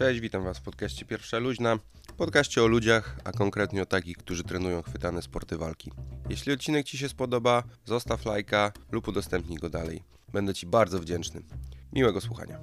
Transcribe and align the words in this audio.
Cześć, 0.00 0.20
witam 0.20 0.44
Was 0.44 0.58
w 0.58 0.62
podcaście 0.62 1.04
Pierwsza 1.04 1.38
Luźna. 1.38 1.78
Podcaście 2.16 2.62
o 2.62 2.66
ludziach, 2.66 3.18
a 3.24 3.32
konkretnie 3.32 3.82
o 3.82 3.86
takich, 3.86 4.16
którzy 4.16 4.44
trenują 4.44 4.82
chwytane 4.82 5.22
sporty 5.22 5.56
walki. 5.56 5.92
Jeśli 6.28 6.52
odcinek 6.52 6.86
Ci 6.86 6.98
się 6.98 7.08
spodoba, 7.08 7.62
zostaw 7.84 8.26
lajka 8.26 8.72
lub 8.92 9.08
udostępnij 9.08 9.58
go 9.58 9.70
dalej. 9.70 10.02
Będę 10.32 10.54
Ci 10.54 10.66
bardzo 10.66 11.00
wdzięczny. 11.00 11.42
Miłego 11.92 12.20
słuchania. 12.20 12.58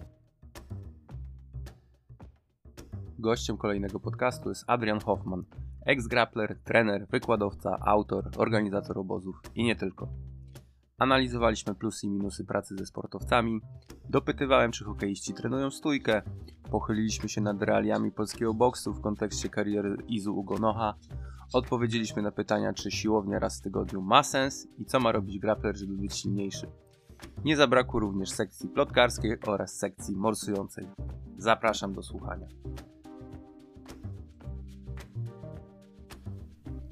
Gościem 3.20 3.58
kolejnego 3.58 4.00
podcastu 4.00 4.50
jest 4.50 4.64
Adrian 4.68 5.00
Hoffman, 5.00 5.44
ex-grappler, 5.86 6.56
trener, 6.64 7.08
wykładowca, 7.12 7.80
autor, 7.86 8.30
organizator 8.38 8.98
obozów 8.98 9.42
i 9.56 9.64
nie 9.64 9.76
tylko. 9.76 10.08
Analizowaliśmy 10.98 11.76
plusy 11.76 12.08
i 12.08 12.10
minusy 12.10 12.46
pracy 12.46 12.76
ze 12.78 12.86
sportowcami, 12.86 13.62
dopytywałem, 14.10 14.72
czy 14.72 14.84
hokeiści 14.84 15.34
trenują 15.34 15.72
stójkę, 15.72 16.22
pochyliliśmy 16.72 17.30
się 17.30 17.42
nad 17.42 17.62
realiami 17.62 18.12
polskiego 18.12 18.54
boksu 18.54 18.94
w 18.94 19.02
kontekście 19.02 19.50
kariery 19.50 19.98
Izu 20.08 20.40
Ugonoha, 20.40 20.94
odpowiedzieliśmy 21.54 22.22
na 22.22 22.32
pytania, 22.32 22.74
czy 22.74 22.92
siłownia 22.92 23.40
raz 23.40 23.60
w 23.60 23.62
tygodniu 23.62 24.02
ma 24.02 24.24
sens 24.24 24.68
i 24.78 24.86
co 24.86 25.00
ma 25.00 25.12
robić 25.12 25.40
grappler, 25.40 25.78
żeby 25.78 25.94
być 25.94 26.16
silniejszy. 26.16 26.68
Nie 27.46 27.58
zabrakło 27.58 28.00
również 28.00 28.30
sekcji 28.30 28.70
plotkarskiej 28.70 29.38
oraz 29.48 29.78
sekcji 29.78 30.16
morsującej. 30.16 30.88
Zapraszam 31.38 31.94
do 31.94 32.04
słuchania. 32.04 32.48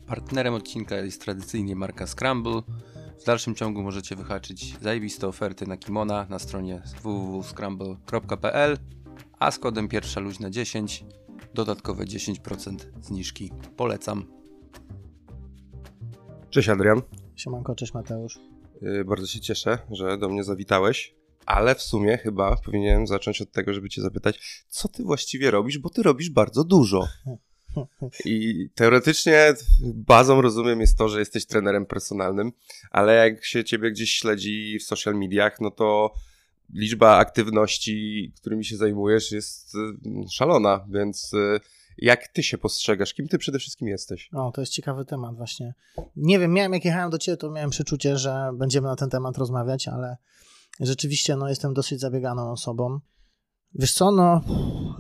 Partnerem 0.08 0.54
odcinka 0.54 0.96
jest 0.96 1.22
tradycyjnie 1.22 1.76
marka 1.76 2.08
Scramble. 2.08 2.62
W 3.22 3.26
dalszym 3.26 3.56
ciągu 3.56 3.84
możecie 3.84 4.16
wyhaczyć 4.16 4.78
zajebiste 4.82 5.28
oferty 5.28 5.68
na 5.68 5.78
kimona 5.78 6.26
na 6.30 6.40
stronie 6.40 6.82
www.scramble.pl, 7.04 8.78
a 9.46 9.52
z 9.52 9.60
kodem 9.60 9.88
pierwsza 9.88 10.20
luźna 10.20 10.50
10 10.50 11.06
dodatkowe 11.54 12.06
10% 12.06 12.78
zniżki. 13.02 13.52
Polecam. 13.78 14.26
Cześć 16.50 16.70
Adrian. 16.70 17.02
Siemanko, 17.36 17.76
cześć 17.76 17.94
Mateusz. 17.94 18.40
Yy, 18.82 19.06
bardzo 19.06 19.28
się 19.28 19.40
cieszę, 19.40 19.78
że 19.92 20.18
do 20.18 20.30
mnie 20.30 20.44
zawitałeś, 20.44 21.16
ale 21.46 21.76
w 21.76 21.82
sumie 21.82 22.18
chyba 22.18 22.56
powinienem 22.66 23.08
zacząć 23.08 23.42
od 23.42 23.52
tego, 23.52 23.74
żeby 23.74 23.90
cię 23.90 24.02
zapytać, 24.02 24.66
co 24.70 24.88
ty 24.88 25.04
właściwie 25.04 25.52
robisz, 25.52 25.78
bo 25.78 25.90
ty 25.90 26.04
robisz 26.04 26.30
bardzo 26.30 26.64
dużo. 26.64 27.08
I 28.26 28.68
teoretycznie 28.76 29.54
bazą 29.94 30.42
rozumiem 30.42 30.82
jest 30.82 30.98
to, 30.98 31.10
że 31.10 31.20
jesteś 31.20 31.46
trenerem 31.46 31.86
personalnym, 31.86 32.52
ale 32.92 33.16
jak 33.16 33.46
się 33.46 33.64
ciebie 33.64 33.92
gdzieś 33.92 34.14
śledzi 34.14 34.80
w 34.80 34.84
social 34.84 35.16
mediach, 35.16 35.62
no 35.62 35.72
to 35.72 36.14
liczba 36.74 37.18
aktywności, 37.18 38.34
którymi 38.38 38.66
się 38.66 38.78
zajmujesz, 38.78 39.32
jest 39.32 39.76
y, 39.76 39.80
szalona, 40.32 40.86
więc 40.90 41.34
y, 41.34 41.60
jak 41.98 42.28
ty 42.28 42.44
się 42.44 42.58
postrzegasz? 42.58 43.14
Kim 43.14 43.28
ty 43.28 43.38
przede 43.38 43.60
wszystkim 43.60 43.88
jesteś? 43.88 44.30
O, 44.34 44.52
to 44.52 44.62
jest 44.62 44.74
ciekawy 44.74 45.06
temat 45.06 45.36
właśnie. 45.36 45.74
Nie 46.16 46.40
wiem, 46.40 46.54
miałem 46.54 46.74
jak 46.74 46.86
jechałem 46.86 47.10
do 47.10 47.18
ciebie, 47.18 47.38
to 47.38 47.52
miałem 47.52 47.70
przeczucie, 47.70 48.18
że 48.18 48.52
będziemy 48.54 48.88
na 48.88 48.96
ten 48.96 49.10
temat 49.10 49.38
rozmawiać, 49.38 49.88
ale 49.88 50.18
rzeczywiście 50.80 51.36
no, 51.36 51.50
jestem 51.50 51.74
dosyć 51.74 52.00
zabieganą 52.00 52.52
osobą. 52.52 53.00
Wiesz 53.74 53.94
co, 53.94 54.12
no 54.12 54.42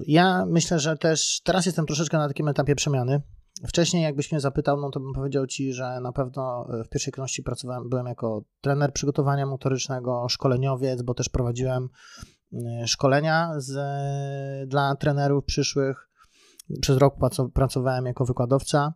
ja 0.08 0.46
myślę, 0.46 0.80
że 0.80 0.98
też 0.98 1.42
teraz 1.44 1.66
jestem 1.66 1.86
troszeczkę 1.86 2.18
na 2.18 2.28
takim 2.28 2.48
etapie 2.48 2.76
przemiany. 2.76 3.22
Wcześniej 3.68 4.04
jakbyś 4.04 4.32
mnie 4.32 4.42
zapytał, 4.42 4.82
no 4.82 4.90
to 4.90 5.00
bym 5.00 5.14
powiedział 5.14 5.48
ci, 5.48 5.74
że 5.74 6.00
na 6.02 6.12
pewno 6.12 6.68
w 6.86 6.90
pierwszej 6.90 7.14
kolejności 7.14 7.44
pracowałem, 7.44 7.90
byłem 7.90 8.06
jako 8.06 8.44
trener 8.62 8.94
przygotowania 8.94 9.46
motorycznego, 9.46 10.30
szkoleniowiec, 10.30 11.02
bo 11.02 11.14
też 11.14 11.30
prowadziłem 11.30 11.90
y, 12.54 12.58
szkolenia 12.88 13.52
z, 13.58 13.80
dla 14.70 14.96
trenerów 14.96 15.46
przyszłych. 15.46 16.10
Przez 16.82 16.98
rok 16.98 17.16
pracowałem 17.54 18.06
jako 18.06 18.26
wykładowca 18.26 18.94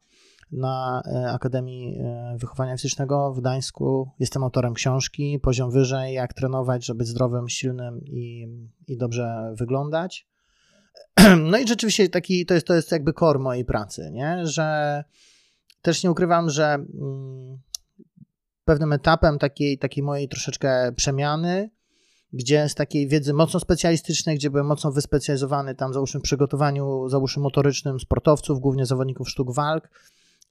na 0.51 1.01
e, 1.05 1.31
Akademii 1.31 1.97
e, 1.99 2.37
Wychowania 2.39 2.77
Fizycznego 2.77 3.33
w 3.33 3.39
Gdańsku. 3.39 4.09
Jestem 4.19 4.43
autorem 4.43 4.73
książki 4.73 5.39
Poziom 5.39 5.71
Wyżej, 5.71 6.13
jak 6.13 6.33
trenować, 6.33 6.85
żeby 6.85 6.97
być 6.97 7.07
zdrowym, 7.07 7.49
silnym 7.49 8.01
i, 8.05 8.47
i 8.87 8.97
dobrze 8.97 9.53
wyglądać. 9.57 10.27
No 11.51 11.57
i 11.57 11.67
rzeczywiście 11.67 12.09
taki, 12.09 12.45
to, 12.45 12.53
jest, 12.53 12.67
to 12.67 12.73
jest 12.73 12.91
jakby 12.91 13.13
core 13.13 13.39
mojej 13.39 13.65
pracy, 13.65 14.11
nie? 14.13 14.47
że 14.47 15.03
też 15.81 16.03
nie 16.03 16.11
ukrywam, 16.11 16.49
że 16.49 16.65
mm, 16.65 17.57
pewnym 18.65 18.93
etapem 18.93 19.39
takiej, 19.39 19.77
takiej 19.77 20.03
mojej 20.03 20.29
troszeczkę 20.29 20.91
przemiany, 20.95 21.69
gdzie 22.33 22.69
z 22.69 22.75
takiej 22.75 23.07
wiedzy 23.07 23.33
mocno 23.33 23.59
specjalistycznej, 23.59 24.35
gdzie 24.35 24.49
byłem 24.49 24.65
mocno 24.65 24.91
wyspecjalizowany 24.91 25.75
tam 25.75 25.93
załóżmy 25.93 26.19
w 26.19 26.23
przygotowaniu, 26.23 27.09
załóżmy 27.09 27.43
motorycznym 27.43 27.99
sportowców, 27.99 28.59
głównie 28.59 28.85
zawodników 28.85 29.29
sztuk 29.29 29.53
walk, 29.53 29.89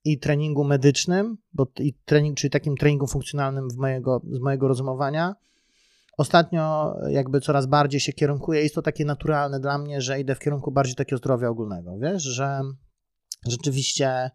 i 0.05 0.19
treningu 0.19 0.65
medycznym, 0.65 1.39
bo 1.53 1.67
i 1.79 1.95
trening, 2.05 2.37
czyli 2.37 2.51
takim 2.51 2.77
treningu 2.77 3.07
funkcjonalnym 3.07 3.71
w 3.71 3.77
mojego, 3.77 4.23
z 4.31 4.39
mojego 4.39 4.69
rozumowania. 4.69 5.35
Ostatnio 6.19 6.95
jakby 7.11 7.41
coraz 7.41 7.67
bardziej 7.67 8.01
się 8.01 8.13
kierunkuję, 8.13 8.63
jest 8.63 8.75
to 8.75 8.83
takie 8.83 9.05
naturalne 9.05 9.61
dla 9.61 9.79
mnie, 9.79 10.01
że 10.01 10.21
idę 10.21 10.35
w 10.35 10.39
kierunku 10.39 10.73
bardziej 10.73 10.95
takiego 10.95 11.19
zdrowia 11.19 11.49
ogólnego, 11.49 11.99
wiesz, 11.99 12.23
że 12.23 12.61
rzeczywiście 13.49 14.31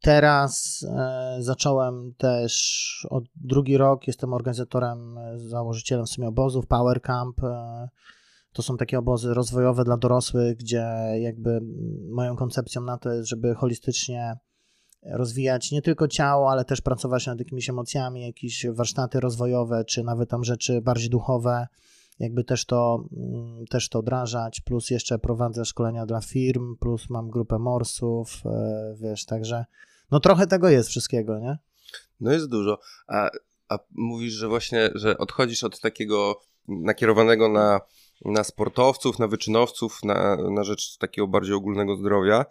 teraz 0.00 0.84
e, 0.96 1.36
zacząłem 1.38 2.14
też 2.18 3.06
od 3.10 3.24
drugi 3.34 3.76
rok, 3.76 4.06
jestem 4.06 4.32
organizatorem, 4.32 5.18
założycielem 5.36 6.06
w 6.06 6.10
sumie 6.10 6.28
obozów 6.28 6.66
Power 6.66 7.02
Camp, 7.02 7.44
e, 7.44 7.88
to 8.52 8.62
są 8.62 8.76
takie 8.76 8.98
obozy 8.98 9.34
rozwojowe 9.34 9.84
dla 9.84 9.96
dorosłych, 9.96 10.56
gdzie 10.56 10.86
jakby 11.20 11.60
moją 12.10 12.36
koncepcją 12.36 12.82
na 12.82 12.98
to 12.98 13.12
jest, 13.12 13.28
żeby 13.28 13.54
holistycznie 13.54 14.36
rozwijać 15.02 15.72
nie 15.72 15.82
tylko 15.82 16.08
ciało, 16.08 16.50
ale 16.50 16.64
też 16.64 16.80
pracować 16.80 17.26
nad 17.26 17.38
jakimiś 17.38 17.70
emocjami, 17.70 18.26
jakieś 18.26 18.66
warsztaty 18.66 19.20
rozwojowe, 19.20 19.84
czy 19.84 20.02
nawet 20.04 20.30
tam 20.30 20.44
rzeczy 20.44 20.80
bardziej 20.80 21.10
duchowe, 21.10 21.66
jakby 22.18 22.44
też 22.44 22.64
to, 22.64 23.04
mm, 23.16 23.66
też 23.66 23.88
to 23.88 24.02
wdrażać, 24.02 24.60
plus 24.60 24.90
jeszcze 24.90 25.18
prowadzę 25.18 25.64
szkolenia 25.64 26.06
dla 26.06 26.20
firm, 26.20 26.76
plus 26.76 27.10
mam 27.10 27.30
grupę 27.30 27.58
morsów, 27.58 28.42
e, 28.46 28.94
wiesz, 29.00 29.24
także 29.24 29.64
no 30.10 30.20
trochę 30.20 30.46
tego 30.46 30.68
jest 30.68 30.88
wszystkiego, 30.88 31.38
nie? 31.38 31.58
No 32.20 32.32
jest 32.32 32.48
dużo, 32.48 32.78
a, 33.08 33.30
a 33.68 33.78
mówisz, 33.90 34.32
że 34.32 34.48
właśnie, 34.48 34.90
że 34.94 35.18
odchodzisz 35.18 35.64
od 35.64 35.80
takiego 35.80 36.40
nakierowanego 36.68 37.48
na, 37.48 37.80
na 38.24 38.44
sportowców, 38.44 39.18
na 39.18 39.28
wyczynowców, 39.28 40.04
na, 40.04 40.36
na 40.50 40.64
rzecz 40.64 40.96
takiego 40.96 41.28
bardziej 41.28 41.54
ogólnego 41.54 41.96
zdrowia, 41.96 42.44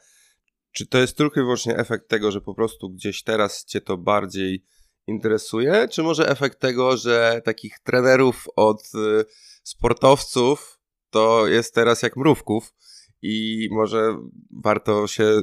czy 0.72 0.88
to 0.88 0.98
jest 0.98 1.18
tylko 1.18 1.40
i 1.40 1.44
wyłącznie 1.44 1.78
efekt 1.78 2.10
tego, 2.10 2.32
że 2.32 2.42
po 2.42 2.54
prostu 2.54 2.90
gdzieś 2.90 3.24
teraz 3.24 3.66
cię 3.66 3.82
to 3.82 3.98
bardziej 3.98 4.66
interesuje, 5.08 5.88
czy 5.92 6.04
może 6.04 6.30
efekt 6.30 6.60
tego, 6.60 6.98
że 6.98 7.42
takich 7.46 7.80
trenerów 7.80 8.46
od 8.56 8.82
y, 8.96 9.26
sportowców 9.64 10.80
to 11.10 11.48
jest 11.48 11.74
teraz 11.76 12.02
jak 12.02 12.18
mrówków 12.18 12.74
i 13.22 13.68
może 13.72 14.18
warto 14.64 15.08
się 15.08 15.42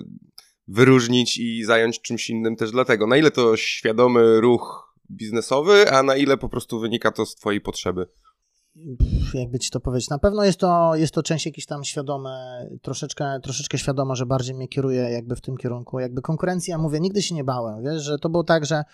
wyróżnić 0.69 1.39
i 1.39 1.65
zająć 1.65 2.01
czymś 2.01 2.31
innym 2.31 2.57
też 2.57 2.71
dlatego. 2.71 3.07
Na 3.07 3.17
ile 3.17 3.31
to 3.31 3.57
świadomy 3.57 4.41
ruch 4.41 4.95
biznesowy, 5.11 5.91
a 5.91 6.03
na 6.03 6.17
ile 6.17 6.37
po 6.37 6.49
prostu 6.49 6.81
wynika 6.81 7.11
to 7.11 7.27
z 7.27 7.35
twojej 7.35 7.61
potrzeby? 7.61 8.07
Jakby 9.35 9.59
ci 9.59 9.71
to 9.71 9.81
powiedzieć, 9.81 10.11
na 10.11 10.19
pewno 10.19 10.45
jest 10.45 10.61
to, 10.61 10.97
jest 10.97 11.15
to 11.15 11.23
część 11.23 11.47
jakieś 11.47 11.67
tam 11.67 11.85
świadome, 11.85 12.67
troszeczkę, 12.83 13.41
troszeczkę 13.43 13.79
świadoma, 13.79 14.15
że 14.15 14.27
bardziej 14.27 14.55
mnie 14.55 14.69
kieruje 14.69 15.01
jakby 15.01 15.37
w 15.37 15.41
tym 15.41 15.57
kierunku. 15.57 16.01
Jakby 16.01 16.23
konkurencja, 16.23 16.79
mówię, 16.79 17.01
nigdy 17.01 17.23
się 17.23 17.35
nie 17.35 17.45
bałem, 17.45 17.83
wiesz, 17.83 18.03
że 18.03 18.19
to 18.19 18.29
było 18.29 18.45
tak, 18.45 18.67
że 18.67 18.85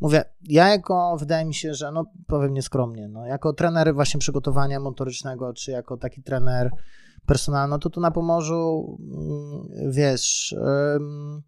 mówię, 0.00 0.24
ja 0.42 0.68
jako, 0.68 1.16
wydaje 1.20 1.44
mi 1.44 1.54
się, 1.54 1.74
że 1.74 1.92
no 1.92 2.04
powiem 2.26 2.54
nieskromnie, 2.54 3.08
no 3.08 3.26
jako 3.26 3.52
trener 3.52 3.94
właśnie 3.94 4.20
przygotowania 4.20 4.80
motorycznego, 4.80 5.52
czy 5.52 5.70
jako 5.70 5.96
taki 5.96 6.22
trener 6.22 6.70
personalny, 7.26 7.70
no 7.70 7.78
to 7.78 7.90
tu 7.90 8.00
na 8.00 8.10
Pomorzu, 8.10 8.98
mm, 9.00 9.92
wiesz... 9.92 10.54
Ym, 10.96 11.42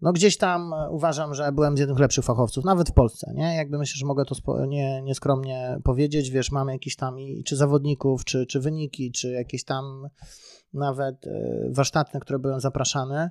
no 0.00 0.12
gdzieś 0.12 0.36
tam 0.36 0.72
e, 0.72 0.90
uważam, 0.90 1.34
że 1.34 1.52
byłem 1.52 1.76
z 1.76 1.80
jednych 1.80 1.98
lepszych 1.98 2.24
fachowców, 2.24 2.64
nawet 2.64 2.88
w 2.88 2.92
Polsce, 2.92 3.32
nie? 3.34 3.56
Jakby 3.56 3.78
myślę, 3.78 3.98
że 3.98 4.06
mogę 4.06 4.24
to 4.24 4.66
nie, 4.66 5.02
nieskromnie 5.02 5.78
powiedzieć, 5.84 6.30
wiesz, 6.30 6.52
mamy 6.52 6.72
jakieś 6.72 6.96
tam 6.96 7.20
i, 7.20 7.44
czy 7.44 7.56
zawodników, 7.56 8.24
czy, 8.24 8.46
czy 8.46 8.60
wyniki, 8.60 9.12
czy 9.12 9.30
jakieś 9.30 9.64
tam 9.64 10.08
nawet 10.72 11.26
e, 11.26 11.30
warsztaty, 11.70 12.20
które 12.20 12.38
były 12.38 12.60
zapraszane. 12.60 13.30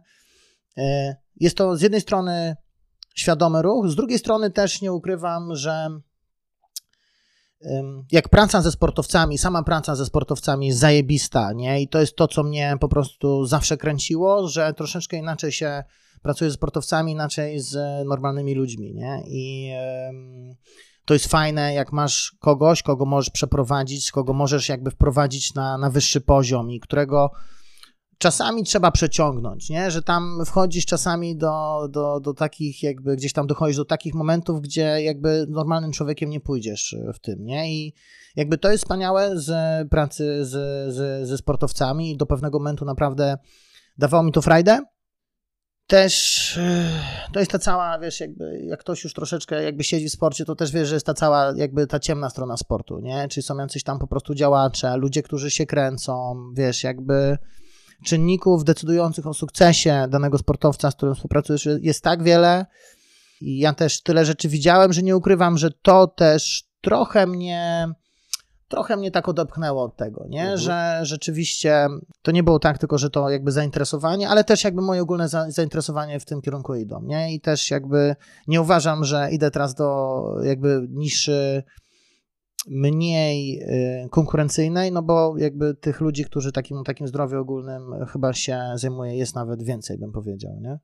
Jest 1.35 1.57
to 1.57 1.77
z 1.77 1.81
jednej 1.81 2.01
strony 2.01 2.55
świadomy 3.15 3.61
ruch, 3.61 3.87
z 3.87 3.95
drugiej 3.95 4.19
strony 4.19 4.51
też 4.51 4.81
nie 4.81 4.93
ukrywam, 4.93 5.55
że 5.55 5.89
jak 8.11 8.29
praca 8.29 8.61
ze 8.61 8.71
sportowcami, 8.71 9.37
sama 9.37 9.63
praca 9.63 9.95
ze 9.95 10.05
sportowcami 10.05 10.67
jest 10.67 10.79
zajebista, 10.79 11.53
nie? 11.53 11.81
I 11.81 11.87
to 11.87 11.99
jest 11.99 12.15
to, 12.15 12.27
co 12.27 12.43
mnie 12.43 12.75
po 12.79 12.87
prostu 12.87 13.45
zawsze 13.45 13.77
kręciło, 13.77 14.47
że 14.47 14.73
troszeczkę 14.73 15.17
inaczej 15.17 15.51
się 15.51 15.83
pracuje 16.21 16.51
z 16.51 16.53
sportowcami, 16.53 17.11
inaczej 17.11 17.59
z 17.59 18.05
normalnymi 18.07 18.55
ludźmi, 18.55 18.93
nie? 18.93 19.23
I 19.27 19.71
to 21.05 21.13
jest 21.13 21.27
fajne, 21.27 21.73
jak 21.73 21.93
masz 21.93 22.35
kogoś, 22.39 22.83
kogo 22.83 23.05
możesz 23.05 23.29
przeprowadzić, 23.29 24.11
kogo 24.11 24.33
możesz 24.33 24.69
jakby 24.69 24.91
wprowadzić 24.91 25.53
na, 25.53 25.77
na 25.77 25.89
wyższy 25.89 26.21
poziom 26.21 26.71
i 26.71 26.79
którego 26.79 27.31
czasami 28.17 28.63
trzeba 28.63 28.91
przeciągnąć, 28.91 29.69
nie? 29.69 29.91
że 29.91 30.01
tam 30.01 30.43
wchodzisz 30.45 30.85
czasami 30.85 31.37
do, 31.37 31.87
do, 31.91 32.19
do 32.19 32.33
takich, 32.33 32.83
jakby 32.83 33.15
gdzieś 33.15 33.33
tam 33.33 33.47
dochodzisz 33.47 33.77
do 33.77 33.85
takich 33.85 34.13
momentów, 34.13 34.61
gdzie 34.61 35.01
jakby 35.03 35.45
normalnym 35.49 35.91
człowiekiem 35.91 36.29
nie 36.29 36.39
pójdziesz 36.39 36.95
w 37.13 37.19
tym, 37.19 37.45
nie? 37.45 37.73
I 37.73 37.93
jakby 38.35 38.57
to 38.57 38.71
jest 38.71 38.83
wspaniałe 38.83 39.39
z 39.39 39.49
pracy 39.89 40.45
z, 40.45 40.49
z, 40.93 41.27
ze 41.27 41.37
sportowcami 41.37 42.11
i 42.11 42.17
do 42.17 42.25
pewnego 42.25 42.59
momentu 42.59 42.85
naprawdę 42.85 43.37
dawało 43.97 44.23
mi 44.23 44.31
to 44.31 44.41
frajdę. 44.41 44.83
Też 45.87 46.59
to 47.33 47.39
jest 47.39 47.51
ta 47.51 47.59
cała, 47.59 47.99
wiesz, 47.99 48.19
jakby 48.19 48.61
jak 48.63 48.79
ktoś 48.79 49.03
już 49.03 49.13
troszeczkę 49.13 49.63
jakby 49.63 49.83
siedzi 49.83 50.09
w 50.09 50.11
sporcie, 50.11 50.45
to 50.45 50.55
też 50.55 50.71
wiesz, 50.71 50.87
że 50.87 50.95
jest 50.95 51.05
ta 51.05 51.13
cała 51.13 51.53
jakby 51.55 51.87
ta 51.87 51.99
ciemna 51.99 52.29
strona 52.29 52.57
sportu, 52.57 52.99
nie? 52.99 53.27
Czyli 53.27 53.43
są 53.43 53.57
jacyś 53.57 53.83
tam 53.83 53.99
po 53.99 54.07
prostu 54.07 54.35
działacze, 54.35 54.97
ludzie, 54.97 55.23
którzy 55.23 55.51
się 55.51 55.65
kręcą, 55.65 56.35
wiesz, 56.53 56.83
jakby 56.83 57.37
czynników 58.05 58.63
decydujących 58.63 59.27
o 59.27 59.33
sukcesie 59.33 60.07
danego 60.09 60.37
sportowca, 60.37 60.91
z 60.91 60.95
którym 60.95 61.15
współpracujesz, 61.15 61.67
jest 61.81 62.03
tak 62.03 62.23
wiele. 62.23 62.65
I 63.41 63.59
ja 63.59 63.73
też 63.73 64.01
tyle 64.01 64.25
rzeczy 64.25 64.49
widziałem, 64.49 64.93
że 64.93 65.01
nie 65.01 65.17
ukrywam, 65.17 65.57
że 65.57 65.71
to 65.71 66.07
też 66.07 66.63
trochę 66.81 67.27
mnie 67.27 67.87
trochę 68.67 68.97
mnie 68.97 69.11
tak 69.11 69.29
odepchnęło 69.29 69.83
od 69.83 69.95
tego, 69.95 70.25
nie? 70.29 70.41
Mhm. 70.41 70.57
Że 70.57 70.99
rzeczywiście 71.01 71.87
to 72.21 72.31
nie 72.31 72.43
było 72.43 72.59
tak 72.59 72.77
tylko, 72.77 72.97
że 72.97 73.09
to 73.09 73.29
jakby 73.29 73.51
zainteresowanie, 73.51 74.29
ale 74.29 74.43
też 74.43 74.63
jakby 74.63 74.81
moje 74.81 75.01
ogólne 75.01 75.29
za, 75.29 75.51
zainteresowanie 75.51 76.19
w 76.19 76.25
tym 76.25 76.41
kierunku 76.41 76.75
idą, 76.75 77.01
nie? 77.03 77.33
I 77.33 77.41
też 77.41 77.71
jakby 77.71 78.15
nie 78.47 78.61
uważam, 78.61 79.03
że 79.03 79.31
idę 79.31 79.51
teraz 79.51 79.75
do 79.75 80.21
jakby 80.43 80.87
niższy 80.89 81.63
mniej 82.67 83.61
y, 84.05 84.09
konkurencyjnej, 84.09 84.91
no 84.91 85.03
bo 85.03 85.37
jakby 85.37 85.75
tych 85.75 86.01
ludzi, 86.01 86.25
którzy 86.25 86.51
takim, 86.51 86.83
takim 86.83 87.07
zdrowiu 87.07 87.39
ogólnym 87.41 88.05
chyba 88.05 88.33
się 88.33 88.59
zajmuje, 88.75 89.17
jest 89.17 89.35
nawet 89.35 89.63
więcej, 89.63 89.97
bym 89.97 90.11
powiedział, 90.11 90.59
nie? 90.61 90.79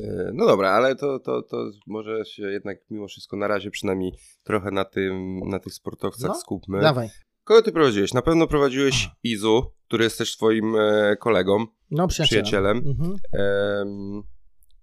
Y, 0.00 0.30
no 0.34 0.46
dobra, 0.46 0.70
ale 0.70 0.96
to, 0.96 1.18
to, 1.18 1.42
to 1.42 1.70
może 1.86 2.24
się 2.24 2.42
jednak 2.42 2.78
mimo 2.90 3.08
wszystko 3.08 3.36
na 3.36 3.48
razie 3.48 3.70
przynajmniej 3.70 4.12
trochę 4.44 4.70
na 4.70 4.84
tym, 4.84 5.38
na 5.38 5.58
tych 5.58 5.74
sportowcach 5.74 6.28
no, 6.28 6.34
skupmy. 6.34 6.80
Dawaj. 6.80 7.08
Kogo 7.44 7.62
ty 7.62 7.72
prowadziłeś? 7.72 8.14
Na 8.14 8.22
pewno 8.22 8.46
prowadziłeś 8.46 9.08
Izu, 9.22 9.72
który 9.86 10.04
jest 10.04 10.18
też 10.18 10.36
twoim 10.36 10.76
e, 10.76 11.16
kolegą, 11.16 11.66
no, 11.90 12.08
przyjacielem. 12.08 12.44
przyjacielem. 12.44 12.76
Mhm. 12.76 14.22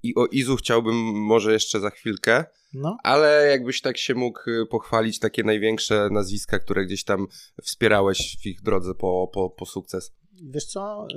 I 0.04 0.16
o 0.16 0.26
Izu 0.26 0.56
chciałbym 0.56 0.96
może 1.14 1.54
jeszcze 1.54 1.80
za 1.80 1.90
chwilkę, 1.90 2.46
no. 2.74 2.98
ale 3.04 3.48
jakbyś 3.50 3.82
tak 3.82 3.98
się 3.98 4.16
mógł 4.16 4.40
y, 4.50 4.66
pochwalić 4.66 5.20
takie 5.20 5.44
największe 5.44 6.10
nazwiska, 6.12 6.60
które 6.60 6.86
gdzieś 6.86 7.04
tam 7.04 7.28
wspierałeś 7.64 8.38
w 8.44 8.46
ich 8.46 8.62
drodze 8.62 8.96
po, 8.96 9.30
po, 9.34 9.50
po 9.50 9.66
sukces. 9.66 10.14
Wiesz 10.44 10.66
co, 10.66 11.08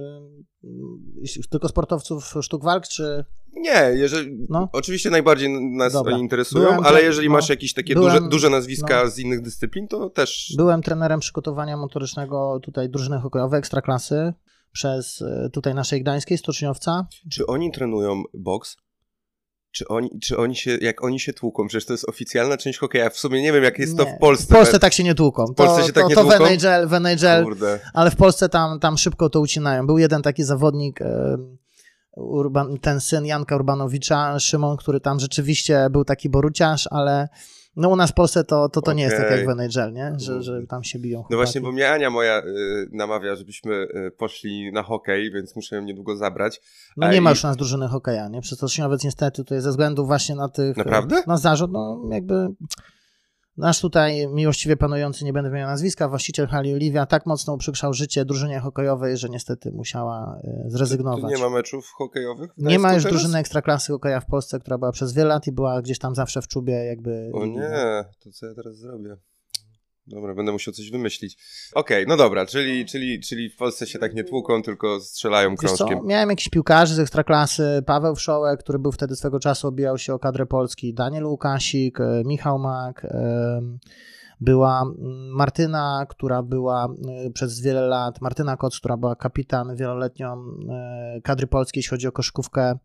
tylko 1.51 1.69
sportowców 1.69 2.35
sztuk 2.43 2.65
walk, 2.65 2.89
czy... 2.89 3.25
Nie, 3.53 3.91
jeżeli, 3.95 4.47
no. 4.49 4.69
oczywiście 4.73 5.11
najbardziej 5.11 5.51
nas 5.77 5.93
Dobra. 5.93 6.15
oni 6.15 6.23
interesują, 6.23 6.65
byłem 6.65 6.85
ale 6.85 7.03
jeżeli 7.03 7.29
no, 7.29 7.35
masz 7.35 7.49
jakieś 7.49 7.75
takie 7.75 7.95
byłem, 7.95 8.15
duże, 8.15 8.29
duże 8.29 8.51
nazwiska 8.51 9.05
no. 9.05 9.11
z 9.11 9.19
innych 9.19 9.43
dyscyplin, 9.43 9.89
to 9.89 10.11
też... 10.11 10.55
Byłem 10.57 10.83
trenerem 10.83 11.21
przygotowania 11.21 11.77
motorycznego 11.77 12.61
tutaj 12.63 12.89
drużyny 12.89 13.19
hokejowej 13.19 13.59
Ekstraklasy 13.59 14.33
przez 14.73 15.23
e, 15.23 15.51
tutaj 15.53 15.75
naszej 15.75 16.01
gdańskiej 16.03 16.39
stoczniowca. 16.39 17.07
Czy 17.33 17.47
oni 17.47 17.73
trenują 17.73 18.23
boks? 18.35 18.77
Czy 19.79 19.89
oni, 19.89 20.11
czy 20.21 20.37
oni 20.37 20.57
się, 20.57 20.79
jak 20.81 21.05
oni 21.05 21.21
się 21.21 21.33
tłuką, 21.33 21.67
przecież 21.67 21.87
to 21.87 21.93
jest 21.93 22.09
oficjalna 22.09 22.57
część 22.57 22.79
hokeja. 22.79 23.11
W 23.11 23.17
sumie 23.17 23.43
nie 23.43 23.53
wiem, 23.53 23.65
jak 23.65 23.79
jest 23.79 23.99
nie. 23.99 24.05
to 24.05 24.11
w 24.11 24.19
Polsce. 24.21 24.55
W 24.55 24.57
Polsce 24.57 24.79
tak 24.79 24.93
się 24.93 25.05
nie 25.05 25.15
tłuką. 25.15 25.47
W 25.47 25.55
Polsce 25.55 25.81
to, 25.81 25.87
się 25.87 25.93
tak 25.93 26.03
to, 26.03 26.09
nie 26.09 26.15
to 26.15 26.21
tłuką? 26.21 26.39
To 26.39 26.89
w 26.89 26.95
NHL, 26.95 27.45
Kurde. 27.45 27.81
ale 27.95 28.11
w 28.11 28.17
Polsce 28.17 28.49
tam, 28.49 28.81
tam 28.81 28.99
szybko 28.99 29.31
to 29.31 29.41
ucinają. 29.41 29.87
Był 29.87 29.99
jeden 29.99 30.23
taki 30.23 30.45
zawodnik, 30.45 31.01
Urban, 32.17 32.79
ten 32.79 33.01
syn 33.01 33.27
Janka 33.27 33.57
Urbanowicza, 33.57 34.39
Szymon, 34.39 34.77
który 34.77 35.01
tam 35.01 35.21
rzeczywiście 35.21 35.89
był 35.91 36.05
taki 36.05 36.29
boruciarz, 36.29 36.89
ale 36.91 37.29
no 37.79 37.89
u 37.89 37.97
nas 37.97 38.11
w 38.11 38.15
Polsce 38.15 38.45
to, 38.45 38.69
to, 38.69 38.69
to 38.69 38.81
okay. 38.81 38.95
nie 38.95 39.03
jest 39.03 39.17
tak 39.17 39.31
jak 39.31 39.47
w 39.47 39.49
NHL, 39.49 39.93
nie? 39.93 40.13
Że, 40.17 40.43
że 40.43 40.67
tam 40.67 40.85
się 40.85 40.99
biją. 40.99 41.25
No 41.31 41.37
właśnie, 41.37 41.61
bo 41.61 41.73
mnie 41.73 41.91
Ania 41.91 42.11
moja 42.11 42.39
y, 42.39 42.89
namawia, 42.93 43.37
żebyśmy 43.37 43.75
y, 43.75 44.11
poszli 44.19 44.73
na 44.73 44.83
hokej, 44.83 45.33
więc 45.33 45.57
muszę 45.57 45.77
ją 45.77 45.83
niedługo 45.83 46.17
zabrać. 46.17 46.61
No 46.97 47.13
nie 47.13 47.21
ma 47.21 47.31
już 47.31 47.43
nas 47.43 47.57
drużyny 47.57 47.89
hokeja, 47.89 48.29
nie? 48.29 48.41
Przez 48.41 48.59
to 48.59 48.69
Szyniowiec 48.69 49.05
niestety 49.05 49.37
tutaj 49.37 49.61
ze 49.61 49.71
względu 49.71 50.07
właśnie 50.07 50.35
na 50.35 50.49
tych... 50.49 50.77
Naprawdę? 50.77 51.23
Na 51.27 51.37
zarzut, 51.37 51.73
no 51.73 52.09
jakby 52.11 52.49
Nasz 53.59 53.81
tutaj 53.81 54.29
miłościwie 54.29 54.77
panujący, 54.77 55.25
nie 55.25 55.33
będę 55.33 55.51
wymieniał 55.51 55.71
nazwiska, 55.71 56.09
właściciel 56.09 56.47
hali 56.47 56.75
Oliwia 56.75 57.07
tak 57.07 57.27
mocno 57.27 57.55
uprzykrzał 57.55 57.93
życie 57.93 58.25
drużynie 58.25 58.61
hokejowej, 58.61 59.17
że 59.17 59.29
niestety 59.29 59.73
musiała 59.73 60.41
e, 60.45 60.65
zrezygnować. 60.67 61.23
To 61.23 61.29
nie 61.29 61.39
ma 61.39 61.51
meczów 61.51 61.93
hokejowych? 61.97 62.51
Nie 62.57 62.79
ma 62.79 62.95
już 62.95 63.03
teraz? 63.03 63.19
drużyny 63.19 63.39
ekstraklasy 63.39 63.93
hokeja 63.93 64.21
w 64.21 64.27
Polsce, 64.27 64.61
która 64.61 64.79
była 64.79 64.93
przez 64.93 65.13
wiele 65.13 65.29
lat 65.29 65.47
i 65.47 65.53
była 65.53 65.83
gdzieś 65.83 65.99
tam 65.99 66.15
zawsze 66.15 66.43
w 66.43 66.49
czubie 66.49 66.73
jakby... 66.73 67.31
O 67.35 67.47
nie, 67.47 68.05
to 68.21 68.31
co 68.33 68.47
ja 68.47 68.55
teraz 68.55 68.77
zrobię? 68.77 69.17
Dobra, 70.09 70.35
będę 70.35 70.53
musiał 70.53 70.75
coś 70.75 70.91
wymyślić. 70.91 71.39
Okej, 71.75 72.05
okay, 72.05 72.07
no 72.09 72.17
dobra, 72.17 72.47
czyli, 72.47 72.87
czyli, 72.87 73.21
czyli 73.21 73.51
w 73.51 73.57
Polsce 73.57 73.87
się 73.87 73.99
tak 73.99 74.15
nie 74.15 74.25
tłuką, 74.25 74.63
tylko 74.63 75.01
strzelają 75.01 75.57
krążkiem. 75.57 76.01
Miałem 76.05 76.31
jakiś 76.31 76.49
piłkarzy 76.49 76.95
z 76.95 76.99
ekstraklasy, 76.99 77.83
Paweł 77.87 78.17
Wszołek, 78.17 78.61
który 78.61 78.79
był 78.79 78.93
wtedy 78.93 79.17
swego 79.17 79.41
czasu, 79.41 79.69
obijał 79.69 79.99
się 79.99 80.15
o 80.15 80.19
kadrę 80.19 80.47
Polski, 80.47 80.95
Daniel 80.95 81.27
Łukasik, 81.27 82.01
e, 82.01 82.23
Michał 82.27 82.59
Mak, 82.59 83.07
była 84.41 84.83
mm, 84.83 85.29
Martyna, 85.29 86.07
która 86.09 86.43
była 86.43 86.89
e, 87.27 87.31
przez 87.31 87.61
wiele 87.61 87.81
lat, 87.81 88.21
Martyna 88.21 88.57
Koc, 88.57 88.79
która 88.79 88.97
była 88.97 89.17
kapitan 89.17 89.77
wieloletnią 89.77 90.45
e, 90.71 91.21
kadry 91.25 91.47
polskiej, 91.47 91.79
jeśli 91.79 91.91
chodzi 91.91 92.09
o 92.09 92.13
koszykówkę 92.13 92.63
E, 92.63 92.79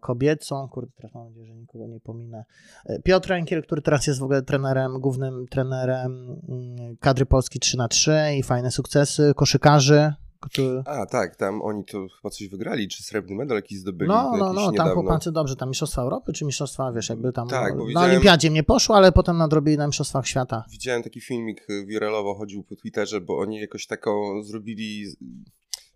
kobiecą, 0.00 0.68
kurde, 0.68 0.92
teraz 0.96 1.14
mam 1.14 1.24
nadzieję, 1.24 1.46
że 1.46 1.54
nikogo 1.54 1.86
nie 1.86 2.00
pominę, 2.00 2.44
e, 2.86 3.02
Piotr 3.02 3.32
Enkiel, 3.32 3.62
który 3.62 3.82
teraz 3.82 4.06
jest 4.06 4.20
w 4.20 4.22
ogóle 4.22 4.42
trenerem, 4.42 5.00
głównym 5.00 5.46
trenerem 5.50 6.40
mm, 6.48 6.96
kadry 6.96 7.26
Polski 7.26 7.60
3 7.60 7.76
na 7.76 7.88
3 7.88 8.12
i 8.38 8.42
fajne 8.42 8.70
sukcesy, 8.70 9.32
koszykarzy, 9.36 10.12
który... 10.40 10.82
A, 10.86 11.06
tak, 11.06 11.36
tam 11.36 11.62
oni 11.62 11.84
to 11.84 12.06
chyba 12.16 12.30
coś 12.30 12.48
wygrali, 12.48 12.88
czy 12.88 13.02
srebrny 13.02 13.36
medal 13.36 13.56
jakiś 13.56 13.78
zdobyli. 13.78 14.08
No, 14.08 14.36
no, 14.36 14.52
no, 14.52 14.72
tam 14.72 14.88
chłopacy 14.88 15.32
dobrze, 15.32 15.56
tam 15.56 15.68
Mistrzostwa 15.68 16.02
Europy, 16.02 16.32
czy 16.32 16.44
Mistrzostwa, 16.44 16.92
wiesz, 16.92 17.08
jakby 17.08 17.32
tam 17.32 17.48
tak, 17.48 17.76
bo 17.76 17.86
widziałem... 17.86 18.08
na 18.08 18.14
Olimpiadzie 18.14 18.50
nie 18.50 18.62
poszło, 18.62 18.96
ale 18.96 19.12
potem 19.12 19.36
nadrobili 19.36 19.76
na 19.76 19.86
Mistrzostwach 19.86 20.26
Świata. 20.26 20.64
Widziałem 20.70 21.02
taki 21.02 21.20
filmik, 21.20 21.70
y, 21.70 21.86
wiralowo 21.86 22.34
chodził 22.34 22.64
po 22.64 22.76
Twitterze, 22.76 23.20
bo 23.20 23.38
oni 23.38 23.60
jakoś 23.60 23.86
taką 23.86 24.42
zrobili 24.42 25.04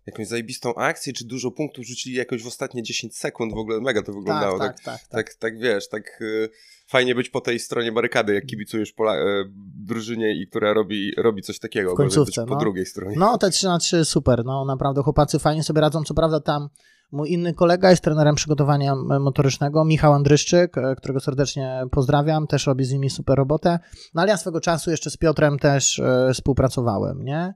jakąś 0.05 0.27
zajebistą 0.27 0.75
akcję, 0.75 1.13
czy 1.13 1.25
dużo 1.25 1.51
punktów 1.51 1.85
rzucili 1.85 2.15
jakoś 2.15 2.43
w 2.43 2.47
ostatnie 2.47 2.83
10 2.83 3.17
sekund, 3.17 3.53
w 3.53 3.57
ogóle 3.57 3.81
mega 3.81 4.03
to 4.03 4.13
wyglądało. 4.13 4.59
Tak, 4.59 4.75
tak, 4.75 4.85
tak. 4.85 4.99
Tak, 4.99 5.09
tak, 5.09 5.29
tak, 5.29 5.35
tak 5.35 5.59
wiesz, 5.59 5.89
tak 5.89 6.21
y, 6.21 6.49
fajnie 6.87 7.15
być 7.15 7.29
po 7.29 7.41
tej 7.41 7.59
stronie 7.59 7.91
barykady, 7.91 8.33
jak 8.33 8.45
kibicujesz 8.45 8.91
Pola, 8.91 9.15
y, 9.15 9.45
drużynie 9.85 10.41
i 10.41 10.47
która 10.47 10.73
robi, 10.73 11.11
robi 11.17 11.41
coś 11.41 11.59
takiego. 11.59 11.93
W 11.93 11.97
końcówce, 11.97 12.45
po 12.45 12.53
no. 12.53 12.59
drugiej 12.59 12.85
stronie. 12.85 13.15
No, 13.19 13.37
te 13.37 13.49
3 13.49 13.67
na 13.67 13.79
3 13.79 14.05
super, 14.05 14.45
no 14.45 14.65
naprawdę 14.65 15.03
chłopacy 15.03 15.39
fajnie 15.39 15.63
sobie 15.63 15.81
radzą, 15.81 16.03
co 16.03 16.13
prawda 16.13 16.39
tam 16.39 16.69
Mój 17.11 17.31
inny 17.31 17.53
kolega 17.53 17.89
jest 17.89 18.03
trenerem 18.03 18.35
przygotowania 18.35 18.95
motorycznego, 18.95 19.85
Michał 19.85 20.13
Andryszczyk, 20.13 20.77
e, 20.77 20.95
którego 20.95 21.19
serdecznie 21.19 21.83
pozdrawiam, 21.91 22.47
też 22.47 22.67
robi 22.67 22.85
z 22.85 22.91
nimi 22.91 23.09
super 23.09 23.37
robotę. 23.37 23.79
No 24.13 24.21
ale 24.21 24.31
ja 24.31 24.37
swego 24.37 24.61
czasu 24.61 24.91
jeszcze 24.91 25.09
z 25.09 25.17
Piotrem 25.17 25.59
też 25.59 25.99
e, 25.99 26.29
współpracowałem, 26.33 27.23
nie? 27.23 27.53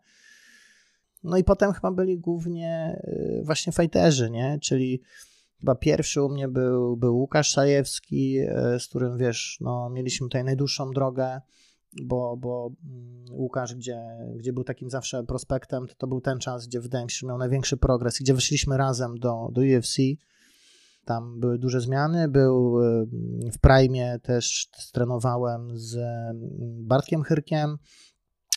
No 1.26 1.38
i 1.38 1.44
potem 1.44 1.74
chyba 1.74 1.92
byli 1.92 2.20
głównie 2.20 3.02
y, 3.04 3.42
właśnie 3.46 3.74
fajterzy, 3.74 4.32
nie? 4.32 4.60
Czyli 4.62 5.02
chyba 5.60 5.76
pierwszy 5.76 6.22
u 6.22 6.30
mnie 6.30 6.48
był, 6.48 6.98
był 6.98 7.18
Łukasz 7.18 7.52
Sajewski, 7.52 8.40
y, 8.40 8.80
z 8.80 8.88
którym 8.88 9.18
wiesz, 9.18 9.58
no, 9.62 9.90
mieliśmy 9.90 10.26
tutaj 10.26 10.44
najdłuższą 10.44 10.92
drogę, 10.92 11.42
bo, 12.04 12.38
bo 12.38 12.72
mm, 12.86 13.26
Łukasz, 13.32 13.76
gdzie, 13.76 14.02
gdzie 14.36 14.54
był 14.54 14.64
takim 14.64 14.90
zawsze 14.90 15.24
prospektem, 15.24 15.88
to, 15.88 15.96
to 15.96 16.08
był 16.08 16.22
ten 16.22 16.40
czas, 16.40 16.68
gdzie 16.68 16.80
wydaje 16.82 17.06
mi 17.06 17.12
się, 17.12 17.18
że 17.22 17.28
miał 17.28 17.38
największy 17.38 17.78
progres, 17.78 18.20
gdzie 18.20 18.34
wyszliśmy 18.34 18.78
razem 18.78 19.20
do, 19.20 19.50
do 19.52 19.62
UFC. 19.62 19.98
Tam 21.06 21.40
były 21.40 21.58
duże 21.60 21.82
zmiany. 21.82 22.28
Był 22.28 22.82
y, 22.84 23.08
w 23.52 23.60
Prime 23.60 24.20
też 24.20 24.70
trenowałem 24.94 25.78
z 25.78 25.96
mm, 25.96 26.40
Bartkiem 26.88 27.24
Hyrkiem. 27.24 27.78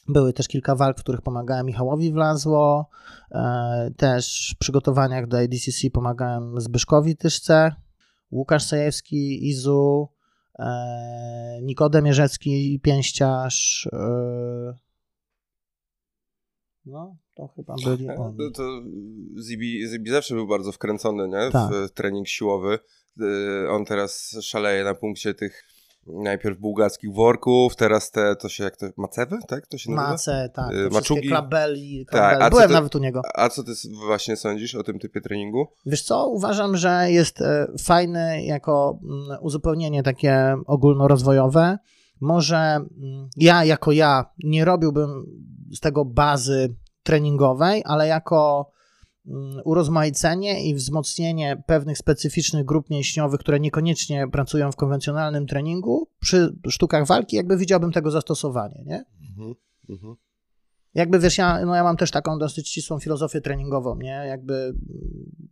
Były 0.09 0.33
też 0.33 0.49
kilka 0.49 0.75
walk, 0.75 0.99
w 0.99 1.03
których 1.03 1.23
pomagałem 1.23 1.67
Michałowi 1.67 2.13
Wlazło. 2.13 2.89
E, 3.31 3.91
też 3.97 4.53
w 4.57 4.59
przygotowaniach 4.59 5.27
do 5.27 5.39
ADCC 5.39 5.91
pomagałem 5.93 6.61
Zbyszkowi 6.61 7.17
Tyszce, 7.17 7.73
Łukasz 8.31 8.65
Sajewski, 8.65 9.49
Izu, 9.49 10.09
e, 10.59 11.61
Nikodem 11.63 12.07
Jerzecki, 12.07 12.81
Pięściarz. 12.83 13.89
E, 13.93 13.99
no, 16.87 17.17
to 17.35 17.49
chyba 17.49 17.75
byli 17.85 18.09
oni. 18.19 18.37
To, 18.39 18.51
to 18.51 18.83
Zibi, 19.43 19.89
Zibi 19.89 20.11
zawsze 20.11 20.35
był 20.35 20.47
bardzo 20.47 20.73
wkręcony 20.73 21.29
nie? 21.29 21.51
Tak. 21.53 21.73
w 21.73 21.91
trening 21.91 22.29
siłowy. 22.29 22.79
On 23.71 23.85
teraz 23.85 24.37
szaleje 24.43 24.85
na 24.85 24.95
punkcie 24.95 25.35
tych 25.35 25.65
najpierw 26.13 26.59
bułgarskich 26.59 27.15
worków, 27.15 27.77
teraz 27.77 28.11
te, 28.11 28.37
to 28.37 28.49
się 28.49 28.65
jak 28.65 28.77
to, 28.77 28.87
macewy, 28.97 29.37
tak? 29.49 29.67
To 29.67 29.79
się 29.79 29.91
nazywa? 29.91 30.11
Mace, 30.13 30.51
tak. 30.55 30.73
Y, 30.75 30.89
te 30.89 30.95
maczugi. 30.95 31.29
klabeli, 31.29 32.07
Tak, 32.11 32.21
klabeli. 32.39 32.45
co 32.45 32.51
Byłem 32.51 32.69
ty- 32.69 32.75
nawet 32.75 32.97
u 32.97 32.99
niego. 32.99 33.23
A 33.35 33.49
co 33.49 33.63
ty 33.63 33.73
właśnie 34.07 34.37
sądzisz 34.37 34.75
o 34.75 34.83
tym 34.83 34.99
typie 34.99 35.21
treningu? 35.21 35.67
Wiesz 35.87 36.03
co, 36.03 36.27
uważam, 36.29 36.77
że 36.77 37.07
jest 37.11 37.41
e, 37.43 37.67
fajny 37.85 38.45
jako 38.45 38.99
mm, 39.03 39.39
uzupełnienie 39.41 40.03
takie 40.03 40.57
ogólnorozwojowe. 40.67 41.79
Może 42.21 42.57
mm, 42.57 42.89
ja 43.37 43.65
jako 43.65 43.93
ja 43.93 44.25
nie 44.45 44.65
robiłbym 44.65 45.27
z 45.73 45.81
tego 45.81 46.05
bazy 46.05 46.75
treningowej, 47.03 47.83
ale 47.87 48.07
jako 48.07 48.71
urozmaicenie 49.65 50.65
i 50.69 50.75
wzmocnienie 50.75 51.63
pewnych 51.67 51.99
specyficznych 51.99 52.65
grup 52.65 52.91
mięśniowych, 52.91 53.41
które 53.41 53.61
niekoniecznie 53.61 54.29
pracują 54.29 54.73
w 54.73 54.77
konwencjonalnym 54.77 55.47
treningu, 55.47 56.09
przy 56.21 56.57
sztukach 56.69 57.07
walki 57.07 57.37
jakby 57.37 57.57
widziałbym 57.57 57.93
tego 57.93 58.11
zastosowanie, 58.11 58.83
nie? 58.87 59.05
Mhm. 59.31 59.55
Mhm. 59.89 60.17
Jakby 60.95 61.19
wiesz, 61.19 61.39
ja, 61.39 61.67
no 61.67 61.75
ja 61.75 61.85
mam 61.85 61.97
też 61.97 62.11
taką 62.11 62.39
dosyć 62.39 62.69
ścisłą 62.69 62.99
filozofię 62.99 63.41
treningową, 63.41 63.97
nie? 63.97 64.25
Jakby 64.29 64.55
mm, 64.55 64.77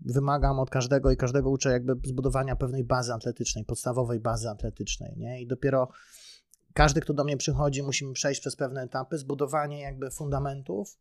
wymagam 0.00 0.58
od 0.58 0.70
każdego 0.70 1.10
i 1.10 1.16
każdego 1.16 1.50
uczę 1.50 1.70
jakby 1.70 1.94
zbudowania 2.04 2.56
pewnej 2.56 2.84
bazy 2.84 3.12
atletycznej, 3.12 3.64
podstawowej 3.64 4.20
bazy 4.20 4.48
atletycznej, 4.48 5.14
nie? 5.16 5.40
I 5.40 5.46
dopiero 5.46 5.88
każdy, 6.74 7.00
kto 7.00 7.14
do 7.14 7.24
mnie 7.24 7.36
przychodzi, 7.36 7.82
musimy 7.82 8.12
przejść 8.12 8.40
przez 8.40 8.56
pewne 8.56 8.82
etapy, 8.82 9.18
zbudowanie 9.18 9.80
jakby 9.80 10.10
fundamentów 10.10 10.98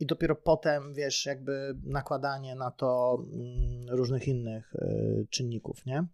i 0.00 0.06
dopiero 0.06 0.36
potem, 0.36 0.94
wiesz, 0.94 1.26
jakby 1.26 1.78
nakładanie 1.82 2.54
na 2.54 2.70
to 2.70 3.18
mm, 3.32 3.88
różnych 3.88 4.28
innych 4.28 4.74
y, 4.74 5.26
czynników, 5.30 5.86
nie? 5.86 6.06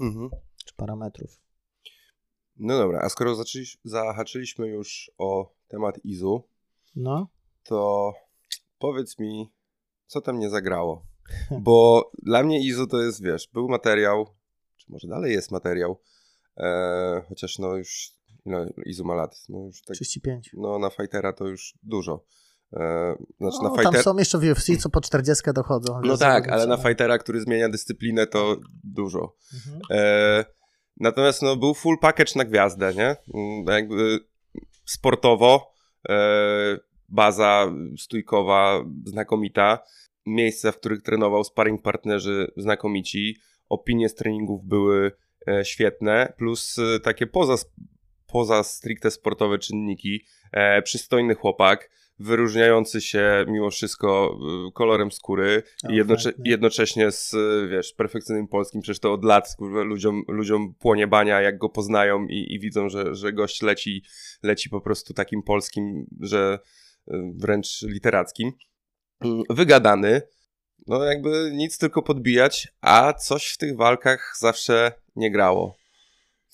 Mhm. 0.00 0.30
Czy 0.64 0.74
parametrów. 0.74 1.40
No 2.56 2.78
dobra, 2.78 3.00
a 3.00 3.08
skoro 3.08 3.36
zahaczyliśmy 3.84 4.68
już 4.68 5.10
o 5.18 5.54
temat 5.68 6.04
Izu, 6.04 6.48
No, 6.96 7.28
to 7.64 8.12
powiedz 8.78 9.18
mi, 9.18 9.52
co 10.06 10.20
tam 10.20 10.38
nie 10.38 10.50
zagrało. 10.50 11.06
Bo 11.60 12.10
dla 12.22 12.42
mnie 12.42 12.66
Izu 12.66 12.86
to 12.86 13.02
jest, 13.02 13.22
wiesz, 13.22 13.48
był 13.52 13.68
materiał, 13.68 14.26
czy 14.76 14.86
może 14.88 15.08
dalej 15.08 15.32
jest 15.32 15.50
materiał, 15.50 16.00
e, 16.56 17.22
chociaż 17.28 17.58
no 17.58 17.76
już, 17.76 18.12
no, 18.46 18.66
Izu 18.86 19.04
ma 19.04 19.14
lat, 19.14 19.44
no 19.48 19.58
już 19.58 19.82
tak, 19.82 19.96
35. 19.96 20.50
no 20.56 20.78
na 20.78 20.90
fightera 20.90 21.32
to 21.32 21.46
już 21.46 21.78
dużo. 21.82 22.24
E, 22.76 23.14
znaczy 23.40 23.56
No, 23.62 23.68
na 23.70 23.76
tam 23.76 23.84
fighter... 23.84 24.02
są 24.02 24.18
jeszcze 24.18 24.38
w 24.38 24.42
UFC, 24.42 24.66
co 24.82 24.90
po 24.90 25.00
40 25.00 25.44
dochodzą. 25.54 26.00
No 26.04 26.16
tak, 26.16 26.48
ale 26.48 26.56
na 26.56 26.58
zawodnicy. 26.60 26.88
fightera, 26.88 27.18
który 27.18 27.40
zmienia 27.40 27.68
dyscyplinę, 27.68 28.26
to 28.26 28.56
dużo. 28.84 29.36
Mhm. 29.54 29.82
E, 29.90 30.44
natomiast 31.00 31.42
no, 31.42 31.56
był 31.56 31.74
full 31.74 31.98
package 31.98 32.32
na 32.36 32.44
gwiazdę, 32.44 32.94
nie? 32.94 33.16
Mm, 33.34 33.64
Jakby 33.68 34.18
sportowo, 34.84 35.72
e, 36.08 36.14
baza 37.08 37.72
stójkowa 37.98 38.84
znakomita, 39.04 39.78
miejsca, 40.26 40.72
w 40.72 40.76
których 40.78 41.02
trenował 41.02 41.44
sparring 41.44 41.82
partnerzy 41.82 42.52
znakomici, 42.56 43.36
opinie 43.68 44.08
z 44.08 44.14
treningów 44.14 44.64
były 44.64 45.12
e, 45.48 45.64
świetne, 45.64 46.32
plus 46.38 46.78
e, 46.78 47.00
takie 47.00 47.26
poza, 47.26 47.54
poza 48.26 48.62
stricte 48.62 49.10
sportowe 49.10 49.58
czynniki, 49.58 50.24
e, 50.52 50.82
przystojny 50.82 51.34
chłopak, 51.34 51.90
wyróżniający 52.18 53.00
się 53.00 53.44
mimo 53.48 53.70
wszystko 53.70 54.38
e, 54.68 54.72
kolorem 54.72 55.12
skóry, 55.12 55.62
i 55.90 55.92
jednocze- 55.96 56.32
jednocześnie 56.44 57.10
z, 57.10 57.34
y, 57.34 57.68
wiesz, 57.70 57.92
perfekcyjnym 57.92 58.48
polskim, 58.48 58.80
przecież 58.80 59.00
to 59.00 59.12
od 59.12 59.24
lat 59.24 59.54
kurwa, 59.58 59.82
ludziom, 59.82 60.22
ludziom 60.28 60.74
płonie 60.74 61.06
bania, 61.06 61.40
jak 61.40 61.58
go 61.58 61.68
poznają 61.68 62.26
i, 62.26 62.54
i 62.54 62.60
widzą, 62.60 62.88
że, 62.88 63.14
że 63.14 63.32
gość 63.32 63.62
leci, 63.62 64.04
leci 64.42 64.70
po 64.70 64.80
prostu 64.80 65.14
takim 65.14 65.42
polskim, 65.42 66.06
że 66.20 66.58
y, 67.08 67.12
wręcz 67.36 67.82
literackim. 67.82 68.52
Mm, 69.24 69.42
Wygadany, 69.50 70.22
no 70.86 71.04
jakby 71.04 71.50
nic 71.52 71.78
tylko 71.78 72.02
podbijać, 72.02 72.68
a 72.80 73.12
coś 73.12 73.46
w 73.48 73.58
tych 73.58 73.76
walkach 73.76 74.34
zawsze 74.38 74.92
nie 75.16 75.30
grało. 75.30 75.76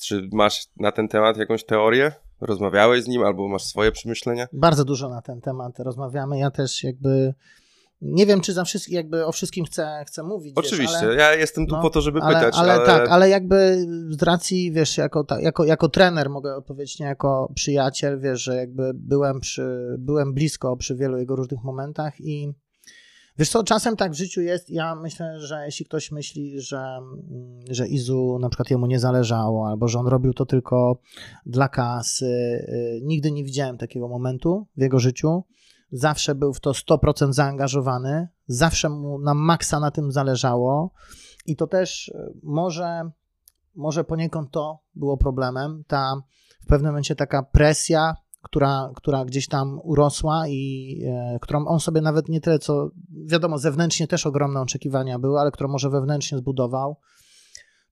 Czy 0.03 0.29
masz 0.33 0.67
na 0.77 0.93
ten 0.93 1.09
temat 1.09 1.37
jakąś 1.37 1.65
teorię? 1.65 2.13
Rozmawiałeś 2.41 3.05
z 3.05 3.09
nim 3.09 3.23
albo 3.23 3.49
masz 3.49 3.65
swoje 3.65 3.93
przemyślenia? 3.93 4.47
Bardzo 4.53 4.85
dużo 4.85 5.09
na 5.09 5.23
ten 5.23 5.41
temat 5.41 5.79
rozmawiamy. 5.79 6.39
Ja 6.39 6.51
też 6.51 6.85
jakby 6.85 7.35
nie 8.03 8.27
wiem, 8.27 8.41
czy 8.41 8.53
za 8.53 8.65
wszystkim, 8.65 8.95
jakby 8.95 9.27
o 9.27 9.33
wszystkim 9.33 9.65
chcę, 9.65 10.05
chcę 10.07 10.23
mówić. 10.23 10.53
Oczywiście, 10.57 10.97
Wiesz, 10.97 11.05
ale, 11.05 11.15
ja 11.15 11.35
jestem 11.35 11.67
tu 11.67 11.77
no, 11.77 11.83
po 11.83 11.91
to, 11.91 12.01
żeby 12.01 12.21
ale, 12.21 12.35
pytać, 12.35 12.55
ale, 12.57 12.73
ale, 12.73 12.87
tak, 12.87 13.09
ale 13.09 13.29
jakby 13.29 13.87
z 14.09 14.23
racji, 14.23 14.73
wiesz, 14.73 14.99
jako, 14.99 15.25
ta- 15.25 15.41
jako, 15.41 15.65
jako 15.65 15.89
trener 15.89 16.31
mogę 16.31 16.57
odpowiedzieć, 16.57 16.99
nie 16.99 17.07
jako 17.07 17.53
przyjaciel, 17.55 18.21
wiesz, 18.21 18.43
że 18.43 18.57
jakby 18.57 18.91
byłem 18.95 19.41
przy, 19.41 19.97
byłem 19.99 20.35
blisko 20.35 20.77
przy 20.77 20.97
wielu 20.97 21.19
jego 21.19 21.37
różnych 21.37 21.65
momentach 21.65 22.21
i 22.21 22.53
wiesz 23.41 23.51
co, 23.51 23.65
czasem 23.65 23.97
tak 23.97 24.13
w 24.13 24.15
życiu 24.15 24.41
jest, 24.41 24.71
ja 24.71 24.95
myślę, 24.95 25.41
że 25.41 25.65
jeśli 25.65 25.87
ktoś 25.87 26.13
myśli, 26.13 26.61
że, 26.61 26.79
mm, 26.79 27.61
że 27.71 27.89
Izu 27.89 28.39
na 28.41 28.49
przykład 28.49 28.71
jemu 28.71 28.87
nie 28.87 28.99
zależało, 28.99 29.69
albo 29.69 29.89
że 29.89 29.99
on 29.99 30.07
robił 30.07 30.35
to 30.35 30.47
tylko 30.47 31.01
dla 31.47 31.69
kasy, 31.69 32.27
y, 32.27 33.01
nigdy 33.03 33.33
nie 33.33 33.45
widziałem 33.45 33.79
takiego 33.79 34.09
momentu 34.09 34.67
w 34.77 34.81
jego 34.81 34.99
życiu. 34.99 35.45
Zawsze 35.93 36.35
był 36.35 36.55
w 36.55 36.61
to 36.61 36.73
100% 36.75 37.33
zaangażowany, 37.33 38.29
zawsze 38.47 38.89
mu 38.89 39.19
na 39.19 39.35
maksa 39.35 39.81
na 39.81 39.91
tym 39.91 40.13
zależało 40.13 40.93
i 41.47 41.57
to 41.57 41.67
też 41.67 42.09
y, 42.09 42.33
może, 42.43 43.11
może 43.75 44.05
poniekąd 44.05 44.51
to 44.51 44.79
było 44.95 45.17
problemem, 45.17 45.85
ta 45.87 46.23
w 46.61 46.67
pewnym 46.67 46.93
momencie 46.93 47.17
taka 47.17 47.43
presja, 47.43 48.15
która, 48.43 48.91
która 48.97 49.25
gdzieś 49.25 49.49
tam 49.49 49.81
urosła 49.83 50.49
i 50.49 50.95
e, 51.07 51.39
którą 51.43 51.67
on 51.67 51.81
sobie 51.81 52.01
nawet 52.01 52.29
nie 52.29 52.41
tyle 52.41 52.59
co, 52.59 52.91
wiadomo, 53.27 53.59
zewnętrznie 53.59 54.07
też 54.07 54.27
ogromne 54.27 54.61
oczekiwania 54.61 55.19
były, 55.19 55.41
ale 55.41 55.51
którą 55.51 55.69
może 55.69 55.91
wewnętrznie 55.91 56.39
zbudował, 56.39 56.97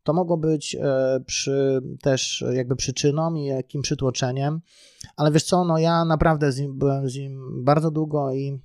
to 0.02 0.12
mogło 0.12 0.36
być 0.36 0.74
e, 0.74 1.20
przy, 1.26 1.80
też 2.02 2.44
jakby 2.52 2.76
przyczyną 2.76 3.34
i 3.34 3.44
jakim 3.44 3.82
przytłoczeniem, 3.82 4.60
ale 5.16 5.30
wiesz 5.30 5.44
co, 5.44 5.64
no 5.64 5.78
ja 5.78 6.04
naprawdę 6.04 6.52
z 6.52 6.58
nim, 6.58 6.78
byłem 6.78 7.08
z 7.08 7.14
nim 7.14 7.64
bardzo 7.64 7.90
długo 7.90 8.32
i 8.32 8.60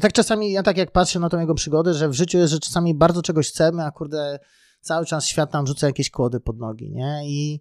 tak 0.00 0.12
czasami, 0.12 0.52
ja 0.52 0.62
tak 0.62 0.76
jak 0.76 0.90
patrzę 0.90 1.20
na 1.20 1.28
tą 1.28 1.40
jego 1.40 1.54
przygodę, 1.54 1.94
że 1.94 2.08
w 2.08 2.12
życiu 2.12 2.38
jest, 2.38 2.52
że 2.52 2.58
czasami 2.58 2.94
bardzo 2.94 3.22
czegoś 3.22 3.48
chcemy, 3.48 3.84
a 3.84 3.90
kurde 3.90 4.38
cały 4.80 5.06
czas 5.06 5.26
świat 5.26 5.52
nam 5.52 5.66
rzuca 5.66 5.86
jakieś 5.86 6.10
kłody 6.10 6.40
pod 6.40 6.58
nogi, 6.58 6.90
nie? 6.90 7.20
I 7.24 7.60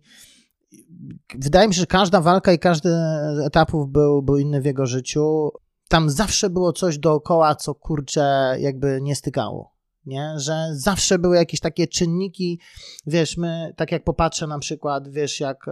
wydaje 1.36 1.68
mi 1.68 1.74
się, 1.74 1.80
że 1.80 1.88
każda 1.88 2.22
walka 2.22 2.54
i 2.54 2.60
każdy 2.60 2.90
z 3.36 3.46
etapów 3.46 3.90
był, 3.90 4.22
był 4.22 4.38
inny 4.38 4.62
w 4.62 4.66
jego 4.66 4.86
życiu. 4.86 5.52
Tam 5.88 6.10
zawsze 6.10 6.50
było 6.50 6.74
coś 6.74 6.98
dookoła, 6.98 7.56
co 7.56 7.76
kurczę 7.76 8.56
jakby 8.60 9.00
nie 9.02 9.16
stykało. 9.16 9.72
Nie? 10.06 10.34
Że 10.38 10.68
zawsze 10.72 11.20
były 11.20 11.36
jakieś 11.36 11.60
takie 11.60 11.88
czynniki, 11.88 12.60
wiesz, 13.08 13.38
my, 13.38 13.74
tak 13.78 13.92
jak 13.92 14.04
popatrzę 14.04 14.48
na 14.48 14.60
przykład, 14.60 15.10
wiesz, 15.10 15.40
jak, 15.40 15.66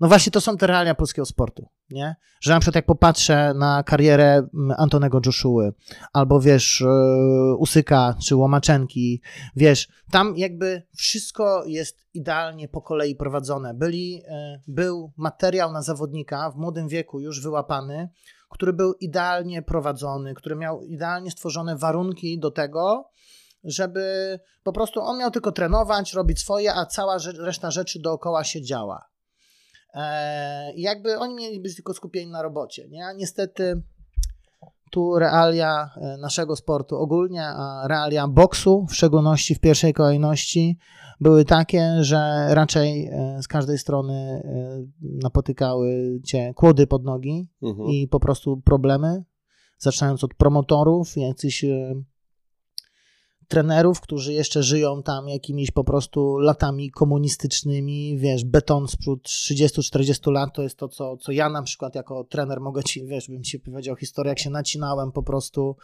no 0.00 0.08
właśnie 0.08 0.32
to 0.32 0.40
są 0.40 0.56
te 0.56 0.66
realia 0.66 0.94
polskiego 0.94 1.26
sportu, 1.26 1.68
nie? 1.92 2.16
Że 2.40 2.52
na 2.52 2.60
przykład 2.60 2.76
jak 2.76 2.86
popatrzę 2.86 3.54
na 3.54 3.82
karierę 3.82 4.48
mm, 4.54 4.76
Antonego 4.78 5.20
Joshuły, 5.26 5.72
albo 6.12 6.40
wiesz, 6.40 6.82
e, 6.82 7.54
Usyka, 7.58 8.14
czy 8.24 8.36
Łomaczenki, 8.36 9.22
wiesz, 9.56 9.88
tam 10.10 10.36
jakby 10.36 10.82
wszystko 10.96 11.64
jest 11.66 12.06
idealnie 12.14 12.68
po 12.68 12.82
kolei 12.82 13.16
prowadzone. 13.16 13.74
Byli, 13.74 14.22
e, 14.28 14.60
był 14.68 15.12
materiał 15.16 15.72
na 15.72 15.82
zawodnika 15.82 16.50
w 16.50 16.56
młodym 16.56 16.88
wieku 16.88 17.20
już 17.20 17.42
wyłapany, 17.42 18.08
który 18.50 18.72
był 18.72 18.94
idealnie 18.94 19.62
prowadzony, 19.62 20.34
który 20.34 20.56
miał 20.56 20.82
idealnie 20.82 21.30
stworzone 21.30 21.76
warunki 21.76 22.38
do 22.38 22.50
tego, 22.50 23.10
żeby 23.64 24.38
po 24.62 24.72
prostu 24.72 25.00
on 25.00 25.18
miał 25.18 25.30
tylko 25.30 25.52
trenować, 25.52 26.12
robić 26.12 26.40
swoje, 26.40 26.74
a 26.74 26.86
cała 26.86 27.16
reszta 27.38 27.70
rzeczy 27.70 28.00
dookoła 28.00 28.44
się 28.44 28.62
działa. 28.62 29.11
E, 29.94 30.72
i 30.74 30.82
jakby 30.82 31.18
oni 31.18 31.34
mieli 31.34 31.60
być 31.60 31.74
tylko 31.74 31.94
skupieni 31.94 32.30
na 32.30 32.42
robocie. 32.42 32.88
Nie? 32.88 33.06
A 33.06 33.12
niestety 33.12 33.82
tu 34.90 35.18
realia 35.18 35.90
e, 35.96 36.16
naszego 36.16 36.56
sportu 36.56 36.96
ogólnie, 36.96 37.46
a 37.46 37.88
realia 37.88 38.28
boksu, 38.28 38.86
w 38.86 38.94
szczególności 38.94 39.54
w 39.54 39.60
pierwszej 39.60 39.92
kolejności, 39.92 40.78
były 41.20 41.44
takie, 41.44 41.96
że 42.00 42.46
raczej 42.50 43.06
e, 43.06 43.42
z 43.42 43.48
każdej 43.48 43.78
strony 43.78 44.42
napotykały 45.00 46.20
cię 46.24 46.52
kłody 46.54 46.86
pod 46.86 47.04
nogi 47.04 47.48
Mhm. 47.62 47.88
i 47.88 48.08
po 48.08 48.20
prostu 48.20 48.56
problemy, 48.56 49.24
zaczynając 49.78 50.24
od 50.24 50.34
promotorów, 50.34 51.16
jakichś 51.16 51.64
e, 51.64 51.94
trenerów, 53.48 54.00
którzy 54.00 54.32
jeszcze 54.32 54.62
żyją 54.62 55.02
tam 55.02 55.28
jakimiś 55.28 55.70
po 55.70 55.84
prostu 55.84 56.38
latami 56.38 56.90
komunistycznymi, 56.90 58.18
wiesz, 58.18 58.44
beton 58.44 58.88
sprzed 58.88 59.22
30-40 59.22 60.32
lat, 60.32 60.54
to 60.54 60.62
jest 60.62 60.76
to, 60.76 60.88
co, 60.88 61.16
co 61.16 61.32
ja 61.32 61.48
na 61.48 61.62
przykład 61.62 61.94
jako 61.94 62.24
trener 62.24 62.60
mogę 62.60 62.82
ci, 62.82 63.06
wiesz, 63.06 63.28
bym 63.28 63.42
ci 63.42 63.60
powiedział 63.60 63.96
historię, 63.96 64.28
jak 64.28 64.38
się 64.38 64.50
nacinałem 64.50 65.12
po 65.12 65.22
prostu 65.22 65.76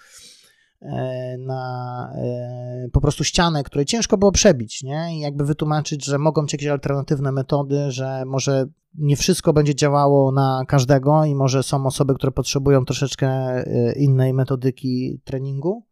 e, 0.83 1.37
na 1.39 2.13
e, 2.15 2.89
po 2.93 3.01
prostu 3.01 3.25
ścianę, 3.25 3.63
której 3.63 3.87
ciężko 3.87 4.19
było 4.19 4.33
przebić, 4.33 4.83
nie? 4.83 5.17
I 5.17 5.21
jakby 5.21 5.45
wytłumaczyć, 5.45 6.05
że 6.05 6.19
mogą 6.19 6.43
być 6.43 6.53
jakieś 6.53 6.69
alternatywne 6.69 7.33
metody, 7.33 7.91
że 7.91 8.25
może 8.27 8.67
nie 8.95 9.17
wszystko 9.17 9.53
będzie 9.53 9.75
działało 9.75 10.33
na 10.33 10.65
każdego 10.69 11.25
i 11.25 11.35
może 11.35 11.63
są 11.63 11.87
osoby, 11.87 12.15
które 12.15 12.33
potrzebują 12.33 12.85
troszeczkę 12.85 13.29
e, 13.29 13.93
innej 13.93 14.35
metodyki 14.35 15.21
treningu. 15.25 15.88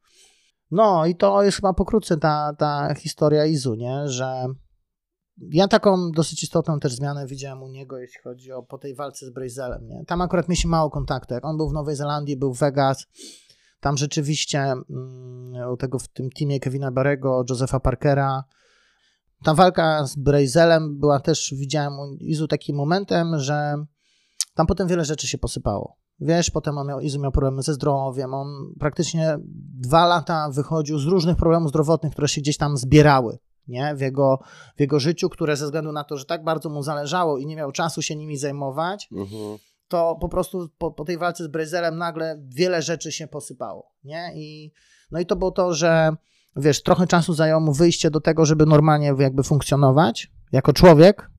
No 0.71 1.07
i 1.07 1.17
to 1.17 1.43
jest 1.43 1.57
chyba 1.57 1.73
pokrótce 1.73 2.17
ta, 2.17 2.55
ta 2.59 2.95
historia 2.95 3.47
Izu, 3.47 3.75
nie? 3.75 4.09
Że 4.09 4.47
ja 5.51 5.69
taką 5.69 6.11
dosyć 6.11 6.43
istotną 6.43 6.81
też 6.81 6.95
zmianę 6.95 7.27
widziałem 7.27 7.63
u 7.63 7.69
niego, 7.69 7.99
jeśli 7.99 8.21
chodzi 8.23 8.53
o 8.53 8.63
po 8.63 8.79
tej 8.79 8.95
walce 8.95 9.27
z 9.27 9.31
Brazelem. 9.31 9.89
Nie? 9.89 10.05
Tam 10.07 10.21
akurat 10.21 10.49
mieliśmy 10.49 10.71
mało 10.71 10.91
kontaktu. 10.91 11.35
Jak 11.35 11.45
on 11.45 11.57
był 11.57 11.69
w 11.69 11.73
Nowej 11.73 11.97
Zelandii, 11.97 12.37
był 12.37 12.55
w 12.55 12.59
Vegas, 12.59 13.07
tam 13.81 13.97
rzeczywiście 13.97 14.59
mm, 14.59 15.71
u 15.73 15.77
tego 15.77 15.99
w 15.99 16.09
tym 16.09 16.31
teamie 16.31 16.61
Kevina 16.61 16.93
Barego, 16.93 17.45
Josepha 17.51 17.81
Parkera, 17.81 18.45
ta 19.45 19.55
walka 19.55 20.07
z 20.07 20.17
Brazelem 20.17 20.99
była 20.99 21.21
też, 21.21 21.55
widziałem 21.57 21.99
u 21.99 22.17
Izu 22.21 22.49
takim 22.49 22.77
momentem, 22.77 23.39
że 23.39 23.75
tam 24.55 24.67
potem 24.67 24.89
wiele 24.89 25.05
rzeczy 25.05 25.27
się 25.27 25.39
posypało. 25.39 25.97
Wiesz, 26.21 26.51
potem 26.51 26.79
on 26.79 26.87
miał, 26.87 27.01
Izu 27.01 27.21
miał 27.21 27.33
problemy 27.33 27.63
ze 27.63 27.75
zdrowiem, 27.75 28.35
on 28.35 28.75
praktycznie 28.79 29.39
dwa 29.81 30.07
lata 30.07 30.51
wychodził 30.51 30.99
z 30.99 31.07
różnych 31.07 31.37
problemów 31.37 31.69
zdrowotnych, 31.69 32.13
które 32.13 32.29
się 32.29 32.41
gdzieś 32.41 32.57
tam 32.57 32.77
zbierały 32.77 33.39
nie? 33.69 33.95
W, 33.95 34.01
jego, 34.01 34.41
w 34.77 34.81
jego 34.81 35.01
życiu, 35.01 35.29
które 35.29 35.57
ze 35.57 35.65
względu 35.65 35.93
na 35.93 36.05
to, 36.05 36.17
że 36.17 36.25
tak 36.25 36.45
bardzo 36.45 36.69
mu 36.69 36.83
zależało 36.83 37.39
i 37.39 37.47
nie 37.47 37.57
miał 37.57 37.73
czasu 37.73 38.03
się 38.03 38.17
nimi 38.17 38.37
zajmować, 38.37 39.09
mhm. 39.13 39.59
to 39.89 40.17
po 40.21 40.29
prostu 40.29 40.69
po, 40.79 40.91
po 40.91 41.05
tej 41.05 41.19
walce 41.19 41.45
z 41.45 41.49
Brazelem 41.49 41.99
nagle 41.99 42.43
wiele 42.47 42.83
rzeczy 42.83 43.13
się 43.13 43.27
posypało. 43.27 43.93
Nie? 44.05 44.33
I, 44.35 44.73
no 45.11 45.21
i 45.21 45.27
to 45.27 45.37
było 45.37 45.51
to, 45.51 45.75
że 45.75 46.11
wiesz, 46.57 46.83
trochę 46.83 47.07
czasu 47.07 47.35
zajęło 47.35 47.61
mu 47.61 47.73
wyjście 47.73 48.11
do 48.11 48.21
tego, 48.21 48.47
żeby 48.47 48.67
normalnie 48.67 49.15
jakby 49.19 49.43
funkcjonować 49.43 50.33
jako 50.53 50.73
człowiek. 50.73 51.31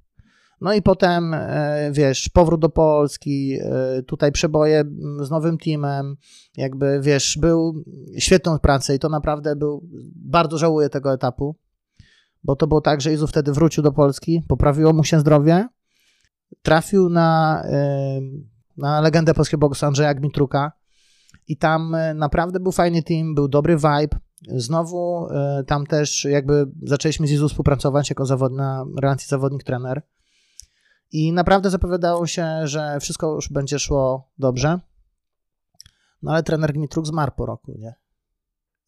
No 0.62 0.74
i 0.74 0.82
potem, 0.82 1.34
e, 1.34 1.90
wiesz, 1.92 2.30
powrót 2.30 2.62
do 2.62 2.70
Polski, 2.70 3.60
e, 3.62 4.04
tutaj 4.04 4.32
przeboje 4.32 4.84
z 5.22 5.30
nowym 5.30 5.58
teamem, 5.58 6.16
jakby, 6.58 7.00
wiesz, 7.02 7.38
był 7.42 7.84
świetną 8.18 8.60
pracę 8.60 8.96
i 8.96 9.00
to 9.00 9.10
naprawdę 9.10 9.56
był, 9.56 9.82
bardzo 10.16 10.58
żałuję 10.58 10.90
tego 10.90 11.14
etapu, 11.14 11.56
bo 12.44 12.56
to 12.56 12.68
było 12.68 12.82
tak, 12.82 13.02
że 13.02 13.14
Izu 13.14 13.28
wtedy 13.28 13.52
wrócił 13.52 13.84
do 13.84 13.92
Polski, 13.92 14.44
poprawiło 14.48 14.94
mu 14.94 15.04
się 15.04 15.20
zdrowie, 15.20 15.68
trafił 16.62 17.10
na, 17.10 17.64
na 18.78 19.02
legendę 19.02 19.34
polskiego 19.34 19.60
boksu 19.60 19.86
Andrzeja 19.86 20.14
Gmitruka 20.14 20.72
i 21.48 21.58
tam 21.58 21.96
e, 21.96 22.14
naprawdę 22.14 22.60
był 22.60 22.72
fajny 22.72 23.04
team, 23.04 23.36
był 23.36 23.48
dobry 23.48 23.76
vibe. 23.76 24.18
Znowu 24.48 25.28
e, 25.32 25.64
tam 25.68 25.86
też 25.86 26.26
jakby 26.26 26.72
zaczęliśmy 26.84 27.28
z 27.28 27.32
Izu 27.32 27.50
współpracować 27.50 28.10
jako 28.10 28.26
zawodna, 28.26 28.86
relacji 29.02 29.28
zawodnik-trener 29.28 30.02
i 31.12 31.34
naprawdę 31.34 31.70
zapowiadało 31.70 32.28
się, 32.28 32.68
że 32.68 33.00
wszystko 33.00 33.36
już 33.36 33.50
będzie 33.50 33.80
szło 33.80 34.32
dobrze. 34.40 34.80
No 36.22 36.32
ale 36.32 36.44
trener 36.44 36.74
Gmitruk 36.74 37.06
zmarł 37.08 37.32
po 37.38 37.46
roku, 37.46 37.74
nie? 37.78 37.96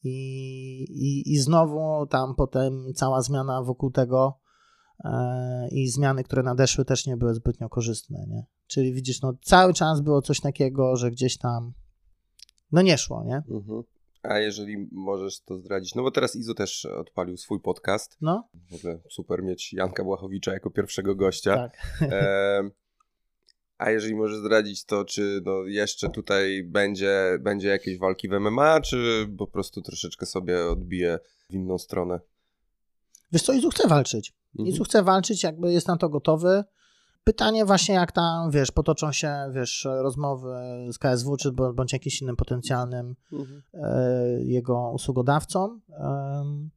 I, 0.03 0.13
i, 0.83 1.33
i 1.33 1.37
znowu 1.37 2.07
tam 2.07 2.35
potem 2.35 2.93
cała 2.95 3.21
zmiana 3.21 3.63
wokół 3.63 3.91
tego 3.91 4.39
e, 5.03 5.67
i 5.71 5.87
zmiany, 5.87 6.23
które 6.23 6.43
nadeszły, 6.43 6.85
też 6.85 7.05
nie 7.05 7.17
były 7.17 7.33
zbytnio 7.33 7.69
korzystne. 7.69 8.25
Nie? 8.27 8.45
Czyli 8.67 8.93
widzisz, 8.93 9.21
no 9.21 9.33
cały 9.41 9.73
czas 9.73 10.01
było 10.01 10.21
coś 10.21 10.41
takiego, 10.41 10.95
że 10.95 11.11
gdzieś 11.11 11.37
tam 11.37 11.73
no 12.71 12.81
nie 12.81 12.97
szło, 12.97 13.23
nie? 13.23 13.35
Mhm. 13.35 13.83
A 14.29 14.39
jeżeli 14.39 14.87
możesz 14.91 15.41
to 15.41 15.57
zdradzić, 15.57 15.95
no 15.95 16.03
bo 16.03 16.11
teraz 16.11 16.35
Izo 16.35 16.53
też 16.53 16.85
odpalił 16.85 17.37
swój 17.37 17.59
podcast. 17.59 18.17
No. 18.21 18.49
W 18.71 18.75
ogóle 18.75 18.99
super 19.09 19.43
mieć 19.43 19.73
Janka 19.73 20.03
Błachowicza 20.03 20.53
jako 20.53 20.71
pierwszego 20.71 21.15
gościa. 21.15 21.55
Tak. 21.55 21.77
E, 22.01 22.69
A 23.77 23.91
jeżeli 23.91 24.15
możesz 24.15 24.37
zdradzić 24.37 24.85
to, 24.85 25.05
czy 25.05 25.41
no 25.45 25.65
jeszcze 25.65 26.09
tutaj 26.09 26.63
będzie, 26.63 27.37
będzie 27.39 27.67
jakieś 27.67 27.97
walki 27.97 28.29
w 28.29 28.31
MMA, 28.31 28.81
czy 28.81 29.27
po 29.37 29.47
prostu 29.47 29.81
troszeczkę 29.81 30.25
sobie 30.25 30.65
odbije 30.65 31.19
w 31.49 31.53
inną 31.53 31.77
stronę? 31.77 32.19
Wiesz 33.31 33.41
co, 33.41 33.53
Izu 33.53 33.69
chce 33.69 33.87
walczyć. 33.87 34.33
Mhm. 34.59 34.75
Izu 34.75 34.83
chce 34.83 35.03
walczyć, 35.03 35.43
jakby 35.43 35.73
jest 35.73 35.87
na 35.87 35.97
to 35.97 36.09
gotowy. 36.09 36.63
Pytanie 37.29 37.65
właśnie, 37.65 37.95
jak 37.95 38.11
tam, 38.11 38.51
wiesz, 38.51 38.71
potoczą 38.71 39.11
się, 39.11 39.33
wiesz, 39.51 39.87
rozmowy 40.01 40.47
z 40.93 40.97
KSW, 40.97 41.37
czy 41.37 41.51
bądź 41.51 41.93
jakimś 41.93 42.21
innym 42.21 42.35
potencjalnym 42.35 43.15
mhm. 43.33 43.61
e, 43.73 44.43
jego 44.43 44.91
usługodawcą. 44.91 45.79
E, 45.89 46.69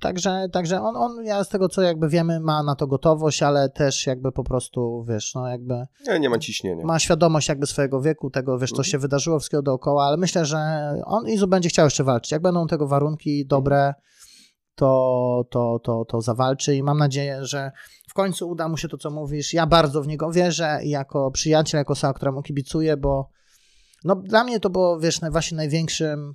Także, 0.00 0.48
także 0.52 0.82
on, 0.82 0.96
on, 0.96 1.24
ja 1.24 1.44
z 1.44 1.48
tego 1.48 1.68
co 1.68 1.82
jakby 1.82 2.08
wiemy, 2.08 2.40
ma 2.40 2.62
na 2.62 2.74
to 2.74 2.86
gotowość, 2.86 3.42
ale 3.42 3.68
też 3.68 4.06
jakby 4.06 4.32
po 4.32 4.44
prostu, 4.44 5.04
wiesz, 5.08 5.34
no 5.34 5.48
jakby... 5.48 5.74
Nie, 6.06 6.20
nie 6.20 6.30
ma 6.30 6.38
ciśnienia. 6.38 6.84
Ma 6.84 6.98
świadomość 6.98 7.48
jakby 7.48 7.66
swojego 7.66 8.00
wieku, 8.00 8.30
tego, 8.30 8.58
wiesz, 8.58 8.70
co 8.70 8.76
mhm. 8.76 8.90
się 8.90 8.98
wydarzyło 8.98 9.38
wszystkiego 9.38 9.62
dookoła, 9.62 10.04
ale 10.04 10.16
myślę, 10.16 10.44
że 10.44 10.58
on 11.04 11.28
Izu 11.28 11.48
będzie 11.48 11.68
chciał 11.68 11.86
jeszcze 11.86 12.04
walczyć. 12.04 12.32
Jak 12.32 12.42
będą 12.42 12.66
tego 12.66 12.86
warunki 12.86 13.46
dobre, 13.46 13.94
to, 14.82 15.44
to, 15.50 15.78
to, 15.84 16.04
to 16.04 16.20
zawalczy 16.20 16.76
i 16.76 16.82
mam 16.82 16.98
nadzieję, 16.98 17.44
że 17.44 17.70
w 18.08 18.14
końcu 18.14 18.48
uda 18.48 18.68
mu 18.68 18.76
się 18.76 18.88
to, 18.88 18.98
co 18.98 19.10
mówisz. 19.10 19.54
Ja 19.54 19.66
bardzo 19.66 20.02
w 20.02 20.06
niego 20.06 20.30
wierzę 20.30 20.80
i 20.84 20.90
jako 20.90 21.30
przyjaciel, 21.30 21.78
jako 21.78 21.92
osoba, 21.92 22.14
która 22.14 22.32
mu 22.32 22.42
kibicuje, 22.42 22.96
bo 22.96 23.28
no 24.04 24.16
dla 24.16 24.44
mnie 24.44 24.60
to 24.60 24.70
było, 24.70 25.00
wiesz, 25.00 25.20
właśnie 25.30 25.56
największym 25.56 26.34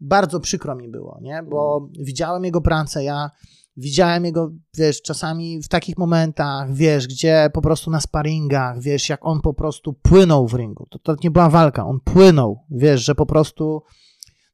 bardzo 0.00 0.40
przykro 0.40 0.76
mi 0.76 0.88
było, 0.88 1.18
nie? 1.22 1.42
Bo 1.42 1.78
mm. 1.78 2.04
widziałem 2.04 2.44
jego 2.44 2.60
pracę, 2.60 3.04
ja 3.04 3.30
widziałem 3.76 4.24
jego, 4.24 4.50
wiesz, 4.76 5.02
czasami 5.02 5.62
w 5.62 5.68
takich 5.68 5.98
momentach, 5.98 6.74
wiesz, 6.74 7.06
gdzie 7.06 7.50
po 7.52 7.62
prostu 7.62 7.90
na 7.90 8.00
sparingach, 8.00 8.80
wiesz, 8.80 9.08
jak 9.08 9.26
on 9.26 9.40
po 9.40 9.54
prostu 9.54 9.92
płynął 9.92 10.48
w 10.48 10.54
ringu. 10.54 10.86
To, 10.90 10.98
to 10.98 11.16
nie 11.24 11.30
była 11.30 11.50
walka, 11.50 11.86
on 11.86 12.00
płynął, 12.00 12.64
wiesz, 12.70 13.04
że 13.04 13.14
po 13.14 13.26
prostu 13.26 13.82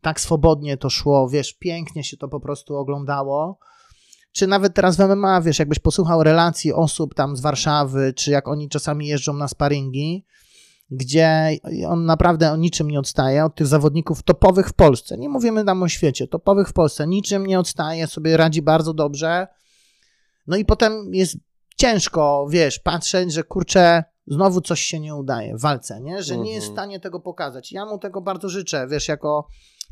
tak 0.04 0.20
swobodnie 0.20 0.76
to 0.76 0.90
szło, 0.90 1.28
wiesz, 1.28 1.52
pięknie 1.52 2.04
się 2.04 2.16
to 2.16 2.28
po 2.28 2.40
prostu 2.40 2.76
oglądało. 2.76 3.58
Czy 4.32 4.46
nawet 4.46 4.74
teraz 4.74 4.96
w 4.96 5.00
MMA, 5.00 5.40
wiesz, 5.40 5.58
jakbyś 5.58 5.78
posłuchał 5.78 6.22
relacji 6.22 6.72
osób 6.72 7.14
tam 7.14 7.36
z 7.36 7.40
Warszawy, 7.40 8.12
czy 8.16 8.30
jak 8.30 8.48
oni 8.48 8.68
czasami 8.68 9.06
jeżdżą 9.06 9.32
na 9.32 9.48
sparingi, 9.48 10.26
gdzie 10.90 11.58
on 11.88 12.04
naprawdę 12.04 12.52
o 12.52 12.56
niczym 12.56 12.90
nie 12.90 12.98
odstaje 12.98 13.44
od 13.44 13.54
tych 13.54 13.66
zawodników 13.66 14.22
topowych 14.22 14.68
w 14.68 14.72
Polsce. 14.72 15.18
Nie 15.18 15.28
mówimy 15.28 15.64
tam 15.64 15.82
o 15.82 15.88
świecie, 15.88 16.28
topowych 16.28 16.68
w 16.68 16.72
Polsce. 16.72 17.06
Niczym 17.06 17.46
nie 17.46 17.58
odstaje, 17.58 18.06
sobie 18.06 18.36
radzi 18.36 18.62
bardzo 18.62 18.94
dobrze. 18.94 19.46
No 20.46 20.56
i 20.56 20.64
potem 20.64 21.14
jest 21.14 21.36
ciężko, 21.76 22.46
wiesz, 22.50 22.78
patrzeć, 22.78 23.32
że 23.32 23.44
kurczę, 23.44 24.04
znowu 24.26 24.60
coś 24.60 24.80
się 24.80 25.00
nie 25.00 25.14
udaje 25.14 25.56
w 25.56 25.60
walce, 25.60 26.00
nie? 26.00 26.22
Że 26.22 26.38
nie 26.38 26.52
jest 26.52 26.66
w 26.66 26.70
mhm. 26.70 26.74
stanie 26.74 27.00
tego 27.00 27.20
pokazać. 27.20 27.72
Ja 27.72 27.86
mu 27.86 27.98
tego 27.98 28.20
bardzo 28.20 28.48
życzę, 28.48 28.86
wiesz, 28.88 29.08
jako, 29.08 29.48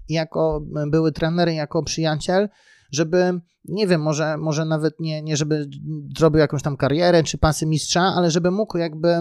jako 0.08 0.60
były 0.86 1.12
trener, 1.12 1.48
jako 1.48 1.82
przyjaciel, 1.82 2.48
żeby, 2.92 3.40
nie 3.64 3.86
wiem, 3.86 4.02
może, 4.02 4.36
może 4.36 4.64
nawet 4.64 5.00
nie, 5.00 5.22
nie 5.22 5.36
żeby 5.36 5.68
zrobił 6.16 6.38
jakąś 6.38 6.62
tam 6.62 6.76
karierę 6.76 7.22
czy 7.22 7.38
pasy 7.38 7.66
mistrza, 7.66 8.02
ale 8.02 8.30
żeby 8.30 8.50
mógł 8.50 8.78
jakby 8.78 9.18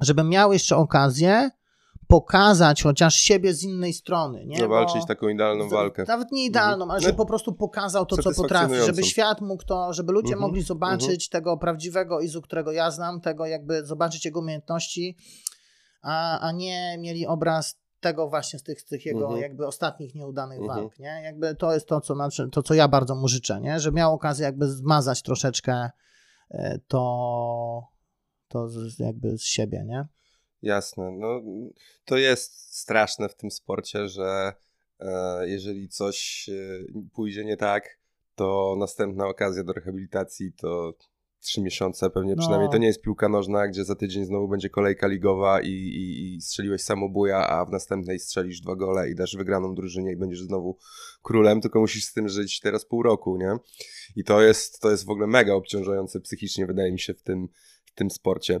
żeby 0.00 0.24
miał 0.24 0.52
jeszcze 0.52 0.76
okazję 0.76 1.50
pokazać 2.08 2.82
chociaż 2.82 3.14
siebie 3.14 3.54
z 3.54 3.62
innej 3.62 3.92
strony. 3.92 4.46
Nie? 4.46 4.58
Zawalczyć 4.58 5.06
taką 5.08 5.28
idealną 5.28 5.68
walkę. 5.68 6.04
Nawet 6.08 6.32
nie 6.32 6.44
idealną, 6.44 6.90
ale 6.90 7.00
żeby 7.00 7.12
no, 7.12 7.16
po 7.16 7.26
prostu 7.26 7.52
pokazał 7.52 8.06
to, 8.06 8.16
co 8.16 8.34
potrafi, 8.34 8.74
żeby 8.86 9.04
świat 9.04 9.40
mógł 9.40 9.64
to, 9.64 9.92
żeby 9.92 10.12
ludzie 10.12 10.32
mhm. 10.32 10.40
mogli 10.40 10.62
zobaczyć 10.62 11.26
mhm. 11.26 11.30
tego 11.30 11.56
prawdziwego 11.56 12.20
Izu, 12.20 12.42
którego 12.42 12.72
ja 12.72 12.90
znam, 12.90 13.20
tego 13.20 13.46
jakby 13.46 13.86
zobaczyć 13.86 14.24
jego 14.24 14.40
umiejętności, 14.40 15.16
a, 16.02 16.40
a 16.40 16.52
nie 16.52 16.98
mieli 16.98 17.26
obraz 17.26 17.80
tego 18.00 18.28
właśnie 18.28 18.58
z 18.58 18.62
tych, 18.62 18.80
z 18.80 18.84
tych 18.84 19.06
jego 19.06 19.24
mhm. 19.24 19.40
jakby 19.40 19.66
ostatnich 19.66 20.14
nieudanych 20.14 20.60
walk, 20.66 20.98
nie? 20.98 21.20
Jakby 21.24 21.54
to 21.54 21.74
jest 21.74 21.88
to 21.88 22.00
co, 22.00 22.14
znaczy, 22.14 22.48
to, 22.52 22.62
co 22.62 22.74
ja 22.74 22.88
bardzo 22.88 23.14
mu 23.14 23.28
życzę, 23.28 23.60
nie? 23.60 23.80
Że 23.80 23.92
miał 23.92 24.14
okazję 24.14 24.44
jakby 24.44 24.68
zmazać 24.68 25.22
troszeczkę 25.22 25.90
e, 26.50 26.78
to 26.88 27.98
to 28.48 28.68
z, 28.68 28.98
jakby 28.98 29.38
z 29.38 29.42
siebie, 29.42 29.84
nie? 29.86 30.06
Jasne. 30.62 31.10
No, 31.10 31.40
to 32.04 32.16
jest 32.16 32.76
straszne 32.76 33.28
w 33.28 33.34
tym 33.34 33.50
sporcie, 33.50 34.08
że 34.08 34.52
e, 35.00 35.48
jeżeli 35.48 35.88
coś 35.88 36.48
e, 36.48 36.84
pójdzie 37.12 37.44
nie 37.44 37.56
tak, 37.56 37.98
to 38.34 38.76
następna 38.78 39.26
okazja 39.26 39.64
do 39.64 39.72
rehabilitacji 39.72 40.52
to 40.52 40.94
trzy 41.40 41.60
miesiące 41.60 42.10
pewnie 42.10 42.34
no. 42.34 42.40
przynajmniej. 42.40 42.70
To 42.70 42.78
nie 42.78 42.86
jest 42.86 43.02
piłka 43.02 43.28
nożna, 43.28 43.68
gdzie 43.68 43.84
za 43.84 43.94
tydzień 43.94 44.24
znowu 44.24 44.48
będzie 44.48 44.70
kolejka 44.70 45.06
ligowa 45.06 45.60
i, 45.60 45.70
i, 45.70 46.34
i 46.34 46.40
strzeliłeś 46.40 46.82
samobuja, 46.82 47.48
a 47.48 47.64
w 47.64 47.70
następnej 47.70 48.18
strzelisz 48.18 48.60
dwa 48.60 48.76
gole 48.76 49.10
i 49.10 49.14
dasz 49.14 49.36
wygraną 49.36 49.74
drużynie 49.74 50.12
i 50.12 50.16
będziesz 50.16 50.40
znowu 50.40 50.78
królem, 51.22 51.60
tylko 51.60 51.80
musisz 51.80 52.04
z 52.04 52.12
tym 52.12 52.28
żyć 52.28 52.60
teraz 52.60 52.84
pół 52.84 53.02
roku, 53.02 53.36
nie? 53.36 53.56
I 54.16 54.24
to 54.24 54.42
jest, 54.42 54.80
to 54.80 54.90
jest 54.90 55.06
w 55.06 55.10
ogóle 55.10 55.26
mega 55.26 55.54
obciążające 55.54 56.20
psychicznie, 56.20 56.66
wydaje 56.66 56.92
mi 56.92 57.00
się, 57.00 57.14
w 57.14 57.22
tym, 57.22 57.48
tym 57.94 58.10
sporcie. 58.10 58.60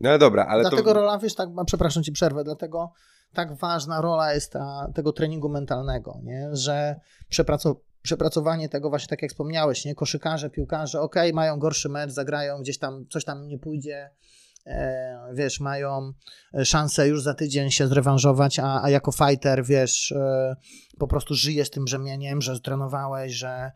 No 0.00 0.08
ale 0.08 0.18
dobra, 0.18 0.46
ale 0.46 0.62
dlatego 0.62 0.82
to... 0.82 0.92
rola, 0.92 1.18
wiesz, 1.18 1.34
tak, 1.34 1.48
przepraszam 1.66 2.02
ci 2.02 2.12
przerwę, 2.12 2.44
dlatego 2.44 2.92
tak 3.32 3.56
ważna 3.56 4.00
rola 4.00 4.34
jest 4.34 4.52
ta, 4.52 4.90
tego 4.94 5.12
treningu 5.12 5.48
mentalnego, 5.48 6.18
nie? 6.22 6.48
że 6.52 7.00
przepracow 7.28 7.76
przepracowanie 8.02 8.68
tego 8.68 8.90
właśnie 8.90 9.08
tak 9.08 9.22
jak 9.22 9.30
wspomniałeś, 9.30 9.84
nie? 9.84 9.94
Koszykarze, 9.94 10.50
piłkarze, 10.50 11.00
ok, 11.00 11.16
mają 11.34 11.58
gorszy 11.58 11.88
mecz, 11.88 12.10
zagrają 12.10 12.60
gdzieś 12.60 12.78
tam, 12.78 13.06
coś 13.10 13.24
tam 13.24 13.48
nie 13.48 13.58
pójdzie, 13.58 14.10
e, 14.66 15.18
wiesz, 15.34 15.60
mają 15.60 16.12
szansę 16.64 17.08
już 17.08 17.22
za 17.22 17.34
tydzień 17.34 17.70
się 17.70 17.86
zrewanżować, 17.86 18.58
a, 18.58 18.82
a 18.82 18.90
jako 18.90 19.12
fighter, 19.12 19.64
wiesz, 19.64 20.12
e, 20.12 20.56
po 20.98 21.06
prostu 21.06 21.34
żyjesz 21.34 21.70
tym 21.70 21.84
brzemieniem, 21.84 22.42
że 22.42 22.60
trenowałeś, 22.60 23.32
że 23.32 23.72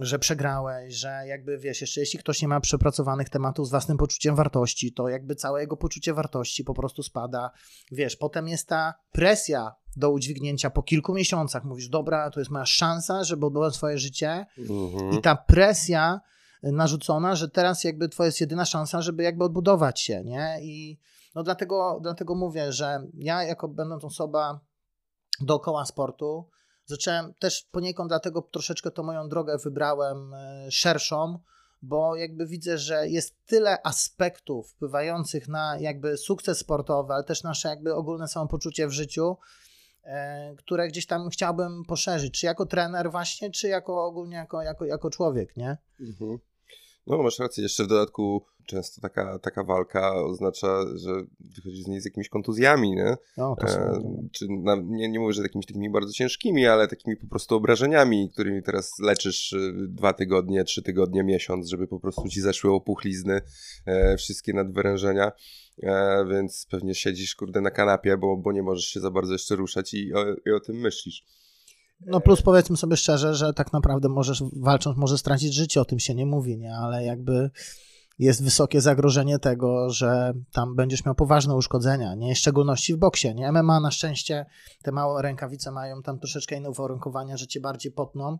że 0.00 0.18
przegrałeś, 0.18 0.94
że 0.94 1.22
jakby 1.26 1.58
wiesz, 1.58 1.80
jeszcze 1.80 2.00
jeśli 2.00 2.18
ktoś 2.18 2.42
nie 2.42 2.48
ma 2.48 2.60
przepracowanych 2.60 3.28
tematów 3.28 3.66
z 3.66 3.70
własnym 3.70 3.98
poczuciem 3.98 4.36
wartości, 4.36 4.92
to 4.92 5.08
jakby 5.08 5.34
całe 5.34 5.60
jego 5.60 5.76
poczucie 5.76 6.14
wartości 6.14 6.64
po 6.64 6.74
prostu 6.74 7.02
spada. 7.02 7.50
Wiesz, 7.92 8.16
potem 8.16 8.48
jest 8.48 8.68
ta 8.68 8.94
presja 9.12 9.74
do 9.96 10.10
udźwignięcia 10.10 10.70
po 10.70 10.82
kilku 10.82 11.14
miesiącach. 11.14 11.64
Mówisz, 11.64 11.88
dobra, 11.88 12.30
to 12.30 12.40
jest 12.40 12.50
moja 12.50 12.66
szansa, 12.66 13.24
żeby 13.24 13.46
odbudować 13.46 13.74
swoje 13.74 13.98
życie. 13.98 14.46
Mhm. 14.58 15.12
I 15.12 15.20
ta 15.20 15.36
presja 15.36 16.20
narzucona, 16.62 17.36
że 17.36 17.48
teraz 17.48 17.84
jakby 17.84 18.08
twoja 18.08 18.26
jest 18.26 18.40
jedyna 18.40 18.64
szansa, 18.64 19.02
żeby 19.02 19.22
jakby 19.22 19.44
odbudować 19.44 20.00
się, 20.00 20.24
nie? 20.24 20.56
I 20.62 20.98
no 21.34 21.42
dlatego, 21.42 21.98
dlatego 22.02 22.34
mówię, 22.34 22.72
że 22.72 23.06
ja 23.14 23.42
jako 23.42 23.68
będąc 23.68 24.04
osoba 24.04 24.60
dookoła 25.40 25.84
sportu, 25.84 26.48
zacząłem 26.86 27.34
też 27.34 27.68
poniekąd 27.70 28.10
dlatego 28.10 28.42
troszeczkę 28.42 28.90
to 28.90 29.02
moją 29.02 29.28
drogę 29.28 29.58
wybrałem 29.58 30.34
e, 30.34 30.70
szerszą, 30.70 31.38
bo 31.82 32.16
jakby 32.16 32.46
widzę, 32.46 32.78
że 32.78 33.08
jest 33.08 33.46
tyle 33.46 33.86
aspektów 33.86 34.70
wpływających 34.70 35.48
na 35.48 35.78
jakby 35.78 36.16
sukces 36.16 36.58
sportowy, 36.58 37.12
ale 37.14 37.24
też 37.24 37.42
nasze 37.42 37.68
jakby 37.68 37.94
ogólne 37.94 38.28
samopoczucie 38.28 38.86
w 38.88 38.92
życiu, 38.92 39.36
e, 40.04 40.54
które 40.56 40.88
gdzieś 40.88 41.06
tam 41.06 41.28
chciałbym 41.30 41.84
poszerzyć, 41.84 42.40
czy 42.40 42.46
jako 42.46 42.66
trener 42.66 43.10
właśnie, 43.10 43.50
czy 43.50 43.68
jako 43.68 44.04
ogólnie 44.04 44.36
jako, 44.36 44.62
jako, 44.62 44.84
jako 44.84 45.10
człowiek, 45.10 45.56
nie? 45.56 45.76
Mhm. 46.00 46.38
No, 47.06 47.22
masz 47.22 47.38
rację. 47.38 47.62
Jeszcze 47.62 47.84
w 47.84 47.86
dodatku 47.86 48.42
często 48.66 49.00
taka, 49.00 49.38
taka 49.38 49.64
walka 49.64 50.14
oznacza, 50.14 50.84
że 50.94 51.10
wychodzi 51.40 51.82
z 51.82 51.86
niej 51.86 52.00
z 52.00 52.04
jakimiś 52.04 52.28
kontuzjami, 52.28 52.90
nie? 52.90 53.16
No, 53.36 53.56
to 53.60 53.66
e, 53.66 54.02
czy 54.32 54.46
na, 54.48 54.76
nie, 54.84 55.08
nie 55.08 55.20
mówię, 55.20 55.32
że 55.32 55.42
jakimiś 55.42 55.66
takimi 55.66 55.90
bardzo 55.90 56.12
ciężkimi, 56.12 56.66
ale 56.66 56.88
takimi 56.88 57.16
po 57.16 57.26
prostu 57.26 57.56
obrażeniami, 57.56 58.30
którymi 58.32 58.62
teraz 58.62 58.98
leczysz 58.98 59.52
y, 59.52 59.72
dwa 59.88 60.12
tygodnie, 60.12 60.64
trzy 60.64 60.82
tygodnie, 60.82 61.24
miesiąc, 61.24 61.68
żeby 61.68 61.88
po 61.88 62.00
prostu 62.00 62.28
ci 62.28 62.40
zeszły 62.40 62.72
opuchlizny, 62.72 63.40
e, 63.86 64.16
wszystkie 64.16 64.52
nadwyrężenia. 64.52 65.32
E, 65.82 66.24
więc 66.30 66.66
pewnie 66.70 66.94
siedzisz, 66.94 67.34
kurde, 67.34 67.60
na 67.60 67.70
kanapie, 67.70 68.16
bo, 68.16 68.36
bo 68.36 68.52
nie 68.52 68.62
możesz 68.62 68.84
się 68.84 69.00
za 69.00 69.10
bardzo 69.10 69.32
jeszcze 69.32 69.56
ruszać 69.56 69.94
i 69.94 70.14
o, 70.14 70.24
i 70.46 70.50
o 70.50 70.60
tym 70.60 70.76
myślisz. 70.76 71.24
No 72.00 72.20
plus 72.20 72.42
powiedzmy 72.42 72.76
sobie 72.76 72.96
szczerze, 72.96 73.34
że 73.34 73.52
tak 73.52 73.72
naprawdę 73.72 74.08
możesz 74.08 74.42
walcząc, 74.52 74.96
może 74.96 75.18
stracić 75.18 75.54
życie, 75.54 75.80
o 75.80 75.84
tym 75.84 75.98
się 75.98 76.14
nie 76.14 76.26
mówi, 76.26 76.58
nie? 76.58 76.74
Ale 76.76 77.04
jakby 77.04 77.50
jest 78.18 78.44
wysokie 78.44 78.80
zagrożenie 78.80 79.38
tego, 79.38 79.90
że 79.90 80.32
tam 80.52 80.74
będziesz 80.74 81.04
miał 81.04 81.14
poważne 81.14 81.54
uszkodzenia, 81.54 82.14
nie? 82.14 82.34
W 82.34 82.38
szczególności 82.38 82.94
w 82.94 82.96
boksie, 82.96 83.34
nie? 83.34 83.52
MMA 83.52 83.80
na 83.80 83.90
szczęście 83.90 84.46
te 84.82 84.92
małe 84.92 85.22
rękawice 85.22 85.72
mają 85.72 86.02
tam 86.02 86.18
troszeczkę 86.18 86.56
inne 86.56 86.70
uwarunkowania, 86.70 87.36
że 87.36 87.46
cię 87.46 87.60
bardziej 87.60 87.92
potną, 87.92 88.38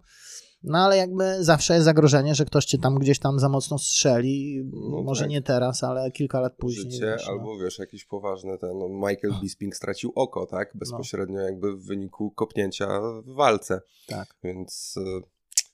no 0.63 0.79
ale 0.79 0.97
jakby 0.97 1.45
zawsze 1.45 1.75
jest 1.75 1.85
zagrożenie, 1.85 2.35
że 2.35 2.45
ktoś 2.45 2.65
cię 2.65 2.79
tam 2.79 2.99
gdzieś 2.99 3.19
tam 3.19 3.39
za 3.39 3.49
mocno 3.49 3.79
strzeli, 3.79 4.63
no 4.73 5.03
może 5.03 5.21
tak. 5.21 5.31
nie 5.31 5.43
teraz, 5.43 5.85
ale 5.85 6.11
kilka 6.11 6.41
lat 6.41 6.57
później. 6.57 6.93
Życie, 6.93 7.07
wiesz, 7.07 7.27
no. 7.27 7.33
albo 7.33 7.59
wiesz, 7.59 7.79
jakieś 7.79 8.05
poważne, 8.05 8.59
ten 8.59 8.79
no 8.79 8.89
Michael 8.89 9.35
Bisping 9.41 9.77
stracił 9.77 10.13
oko, 10.15 10.47
tak? 10.47 10.75
No. 10.75 10.79
Bezpośrednio 10.79 11.41
jakby 11.41 11.77
w 11.77 11.85
wyniku 11.85 12.31
kopnięcia 12.31 13.01
w 13.25 13.35
walce. 13.35 13.81
Tak. 14.07 14.35
Więc 14.43 14.97
y, 14.97 15.23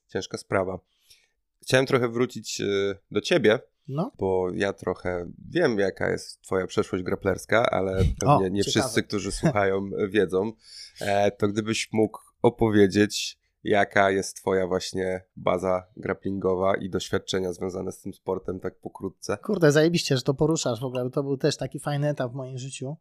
ciężka 0.09 0.39
sprawa. 0.39 0.79
Chciałem 1.63 1.87
trochę 1.87 2.09
wrócić 2.09 2.61
y, 2.61 2.99
do 3.11 3.21
ciebie, 3.21 3.59
no. 3.89 4.13
Bo 4.19 4.49
ja 4.55 4.73
trochę 4.73 5.27
wiem, 5.49 5.79
jaka 5.79 6.11
jest 6.11 6.43
twoja 6.43 6.67
przeszłość 6.67 7.05
graplerska, 7.05 7.71
ale 7.71 7.97
pewnie 8.21 8.47
o, 8.47 8.49
nie 8.49 8.65
ciekawe. 8.65 8.81
wszyscy, 8.81 9.03
którzy 9.03 9.33
słuchają, 9.41 9.91
wiedzą. 10.09 10.53
E, 11.01 11.31
to 11.31 11.49
gdybyś 11.49 11.89
mógł 11.93 12.19
opowiedzieć, 12.43 13.39
jaka 13.65 14.11
jest 14.11 14.37
twoja 14.37 14.67
właśnie 14.67 15.25
baza 15.37 15.87
grapplingowa 15.97 16.77
i 16.77 16.91
doświadczenia 16.91 17.53
związane 17.53 17.93
z 17.93 18.01
tym 18.01 18.15
sportem 18.15 18.61
tak 18.61 18.81
pokrótce? 18.81 19.37
Kurde, 19.37 19.73
zajebiście, 19.73 20.17
że 20.17 20.23
to 20.23 20.35
poruszasz 20.35 20.81
w 20.81 20.85
ogóle, 20.85 21.05
bo 21.05 21.11
to 21.11 21.23
był 21.23 21.37
też 21.37 21.57
taki 21.57 21.79
fajny 21.79 22.09
etap 22.09 22.33
w 22.33 22.35
moim 22.35 22.59
życiu. 22.59 22.97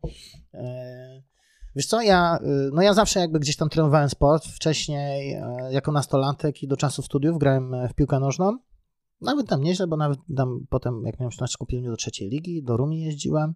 E, 0.53 1.21
wiesz 1.75 1.85
co, 1.85 2.01
ja, 2.01 2.39
y, 2.43 2.69
no 2.73 2.81
ja 2.81 2.93
zawsze 2.93 3.19
jakby 3.19 3.39
gdzieś 3.39 3.55
tam 3.55 3.69
trenowałem 3.69 4.09
sport. 4.09 4.45
Wcześniej 4.45 5.33
e, 5.33 5.67
jako 5.71 5.91
nastolatek 5.91 6.63
i 6.63 6.67
do 6.67 6.77
czasu 6.77 7.01
studiów 7.01 7.37
grałem 7.37 7.75
w 7.89 7.93
piłkę 7.93 8.19
nożną. 8.19 8.57
Nawet 9.21 9.47
tam 9.47 9.61
nieźle, 9.61 9.87
bo 9.87 9.97
nawet 9.97 10.19
tam 10.37 10.65
potem, 10.69 11.03
jak 11.05 11.19
miałem 11.19 11.31
się 11.31 11.57
kupiłem 11.59 11.85
do 11.85 11.95
trzeciej 11.95 12.29
ligi, 12.29 12.63
do 12.63 12.77
Rumi 12.77 13.01
jeździłem. 13.01 13.53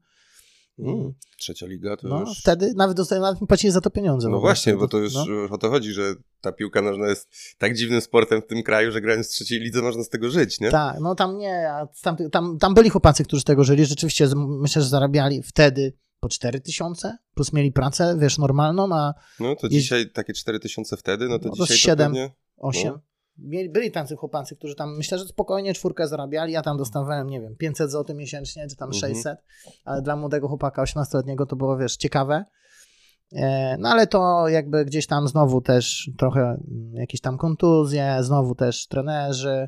Mm, 0.80 1.14
trzecia 1.38 1.66
liga 1.66 1.98
to 1.98 2.08
no, 2.08 2.20
już... 2.20 2.40
wtedy 2.40 2.74
nawet, 2.76 2.98
dostałem, 2.98 3.22
nawet 3.22 3.42
mi 3.42 3.48
płacili 3.48 3.74
za 3.74 3.82
to 3.82 3.90
pieniądze. 3.90 4.30
No 4.30 4.40
właśnie, 4.40 4.74
bo 4.74 4.88
to 4.88 4.98
już 4.98 5.14
no. 5.14 5.26
o 5.50 5.58
to 5.58 5.70
chodzi, 5.70 5.92
że 5.94 6.16
ta 6.42 6.52
piłka 6.52 6.82
nożna 6.82 7.08
jest 7.08 7.30
tak 7.58 7.76
dziwnym 7.76 8.02
sportem 8.02 8.42
w 8.42 8.46
tym 8.46 8.64
kraju, 8.64 8.92
że 8.92 9.02
grając 9.02 9.28
w 9.28 9.30
trzeciej 9.30 9.60
lidze 9.60 9.82
można 9.82 10.04
z 10.04 10.10
tego 10.10 10.30
żyć, 10.30 10.60
nie? 10.60 10.72
Tak, 10.72 11.00
no 11.00 11.16
tam 11.16 11.38
nie, 11.38 11.70
tam, 12.02 12.18
tam, 12.32 12.58
tam 12.58 12.74
byli 12.74 12.90
chłopacy, 12.90 13.24
którzy 13.24 13.42
z 13.42 13.46
tego 13.46 13.64
żyli, 13.64 13.86
rzeczywiście 13.86 14.28
myślę, 14.36 14.82
że 14.82 14.88
zarabiali 14.88 15.44
wtedy 15.44 15.94
po 16.20 16.30
4 16.30 16.62
tysiące, 16.62 17.18
plus 17.34 17.54
mieli 17.54 17.72
pracę, 17.72 18.18
wiesz, 18.20 18.38
normalną, 18.38 18.96
a... 18.96 19.14
No 19.40 19.56
to 19.56 19.70
dzisiaj 19.70 20.12
takie 20.12 20.34
4 20.34 20.60
tysiące 20.60 20.98
wtedy, 20.98 21.28
no 21.28 21.40
to 21.40 21.50
no, 21.50 21.56
dzisiaj 21.56 21.68
to 21.68 21.82
7, 21.82 21.98
pewnie... 21.98 22.32
8. 22.58 22.84
No 22.86 23.00
byli 23.38 23.92
tacy 23.92 24.16
chłopacy, 24.16 24.56
którzy 24.56 24.76
tam, 24.76 24.98
myślę, 24.98 25.20
że 25.20 25.26
spokojnie 25.26 25.74
czwórkę 25.74 26.08
zarabiali, 26.08 26.54
ja 26.54 26.62
tam 26.62 26.78
dostawałem, 26.78 27.30
nie 27.30 27.42
wiem, 27.42 27.56
500 27.56 27.92
zł 27.92 28.16
miesięcznie, 28.16 28.68
czy 28.68 28.76
tam 28.76 28.94
600, 28.94 29.26
mhm. 29.26 29.38
ale 29.86 30.02
dla 30.02 30.16
młodego 30.16 30.48
chłopaka 30.48 30.84
18-letniego 30.84 31.46
to 31.46 31.56
było, 31.56 31.78
wiesz, 31.78 31.98
ciekawe. 31.98 32.46
E, 33.34 33.78
no 33.80 33.90
ale 33.90 34.08
to 34.08 34.48
jakby 34.48 34.86
gdzieś 34.86 35.08
tam 35.08 35.28
znowu 35.28 35.62
też 35.62 36.12
trochę 36.18 36.42
mm, 36.42 36.94
jakieś 36.94 37.22
tam 37.22 37.38
kontuzje, 37.38 38.18
znowu 38.22 38.56
też 38.56 38.88
trenerzy 38.88 39.68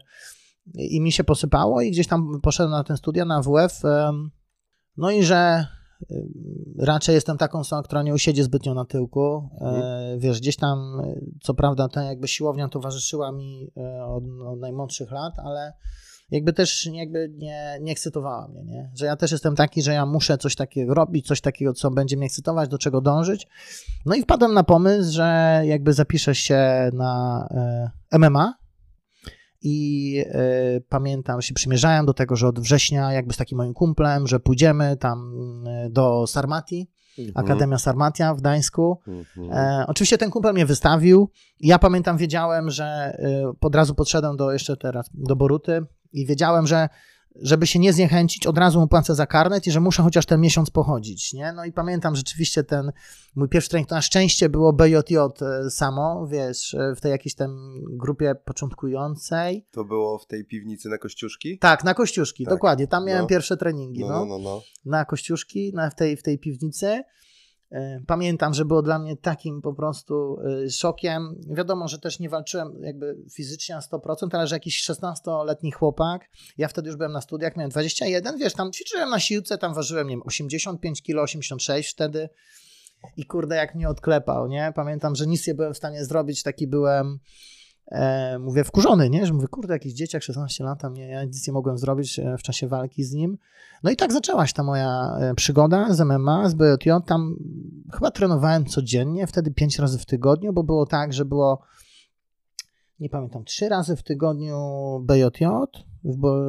i 0.74 1.02
mi 1.02 1.12
się 1.12 1.24
posypało 1.24 1.82
i 1.82 1.92
gdzieś 1.92 2.08
tam 2.08 2.42
poszedłem 2.42 2.72
na 2.72 2.84
ten 2.84 2.98
studia 2.98 3.26
na 3.26 3.42
WF. 3.42 3.82
No 4.98 5.12
i 5.12 5.24
że 5.24 5.68
raczej 6.78 7.16
jestem 7.16 7.38
taką 7.38 7.60
osobą, 7.60 7.84
która 7.84 8.04
nie 8.04 8.14
usiedzi 8.14 8.44
zbytnio 8.44 8.74
na 8.74 8.86
tyłku. 8.86 9.50
Mhm. 9.62 10.20
Wiesz, 10.20 10.40
gdzieś 10.40 10.56
tam, 10.56 11.02
co 11.42 11.54
prawda, 11.54 11.90
ta 11.90 12.04
jakby 12.04 12.28
siłownia 12.28 12.70
towarzyszyła 12.70 13.32
mi 13.32 13.72
e, 13.78 14.06
od, 14.06 14.24
od 14.46 14.60
najmłodszych 14.60 15.12
lat, 15.12 15.34
ale 15.40 15.74
jakby 16.32 16.54
też 16.54 16.86
jakby 16.86 17.30
nie, 17.38 17.78
nie 17.82 17.92
ekscytowała 17.92 18.48
mnie, 18.48 18.64
nie? 18.64 18.92
Że 18.96 19.06
ja 19.06 19.16
też 19.16 19.32
jestem 19.32 19.56
taki, 19.56 19.82
że 19.82 19.94
ja 19.94 20.06
muszę 20.06 20.38
coś 20.38 20.56
takiego 20.56 20.94
robić, 20.94 21.28
coś 21.28 21.42
takiego, 21.42 21.74
co 21.74 21.92
będzie 21.92 22.18
mnie 22.18 22.26
ekscytować, 22.26 22.70
do 22.70 22.78
czego 22.78 23.02
dążyć. 23.02 23.48
No 24.06 24.16
i 24.16 24.22
wpadłem 24.22 24.54
na 24.54 24.64
pomysł, 24.64 25.12
że 25.12 25.62
jakby 25.66 25.94
zapiszę 25.94 26.36
się 26.36 26.90
na 26.94 27.48
e, 28.12 28.20
MMA, 28.20 28.54
i 29.68 30.20
y, 30.78 30.84
pamiętam, 30.90 31.42
się 31.42 31.54
przymierzałem 31.54 32.06
do 32.06 32.14
tego, 32.14 32.36
że 32.36 32.48
od 32.48 32.60
września 32.60 33.14
jakby 33.14 33.34
z 33.34 33.38
takim 33.38 33.58
moim 33.58 33.74
kumplem, 33.74 34.28
że 34.28 34.40
pójdziemy 34.40 34.98
tam 34.98 35.34
y, 35.68 35.90
do 35.90 36.28
Sarmati, 36.28 36.90
mhm. 37.20 37.46
Akademia 37.46 37.78
Sarmatia 37.78 38.34
w 38.34 38.38
Gdańsku. 38.38 39.00
Mhm. 39.08 39.52
E, 39.52 39.86
oczywiście 39.88 40.18
ten 40.18 40.30
kumpel 40.30 40.54
mnie 40.54 40.66
wystawił. 40.66 41.30
Ja 41.60 41.80
pamiętam, 41.80 42.18
wiedziałem, 42.18 42.70
że 42.70 43.18
y, 43.20 43.60
od 43.62 43.76
razu 43.76 43.96
podszedłem 43.96 44.38
do 44.38 44.52
jeszcze 44.52 44.78
teraz 44.78 45.10
do 45.14 45.36
Boruty 45.36 45.82
i 46.14 46.26
wiedziałem, 46.26 46.68
że 46.68 46.90
żeby 47.36 47.68
się 47.68 47.80
nie 47.80 47.94
zniechęcić, 47.94 48.48
od 48.48 48.58
razu 48.58 48.80
mu 48.80 48.88
płacę 48.88 49.16
za 49.16 49.26
karnet 49.26 49.68
i 49.68 49.72
że 49.72 49.80
muszę 49.80 50.04
chociaż 50.04 50.26
ten 50.26 50.42
miesiąc 50.42 50.70
pochodzić, 50.70 51.34
nie? 51.34 51.54
No 51.54 51.66
i 51.66 51.72
pamiętam 51.72 52.16
rzeczywiście 52.16 52.64
ten, 52.64 52.92
mój 53.36 53.50
pierwszy 53.50 53.70
trening 53.70 53.90
to 53.90 53.96
na 53.96 54.02
szczęście 54.02 54.50
było 54.50 54.74
BJJ 54.74 55.16
e, 55.18 55.70
samo, 55.70 56.28
wiesz, 56.28 56.74
e, 56.74 56.96
w 56.96 57.02
tej 57.02 57.12
jakiejś 57.12 57.36
tam 57.36 57.74
grupie 57.84 58.36
początkującej. 58.36 59.68
To 59.72 59.86
było 59.86 60.18
w 60.18 60.28
tej 60.28 60.46
piwnicy 60.46 60.90
na 60.90 60.98
Kościuszki? 60.98 61.60
Tak, 61.60 61.84
na 61.84 61.94
Kościuszki, 61.94 62.46
tak. 62.46 62.54
dokładnie, 62.54 62.88
tam 62.88 63.06
miałem 63.06 63.22
no. 63.22 63.28
pierwsze 63.28 63.58
treningi, 63.58 64.02
no, 64.02 64.08
no. 64.08 64.26
no, 64.26 64.40
no, 64.40 64.62
Na 64.86 65.06
Kościuszki, 65.06 65.74
na, 65.74 65.90
w, 65.90 65.96
tej, 65.96 66.18
w 66.18 66.24
tej 66.24 66.40
piwnicy. 66.40 67.04
E, 67.72 68.02
pamiętam, 68.08 68.54
że 68.54 68.66
było 68.66 68.82
dla 68.82 69.00
mnie 69.00 69.18
takim 69.18 69.62
po 69.62 69.74
prostu 69.74 70.38
e, 70.66 70.70
szokiem. 70.70 71.42
Wiadomo, 71.50 71.88
że 71.88 72.00
też 72.00 72.20
nie 72.20 72.30
walczyłem 72.30 72.84
jakby 72.84 73.18
fizycznie 73.34 73.76
na 73.76 73.82
100%, 73.82 74.28
ale 74.32 74.48
że 74.48 74.56
jakiś 74.56 74.90
16-letni 74.90 75.72
chłopak, 75.72 76.30
ja 76.58 76.68
wtedy 76.68 76.88
już 76.88 76.98
byłem 76.98 77.12
na 77.12 77.22
studiach, 77.22 77.56
miałem 77.56 77.72
21, 77.72 78.38
wiesz, 78.38 78.54
tam 78.54 78.72
ćwiczyłem 78.72 79.10
na 79.10 79.20
siłce, 79.20 79.58
tam 79.58 79.74
ważyłem, 79.74 80.08
nie 80.08 80.14
wiem, 80.14 80.24
85 80.26 81.04
kg, 81.04 81.24
86 81.24 81.94
wtedy 81.94 82.30
i 83.18 83.26
kurde, 83.26 83.56
jak 83.56 83.76
mnie 83.76 83.90
odklepał, 83.90 84.48
nie? 84.48 84.74
Pamiętam, 84.76 85.16
że 85.16 85.28
nic 85.28 85.48
nie 85.48 85.54
byłem 85.54 85.74
w 85.74 85.78
stanie 85.78 86.06
zrobić, 86.06 86.44
taki 86.44 86.68
byłem 86.68 87.20
e, 87.88 88.40
mówię, 88.40 88.64
wkurzony, 88.64 89.10
nie? 89.10 89.26
Że 89.26 89.34
mówię, 89.34 89.48
kurde, 89.48 89.74
jakiś 89.74 89.94
dzieciak, 89.94 90.24
16 90.24 90.64
lat, 90.64 90.86
a 90.86 90.90
mnie, 90.90 91.08
ja 91.08 91.24
nic 91.24 91.48
nie 91.48 91.54
mogłem 91.54 91.78
zrobić 91.78 92.20
e, 92.20 92.38
w 92.38 92.44
czasie 92.44 92.68
walki 92.68 93.04
z 93.04 93.14
nim. 93.14 93.38
No 93.84 93.92
i 93.92 93.96
tak 93.96 94.14
zaczęła 94.14 94.48
się 94.48 94.54
ta 94.54 94.64
moja 94.64 95.18
e, 95.20 95.36
przygoda 95.36 95.94
z 95.94 96.02
MMA, 96.02 96.50
z 96.50 96.54
BJJ. 96.54 96.90
Tam 97.06 97.36
chyba 97.94 98.12
trenowałem 98.12 98.66
codziennie, 98.66 99.28
wtedy 99.28 99.52
pięć 99.52 99.80
razy 99.80 100.00
w 100.00 100.06
tygodniu, 100.06 100.54
bo 100.54 100.64
było 100.64 100.86
tak, 100.86 101.14
że 101.14 101.26
było, 101.26 101.62
nie 103.00 103.10
pamiętam, 103.10 103.44
trzy 103.44 103.70
razy 103.70 103.96
w 103.96 104.04
tygodniu 104.04 104.58
BJJ, 105.06 105.46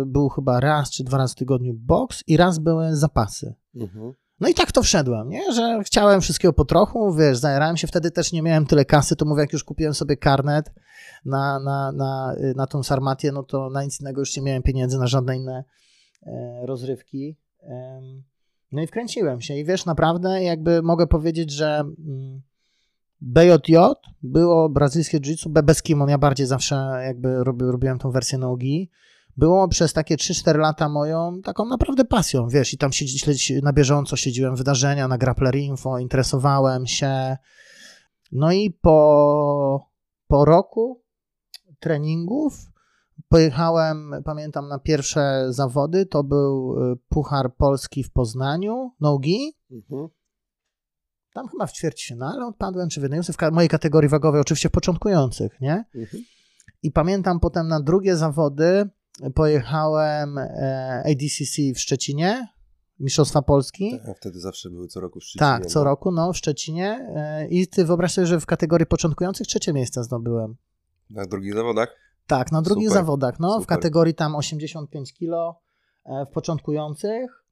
był 0.06 0.28
chyba 0.28 0.60
raz 0.60 0.90
czy 0.90 1.04
dwa 1.04 1.18
razy 1.18 1.34
w 1.34 1.38
tygodniu 1.38 1.74
boks 1.74 2.24
i 2.26 2.36
raz 2.36 2.58
były 2.58 2.96
zapasy. 2.96 3.54
Mhm. 3.74 4.12
No 4.40 4.48
i 4.48 4.54
tak 4.54 4.72
to 4.72 4.82
wszedłem, 4.82 5.28
nie? 5.28 5.52
Że 5.52 5.80
chciałem 5.84 6.20
wszystkiego 6.20 6.52
po 6.52 6.64
trochu, 6.64 7.14
wiesz, 7.14 7.38
zajarałem 7.38 7.76
się, 7.76 7.86
wtedy 7.86 8.10
też 8.10 8.32
nie 8.32 8.42
miałem 8.42 8.66
tyle 8.66 8.84
kasy, 8.84 9.16
to 9.16 9.24
mówię, 9.24 9.40
jak 9.40 9.52
już 9.52 9.64
kupiłem 9.64 9.94
sobie 9.94 10.16
karnet 10.16 10.72
na, 11.24 11.58
na, 11.58 11.92
na, 11.92 12.34
na 12.56 12.66
tą 12.66 12.82
Sarmatię, 12.82 13.32
no 13.32 13.42
to 13.42 13.70
na 13.70 13.84
nic 13.84 14.00
innego 14.00 14.20
już 14.20 14.36
nie 14.36 14.42
miałem 14.42 14.62
pieniędzy, 14.62 14.98
na 14.98 15.06
żadne 15.06 15.36
inne 15.36 15.64
e, 16.26 16.66
rozrywki. 16.66 17.36
No 18.72 18.82
i 18.82 18.86
wkręciłem 18.86 19.40
się 19.40 19.54
i 19.54 19.64
wiesz, 19.64 19.84
naprawdę 19.86 20.42
jakby 20.42 20.82
mogę 20.82 21.06
powiedzieć, 21.06 21.50
że 21.52 21.78
mm, 21.78 22.42
BJJ 23.20 23.76
było 24.22 24.68
brazylijskie 24.68 25.18
jiu-jitsu, 25.20 25.48
be- 25.48 25.62
bez 25.62 25.82
kimon, 25.82 26.08
ja 26.08 26.18
bardziej 26.18 26.46
zawsze 26.46 27.00
jakby 27.04 27.44
robi, 27.44 27.64
robiłem 27.64 27.98
tą 27.98 28.10
wersję 28.10 28.38
nogi, 28.38 28.90
było 29.38 29.68
przez 29.68 29.92
takie 29.92 30.16
3-4 30.16 30.58
lata 30.58 30.88
moją 30.88 31.40
taką 31.42 31.64
naprawdę 31.64 32.04
pasją, 32.04 32.48
wiesz, 32.48 32.74
i 32.74 32.78
tam 32.78 32.92
siedzi, 32.92 33.18
śledzi, 33.18 33.62
na 33.62 33.72
bieżąco 33.72 34.16
śledziłem 34.16 34.56
wydarzenia 34.56 35.08
na 35.08 35.18
Grappler 35.18 35.56
Info, 35.56 35.98
interesowałem 35.98 36.86
się. 36.86 37.36
No 38.32 38.52
i 38.52 38.70
po, 38.70 39.90
po 40.26 40.44
roku 40.44 41.02
treningów 41.80 42.70
pojechałem, 43.28 44.10
pamiętam, 44.24 44.68
na 44.68 44.78
pierwsze 44.78 45.46
zawody, 45.48 46.06
to 46.06 46.24
był 46.24 46.76
y, 46.92 46.96
Puchar 47.08 47.54
Polski 47.54 48.04
w 48.04 48.12
Poznaniu, 48.12 48.92
nogi, 49.00 49.52
Mhm. 49.70 50.08
tam 51.34 51.48
chyba 51.48 51.66
w 51.66 51.72
ćwierćfinale 51.72 52.46
odpadłem, 52.46 52.88
czy 52.88 53.00
w 53.00 53.04
w 53.04 53.52
mojej 53.52 53.68
kategorii 53.68 54.08
wagowej, 54.08 54.40
oczywiście 54.40 54.68
w 54.68 54.72
początkujących, 54.72 55.60
nie? 55.60 55.84
Mhm. 55.94 56.24
I 56.82 56.92
pamiętam 56.92 57.40
potem 57.40 57.68
na 57.68 57.80
drugie 57.80 58.16
zawody 58.16 58.90
pojechałem 59.34 60.38
e, 60.38 61.02
ADCC 61.06 61.62
w 61.74 61.80
Szczecinie, 61.80 62.48
Mistrzostwa 63.00 63.42
Polski. 63.42 64.00
Tak, 64.06 64.16
wtedy 64.16 64.40
zawsze 64.40 64.70
były 64.70 64.88
co 64.88 65.00
roku 65.00 65.20
w 65.20 65.24
Szczecinie. 65.24 65.38
Tak, 65.50 65.66
co 65.66 65.84
roku, 65.84 66.10
no, 66.10 66.32
w 66.32 66.36
Szczecinie. 66.36 67.08
E, 67.16 67.48
I 67.48 67.66
ty 67.66 67.84
wyobraź 67.84 68.12
sobie, 68.12 68.26
że 68.26 68.40
w 68.40 68.46
kategorii 68.46 68.86
początkujących 68.86 69.46
trzecie 69.46 69.72
miejsce 69.72 70.04
zdobyłem. 70.04 70.56
Na 71.10 71.26
drugich 71.26 71.54
zawodach? 71.54 71.88
Tak, 72.26 72.52
na 72.52 72.62
drugich 72.62 72.88
Super, 72.88 73.00
zawodach, 73.02 73.40
no, 73.40 73.58
w 73.58 73.62
super. 73.62 73.76
kategorii 73.76 74.14
tam 74.14 74.36
85 74.36 75.14
kilo, 75.14 75.60
e, 76.04 76.26
w 76.26 76.30
początkujących. 76.30 77.44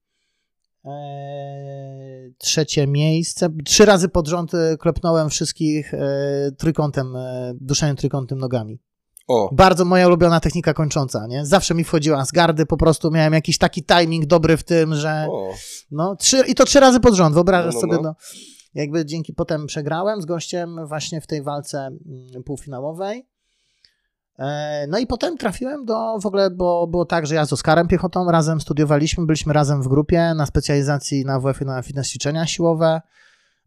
Trzecie 2.39 2.87
miejsce. 2.87 3.49
Trzy 3.65 3.85
razy 3.85 4.09
pod 4.09 4.29
rząd 4.29 4.53
klepnąłem 4.79 5.31
wszystkich 5.31 5.93
trójkątem, 6.59 7.15
duszeniem 7.55 7.97
trójkątem 7.97 8.39
nogami. 8.39 8.81
O, 9.29 9.51
Bardzo 9.53 9.85
moja 9.85 10.07
ulubiona 10.07 10.41
technika 10.41 10.75
kończąca, 10.75 11.27
nie? 11.27 11.47
Zawsze 11.47 11.75
mi 11.75 11.85
wchodziła 11.85 12.25
z 12.25 12.33
gardy, 12.33 12.67
po 12.67 12.77
prostu 12.77 13.11
miałem 13.11 13.33
jakiś 13.33 13.59
taki 13.59 13.85
timing 13.85 14.27
dobry 14.27 14.57
w 14.57 14.65
tym, 14.65 14.95
że 14.95 15.27
o. 15.31 15.51
no, 15.91 16.17
trzy, 16.17 16.43
i 16.49 16.55
to 16.55 16.65
trzy 16.65 16.81
razy 16.81 17.01
pod 17.01 17.15
rząd, 17.15 17.35
wyobrażasz 17.35 17.75
No, 17.75 17.81
no, 17.81 17.87
sobie, 17.87 17.95
no. 17.95 18.03
no. 18.03 18.15
Jakby 18.75 19.05
dzięki 19.07 19.33
potem 19.35 19.67
przegrałem 19.67 20.23
z 20.23 20.25
gościem 20.25 20.87
właśnie 20.87 21.21
w 21.21 21.27
tej 21.27 21.43
walce 21.43 21.79
mm, 21.79 22.43
półfinałowej. 22.45 23.27
E, 24.39 24.87
No 24.87 24.99
i 24.99 25.07
potem 25.07 25.37
trafiłem 25.39 25.85
do, 25.85 26.19
w 26.23 26.27
ogóle, 26.27 26.51
bo 26.51 26.87
było 26.87 27.05
tak, 27.05 27.27
że 27.27 27.35
ja 27.35 27.47
z 27.47 27.53
Oskarem 27.53 27.89
Piechotą 27.89 28.31
razem 28.31 28.61
studiowaliśmy, 28.61 29.27
byliśmy 29.27 29.53
razem 29.53 29.83
w 29.83 29.89
grupie 29.89 30.35
na 30.37 30.47
specjalizacji 30.47 31.25
na 31.25 31.41
WF 31.41 31.61
na 31.61 31.83
fitness 31.83 32.09
ćwiczenia 32.09 32.47
siłowe. 32.47 33.01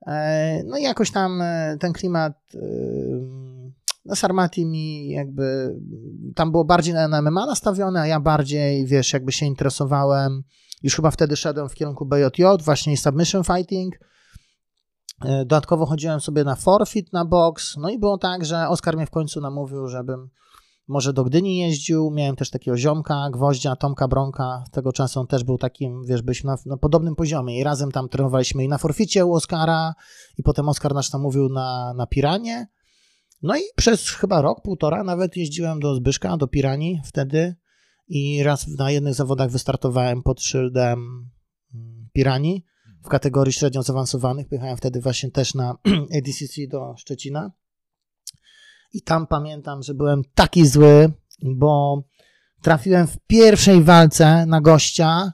E, 0.08 0.63
No 0.65 0.78
i 0.78 0.84
jakoś 0.84 1.12
tam 1.12 1.41
e, 1.41 1.78
ten 1.80 1.93
klimat 1.93 2.34
no 4.10 4.48
mi 4.58 5.10
jakby 5.10 5.76
tam 6.36 6.52
było 6.52 6.65
bardziej 6.65 6.93
na, 6.93 7.08
na 7.08 7.22
MMA 7.22 7.45
nastawione, 7.45 8.02
a 8.02 8.08
ja 8.08 8.19
bardziej, 8.19 8.86
wiesz, 8.86 9.13
jakby 9.13 9.32
się 9.32 9.45
interesowałem. 9.45 10.43
Już 10.84 10.95
chyba 10.95 11.12
wtedy 11.12 11.36
szedłem 11.36 11.69
w 11.69 11.74
kierunku 11.74 12.06
BJJ, 12.06 12.43
właśnie 12.65 12.98
submission 12.98 13.43
fighting. 13.43 13.95
E, 15.26 15.38
Dodatkowo 15.38 15.86
chodziłem 15.86 16.19
sobie 16.19 16.43
na 16.43 16.56
forfeit, 16.56 17.13
na 17.13 17.26
box. 17.26 17.78
No 17.78 17.89
i 17.89 18.00
było 18.00 18.17
tak, 18.17 18.45
że 18.45 18.67
Oskar 18.67 18.95
mnie 18.95 19.06
w 19.06 19.12
końcu 19.12 19.41
namówił, 19.41 19.88
żebym 19.88 20.30
może 20.88 21.13
do 21.13 21.24
Gdyni 21.24 21.58
jeździł. 21.58 22.12
Miałem 22.12 22.36
też 22.36 22.50
takiego 22.50 22.78
ziomka, 22.78 23.30
gwoździa, 23.34 23.76
Tomka 23.76 24.08
Bronka. 24.08 24.63
Tego 24.72 24.93
czasu 24.93 25.19
on 25.19 25.28
też 25.28 25.43
był 25.43 25.58
takim, 25.58 26.06
wiesz, 26.06 26.22
byliśmy 26.22 26.48
na, 26.52 26.58
na 26.65 26.78
podobnym 26.78 27.15
poziomie 27.15 27.60
i 27.60 27.63
razem 27.63 27.91
tam 27.91 28.10
trenowaliśmy 28.10 28.63
i 28.63 28.67
na 28.67 28.78
forficie 28.78 29.26
u 29.26 29.34
Oskara 29.34 29.93
i 30.38 30.43
potem 30.43 30.69
Oskar 30.69 30.93
nas 30.93 31.13
namówił 31.13 31.50
na, 31.50 31.93
na 31.93 32.08
Piranie. 32.08 32.67
No 33.41 33.58
i 33.58 33.62
przez 33.75 34.10
chyba 34.10 34.41
rok, 34.41 34.62
półtora 34.62 35.04
nawet 35.04 35.38
jeździłem 35.38 35.80
do 35.80 35.95
Zbyszka, 35.95 36.38
do 36.38 36.47
Piranii 36.47 37.02
wtedy 37.06 37.56
i 38.08 38.43
raz 38.43 38.67
na 38.67 38.91
jednych 38.91 39.13
zawodach 39.13 39.49
wystartowałem 39.49 40.23
pod 40.23 40.41
szyldem 40.41 41.30
mm, 41.75 42.10
Piranii 42.13 42.65
w 43.06 43.08
kategorii 43.08 43.54
średnio 43.54 43.84
zaawansowanych. 43.84 44.47
Pojechałem 44.47 44.78
wtedy 44.78 45.02
właśnie 45.02 45.32
też 45.32 45.54
na 45.54 45.75
ADCC 46.17 46.67
do 46.69 46.95
Szczecina. 46.97 47.52
I 48.93 49.02
tam 49.02 49.28
pamiętam, 49.28 49.84
że 49.84 49.93
byłem 49.93 50.21
taki 50.36 50.67
zły, 50.67 51.12
bo 51.43 52.04
trafiłem 52.62 53.08
w 53.08 53.17
pierwszej 53.28 53.84
walce 53.84 54.45
na 54.45 54.62
gościa. 54.62 55.34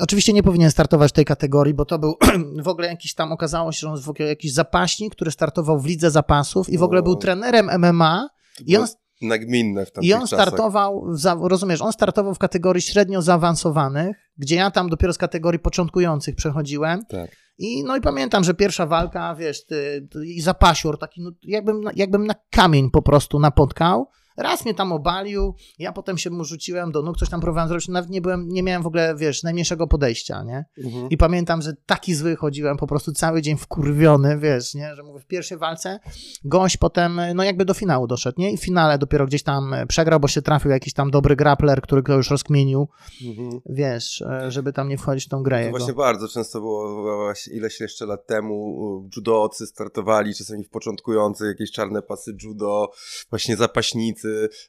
Oczywiście 0.00 0.32
nie 0.32 0.42
powinien 0.42 0.70
startować 0.70 1.10
w 1.10 1.14
tej 1.14 1.24
kategorii, 1.24 1.74
bo 1.74 1.84
to 1.84 1.98
był 1.98 2.16
w 2.64 2.68
ogóle 2.68 2.88
jakiś 2.88 3.14
tam, 3.14 3.32
okazało 3.32 3.72
się, 3.72 3.78
że 3.78 3.88
on 3.88 4.00
w 4.00 4.08
ogóle 4.08 4.28
jakiś 4.28 4.52
zapaśnik, 4.52 5.14
który 5.14 5.30
startował 5.30 5.80
w 5.80 5.86
lidze 5.86 6.10
zapasów 6.10 6.68
i 6.68 6.78
w 6.78 6.82
ogóle 6.82 7.02
był 7.02 7.16
trenerem 7.16 7.70
MMA. 7.78 8.28
I 8.66 8.76
on, 8.76 8.86
nagminne 9.22 9.86
w 9.86 9.90
i 10.02 10.14
on 10.14 10.20
czasach. 10.20 10.40
startował, 10.40 11.06
rozumiesz, 11.40 11.82
on 11.82 11.92
startował 11.92 12.34
w 12.34 12.38
kategorii 12.38 12.82
średnio 12.82 13.22
zaawansowanych, 13.22 14.30
gdzie 14.36 14.56
ja 14.56 14.70
tam 14.70 14.88
dopiero 14.88 15.12
z 15.12 15.18
kategorii 15.18 15.60
początkujących 15.60 16.34
przechodziłem. 16.34 17.04
Tak. 17.08 17.30
I 17.58 17.84
no 17.84 17.96
i 17.96 18.00
pamiętam, 18.00 18.44
że 18.44 18.54
pierwsza 18.54 18.86
walka, 18.86 19.34
wiesz, 19.34 19.66
ty, 19.66 20.08
ty, 20.10 20.26
i 20.26 20.40
zapasior, 20.40 20.98
taki, 20.98 21.22
no, 21.22 21.30
jakbym, 21.42 21.80
jakbym 21.96 22.26
na 22.26 22.34
kamień 22.50 22.90
po 22.90 23.02
prostu 23.02 23.38
napotkał. 23.38 24.08
Raz 24.36 24.64
mnie 24.64 24.74
tam 24.74 24.92
obalił, 24.92 25.54
ja 25.78 25.92
potem 25.92 26.18
się 26.18 26.30
mu 26.30 26.44
rzuciłem 26.44 26.92
do 26.92 27.02
nóg, 27.02 27.16
coś 27.16 27.28
tam 27.28 27.40
próbowałem 27.40 27.68
zrobić, 27.68 27.88
nawet 27.88 28.10
nie 28.10 28.20
byłem, 28.20 28.48
nie 28.48 28.62
miałem 28.62 28.82
w 28.82 28.86
ogóle, 28.86 29.14
wiesz, 29.16 29.42
najmniejszego 29.42 29.86
podejścia, 29.86 30.42
nie? 30.42 30.64
Mhm. 30.84 31.08
I 31.10 31.16
pamiętam, 31.16 31.62
że 31.62 31.72
taki 31.86 32.14
zły 32.14 32.36
chodziłem, 32.36 32.76
po 32.76 32.86
prostu 32.86 33.12
cały 33.12 33.42
dzień 33.42 33.56
wkurwiony, 33.56 34.38
wiesz, 34.38 34.74
nie? 34.74 34.96
Że 34.96 35.02
mówię, 35.02 35.20
w 35.20 35.26
pierwszej 35.26 35.58
walce 35.58 36.00
gość 36.44 36.76
potem, 36.76 37.20
no 37.34 37.44
jakby 37.44 37.64
do 37.64 37.74
finału 37.74 38.06
doszedł, 38.06 38.40
nie? 38.40 38.52
I 38.52 38.56
w 38.56 38.62
finale 38.62 38.98
dopiero 38.98 39.26
gdzieś 39.26 39.42
tam 39.42 39.74
przegrał, 39.88 40.20
bo 40.20 40.28
się 40.28 40.42
trafił 40.42 40.70
jakiś 40.70 40.92
tam 40.94 41.10
dobry 41.10 41.36
grappler, 41.36 41.82
który 41.82 42.02
go 42.02 42.14
już 42.14 42.30
rozkmienił, 42.30 42.88
Mhm. 43.26 43.60
wiesz, 43.66 44.22
e, 44.22 44.50
żeby 44.50 44.72
tam 44.72 44.88
nie 44.88 44.98
wchodzić 44.98 45.26
w 45.26 45.28
tą 45.28 45.42
grę 45.42 45.64
To 45.64 45.70
właśnie 45.70 45.92
bardzo 45.92 46.28
często 46.28 46.60
było 46.60 47.32
ileś 47.52 47.80
jeszcze 47.80 48.06
lat 48.06 48.26
temu 48.26 48.76
judocy 49.16 49.66
startowali, 49.66 50.34
czasami 50.34 50.64
w 50.64 50.70
początkujących 50.70 51.46
jakieś 51.46 51.70
czarne 51.72 52.02
pasy 52.02 52.36
judo, 52.42 52.90
właśnie 53.30 53.56
zapaśnicy, 53.56 54.19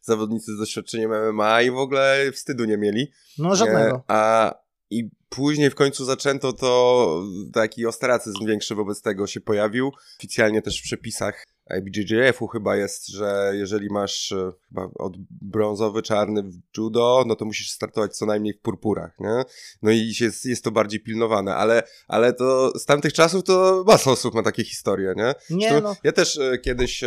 zawodnicy 0.01 0.55
z 0.55 0.59
doświadczeniem 0.59 1.11
MMA 1.11 1.61
i 1.61 1.71
w 1.71 1.77
ogóle 1.77 2.31
wstydu 2.33 2.65
nie 2.65 2.77
mieli. 2.77 3.11
No 3.37 3.55
żadnego. 3.55 4.03
A 4.07 4.53
i 4.91 5.09
później 5.29 5.69
w 5.69 5.75
końcu 5.75 6.05
zaczęto 6.05 6.53
to, 6.53 7.23
taki 7.53 7.85
ostracyzm 7.85 8.45
większy 8.45 8.75
wobec 8.75 9.01
tego 9.01 9.27
się 9.27 9.41
pojawił. 9.41 9.91
Oficjalnie 10.19 10.61
też 10.61 10.79
w 10.79 10.83
przepisach 10.83 11.45
IBJJF-u 11.77 12.47
chyba 12.47 12.75
jest, 12.75 13.07
że 13.07 13.51
jeżeli 13.53 13.89
masz 13.89 14.31
e, 14.31 14.51
chyba 14.69 14.89
od 14.99 15.13
brązowy, 15.41 16.01
czarny 16.01 16.43
w 16.43 16.77
judo, 16.77 17.23
no 17.27 17.35
to 17.35 17.45
musisz 17.45 17.71
startować 17.71 18.17
co 18.17 18.25
najmniej 18.25 18.53
w 18.53 18.59
purpurach, 18.59 19.19
nie? 19.19 19.43
No 19.81 19.91
i 19.91 20.13
jest, 20.21 20.45
jest 20.45 20.63
to 20.63 20.71
bardziej 20.71 20.99
pilnowane, 20.99 21.55
ale, 21.55 21.83
ale 22.07 22.33
to 22.33 22.79
z 22.79 22.85
tamtych 22.85 23.13
czasów 23.13 23.43
to 23.43 23.83
masa 23.87 24.11
osób 24.11 24.33
ma 24.33 24.43
takie 24.43 24.63
historie, 24.63 25.13
nie? 25.17 25.33
Nie, 25.49 25.81
no. 25.81 25.95
Ja 26.03 26.11
też 26.11 26.37
e, 26.37 26.57
kiedyś... 26.57 27.03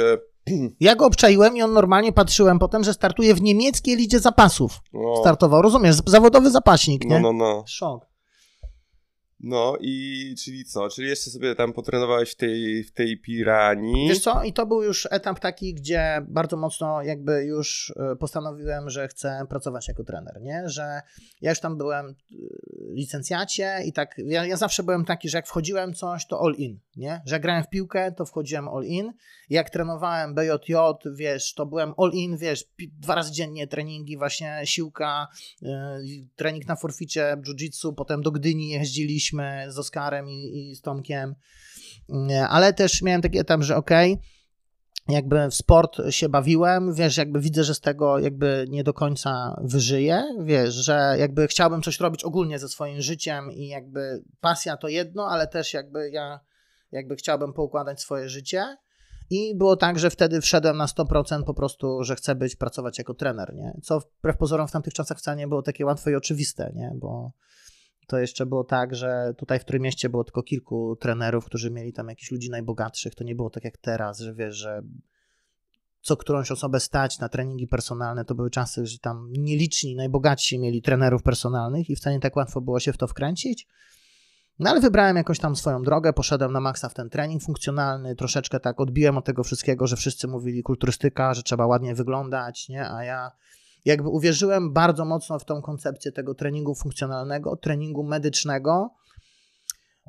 Ja 0.81 0.97
go 0.97 1.07
obczaiłem 1.07 1.57
i 1.57 1.63
on 1.63 1.73
normalnie 1.73 2.13
patrzyłem 2.13 2.59
potem, 2.59 2.85
że 2.85 2.93
startuje 2.93 3.35
w 3.35 3.43
niemieckiej 3.43 3.97
lidzie 3.97 4.21
zapasów. 4.21 4.81
No, 4.93 5.17
Startował, 5.17 5.63
rozumiesz? 5.63 5.97
Zawodowy 6.07 6.51
zapaśnik, 6.51 7.05
nie? 7.05 7.21
no, 7.21 7.33
no, 7.33 7.45
no. 7.55 7.65
Szok. 7.67 8.07
No 9.47 9.77
i 9.81 10.35
czyli 10.45 10.65
co? 10.65 10.89
Czyli 10.89 11.09
jeszcze 11.09 11.31
sobie 11.31 11.55
tam 11.55 11.73
potrenowałeś 11.73 12.31
w 12.31 12.37
tej, 12.37 12.85
w 12.85 12.93
tej 12.93 13.21
piranii. 13.21 14.09
Wiesz 14.09 14.21
co, 14.21 14.43
i 14.43 14.53
to 14.53 14.67
był 14.67 14.83
już 14.83 15.09
etap 15.11 15.41
taki, 15.41 15.75
gdzie 15.75 16.27
bardzo 16.29 16.57
mocno 16.57 17.03
jakby 17.03 17.45
już 17.45 17.93
e, 17.97 18.17
postanowiłem, 18.17 18.91
że 18.91 19.09
chcę 19.09 19.47
pracować 19.49 19.89
jako 19.89 20.05
trener, 20.05 20.41
nie? 20.43 20.63
Że 20.67 21.01
ja 21.41 21.51
już 21.51 21.61
tam 21.61 21.79
byłem 21.79 22.07
e, 22.07 22.15
licencjacie 22.95 23.79
i 23.87 23.93
tak, 23.93 24.15
ja, 24.19 24.47
ja 24.47 24.57
zawsze 24.57 24.83
byłem 24.83 25.05
taki, 25.05 25.29
że 25.29 25.39
jak 25.39 25.47
wchodziłem 25.47 25.95
coś, 25.95 26.27
to 26.27 26.41
all 26.41 26.55
in, 26.55 26.79
nie? 26.97 27.23
Że 27.27 27.41
grałem 27.41 27.65
w 27.65 27.69
piłkę, 27.69 28.13
to 28.13 28.27
wchodziłem 28.27 28.69
all 28.69 28.85
in. 28.85 29.13
Jak 29.51 29.71
trenowałem 29.71 30.35
BJJ, 30.35 30.75
wiesz, 31.15 31.55
to 31.55 31.67
byłem 31.67 31.95
all 31.99 32.11
in, 32.13 32.37
wiesz, 32.37 32.65
dwa 32.79 33.15
razy 33.15 33.33
dziennie 33.33 33.67
treningi, 33.67 34.17
właśnie 34.17 34.61
siłka, 34.65 35.29
yy, 35.63 35.71
trening 36.37 36.67
na 36.67 36.77
forficie, 36.77 37.37
jiu-jitsu, 37.47 37.95
potem 37.95 38.23
do 38.23 38.31
Gdyni 38.31 38.69
jeździliśmy 38.69 39.34
z 39.69 39.79
Oskarem 39.79 40.29
i, 40.29 40.71
i 40.71 40.77
z 40.77 40.81
Tomkiem. 40.81 41.35
Ale 42.49 42.73
też 42.73 43.03
miałem 43.03 43.23
taki 43.23 43.39
etap, 43.39 43.63
że 43.63 43.77
okej, 43.77 44.13
okay, 44.13 44.25
jakby 45.09 45.51
w 45.51 45.55
sport 45.55 46.01
się 46.11 46.29
bawiłem, 46.29 46.95
wiesz, 46.95 47.17
jakby 47.17 47.41
widzę, 47.41 47.65
że 47.65 47.75
z 47.75 47.81
tego 47.81 48.19
jakby 48.19 48.67
nie 48.69 48.85
do 48.85 48.95
końca 48.95 49.61
wyżyję, 49.65 50.25
wiesz, 50.45 50.75
że 50.75 51.17
jakby 51.19 51.47
chciałbym 51.47 51.83
coś 51.83 52.01
robić 52.01 52.25
ogólnie 52.25 52.59
ze 52.59 52.69
swoim 52.69 53.01
życiem 53.01 53.53
i 53.53 53.69
jakby 53.69 54.23
pasja 54.41 54.77
to 54.77 54.89
jedno, 54.89 55.29
ale 55.29 55.47
też 55.47 55.75
jakby 55.75 56.11
ja 56.11 56.41
jakby 56.93 57.17
chciałbym 57.17 57.53
poukładać 57.53 58.01
swoje 58.01 58.29
życie 58.29 58.77
i 59.31 59.55
było 59.57 59.77
tak, 59.77 59.99
że 59.99 60.11
wtedy 60.11 60.41
wszedłem 60.41 60.77
na 60.77 60.87
100% 60.87 61.45
po 61.45 61.55
prostu, 61.55 62.05
że 62.05 62.17
chcę 62.17 62.35
być, 62.35 62.57
pracować 62.57 62.99
jako 62.99 63.15
trener, 63.15 63.55
nie? 63.55 63.73
Co 63.83 64.01
wbrew 64.01 64.37
pozorom 64.37 64.69
w 64.69 64.73
tamtych 64.73 64.95
czasach 64.95 65.19
wcale 65.19 65.37
nie 65.37 65.49
było 65.49 65.63
takie 65.63 65.87
łatwe 65.87 66.11
i 66.11 66.15
oczywiste, 66.15 66.73
nie? 66.75 66.93
Bo 66.95 67.33
to 68.07 68.19
jeszcze 68.19 68.47
było 68.47 68.65
tak, 68.65 68.95
że 68.95 69.35
tutaj 69.39 69.61
w 69.61 69.65
Trójmieście 69.65 70.09
było 70.09 70.25
tylko 70.25 70.43
kilku 70.43 70.97
trenerów, 70.97 71.45
którzy 71.45 71.71
mieli 71.71 71.93
tam 71.93 72.09
jakichś 72.09 72.31
ludzi 72.31 72.51
najbogatszych. 72.51 73.15
To 73.15 73.25
nie 73.25 73.35
było 73.35 73.51
tak 73.51 73.65
jak 73.65 73.77
teraz, 73.77 74.19
że 74.19 74.35
wiesz, 74.35 74.55
że 74.57 74.83
co 76.01 76.17
którąś 76.17 76.51
osobę 76.51 76.81
stać 76.81 77.19
na 77.19 77.29
treningi 77.29 77.67
personalne, 77.67 78.25
to 78.25 78.35
były 78.35 78.51
czasy, 78.51 78.87
że 78.87 78.99
tam 78.99 79.33
nieliczni, 79.33 79.97
najbogatsi 79.97 80.59
mieli 80.59 80.83
trenerów 80.83 81.23
personalnych 81.23 81.91
i 81.91 81.97
wcale 81.97 82.17
nie 82.17 82.21
tak 82.21 82.37
łatwo 82.37 82.61
było 82.61 82.81
się 82.81 82.93
w 82.93 82.97
to 82.97 83.07
wkręcić. 83.07 83.69
No 84.59 84.71
ale 84.71 84.81
wybrałem 84.81 85.17
jakąś 85.17 85.39
tam 85.39 85.57
swoją 85.57 85.83
drogę, 85.83 86.13
poszedłem 86.13 86.53
na 86.53 86.61
maksa 86.61 86.89
w 86.89 86.95
ten 86.95 87.11
trening 87.11 87.43
funkcjonalny, 87.43 88.17
troszeczkę 88.17 88.61
tak 88.61 88.81
odbiłem 88.81 89.19
od 89.19 89.25
tego 89.25 89.45
wszystkiego, 89.45 89.87
że 89.87 89.97
wszyscy 89.97 90.29
mówili 90.29 90.63
kulturystyka, 90.63 91.35
że 91.35 91.43
trzeba 91.43 91.67
ładnie 91.67 91.95
wyglądać, 91.95 92.69
nie? 92.69 92.91
A 92.91 93.05
ja 93.05 93.31
jakby 93.85 94.09
uwierzyłem 94.09 94.73
bardzo 94.73 95.05
mocno 95.05 95.39
w 95.39 95.45
tą 95.45 95.63
koncepcję 95.63 96.13
tego 96.13 96.35
treningu 96.35 96.75
funkcjonalnego, 96.75 97.57
treningu 97.57 98.03
medycznego. 98.03 98.91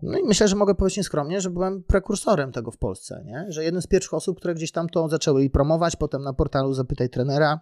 No 0.01 0.17
i 0.17 0.23
myślę, 0.23 0.47
że 0.47 0.55
mogę 0.55 0.75
powiedzieć 0.75 0.97
nieskromnie, 0.97 1.41
że 1.41 1.49
byłem 1.49 1.83
prekursorem 1.83 2.51
tego 2.51 2.71
w 2.71 2.77
Polsce, 2.77 3.23
nie? 3.25 3.45
że 3.49 3.63
jeden 3.63 3.81
z 3.81 3.87
pierwszych 3.87 4.13
osób, 4.13 4.37
które 4.37 4.55
gdzieś 4.55 4.71
tam 4.71 4.89
to 4.89 5.09
zaczęły 5.09 5.43
i 5.43 5.49
promować, 5.49 5.95
potem 5.95 6.23
na 6.23 6.33
portalu 6.33 6.73
Zapytaj 6.73 7.09
Trenera. 7.09 7.59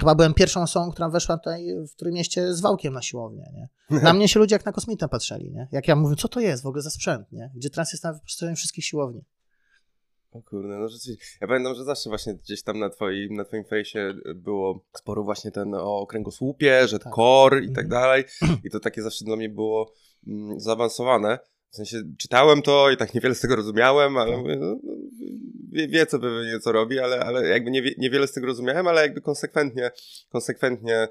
Chyba 0.00 0.14
byłem 0.14 0.34
pierwszą 0.34 0.62
osobą, 0.62 0.90
która 0.90 1.08
weszła 1.08 1.38
tutaj 1.38 1.74
w 1.88 1.92
którym 1.94 2.14
mieście 2.14 2.54
z 2.54 2.60
wałkiem 2.60 2.94
na 2.94 3.02
siłownię. 3.02 3.50
Nie? 3.52 3.68
Na 4.02 4.12
mnie 4.12 4.28
się 4.28 4.40
ludzie 4.40 4.54
jak 4.54 4.64
na 4.64 4.72
kosmita 4.72 5.08
patrzyli. 5.08 5.52
Nie? 5.52 5.68
Jak 5.72 5.88
ja 5.88 5.96
mówię, 5.96 6.16
co 6.16 6.28
to 6.28 6.40
jest 6.40 6.62
w 6.62 6.66
ogóle 6.66 6.82
za 6.82 6.90
sprzęt, 6.90 7.32
nie? 7.32 7.52
gdzie 7.54 7.70
teraz 7.70 7.92
jest 7.92 8.04
na 8.04 8.12
wyposażeniu 8.12 8.56
wszystkich 8.56 8.84
siłowni. 8.84 9.24
O 10.30 10.42
kurde, 10.42 10.78
no 10.78 10.88
rzeczywiście. 10.88 11.38
Ja 11.40 11.46
pamiętam, 11.46 11.74
że 11.74 11.84
zawsze 11.84 12.08
właśnie 12.08 12.34
gdzieś 12.34 12.62
tam 12.62 12.78
na 12.78 12.90
twoim, 12.90 13.34
na 13.34 13.44
twoim 13.44 13.64
fejsie 13.64 14.14
było 14.34 14.84
sporo 14.96 15.22
właśnie 15.22 15.50
ten 15.50 15.74
o 15.74 16.06
kręgosłupie, 16.06 16.88
że 16.88 16.98
tak. 16.98 17.14
core 17.14 17.64
i 17.64 17.72
tak 17.72 17.84
mhm. 17.84 17.88
dalej. 17.88 18.24
I 18.64 18.70
to 18.70 18.80
takie 18.80 19.02
zawsze 19.02 19.24
dla 19.24 19.36
mnie 19.36 19.48
było 19.48 19.92
mm, 20.26 20.60
zaawansowane. 20.60 21.38
W 21.70 21.76
sensie 21.76 22.02
czytałem 22.18 22.62
to 22.62 22.90
i 22.90 22.96
tak 22.96 23.14
niewiele 23.14 23.34
z 23.34 23.40
tego 23.40 23.56
rozumiałem, 23.56 24.16
ale 24.16 24.32
tak. 24.32 24.44
no, 24.60 24.66
no, 24.82 24.92
wie, 25.72 25.88
wie, 25.88 26.06
co 26.06 26.18
pewnie 26.18 26.60
co 26.60 26.72
robi, 26.72 26.98
ale, 26.98 27.20
ale 27.20 27.48
jakby 27.48 27.70
nie, 27.70 27.82
niewiele 27.98 28.26
z 28.26 28.32
tego 28.32 28.46
rozumiałem, 28.46 28.86
ale 28.86 29.02
jakby 29.02 29.20
konsekwentnie, 29.20 29.90
konsekwentnie 30.28 31.08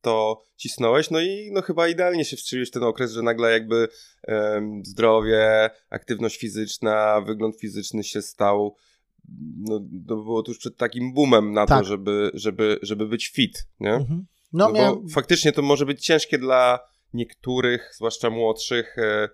to 0.00 0.42
cisnąłeś, 0.56 1.10
no 1.10 1.20
i 1.20 1.50
no 1.52 1.62
chyba 1.62 1.88
idealnie 1.88 2.24
się 2.24 2.36
wstrzeliłeś 2.36 2.70
ten 2.70 2.82
okres, 2.82 3.12
że 3.12 3.22
nagle 3.22 3.52
jakby 3.52 3.88
um, 4.28 4.84
zdrowie, 4.84 5.70
aktywność 5.90 6.38
fizyczna, 6.38 7.20
wygląd 7.20 7.60
fizyczny 7.60 8.04
się 8.04 8.22
stał, 8.22 8.76
no 9.58 9.80
to 10.08 10.16
było 10.16 10.42
tuż 10.42 10.58
przed 10.58 10.76
takim 10.76 11.14
boomem 11.14 11.52
na 11.52 11.66
tak. 11.66 11.78
to, 11.78 11.84
żeby, 11.84 12.30
żeby, 12.34 12.78
żeby 12.82 13.06
być 13.06 13.28
fit, 13.28 13.68
nie? 13.80 13.92
Mhm. 13.92 14.26
No, 14.52 14.66
no 14.66 14.72
miałem... 14.72 15.02
bo 15.02 15.08
faktycznie 15.08 15.52
to 15.52 15.62
może 15.62 15.86
być 15.86 16.04
ciężkie 16.04 16.38
dla 16.38 16.78
niektórych, 17.14 17.90
zwłaszcza 17.94 18.30
młodszych, 18.30 18.98
e, 18.98 19.28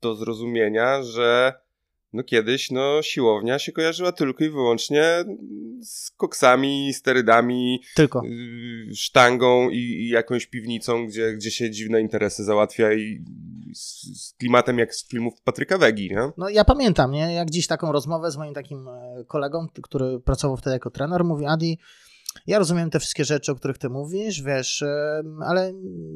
do 0.00 0.14
zrozumienia, 0.14 1.02
że 1.02 1.52
no 2.14 2.22
kiedyś 2.22 2.70
no 2.70 3.02
siłownia 3.02 3.58
się 3.58 3.72
kojarzyła 3.72 4.12
tylko 4.12 4.44
i 4.44 4.50
wyłącznie 4.50 5.02
z 5.82 6.10
koksami, 6.10 6.94
sterydami, 6.94 7.80
tylko. 7.94 8.22
Y, 8.24 8.94
sztangą 8.94 9.70
i, 9.70 9.76
i, 9.76 10.08
jakąś 10.08 10.46
piwnicą, 10.46 11.06
gdzie, 11.06 11.32
gdzie 11.32 11.50
się 11.50 11.70
dziwne 11.70 12.00
interesy 12.00 12.44
załatwia 12.44 12.92
i 12.92 13.24
z, 13.74 14.02
z, 14.02 14.34
klimatem 14.34 14.78
jak 14.78 14.94
z 14.94 15.08
filmów 15.08 15.34
Patryka 15.44 15.78
Wegi, 15.78 16.10
nie? 16.10 16.30
No 16.38 16.48
ja 16.48 16.64
pamiętam, 16.64 17.10
nie? 17.10 17.34
Jak 17.34 17.50
dziś 17.50 17.66
taką 17.66 17.92
rozmowę 17.92 18.30
z 18.30 18.36
moim 18.36 18.54
takim 18.54 18.88
e, 18.88 19.24
kolegą, 19.28 19.66
który 19.82 20.20
pracował 20.20 20.56
wtedy 20.56 20.74
jako 20.74 20.90
trener, 20.90 21.24
mówi 21.24 21.46
Adi, 21.46 21.78
ja 22.46 22.58
rozumiem 22.58 22.90
te 22.90 23.00
wszystkie 23.00 23.24
rzeczy, 23.24 23.52
o 23.52 23.54
których 23.54 23.78
ty 23.78 23.88
mówisz, 23.88 24.42
wiesz, 24.42 24.82
e, 24.82 25.22
ale 25.40 25.72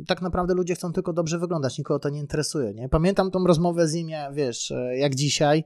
tak 0.06 0.22
naprawdę 0.22 0.54
ludzie 0.54 0.74
chcą 0.74 0.92
tylko 0.92 1.12
dobrze 1.12 1.38
wyglądać, 1.38 1.78
nikogo 1.78 1.98
to 1.98 2.08
nie 2.08 2.20
interesuje, 2.20 2.74
nie? 2.74 2.88
Pamiętam 2.88 3.30
tą 3.30 3.46
rozmowę 3.46 3.88
z 3.88 3.94
nim, 3.94 4.08
wiesz, 4.32 4.70
e, 4.70 4.96
jak 4.96 5.14
dzisiaj. 5.14 5.64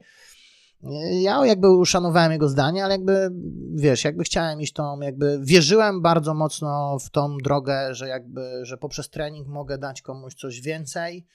Ja 1.21 1.45
jakby 1.45 1.69
uszanowałem 1.69 2.31
jego 2.31 2.49
zdanie, 2.49 2.83
ale 2.83 2.93
jakby, 2.93 3.29
wiesz, 3.75 4.03
jakby 4.03 4.23
chciałem 4.23 4.61
iść 4.61 4.73
tą, 4.73 4.99
jakby 4.99 5.39
wierzyłem 5.43 6.01
bardzo 6.01 6.33
mocno 6.33 6.99
w 6.99 7.09
tą 7.09 7.37
drogę, 7.37 7.95
że 7.95 8.07
jakby, 8.07 8.59
że 8.61 8.77
poprzez 8.77 9.09
trening 9.09 9.47
mogę 9.47 9.77
dać 9.77 10.01
komuś 10.01 10.33
coś 10.33 10.61
więcej 10.61 11.25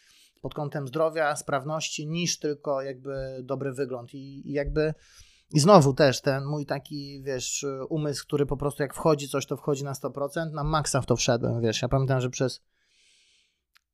pod 0.42 0.54
kątem 0.54 0.88
zdrowia, 0.88 1.36
sprawności, 1.36 2.06
niż 2.06 2.38
tylko 2.38 2.82
jakby 2.82 3.40
dobry 3.42 3.72
wygląd 3.72 4.14
i, 4.14 4.50
i 4.50 4.52
jakby 4.52 4.94
i 5.52 5.60
znowu 5.60 5.94
też 5.94 6.20
ten 6.20 6.44
mój 6.44 6.66
taki, 6.66 7.22
wiesz, 7.22 7.66
umysł, 7.88 8.24
który 8.26 8.46
po 8.46 8.56
prostu 8.56 8.82
jak 8.82 8.94
wchodzi 8.94 9.28
coś, 9.28 9.46
to 9.46 9.56
wchodzi 9.56 9.84
na 9.84 9.92
100%, 9.92 10.52
na 10.52 10.64
maksa 10.64 11.00
w 11.00 11.06
to 11.06 11.16
wszedłem, 11.16 11.60
wiesz. 11.60 11.82
Ja 11.82 11.88
pamiętam, 11.88 12.20
że 12.20 12.30
przez 12.30 12.60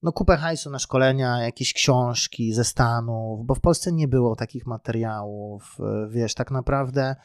no 0.03 0.13
kupę 0.13 0.37
hajsu 0.37 0.71
na 0.71 0.79
szkolenia, 0.79 1.43
jakieś 1.43 1.73
książki 1.73 2.53
ze 2.53 2.65
Stanów, 2.65 3.47
bo 3.47 3.55
w 3.55 3.61
Polsce 3.61 3.93
nie 3.93 4.09
było 4.09 4.37
takich 4.37 4.67
materiałów, 4.67 5.79
wiesz, 6.09 6.35
tak 6.35 6.51
naprawdę 6.51 7.17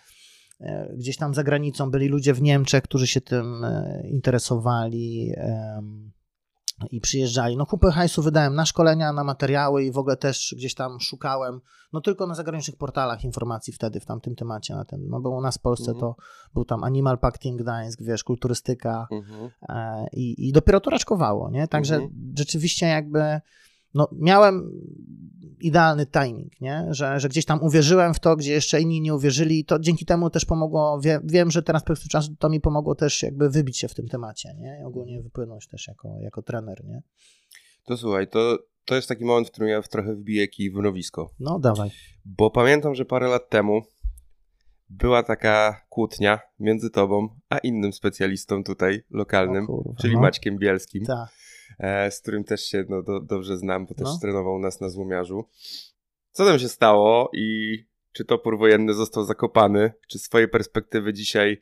e, 0.59 0.93
gdzieś 0.97 1.17
tam 1.17 1.33
za 1.33 1.43
granicą 1.43 1.91
byli 1.91 2.07
ludzie 2.07 2.33
w 2.33 2.41
Niemczech, 2.41 2.83
którzy 2.83 3.07
się 3.07 3.21
tym 3.21 3.63
e, 3.63 4.01
interesowali 4.05 5.33
i 6.91 7.01
przyjeżdżali. 7.01 7.57
No 7.57 7.65
kupę 7.65 7.91
hajsu 7.91 8.21
wydałem 8.21 8.55
na 8.55 8.65
szkolenia, 8.65 9.13
na 9.13 9.23
materiały 9.23 9.83
i 9.83 9.91
w 9.91 9.97
ogóle 9.97 10.17
też 10.17 10.55
gdzieś 10.57 10.73
tam 10.73 10.99
szukałem, 10.99 11.61
no 11.93 12.01
tylko 12.01 12.27
na 12.27 12.35
zagranicznych 12.35 12.77
portalach 12.77 13.23
informacji 13.23 13.73
wtedy 13.73 13.99
w 13.99 14.05
tamtym 14.05 14.35
temacie 14.35 14.75
na 14.75 14.85
ten, 14.85 15.07
no 15.09 15.19
bo 15.21 15.29
u 15.29 15.41
nas 15.41 15.57
w 15.57 15.61
Polsce 15.61 15.91
mhm. 15.91 15.99
to 15.99 16.15
był 16.53 16.65
tam 16.65 16.83
Animal 16.83 17.17
Pack 17.17 17.37
Team 17.37 17.57
Gdańsk, 17.57 18.01
wiesz, 18.01 18.23
kulturystyka 18.23 19.07
mhm. 19.11 19.49
e, 19.69 20.07
i, 20.13 20.47
i 20.47 20.51
dopiero 20.51 20.79
to 20.79 20.89
raczkowało, 20.89 21.49
nie? 21.49 21.67
Także 21.67 21.95
mhm. 21.95 22.33
rzeczywiście 22.37 22.85
jakby 22.85 23.41
no, 23.93 24.07
miałem 24.11 24.71
idealny 25.61 26.05
timing, 26.05 26.61
nie? 26.61 26.87
Że, 26.89 27.19
że 27.19 27.29
gdzieś 27.29 27.45
tam 27.45 27.63
uwierzyłem 27.63 28.13
w 28.13 28.19
to, 28.19 28.35
gdzie 28.35 28.53
jeszcze 28.53 28.81
inni 28.81 29.01
nie 29.01 29.15
uwierzyli, 29.15 29.65
to 29.65 29.79
dzięki 29.79 30.05
temu 30.05 30.29
też 30.29 30.45
pomogło, 30.45 30.99
wie, 31.01 31.19
wiem, 31.23 31.51
że 31.51 31.63
teraz 31.63 31.83
przez 31.83 32.07
czasu 32.07 32.35
to 32.39 32.49
mi 32.49 32.61
pomogło 32.61 32.95
też 32.95 33.23
jakby 33.23 33.49
wybić 33.49 33.77
się 33.77 33.87
w 33.87 33.93
tym 33.93 34.07
temacie, 34.07 34.53
nie? 34.57 34.79
I 34.81 34.83
ogólnie 34.83 35.21
wypłynąć 35.21 35.67
też 35.67 35.87
jako, 35.87 36.17
jako 36.21 36.41
trener, 36.41 36.85
nie? 36.85 37.01
To 37.85 37.97
słuchaj, 37.97 38.27
to, 38.27 38.57
to 38.85 38.95
jest 38.95 39.07
taki 39.07 39.25
moment, 39.25 39.47
w 39.47 39.51
którym 39.51 39.69
ja 39.69 39.81
trochę 39.81 40.15
wbiję 40.15 40.47
kij 40.47 40.71
w 40.71 40.73
mrowisko. 40.73 41.29
No, 41.39 41.59
dawaj. 41.59 41.91
Bo 42.25 42.51
pamiętam, 42.51 42.95
że 42.95 43.05
parę 43.05 43.27
lat 43.27 43.49
temu 43.49 43.81
była 44.89 45.23
taka 45.23 45.85
kłótnia 45.89 46.39
między 46.59 46.89
tobą 46.89 47.29
a 47.49 47.57
innym 47.57 47.93
specjalistą 47.93 48.63
tutaj 48.63 49.01
lokalnym, 49.11 49.67
kurwa, 49.67 49.93
czyli 50.01 50.13
no. 50.13 50.21
Maćkiem 50.21 50.57
Bielskim. 50.57 51.05
Tak 51.05 51.29
z 52.09 52.19
którym 52.21 52.43
też 52.43 52.65
się 52.65 52.85
no, 52.89 53.03
do, 53.03 53.19
dobrze 53.19 53.57
znam, 53.57 53.85
bo 53.85 53.95
też 53.95 54.05
no. 54.05 54.17
trenował 54.21 54.59
nas 54.59 54.81
na 54.81 54.89
złomiarzu. 54.89 55.45
Co 56.31 56.45
tam 56.45 56.59
się 56.59 56.69
stało 56.69 57.29
i 57.33 57.77
czy 58.13 58.25
topór 58.25 58.57
wojenny 58.57 58.93
został 58.93 59.23
zakopany? 59.23 59.91
Czy 60.07 60.19
z 60.19 60.23
swojej 60.23 60.47
perspektywy 60.47 61.13
dzisiaj 61.13 61.61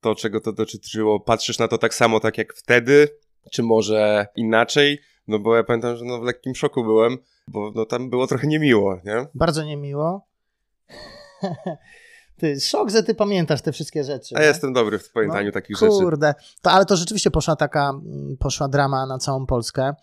to, 0.00 0.14
czego 0.14 0.40
to 0.40 0.52
dotyczyło, 0.52 1.20
patrzysz 1.20 1.58
na 1.58 1.68
to 1.68 1.78
tak 1.78 1.94
samo, 1.94 2.20
tak 2.20 2.38
jak 2.38 2.54
wtedy? 2.54 3.08
Czy 3.52 3.62
może 3.62 4.26
inaczej? 4.36 4.98
No 5.28 5.38
bo 5.38 5.56
ja 5.56 5.64
pamiętam, 5.64 5.96
że 5.96 6.04
no 6.04 6.20
w 6.20 6.22
lekkim 6.22 6.54
szoku 6.54 6.84
byłem, 6.84 7.18
bo 7.48 7.72
no 7.74 7.86
tam 7.86 8.10
było 8.10 8.26
trochę 8.26 8.46
niemiło, 8.46 9.00
nie? 9.04 9.26
Bardzo 9.34 9.64
niemiło. 9.64 10.28
Ty, 12.38 12.60
szok, 12.60 12.90
że 12.90 13.02
ty 13.02 13.14
pamiętasz 13.14 13.62
te 13.62 13.72
wszystkie 13.72 14.04
rzeczy. 14.04 14.36
A 14.36 14.40
ja 14.40 14.48
jestem 14.48 14.72
dobry 14.72 14.98
w 14.98 15.12
pamiętaniu 15.12 15.46
no, 15.46 15.52
takich 15.52 15.76
kurde. 15.78 15.92
rzeczy. 15.94 16.04
Kurde, 16.04 16.34
to, 16.62 16.70
ale 16.70 16.84
to 16.84 16.96
rzeczywiście 16.96 17.30
poszła 17.30 17.56
taka, 17.56 17.90
mm, 17.90 18.36
poszła 18.40 18.68
drama 18.68 19.06
na 19.06 19.18
całą 19.18 19.46
Polskę. 19.46 19.94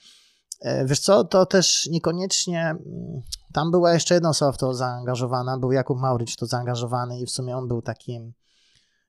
E, 0.61 0.85
wiesz 0.85 0.99
co, 0.99 1.23
to 1.23 1.45
też 1.45 1.85
niekoniecznie, 1.91 2.61
mm, 2.61 3.21
tam 3.53 3.71
była 3.71 3.93
jeszcze 3.93 4.13
jedna 4.13 4.29
osoba 4.29 4.51
w 4.51 4.57
to 4.57 4.73
zaangażowana, 4.73 5.57
był 5.57 5.71
Jakub 5.71 5.99
Maurycz 5.99 6.33
w 6.33 6.37
to 6.37 6.45
zaangażowany 6.45 7.19
i 7.19 7.25
w 7.25 7.31
sumie 7.31 7.57
on 7.57 7.67
był 7.67 7.81
takim 7.81 8.33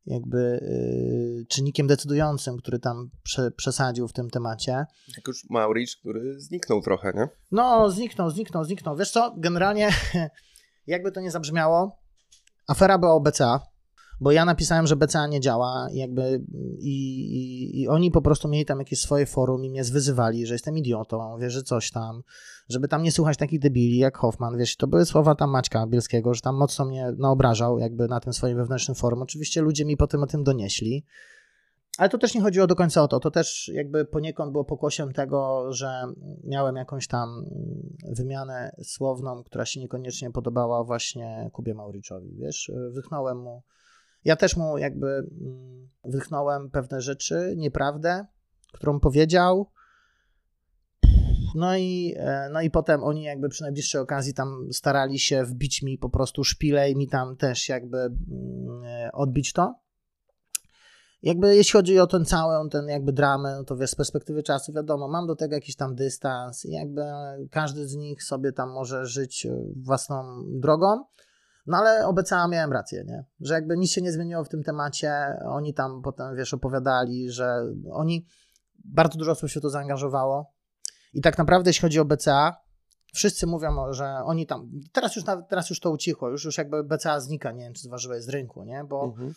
jakby 0.07 0.39
y, 0.39 1.47
czynnikiem 1.49 1.87
decydującym, 1.87 2.57
który 2.57 2.79
tam 2.79 3.11
prze, 3.23 3.51
przesadził 3.51 4.09
w 4.09 4.13
tym 4.13 4.31
temacie. 4.31 4.87
Jak 5.17 5.29
już 5.29 5.51
Mauricz, 5.51 5.97
który 5.97 6.41
zniknął 6.41 6.83
trochę, 6.83 7.13
nie? 7.17 7.29
No, 7.53 7.91
zniknął, 7.91 8.31
zniknął, 8.31 8.65
zniknął. 8.65 8.97
Wiesz 8.97 9.11
co, 9.11 9.35
generalnie 9.37 9.91
jakby 10.87 11.13
to 11.13 11.21
nie 11.21 11.31
zabrzmiało, 11.31 11.99
afera 12.67 12.99
była 12.99 13.15
o 13.15 13.21
BCA, 13.21 13.61
bo 14.21 14.33
ja 14.33 14.45
napisałem, 14.45 14.87
że 14.87 14.97
BCA 14.97 15.27
nie 15.27 15.41
działa 15.41 15.89
jakby 15.93 16.45
i, 16.79 17.21
i, 17.21 17.81
i, 17.81 17.89
oni 17.89 18.11
po 18.11 18.23
prostu 18.23 18.49
mieli 18.49 18.65
tam 18.65 18.79
jakieś 18.79 19.01
swoje 19.01 19.27
forum 19.27 19.65
i 19.65 19.71
mnie 19.71 19.85
zwyzywali, 19.85 20.47
że 20.47 20.55
jestem 20.55 20.79
idiotą, 20.79 21.39
wiesz, 21.39 21.53
że 21.53 21.63
coś 21.63 21.91
tam, 21.91 22.23
żeby 22.69 22.89
tam 22.89 23.03
nie 23.03 23.13
słuchać 23.13 23.39
takich 23.39 23.61
debili 23.61 23.99
jak 23.99 24.19
Hoffman, 24.19 24.57
wiesz, 24.59 24.77
to 24.77 24.87
były 24.87 25.05
słowa 25.05 25.35
tam 25.35 25.51
Maćka 25.51 25.87
Bielskiego, 25.87 26.35
że 26.35 26.41
tam 26.41 26.57
mocno 26.57 26.85
mnie 26.85 27.13
naobrażał 27.19 27.79
jakby 27.79 28.09
na 28.09 28.21
tym 28.21 28.33
swoim 28.33 28.57
wewnętrznym 28.57 28.95
forum. 28.95 29.23
Oczywiście 29.23 29.61
ludzie 29.61 29.85
mi 29.85 29.97
potem 29.97 30.23
o 30.23 30.27
tym 30.27 30.45
donieśli, 30.45 31.05
ale 31.99 32.09
to 32.09 32.19
też 32.19 32.35
nie 32.35 32.41
chodziło 32.41 32.67
do 32.67 32.77
końca 32.77 33.03
o 33.03 33.09
to. 33.09 33.21
To 33.21 33.31
też 33.31 33.71
jakby 33.75 34.05
poniekąd 34.05 34.53
było 34.53 34.65
pokłosiem 34.65 35.13
tego, 35.13 35.73
że 35.73 36.03
miałem 36.45 36.77
jakąś 36.77 37.09
tam 37.09 37.45
wymianę 38.17 38.77
słowną, 38.83 39.43
która 39.45 39.65
się 39.65 39.81
niekoniecznie 39.81 40.31
podobała 40.31 40.85
właśnie 40.85 41.51
Kubie 41.53 41.75
Mauriczowi. 41.75 42.37
Wiesz, 42.39 42.73
wychnąłem 42.91 43.39
mu. 43.39 43.63
Ja 44.25 44.37
też 44.37 44.57
mu 44.57 44.79
jakby 44.79 45.09
mm, 45.09 45.89
wychnąłem 46.05 46.71
pewne 46.71 47.01
rzeczy, 47.01 47.55
nieprawdę, 47.57 48.27
którą 48.73 49.01
powiedział. 49.01 49.71
No 51.55 51.77
i, 51.77 52.15
e, 52.17 52.49
no 52.53 52.61
i 52.61 52.71
potem 52.71 53.05
oni 53.05 53.23
jakby 53.23 53.49
przy 53.49 53.63
najbliższej 53.63 54.01
okazji 54.01 54.35
tam 54.35 54.69
starali 54.73 55.19
się 55.19 55.45
wbić 55.45 55.83
mi 55.83 55.99
po 55.99 56.11
prostu 56.11 56.45
szpilę 56.45 56.91
i 56.91 56.97
mi 56.97 57.09
tam 57.09 57.37
też 57.37 57.69
jakby 57.69 57.99
mm, 57.99 58.21
odbić 59.13 59.53
to 59.53 59.86
jakby 61.23 61.57
jeśli 61.57 61.73
chodzi 61.73 62.01
o 62.01 62.07
ten 62.07 62.25
cały, 62.25 62.69
ten 62.69 62.89
jakby 62.89 63.13
dramę, 63.13 63.55
no 63.59 63.65
to 63.65 63.77
wiesz, 63.77 63.91
z 63.91 63.95
perspektywy 63.95 64.43
czasu 64.43 64.73
wiadomo, 64.73 65.09
mam 65.09 65.27
do 65.27 65.37
tego 65.37 65.55
jakiś 65.55 65.77
tam 65.77 65.95
dystans 65.95 66.65
i 66.65 66.73
jakby 66.73 67.03
każdy 67.51 67.89
z 67.89 67.95
nich 67.95 68.23
sobie 68.23 68.53
tam 68.53 68.71
może 68.71 69.07
żyć 69.07 69.47
e, 69.47 69.57
własną 69.77 70.43
drogą, 70.47 71.05
no 71.67 71.77
ale 71.77 72.07
obiecała 72.07 72.49
miałem 72.49 72.73
rację, 72.73 73.05
nie? 73.07 73.25
Że 73.41 73.55
jakby 73.55 73.77
nic 73.77 73.91
się 73.91 74.03
nie 74.03 74.13
zmieniło 74.13 74.45
w 74.45 74.49
tym 74.49 74.63
temacie, 74.63 75.39
oni 75.45 75.75
tam 75.75 76.03
potem, 76.03 76.37
wiesz, 76.37 76.55
opowiadali, 76.55 77.31
że 77.31 77.63
oni, 77.93 78.27
bardzo 78.85 79.19
dużo 79.19 79.33
osób 79.33 79.51
się 79.51 79.61
to 79.61 79.71
zaangażowało 79.71 80.53
i 81.15 81.21
tak 81.21 81.39
naprawdę 81.39 81.71
jeśli 81.71 81.83
chodzi 81.83 82.01
o 82.01 82.05
BCA, 82.05 82.57
wszyscy 83.15 83.47
mówią, 83.47 83.93
że 83.93 84.15
oni 84.25 84.47
tam, 84.47 84.71
teraz 84.93 85.17
już, 85.17 85.25
teraz 85.49 85.71
już 85.71 85.81
to 85.81 85.91
ucichło, 85.91 86.31
już, 86.31 86.45
już 86.45 86.59
jakby 86.59 86.85
BCA 86.85 87.21
znika, 87.21 87.53
nie 87.53 87.65
wiem, 87.65 87.73
czy 87.73 87.83
zważyłeś 87.83 88.25
z 88.25 88.29
rynku, 88.29 88.65
nie? 88.65 88.85
Bo 88.85 89.05
mhm 89.05 89.35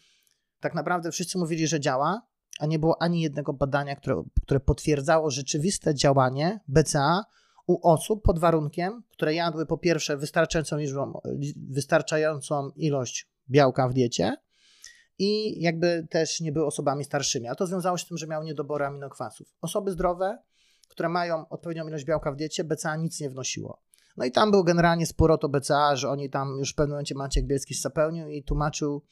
tak 0.60 0.76
naprawdę 0.76 1.12
wszyscy 1.12 1.38
mówili, 1.38 1.68
że 1.68 1.80
działa, 1.80 2.22
a 2.60 2.66
nie 2.66 2.80
było 2.80 3.02
ani 3.02 3.22
jednego 3.22 3.54
badania, 3.54 3.96
które, 3.96 4.24
które 4.44 4.60
potwierdzało 4.60 5.32
rzeczywiste 5.32 5.96
działanie 5.96 6.60
BCA 6.68 7.24
u 7.68 7.88
osób 7.88 8.24
pod 8.24 8.40
warunkiem, 8.40 9.04
które 9.10 9.34
jadły 9.34 9.66
po 9.66 9.78
pierwsze 9.78 10.18
wystarczającą, 10.18 10.78
liczbą, 10.78 11.20
wystarczającą 11.70 12.70
ilość 12.76 13.30
białka 13.50 13.90
w 13.90 13.94
diecie 13.94 14.36
i 15.20 15.62
jakby 15.62 16.08
też 16.10 16.42
nie 16.42 16.52
były 16.52 16.66
osobami 16.66 17.04
starszymi. 17.04 17.48
A 17.48 17.56
to 17.56 17.68
związało 17.68 17.98
się 17.98 18.06
z 18.06 18.08
tym, 18.08 18.18
że 18.18 18.28
miały 18.28 18.46
niedobory 18.46 18.86
aminokwasów. 18.86 19.48
Osoby 19.62 19.92
zdrowe, 19.92 20.38
które 20.88 21.10
mają 21.10 21.50
odpowiednią 21.50 21.88
ilość 21.88 22.06
białka 22.06 22.32
w 22.32 22.36
diecie, 22.36 22.64
BCA 22.64 22.96
nic 22.96 23.20
nie 23.20 23.30
wnosiło. 23.30 23.82
No 24.18 24.26
i 24.26 24.32
tam 24.32 24.52
był 24.52 24.64
generalnie 24.64 25.06
spór 25.06 25.32
o 25.32 25.38
to 25.38 25.50
BCA, 25.50 25.96
że 25.96 26.10
oni 26.10 26.30
tam 26.30 26.58
już 26.60 26.72
w 26.72 26.76
pewnym 26.76 26.94
momencie 26.94 27.16
Maciek 27.16 27.46
Bielski 27.46 27.74
zapełnił 27.74 28.28
i 28.28 28.44
tłumaczył, 28.44 29.04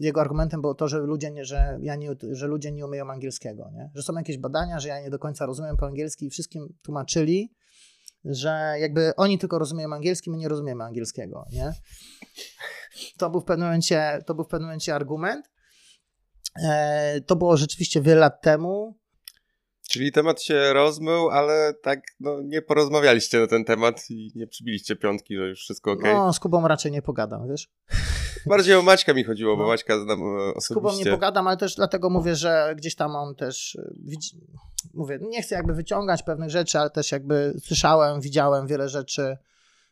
jego 0.00 0.20
argumentem 0.20 0.60
było 0.60 0.74
to, 0.74 0.88
że 0.88 0.98
ludzie 0.98 1.30
nie, 1.30 1.44
że 1.44 1.78
ja 1.82 1.96
nie, 1.96 2.10
że 2.32 2.46
ludzie 2.46 2.72
nie 2.72 2.86
umieją 2.86 3.10
angielskiego, 3.10 3.70
nie? 3.72 3.90
że 3.94 4.02
są 4.02 4.12
jakieś 4.14 4.38
badania, 4.38 4.80
że 4.80 4.88
ja 4.88 5.00
nie 5.00 5.10
do 5.10 5.18
końca 5.18 5.46
rozumiem 5.46 5.76
po 5.76 5.86
angielsku 5.86 6.24
i 6.24 6.30
wszystkim 6.30 6.68
tłumaczyli, 6.82 7.52
że 8.24 8.74
jakby 8.80 9.16
oni 9.16 9.38
tylko 9.38 9.58
rozumieją 9.58 9.92
angielski, 9.92 10.30
my 10.30 10.36
nie 10.36 10.48
rozumiemy 10.48 10.84
angielskiego, 10.84 11.44
nie? 11.52 11.72
To 13.18 13.30
był 13.30 13.40
w 13.40 13.44
pewnym 13.44 13.68
momencie, 13.68 14.22
to 14.26 14.34
był 14.34 14.44
w 14.44 14.48
pewnym 14.48 14.66
momencie 14.66 14.94
argument. 14.94 15.50
E, 16.62 17.20
to 17.20 17.36
było 17.36 17.56
rzeczywiście 17.56 18.00
wiele 18.00 18.20
lat 18.20 18.42
temu. 18.42 18.98
Czyli 19.94 20.12
temat 20.12 20.42
się 20.42 20.72
rozmył, 20.72 21.30
ale 21.30 21.74
tak 21.82 22.00
no, 22.20 22.42
nie 22.42 22.62
porozmawialiście 22.62 23.40
na 23.40 23.46
ten 23.46 23.64
temat 23.64 24.10
i 24.10 24.32
nie 24.34 24.46
przybiliście 24.46 24.96
piątki, 24.96 25.36
że 25.36 25.48
już 25.48 25.60
wszystko 25.60 25.92
ok. 25.92 26.02
No, 26.02 26.32
z 26.32 26.40
Kubą 26.40 26.68
raczej 26.68 26.92
nie 26.92 27.02
pogadam, 27.02 27.48
wiesz? 27.48 27.68
Bardziej 28.46 28.74
o 28.74 28.82
Maćka 28.82 29.14
mi 29.14 29.24
chodziło, 29.24 29.56
no. 29.56 29.62
bo 29.62 29.68
Maćka 29.68 30.00
znam 30.00 30.22
osobiście. 30.22 30.60
Z 30.60 30.68
Kubą 30.68 30.92
nie 30.96 31.04
pogadam, 31.04 31.46
ale 31.46 31.56
też 31.56 31.74
dlatego 31.74 32.10
mówię, 32.10 32.36
że 32.36 32.74
gdzieś 32.76 32.94
tam 32.94 33.16
on 33.16 33.34
też, 33.34 33.76
e, 33.76 34.16
mówię, 34.94 35.18
nie 35.22 35.42
chcę 35.42 35.54
jakby 35.54 35.74
wyciągać 35.74 36.22
pewnych 36.22 36.50
rzeczy, 36.50 36.78
ale 36.78 36.90
też 36.90 37.12
jakby 37.12 37.54
słyszałem, 37.62 38.20
widziałem 38.20 38.66
wiele 38.66 38.88
rzeczy 38.88 39.36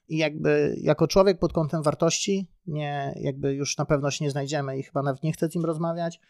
i 0.09 0.17
jakby 0.19 0.77
jako 0.81 1.09
człowiek 1.09 1.39
pod 1.39 1.53
kątem 1.53 1.83
wartości 1.83 2.49
nie, 2.67 3.15
jakby 3.17 3.55
już 3.55 3.79
na 3.79 3.85
pewno 3.85 4.11
się 4.11 4.25
nie 4.25 4.31
znajdziemy 4.31 4.79
i 4.79 4.83
chyba 4.83 5.03
nawet 5.03 5.23
nie 5.23 5.33
chcę 5.33 5.49
z 5.49 5.55
nim 5.55 5.65
rozmawiać. 5.65 6.21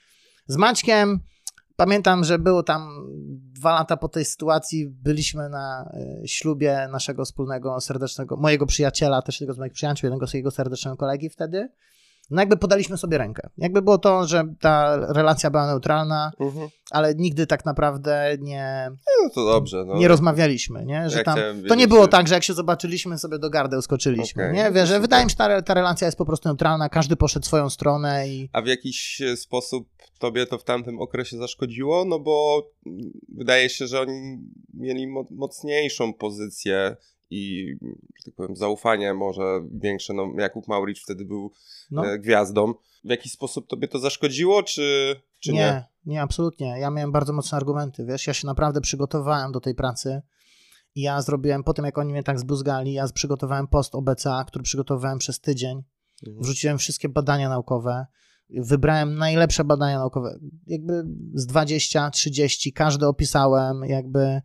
Z 0.46 0.56
Maćkiem 0.56 1.20
Pamiętam, 1.76 2.24
że 2.24 2.38
było 2.38 2.62
tam 2.62 3.06
dwa 3.54 3.74
lata 3.74 3.96
po 3.96 4.08
tej 4.08 4.24
sytuacji, 4.24 4.88
byliśmy 4.88 5.48
na 5.48 5.92
e, 6.22 6.28
ślubie 6.28 6.88
naszego 6.92 7.24
wspólnego, 7.24 7.80
serdecznego, 7.80 8.36
mojego 8.36 8.66
przyjaciela, 8.66 9.22
też 9.22 9.40
jednego 9.40 9.54
z 9.54 9.58
moich 9.58 9.72
przyjaciół, 9.72 10.06
jednego 10.06 10.26
z 10.26 10.34
jego 10.34 10.50
serdecznego 10.50 10.96
kolegi 10.96 11.30
wtedy 11.30 11.68
no 12.30 12.42
jakby 12.42 12.56
podaliśmy 12.56 12.98
sobie 12.98 13.18
rękę. 13.18 13.48
Jakby 13.58 13.82
było 13.82 13.98
to, 13.98 14.26
że 14.26 14.44
ta 14.60 14.96
relacja 15.12 15.50
była 15.50 15.66
neutralna, 15.66 16.32
mhm. 16.40 16.68
ale 16.90 17.14
nigdy 17.14 17.46
tak 17.46 17.64
naprawdę 17.64 18.36
nie. 18.40 18.90
No 19.22 19.30
to 19.30 19.46
dobrze. 19.46 19.84
No. 19.84 19.94
Nie 19.94 20.08
rozmawialiśmy, 20.08 20.84
nie? 20.84 21.10
Że 21.10 21.22
tam, 21.22 21.38
to 21.68 21.74
nie 21.74 21.88
było 21.88 22.08
tak, 22.08 22.28
że 22.28 22.34
jak 22.34 22.44
się 22.44 22.54
zobaczyliśmy, 22.54 23.18
sobie 23.18 23.38
do 23.38 23.50
gardeł 23.50 23.82
skoczyliśmy. 23.82 24.42
Okay. 24.42 24.54
Nie? 24.54 24.70
Wiesz, 24.70 24.88
że 24.88 25.00
wydaje 25.00 25.24
mi 25.24 25.30
się, 25.30 25.36
że 25.40 25.48
ta, 25.48 25.62
ta 25.62 25.74
relacja 25.74 26.06
jest 26.06 26.18
po 26.18 26.24
prostu 26.24 26.48
neutralna, 26.48 26.88
każdy 26.88 27.16
poszedł 27.16 27.46
swoją 27.46 27.70
stronę 27.70 28.28
i. 28.28 28.48
A 28.52 28.62
w 28.62 28.66
jakiś 28.66 29.22
sposób 29.36 29.88
tobie 30.18 30.46
to 30.46 30.58
w 30.58 30.64
tamtym 30.64 31.00
okresie 31.00 31.36
zaszkodziło? 31.36 32.04
No 32.04 32.18
bo 32.20 32.66
wydaje 33.28 33.68
się, 33.68 33.86
że 33.86 34.00
oni 34.00 34.38
mieli 34.74 35.06
mocniejszą 35.30 36.14
pozycję 36.14 36.96
i, 37.32 37.76
że 38.16 38.24
tak 38.24 38.34
powiem, 38.34 38.56
zaufanie 38.56 39.14
może 39.14 39.60
większe. 39.70 40.14
No, 40.14 40.32
Jakub 40.38 40.68
Mauricz 40.68 41.02
wtedy 41.02 41.24
był 41.24 41.52
no. 41.90 42.06
E, 42.06 42.18
gwiazdą. 42.18 42.74
W 43.04 43.10
jakiś 43.10 43.32
sposób 43.32 43.66
tobie 43.66 43.88
to 43.88 43.98
zaszkodziło, 43.98 44.62
czy, 44.62 45.16
czy 45.40 45.52
nie, 45.52 45.58
nie? 45.58 45.84
Nie, 46.06 46.22
absolutnie. 46.22 46.74
Ja 46.78 46.90
miałem 46.90 47.12
bardzo 47.12 47.32
mocne 47.32 47.56
argumenty, 47.56 48.04
wiesz, 48.04 48.26
ja 48.26 48.34
się 48.34 48.46
naprawdę 48.46 48.80
przygotowałem 48.80 49.52
do 49.52 49.60
tej 49.60 49.74
pracy 49.74 50.22
i 50.94 51.02
ja 51.02 51.22
zrobiłem, 51.22 51.64
po 51.64 51.74
tym 51.74 51.84
jak 51.84 51.98
oni 51.98 52.12
mnie 52.12 52.22
tak 52.22 52.38
zbluzgali, 52.38 52.92
ja 52.92 53.08
przygotowałem 53.14 53.66
post 53.66 53.94
OBCA, 53.94 54.44
który 54.44 54.62
przygotowałem 54.62 55.18
przez 55.18 55.40
tydzień, 55.40 55.82
mhm. 56.26 56.42
wrzuciłem 56.42 56.78
wszystkie 56.78 57.08
badania 57.08 57.48
naukowe, 57.48 58.06
wybrałem 58.50 59.14
najlepsze 59.14 59.64
badania 59.64 59.98
naukowe, 59.98 60.38
jakby 60.66 61.04
z 61.34 61.46
20, 61.46 62.10
30, 62.10 62.72
każde 62.72 63.08
opisałem, 63.08 63.84
jakby 63.84 64.40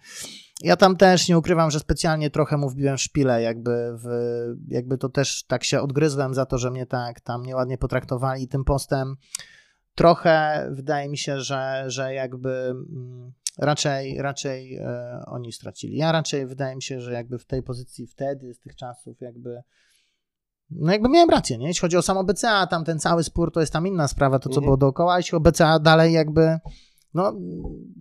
ja 0.62 0.76
tam 0.76 0.98
też 0.98 1.30
nie 1.30 1.38
ukrywam, 1.38 1.72
że 1.72 1.80
specjalnie 1.80 2.30
trochę 2.30 2.58
mu 2.58 2.70
wbiłem 2.70 2.98
szpilę, 2.98 3.42
jakby, 3.42 3.98
w, 4.04 4.08
jakby 4.68 4.98
to 4.98 5.10
też 5.10 5.44
tak 5.44 5.64
się 5.64 5.82
odgryzłem 5.82 6.34
za 6.34 6.46
to, 6.46 6.58
że 6.58 6.72
mnie 6.72 6.86
tak 6.86 7.22
tam 7.22 7.46
nieładnie 7.46 7.78
potraktowali 7.78 8.48
tym 8.48 8.64
postem. 8.64 9.16
Trochę 9.96 10.68
wydaje 10.72 11.10
mi 11.10 11.18
się, 11.18 11.42
że, 11.42 11.84
że 11.88 12.14
jakby 12.14 12.50
mm, 12.50 13.32
raczej, 13.58 14.22
raczej 14.22 14.76
e, 14.76 15.24
oni 15.26 15.52
stracili. 15.52 15.98
Ja 15.98 16.12
raczej 16.12 16.48
wydaje 16.48 16.76
mi 16.76 16.84
się, 16.84 17.02
że 17.02 17.14
jakby 17.14 17.40
w 17.40 17.46
tej 17.46 17.64
pozycji 17.64 18.08
wtedy, 18.08 18.54
z 18.54 18.60
tych 18.60 18.76
czasów, 18.76 19.22
jakby 19.22 19.62
no 20.70 20.92
jakby 20.92 21.10
miałem 21.10 21.30
rację, 21.30 21.58
nie? 21.58 21.68
Jeśli 21.68 21.82
chodzi 21.82 21.98
o 21.98 22.02
samo 22.02 22.24
BCA, 22.24 22.68
tam 22.68 22.86
ten 22.86 23.00
cały 23.00 23.24
spór 23.24 23.52
to 23.52 23.60
jest 23.60 23.74
tam 23.74 23.88
inna 23.88 24.08
sprawa, 24.08 24.40
to 24.40 24.50
co 24.50 24.56
mhm. 24.56 24.66
było 24.66 24.78
dookoła, 24.78 25.18
jeśli 25.18 25.36
o 25.36 25.40
BCA 25.40 25.80
dalej 25.80 26.14
jakby 26.14 26.60
no 27.18 27.34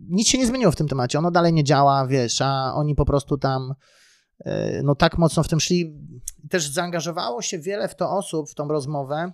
nic 0.09 0.29
się 0.29 0.39
nie 0.39 0.47
zmieniło 0.47 0.73
w 0.73 0.77
tym 0.77 0.89
temacie, 0.89 1.19
ono 1.19 1.31
dalej 1.31 1.53
nie 1.53 1.65
działa, 1.65 2.07
wiesz, 2.07 2.41
a 2.41 2.75
oni 2.75 2.95
po 2.95 3.05
prostu 3.05 3.39
tam 3.39 3.75
e, 4.39 4.83
no 4.83 4.95
tak 4.95 5.19
mocno 5.19 5.43
w 5.43 5.49
tym 5.49 5.61
szli. 5.61 5.99
Też 6.51 6.69
zaangażowało 6.69 7.43
się 7.43 7.59
wiele 7.59 7.89
w 7.89 7.95
to 7.95 8.11
osób, 8.11 8.51
w 8.51 8.55
tą 8.55 8.69
rozmowę, 8.69 9.33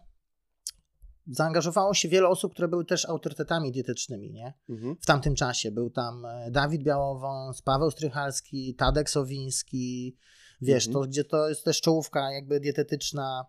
zaangażowało 1.27 1.95
się 1.95 2.09
wiele 2.09 2.29
osób, 2.29 2.53
które 2.53 2.69
były 2.69 2.85
też 2.85 3.05
autorytetami 3.05 3.73
dietetycznymi, 3.73 4.33
nie? 4.33 4.55
Mhm. 4.69 4.97
W 5.01 5.07
tamtym 5.07 5.35
czasie. 5.35 5.71
Był 5.71 5.91
tam 5.91 6.25
e, 6.25 6.51
Dawid 6.51 6.83
Białowąs, 6.83 7.63
Paweł 7.63 7.91
Strychalski, 7.91 8.75
Tadek 8.75 9.11
Sowiński, 9.11 10.17
wiesz, 10.61 10.87
mhm. 10.87 11.05
to 11.05 11.09
gdzie 11.09 11.25
to 11.25 11.49
jest 11.49 11.65
też 11.65 11.81
czołówka 11.81 12.33
jakby 12.33 12.61
dietetyczna 12.61 13.45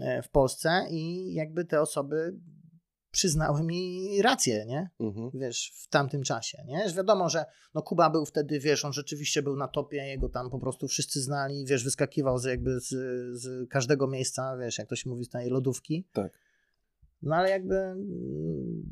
e, 0.00 0.22
w 0.22 0.30
Polsce 0.30 0.86
i 0.90 1.34
jakby 1.34 1.64
te 1.64 1.80
osoby 1.80 2.40
przyznały 3.10 3.62
mi 3.62 4.08
rację, 4.22 4.66
nie? 4.66 4.90
Mhm. 5.00 5.30
Wiesz, 5.34 5.72
w 5.74 5.88
tamtym 5.88 6.22
czasie, 6.22 6.64
nie? 6.66 6.88
Że 6.88 6.94
wiadomo, 6.94 7.28
że 7.28 7.44
no 7.74 7.82
Kuba 7.82 8.10
był 8.10 8.24
wtedy, 8.24 8.60
wiesz, 8.60 8.84
on 8.84 8.92
rzeczywiście 8.92 9.42
był 9.42 9.56
na 9.56 9.68
topie, 9.68 9.96
jego 9.96 10.28
tam 10.28 10.50
po 10.50 10.58
prostu 10.58 10.88
wszyscy 10.88 11.20
znali, 11.20 11.66
wiesz, 11.66 11.84
wyskakiwał 11.84 12.38
z 12.38 12.44
jakby 12.44 12.80
z, 12.80 12.88
z 13.40 13.68
każdego 13.68 14.06
miejsca, 14.06 14.56
wiesz, 14.56 14.78
jak 14.78 14.88
to 14.88 14.96
się 14.96 15.10
mówi, 15.10 15.24
z 15.24 15.28
tej 15.28 15.50
lodówki. 15.50 16.08
Tak. 16.12 16.32
No 17.22 17.36
ale 17.36 17.50
jakby, 17.50 17.94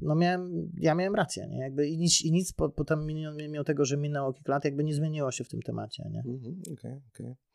no 0.02 0.14
miałem, 0.14 0.72
ja 0.76 0.94
miałem 0.94 1.14
rację, 1.14 1.46
nie? 1.48 1.58
Jakby 1.58 1.88
i 1.88 1.98
nic, 1.98 2.22
i 2.22 2.32
nic 2.32 2.52
po, 2.52 2.68
potem 2.68 3.06
mimo 3.36 3.64
tego, 3.64 3.84
że 3.84 3.96
minęło 3.96 4.32
kilka 4.32 4.52
lat, 4.52 4.64
jakby 4.64 4.84
nie 4.84 4.94
zmieniło 4.94 5.30
się 5.30 5.44
w 5.44 5.48
tym 5.48 5.62
temacie, 5.62 6.08
nie? 6.10 6.18
Mhm, 6.18 6.60
okej, 6.62 6.72
okay, 6.72 7.00
okej. 7.12 7.26
Okay. 7.26 7.45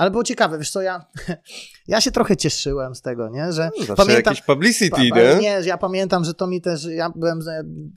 Ale 0.00 0.10
było 0.10 0.24
ciekawe, 0.24 0.58
wiesz 0.58 0.70
co, 0.70 0.82
ja, 0.82 1.04
ja 1.88 2.00
się 2.00 2.10
trochę 2.10 2.36
cieszyłem 2.36 2.94
z 2.94 3.02
tego, 3.02 3.28
nie, 3.28 3.52
że 3.52 3.70
no, 3.88 3.94
pamiętam... 3.94 4.32
jakieś 4.32 4.42
publicity, 4.42 5.08
pa, 5.10 5.16
nie? 5.16 5.34
Nie, 5.40 5.60
ja 5.64 5.78
pamiętam, 5.78 6.24
że 6.24 6.34
to 6.34 6.46
mi 6.46 6.60
też, 6.60 6.84
ja 6.84 7.10
byłem, 7.16 7.40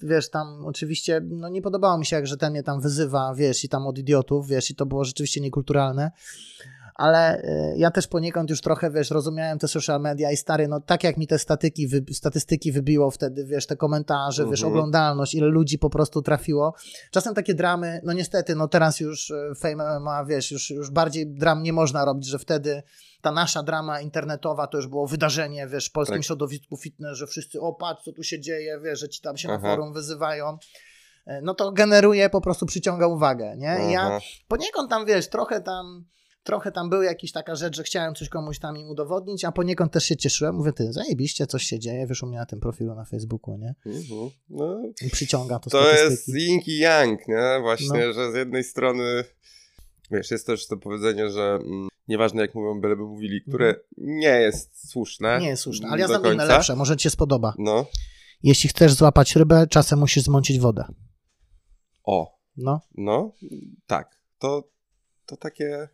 wiesz, 0.04 0.30
tam 0.30 0.66
oczywiście, 0.66 1.22
no 1.24 1.50
nie 1.50 1.62
podobało 1.62 1.98
mi 1.98 2.06
się, 2.06 2.16
jak 2.16 2.28
że 2.28 2.38
ten 2.38 2.52
mnie 2.52 2.64
tam 2.64 2.82
wyzywa, 2.82 3.34
wiesz, 3.36 3.64
i 3.64 3.70
tam 3.70 3.88
od 3.88 3.98
idiotów, 3.98 4.48
wiesz, 4.48 4.72
i 4.72 4.76
to 4.76 4.86
było 4.86 5.04
rzeczywiście 5.04 5.42
niekulturalne, 5.42 6.12
ale 6.96 7.42
y, 7.42 7.74
ja 7.78 7.92
też 7.92 8.08
poniekąd 8.08 8.50
już 8.50 8.62
trochę, 8.62 8.92
wiesz, 8.92 9.12
rozumiałem 9.12 9.60
te 9.60 9.68
social 9.68 10.02
media 10.02 10.32
i 10.32 10.38
stary, 10.38 10.68
no 10.68 10.80
tak 10.80 11.04
jak 11.04 11.18
mi 11.18 11.28
te 11.28 11.40
statyki, 11.40 11.88
wy, 11.88 12.04
statystyki 12.14 12.72
wybiło 12.72 13.12
wtedy, 13.12 13.46
wiesz, 13.46 13.68
te 13.68 13.76
komentarze, 13.76 14.46
wiesz, 14.46 14.64
mhm. 14.64 14.74
oglądalność, 14.74 15.36
ile 15.36 15.48
ludzi 15.48 15.80
po 15.80 15.90
prostu 15.90 16.22
trafiło. 16.22 16.74
Czasem 17.12 17.34
takie 17.34 17.54
dramy, 17.54 18.02
no 18.04 18.14
niestety, 18.14 18.56
no 18.56 18.68
teraz 18.68 19.00
już 19.00 19.30
y, 19.30 19.52
Fame 19.60 20.00
ma, 20.00 20.26
wiesz, 20.26 20.52
już, 20.52 20.70
już 20.70 20.92
bardziej 20.92 21.28
dram 21.28 21.64
nie 21.64 21.74
można 21.74 22.06
robić, 22.06 22.28
że 22.28 22.40
wtedy 22.40 22.84
ta 23.22 23.32
nasza 23.32 23.64
drama 23.64 24.02
internetowa 24.02 24.68
to 24.68 24.78
już 24.78 24.88
było 24.88 25.08
wydarzenie, 25.08 25.68
wiesz, 25.68 25.90
w 25.90 25.92
polskim 25.92 26.18
tak. 26.18 26.26
środowisku 26.26 26.78
fitness, 26.78 27.18
że 27.18 27.28
wszyscy, 27.28 27.62
o 27.62 27.74
patrz, 27.74 28.04
co 28.04 28.12
tu 28.12 28.24
się 28.24 28.40
dzieje, 28.40 28.80
wiesz, 28.84 29.00
że 29.00 29.10
ci 29.10 29.22
tam 29.22 29.38
się 29.38 29.50
Aha. 29.50 29.58
na 29.58 29.70
forum 29.70 29.94
wyzywają 29.94 30.58
e, 31.26 31.42
no 31.42 31.54
to 31.54 31.72
generuje, 31.72 32.30
po 32.30 32.42
prostu 32.42 32.66
przyciąga 32.66 33.08
uwagę, 33.08 33.58
nie? 33.58 33.78
I 33.90 33.92
ja 33.92 34.20
poniekąd 34.48 34.90
tam, 34.90 35.06
wiesz, 35.06 35.30
trochę 35.30 35.62
tam 35.62 36.06
trochę 36.44 36.72
tam 36.72 36.90
był 36.90 37.02
jakiś 37.02 37.32
taka 37.32 37.56
rzecz, 37.56 37.76
że 37.76 37.84
chciałem 37.84 38.16
coś 38.16 38.30
komuś 38.30 38.60
tam 38.60 38.78
im 38.78 38.90
udowodnić, 38.90 39.46
a 39.46 39.52
poniekąd 39.52 39.92
też 39.92 40.06
się 40.06 40.18
cieszyłem. 40.18 40.56
Mówię, 40.56 40.74
ty, 40.74 40.94
zajebiście, 40.94 41.48
coś 41.48 41.64
się 41.64 41.80
dzieje, 41.80 42.08
wiesz 42.08 42.24
u 42.24 42.28
mnie 42.28 42.38
na 42.38 42.46
tym 42.46 42.60
profilu 42.60 42.96
na 42.96 43.06
Facebooku, 43.06 43.58
nie? 43.58 43.76
Mhm. 43.86 44.30
No, 44.50 44.82
I 45.02 45.10
przyciąga 45.10 45.60
to 45.60 45.70
To 45.70 45.94
jest 45.94 46.28
yin 46.28 46.60
i 46.68 46.78
yang, 46.78 47.28
nie? 47.28 47.60
Właśnie, 47.62 48.06
no. 48.08 48.14
że 48.14 48.32
z 48.32 48.36
jednej 48.36 48.64
strony, 48.64 49.24
wiesz, 50.12 50.32
jest 50.32 50.48
też 50.48 50.68
to 50.68 50.78
powiedzenie, 50.78 51.30
że 51.30 51.60
mm, 51.62 51.88
nieważne 52.08 52.42
jak 52.42 52.56
mówią, 52.56 52.82
byleby 52.82 53.04
mówili, 53.04 53.42
które 53.42 53.68
mhm. 53.68 53.86
nie 53.98 54.42
jest 54.42 54.90
słuszne. 54.90 55.40
Nie 55.40 55.48
jest 55.48 55.64
słuszne, 55.64 55.88
ale 55.90 56.02
ja 56.02 56.08
znam 56.08 56.34
inne 56.34 56.46
lepsze, 56.46 56.76
może 56.76 56.98
ci 56.98 57.04
się 57.04 57.10
spodoba. 57.10 57.54
No. 57.58 57.86
Jeśli 58.44 58.70
chcesz 58.70 58.94
złapać 58.94 59.36
rybę, 59.36 59.68
czasem 59.70 60.00
musisz 60.00 60.24
zmącić 60.24 60.60
wodę. 60.60 60.86
O. 62.04 62.34
No. 62.58 62.82
No, 62.96 63.32
tak. 63.88 64.20
To, 64.40 64.70
to 65.26 65.38
takie 65.38 65.88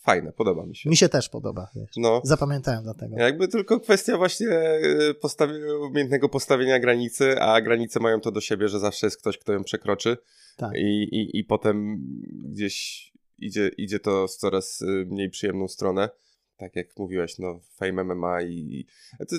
fajne, 0.00 0.32
podoba 0.32 0.66
mi 0.66 0.76
się. 0.76 0.90
Mi 0.90 0.96
się 0.96 1.08
też 1.08 1.28
podoba, 1.28 1.70
wiesz. 1.74 1.90
No. 1.96 2.20
Zapamiętałem 2.24 2.82
dlatego. 2.82 3.16
Jakby 3.16 3.48
tylko 3.48 3.80
kwestia 3.80 4.16
właśnie 4.16 4.48
e, 4.48 4.80
postawi- 5.22 5.86
umiejętnego 5.88 6.28
postawienia 6.28 6.78
granicy, 6.78 7.40
a 7.40 7.60
granice 7.60 8.00
mają 8.00 8.20
to 8.20 8.30
do 8.32 8.40
siebie, 8.40 8.68
że 8.68 8.78
zawsze 8.78 9.06
jest 9.06 9.20
ktoś, 9.20 9.38
kto 9.38 9.52
ją 9.52 9.64
przekroczy 9.64 10.16
tak. 10.56 10.72
i, 10.76 11.02
i, 11.02 11.38
i 11.38 11.44
potem 11.44 11.98
gdzieś 12.44 13.10
idzie, 13.38 13.70
idzie 13.76 14.00
to 14.00 14.26
w 14.28 14.36
coraz 14.36 14.82
e, 14.82 14.86
mniej 14.86 15.30
przyjemną 15.30 15.68
stronę. 15.68 16.10
Tak 16.56 16.76
jak 16.76 16.86
mówiłeś, 16.98 17.38
no 17.38 17.60
Fame 17.76 18.04
MMA 18.04 18.42
i... 18.42 18.86
To 19.18 19.36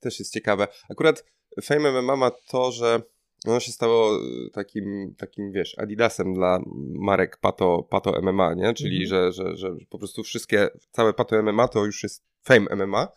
też 0.00 0.18
jest 0.18 0.32
ciekawe. 0.32 0.68
Akurat 0.88 1.24
Fame 1.62 2.02
MMA 2.02 2.16
ma 2.16 2.30
to, 2.30 2.72
że 2.72 3.02
ono 3.46 3.60
się 3.60 3.72
stało 3.72 4.16
y, 4.16 4.50
takim, 4.52 5.14
takim 5.18 5.52
wiesz, 5.52 5.78
adidasem 5.78 6.34
dla 6.34 6.60
marek 6.94 7.36
Pato, 7.36 7.82
Pato 7.90 8.22
MMA, 8.22 8.54
nie? 8.54 8.74
Czyli, 8.74 9.02
mhm. 9.02 9.08
że, 9.08 9.32
że, 9.32 9.56
że 9.56 9.76
po 9.90 9.98
prostu 9.98 10.22
wszystkie, 10.22 10.68
całe 10.90 11.12
Pato 11.12 11.42
MMA 11.42 11.68
to 11.68 11.84
już 11.84 12.02
jest 12.02 12.24
Fame 12.42 12.76
MMA. 12.76 13.08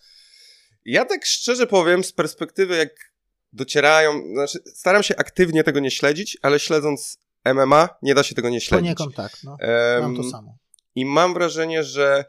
Ja 0.86 1.06
tak 1.06 1.26
szczerze 1.26 1.68
powiem, 1.68 2.04
z 2.04 2.12
perspektywy 2.12 2.78
jak 2.78 3.14
docierają, 3.54 4.22
znaczy 4.34 4.60
staram 4.74 5.04
się 5.04 5.16
aktywnie 5.16 5.64
tego 5.64 5.80
nie 5.80 5.92
śledzić, 5.92 6.38
ale 6.42 6.60
śledząc 6.60 7.18
MMA 7.46 7.90
nie 8.02 8.16
da 8.16 8.24
się 8.24 8.36
tego 8.36 8.50
nie 8.50 8.62
śledzić. 8.62 8.86
Poniekąd 8.86 9.16
tak, 9.16 9.32
no. 9.44 9.58
Mam 10.02 10.16
to 10.16 10.24
samo. 10.24 10.58
I 10.96 11.06
mam 11.06 11.34
wrażenie, 11.34 11.84
że 11.84 12.26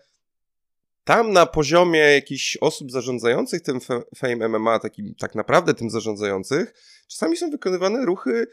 tam 1.04 1.32
na 1.32 1.46
poziomie 1.46 1.98
jakichś 1.98 2.56
osób 2.56 2.90
zarządzających 2.90 3.62
tym 3.62 3.80
Fame 4.16 4.48
MMA, 4.48 4.78
takim, 4.78 5.14
tak 5.14 5.34
naprawdę 5.34 5.74
tym 5.74 5.90
zarządzających, 5.90 6.74
czasami 7.08 7.36
są 7.36 7.50
wykonywane 7.50 8.04
ruchy 8.04 8.46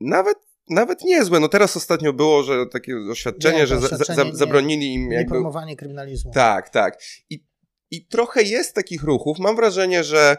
nawet 0.00 0.38
nawet 0.70 1.04
niezłe. 1.04 1.40
No 1.40 1.48
teraz 1.48 1.76
ostatnio 1.76 2.12
było, 2.12 2.42
że 2.42 2.66
takie 2.66 2.96
oświadczenie, 3.10 3.58
nie, 3.58 3.66
że 3.66 3.76
oświadczenie 3.76 4.16
za, 4.16 4.30
za, 4.30 4.36
zabronili 4.36 4.94
im... 4.94 5.12
Jakby... 5.12 5.30
promowanie 5.30 5.76
kryminalizmu. 5.76 6.32
Tak, 6.32 6.70
tak. 6.70 7.02
I, 7.30 7.44
I 7.90 8.06
trochę 8.06 8.42
jest 8.42 8.74
takich 8.74 9.02
ruchów. 9.02 9.38
Mam 9.38 9.56
wrażenie, 9.56 10.04
że 10.04 10.36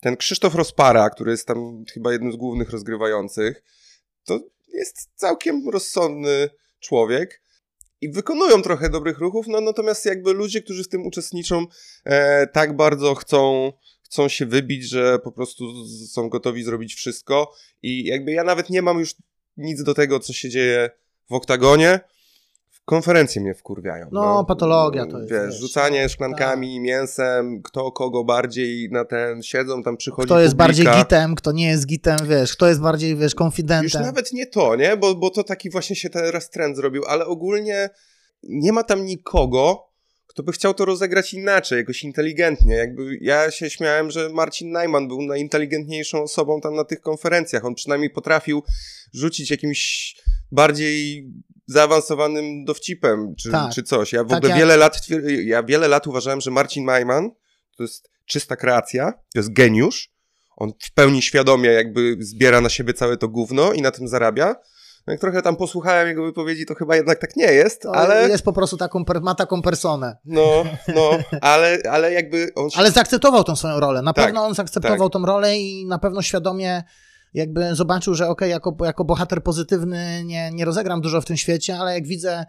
ten 0.00 0.16
Krzysztof 0.16 0.54
Rozpara, 0.54 1.10
który 1.10 1.30
jest 1.30 1.46
tam 1.46 1.84
chyba 1.94 2.12
jednym 2.12 2.32
z 2.32 2.36
głównych 2.36 2.70
rozgrywających, 2.70 3.62
to 4.24 4.40
jest 4.68 5.10
całkiem 5.14 5.68
rozsądny 5.68 6.50
człowiek 6.80 7.42
i 8.06 8.10
wykonują 8.10 8.62
trochę 8.62 8.90
dobrych 8.90 9.18
ruchów, 9.18 9.46
no 9.48 9.60
natomiast 9.60 10.06
jakby 10.06 10.32
ludzie, 10.32 10.62
którzy 10.62 10.84
w 10.84 10.88
tym 10.88 11.06
uczestniczą, 11.06 11.66
e, 12.04 12.46
tak 12.46 12.76
bardzo 12.76 13.14
chcą, 13.14 13.72
chcą 14.02 14.28
się 14.28 14.46
wybić, 14.46 14.88
że 14.88 15.18
po 15.18 15.32
prostu 15.32 15.86
są 16.06 16.28
gotowi 16.28 16.62
zrobić 16.62 16.94
wszystko. 16.94 17.52
I 17.82 18.04
jakby 18.04 18.32
ja 18.32 18.44
nawet 18.44 18.70
nie 18.70 18.82
mam 18.82 18.98
już 18.98 19.14
nic 19.56 19.82
do 19.82 19.94
tego, 19.94 20.20
co 20.20 20.32
się 20.32 20.50
dzieje 20.50 20.90
w 21.30 21.32
oktagonie, 21.32 22.00
konferencje 22.86 23.42
mnie 23.42 23.54
wkurwiają. 23.54 24.08
No, 24.12 24.20
no 24.24 24.44
patologia 24.44 25.06
to 25.06 25.18
jest. 25.18 25.30
Wiesz, 25.30 25.46
wiesz 25.46 25.60
rzucanie 25.60 26.02
no, 26.02 26.08
szklankami, 26.08 26.74
tak. 26.76 26.82
mięsem, 26.82 27.62
kto 27.62 27.92
kogo 27.92 28.24
bardziej 28.24 28.88
na 28.90 29.04
ten 29.04 29.42
siedzą, 29.42 29.82
tam 29.82 29.96
przychodzi 29.96 30.26
Kto 30.26 30.40
jest 30.40 30.54
publika. 30.54 30.66
bardziej 30.66 30.86
gitem, 30.86 31.34
kto 31.34 31.52
nie 31.52 31.68
jest 31.68 31.86
gitem, 31.86 32.16
wiesz, 32.24 32.52
kto 32.52 32.68
jest 32.68 32.80
bardziej, 32.80 33.16
wiesz, 33.16 33.34
konfidentem. 33.34 33.84
Już 33.84 34.06
nawet 34.06 34.32
nie 34.32 34.46
to, 34.46 34.76
nie? 34.76 34.96
Bo, 34.96 35.14
bo 35.14 35.30
to 35.30 35.44
taki 35.44 35.70
właśnie 35.70 35.96
się 35.96 36.10
teraz 36.10 36.50
trend 36.50 36.76
zrobił, 36.76 37.02
ale 37.08 37.26
ogólnie 37.26 37.90
nie 38.42 38.72
ma 38.72 38.82
tam 38.82 39.04
nikogo, 39.04 39.86
kto 40.26 40.42
by 40.42 40.52
chciał 40.52 40.74
to 40.74 40.84
rozegrać 40.84 41.34
inaczej, 41.34 41.78
jakoś 41.78 42.04
inteligentnie. 42.04 42.74
Jakby 42.74 43.18
ja 43.20 43.50
się 43.50 43.70
śmiałem, 43.70 44.10
że 44.10 44.28
Marcin 44.28 44.70
Najman 44.70 45.08
był 45.08 45.22
najinteligentniejszą 45.22 46.22
osobą 46.22 46.60
tam 46.60 46.74
na 46.74 46.84
tych 46.84 47.00
konferencjach. 47.00 47.64
On 47.64 47.74
przynajmniej 47.74 48.10
potrafił 48.10 48.62
rzucić 49.14 49.50
jakimś 49.50 50.14
bardziej 50.52 51.26
zaawansowanym 51.66 52.64
dowcipem, 52.64 53.34
czy, 53.38 53.50
tak. 53.50 53.72
czy 53.74 53.82
coś. 53.82 54.12
Ja 54.12 54.24
w 54.24 54.28
tak 54.28 54.38
ogóle 54.38 54.50
jak... 54.50 54.58
wiele 54.58 54.76
lat, 54.76 55.00
ja 55.44 55.62
wiele 55.62 55.88
lat 55.88 56.06
uważałem, 56.06 56.40
że 56.40 56.50
Marcin 56.50 56.84
Najman 56.84 57.30
to 57.76 57.82
jest 57.82 58.10
czysta 58.26 58.56
kreacja, 58.56 59.12
to 59.12 59.38
jest 59.38 59.52
geniusz. 59.52 60.10
On 60.56 60.72
w 60.80 60.92
pełni 60.92 61.22
świadomie 61.22 61.70
jakby 61.70 62.16
zbiera 62.20 62.60
na 62.60 62.68
siebie 62.68 62.94
całe 62.94 63.16
to 63.16 63.28
gówno 63.28 63.72
i 63.72 63.82
na 63.82 63.90
tym 63.90 64.08
zarabia. 64.08 64.56
No 65.06 65.12
jak 65.12 65.20
trochę 65.20 65.42
tam 65.42 65.56
posłuchałem 65.56 66.08
jego 66.08 66.24
wypowiedzi, 66.24 66.66
to 66.66 66.74
chyba 66.74 66.96
jednak 66.96 67.18
tak 67.18 67.36
nie 67.36 67.52
jest, 67.52 67.82
to 67.82 67.94
ale... 67.94 68.28
Jest 68.28 68.44
po 68.44 68.52
prostu 68.52 68.76
taką, 68.76 69.04
ma 69.22 69.34
taką 69.34 69.62
personę. 69.62 70.16
No, 70.24 70.64
no, 70.94 71.10
ale, 71.40 71.78
ale 71.90 72.12
jakby 72.12 72.50
on... 72.54 72.70
Się... 72.70 72.78
Ale 72.78 72.90
zaakceptował 72.90 73.44
tą 73.44 73.56
swoją 73.56 73.80
rolę. 73.80 74.02
Na 74.02 74.12
tak, 74.12 74.24
pewno 74.24 74.44
on 74.44 74.54
zaakceptował 74.54 75.08
tak. 75.08 75.12
tą 75.12 75.26
rolę 75.26 75.58
i 75.58 75.86
na 75.86 75.98
pewno 75.98 76.22
świadomie 76.22 76.82
jakby 77.34 77.74
zobaczył, 77.74 78.14
że 78.14 78.28
ok, 78.28 78.40
jako, 78.40 78.76
jako 78.84 79.04
bohater 79.04 79.42
pozytywny 79.42 80.24
nie, 80.24 80.50
nie 80.50 80.64
rozegram 80.64 81.00
dużo 81.00 81.20
w 81.20 81.24
tym 81.24 81.36
świecie, 81.36 81.78
ale 81.78 81.94
jak 81.94 82.06
widzę, 82.06 82.44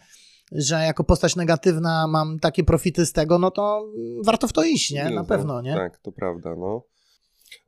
że 0.52 0.76
jako 0.76 1.04
postać 1.04 1.36
negatywna 1.36 2.08
mam 2.08 2.40
takie 2.40 2.64
profity 2.64 3.06
z 3.06 3.14
tego, 3.14 3.40
no 3.40 3.52
to 3.52 3.86
warto 4.26 4.48
w 4.48 4.54
to 4.54 4.64
iść, 4.64 4.92
nie? 4.92 5.04
Na 5.04 5.10
no, 5.10 5.26
pewno, 5.26 5.62
nie? 5.62 5.76
Tak, 5.76 5.98
to 5.98 6.12
prawda, 6.12 6.56
no. 6.56 6.84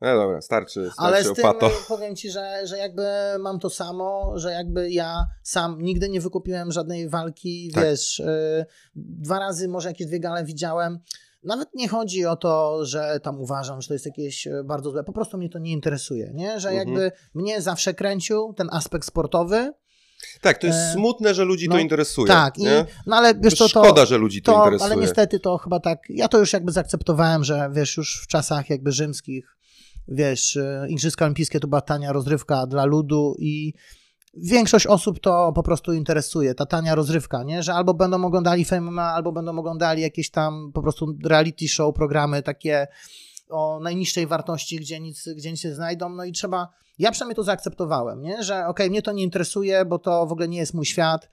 No 0.00 0.16
dobra, 0.16 0.40
starczy, 0.40 0.90
starczy 0.92 0.94
Ale 0.96 1.24
z 1.24 1.32
tym 1.32 1.44
opato. 1.44 1.70
powiem 1.88 2.16
ci, 2.16 2.30
że, 2.30 2.66
że 2.66 2.78
jakby 2.78 3.02
mam 3.38 3.58
to 3.58 3.70
samo, 3.70 4.32
że 4.34 4.52
jakby 4.52 4.90
ja 4.90 5.24
sam 5.42 5.82
nigdy 5.82 6.08
nie 6.08 6.20
wykupiłem 6.20 6.72
żadnej 6.72 7.08
walki, 7.08 7.70
tak. 7.74 7.84
wiesz, 7.84 8.20
y, 8.20 8.66
dwa 8.94 9.38
razy 9.38 9.68
może 9.68 9.88
jakieś 9.88 10.06
dwie 10.06 10.20
gale 10.20 10.44
widziałem, 10.44 11.00
nawet 11.42 11.74
nie 11.74 11.88
chodzi 11.88 12.26
o 12.26 12.36
to, 12.36 12.84
że 12.84 13.20
tam 13.22 13.40
uważam, 13.40 13.82
że 13.82 13.88
to 13.88 13.94
jest 13.94 14.06
jakieś 14.06 14.46
e, 14.46 14.64
bardzo 14.64 14.90
złe. 14.90 15.04
Po 15.04 15.12
prostu 15.12 15.38
mnie 15.38 15.48
to 15.48 15.58
nie 15.58 15.72
interesuje, 15.72 16.30
nie? 16.34 16.60
Że 16.60 16.68
mhm. 16.68 16.88
jakby 16.88 17.12
mnie 17.34 17.62
zawsze 17.62 17.94
kręcił 17.94 18.54
ten 18.56 18.68
aspekt 18.72 19.06
sportowy. 19.06 19.72
Tak, 20.40 20.58
to 20.58 20.66
jest 20.66 20.78
e... 20.78 20.92
smutne, 20.92 21.34
że 21.34 21.44
ludzi 21.44 21.68
no, 21.68 21.74
to 21.74 21.80
interesuje. 21.80 22.28
Tak, 22.28 22.58
i, 22.58 22.64
no 23.06 23.16
ale 23.16 23.34
wiesz, 23.34 23.58
to, 23.58 23.64
to 23.64 23.68
szkoda, 23.68 24.06
że 24.06 24.18
ludzi 24.18 24.42
to, 24.42 24.52
to, 24.52 24.58
interesuje. 24.58 24.92
Ale 24.92 25.00
niestety 25.00 25.40
to 25.40 25.58
chyba 25.58 25.80
tak, 25.80 25.98
ja 26.08 26.28
to 26.28 26.38
już 26.38 26.52
jakby 26.52 26.72
zaakceptowałem, 26.72 27.44
że 27.44 27.70
wiesz, 27.72 27.96
już 27.96 28.22
w 28.24 28.26
czasach 28.26 28.70
jakby 28.70 28.92
rzymskich, 28.92 29.56
wiesz, 30.08 30.56
e, 30.56 30.86
Igrzyska 30.88 31.24
Olimpijskie 31.24 31.60
to 31.60 31.68
była 31.68 31.80
tania 31.80 32.12
rozrywka 32.12 32.66
dla 32.66 32.84
ludu 32.84 33.34
i 33.38 33.74
większość 34.34 34.86
osób 34.86 35.20
to 35.20 35.52
po 35.52 35.62
prostu 35.62 35.92
interesuje, 35.92 36.54
ta 36.54 36.66
tania 36.66 36.94
rozrywka, 36.94 37.42
nie? 37.42 37.62
Że 37.62 37.74
albo 37.74 37.94
będą 37.94 38.24
oglądali 38.24 38.64
Fame 38.64 39.02
albo 39.02 39.32
będą 39.32 39.58
oglądali 39.58 40.02
jakieś 40.02 40.30
tam 40.30 40.70
po 40.74 40.82
prostu 40.82 41.16
reality 41.24 41.68
show, 41.68 41.94
programy 41.94 42.42
takie 42.42 42.86
o 43.50 43.80
najniższej 43.82 44.26
wartości, 44.26 44.76
gdzie 44.76 45.00
nic, 45.00 45.28
gdzie 45.36 45.50
nic 45.50 45.64
nie 45.64 45.74
znajdą, 45.74 46.08
no 46.08 46.24
i 46.24 46.32
trzeba, 46.32 46.68
ja 46.98 47.10
przynajmniej 47.10 47.36
to 47.36 47.42
zaakceptowałem, 47.42 48.22
nie? 48.22 48.42
Że 48.42 48.54
okej, 48.54 48.70
okay, 48.70 48.90
mnie 48.90 49.02
to 49.02 49.12
nie 49.12 49.22
interesuje, 49.22 49.84
bo 49.84 49.98
to 49.98 50.26
w 50.26 50.32
ogóle 50.32 50.48
nie 50.48 50.58
jest 50.58 50.74
mój 50.74 50.86
świat. 50.86 51.28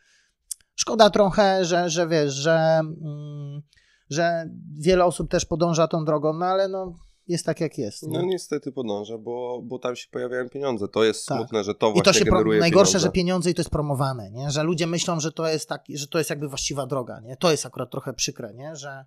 Szkoda 0.76 1.10
trochę, 1.10 1.66
że, 1.66 1.90
że 1.90 2.08
wiesz, 2.08 2.34
że, 2.34 2.80
mm, 2.80 3.62
że 4.10 4.50
wiele 4.80 5.06
osób 5.06 5.30
też 5.30 5.46
podąża 5.46 5.88
tą 5.88 6.06
drogą, 6.06 6.34
no 6.34 6.46
ale 6.46 6.68
no 6.68 6.94
jest 7.28 7.46
tak 7.46 7.62
jak 7.62 7.78
jest. 7.78 8.04
No 8.08 8.22
niestety 8.22 8.72
podąża, 8.72 9.18
bo, 9.18 9.62
bo 9.64 9.80
tam 9.80 9.96
się 9.96 10.08
pojawiają 10.12 10.50
pieniądze. 10.50 10.88
To 10.88 11.04
jest 11.04 11.26
tak. 11.26 11.38
smutne, 11.38 11.64
że 11.64 11.76
to 11.76 11.92
właśnie 11.92 12.12
I 12.12 12.14
to 12.14 12.14
się 12.14 12.26
generuje 12.26 12.60
Najgorsze, 12.60 12.92
pieniądze. 12.92 13.08
że 13.08 13.12
pieniądze 13.12 13.50
i 13.50 13.54
to 13.54 13.62
jest 13.62 13.70
promowane, 13.70 14.32
nie? 14.32 14.52
że 14.52 14.64
ludzie 14.64 14.88
myślą, 14.88 15.20
że 15.20 15.32
to 15.32 15.48
jest 15.48 15.70
tak, 15.70 15.84
że 15.90 16.08
to 16.08 16.18
jest 16.18 16.30
jakby 16.30 16.48
właściwa 16.48 16.86
droga. 16.86 17.20
Nie? 17.20 17.38
To 17.38 17.52
jest 17.52 17.66
akurat 17.66 17.92
trochę 17.92 18.14
przykre, 18.14 18.54
nie? 18.54 18.76
że 18.76 19.06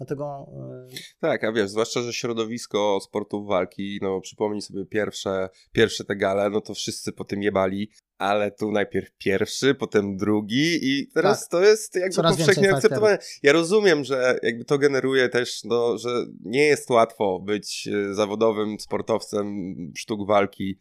Dlatego. 0.00 0.46
Yy... 0.92 0.98
Tak, 1.20 1.44
a 1.44 1.52
wiesz, 1.52 1.70
zwłaszcza, 1.70 2.02
że 2.02 2.12
środowisko 2.12 2.98
sportów 3.02 3.46
walki, 3.46 3.98
no 4.02 4.20
przypomnij 4.20 4.62
sobie 4.62 4.86
pierwsze, 4.86 5.48
pierwsze 5.72 6.04
te 6.04 6.16
gale, 6.16 6.50
no 6.50 6.60
to 6.60 6.74
wszyscy 6.74 7.12
po 7.12 7.24
tym 7.24 7.42
jebali, 7.42 7.90
ale 8.18 8.50
tu 8.50 8.72
najpierw 8.72 9.10
pierwszy, 9.18 9.74
potem 9.74 10.16
drugi 10.16 10.78
i 10.82 11.08
teraz 11.14 11.40
tak. 11.40 11.50
to 11.50 11.62
jest 11.62 11.94
jakby 11.94 12.14
Coraz 12.14 12.36
powszechnie 12.36 12.74
akceptowane. 12.74 13.18
Ja 13.42 13.52
rozumiem, 13.52 14.04
że 14.04 14.38
jakby 14.42 14.64
to 14.64 14.78
generuje 14.78 15.28
też, 15.28 15.64
no, 15.64 15.98
że 15.98 16.26
nie 16.44 16.66
jest 16.66 16.90
łatwo 16.90 17.40
być 17.40 17.88
e, 17.88 18.14
zawodowym 18.14 18.80
sportowcem 18.80 19.74
sztuk 19.96 20.26
walki 20.26 20.78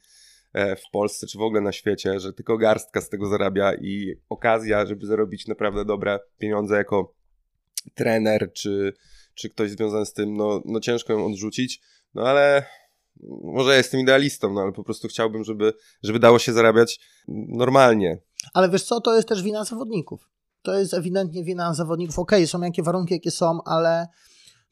e, 0.53 0.75
w 0.75 0.83
Polsce 0.91 1.27
czy 1.27 1.37
w 1.37 1.41
ogóle 1.41 1.61
na 1.61 1.71
świecie, 1.71 2.19
że 2.19 2.33
tylko 2.33 2.57
garstka 2.57 3.01
z 3.01 3.09
tego 3.09 3.27
zarabia 3.27 3.73
i 3.73 4.15
okazja, 4.29 4.85
żeby 4.85 5.05
zarobić 5.05 5.47
naprawdę 5.47 5.85
dobre 5.85 6.19
pieniądze 6.37 6.75
jako 6.75 7.18
trener 7.95 8.51
czy, 8.53 8.93
czy 9.35 9.49
ktoś 9.49 9.71
związany 9.71 10.05
z 10.05 10.13
tym, 10.13 10.37
no, 10.37 10.61
no 10.65 10.79
ciężko 10.79 11.13
ją 11.13 11.25
odrzucić, 11.25 11.81
no 12.13 12.21
ale 12.21 12.65
może 13.43 13.77
jestem 13.77 13.99
idealistą, 13.99 14.53
no 14.53 14.61
ale 14.61 14.71
po 14.71 14.83
prostu 14.83 15.07
chciałbym, 15.07 15.43
żeby, 15.43 15.73
żeby 16.03 16.19
dało 16.19 16.39
się 16.39 16.53
zarabiać 16.53 16.99
normalnie. 17.47 18.21
Ale 18.53 18.69
wiesz 18.69 18.83
co, 18.83 19.01
to 19.01 19.15
jest 19.15 19.27
też 19.27 19.43
wina 19.43 19.63
zawodników. 19.63 20.29
To 20.61 20.79
jest 20.79 20.93
ewidentnie 20.93 21.43
wina 21.43 21.73
zawodników. 21.73 22.19
Okej, 22.19 22.39
okay, 22.39 22.47
są 22.47 22.61
jakie 22.61 22.83
warunki, 22.83 23.13
jakie 23.13 23.31
są, 23.31 23.63
ale 23.63 24.07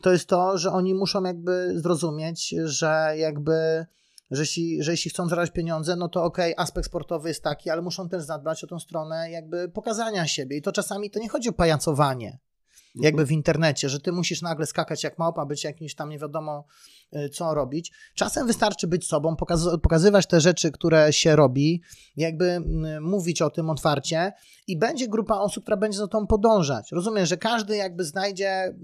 to 0.01 0.11
jest 0.11 0.27
to, 0.27 0.57
że 0.57 0.71
oni 0.71 0.93
muszą 0.93 1.23
jakby 1.23 1.79
zrozumieć, 1.79 2.55
że 2.63 3.13
jakby 3.17 3.85
że 4.31 4.41
jeśli, 4.41 4.83
że 4.83 4.91
jeśli 4.91 5.11
chcą 5.11 5.27
zarabiać 5.27 5.51
pieniądze, 5.51 5.95
no 5.95 6.09
to 6.09 6.23
okej, 6.23 6.53
okay, 6.53 6.63
aspekt 6.63 6.87
sportowy 6.87 7.29
jest 7.29 7.43
taki, 7.43 7.69
ale 7.69 7.81
muszą 7.81 8.09
też 8.09 8.23
zadbać 8.23 8.63
o 8.63 8.67
tą 8.67 8.79
stronę 8.79 9.31
jakby 9.31 9.69
pokazania 9.69 10.27
siebie. 10.27 10.57
I 10.57 10.61
to 10.61 10.71
czasami 10.71 11.11
to 11.11 11.19
nie 11.19 11.29
chodzi 11.29 11.49
o 11.49 11.53
pajacowanie 11.53 12.39
jakby 13.01 13.25
w 13.25 13.31
internecie, 13.31 13.89
że 13.89 13.99
ty 13.99 14.11
musisz 14.11 14.41
nagle 14.41 14.65
skakać 14.65 15.03
jak 15.03 15.19
małpa, 15.19 15.45
być 15.45 15.63
jakimś 15.63 15.95
tam 15.95 16.09
nie 16.09 16.19
wiadomo 16.19 16.65
y, 17.15 17.29
co 17.29 17.53
robić. 17.53 17.91
Czasem 18.15 18.47
wystarczy 18.47 18.87
być 18.87 19.07
sobą, 19.07 19.35
pokazywać 19.83 20.27
te 20.27 20.41
rzeczy, 20.41 20.71
które 20.71 21.13
się 21.13 21.35
robi, 21.35 21.81
jakby 22.15 22.61
mówić 23.01 23.41
o 23.41 23.49
tym 23.49 23.69
otwarcie 23.69 24.33
i 24.67 24.79
będzie 24.79 25.07
grupa 25.07 25.35
osób, 25.35 25.63
która 25.63 25.77
będzie 25.77 25.97
za 25.97 26.07
tą 26.07 26.27
podążać. 26.27 26.91
Rozumiem, 26.91 27.25
że 27.25 27.37
każdy 27.37 27.75
jakby 27.75 28.03
znajdzie 28.03 28.75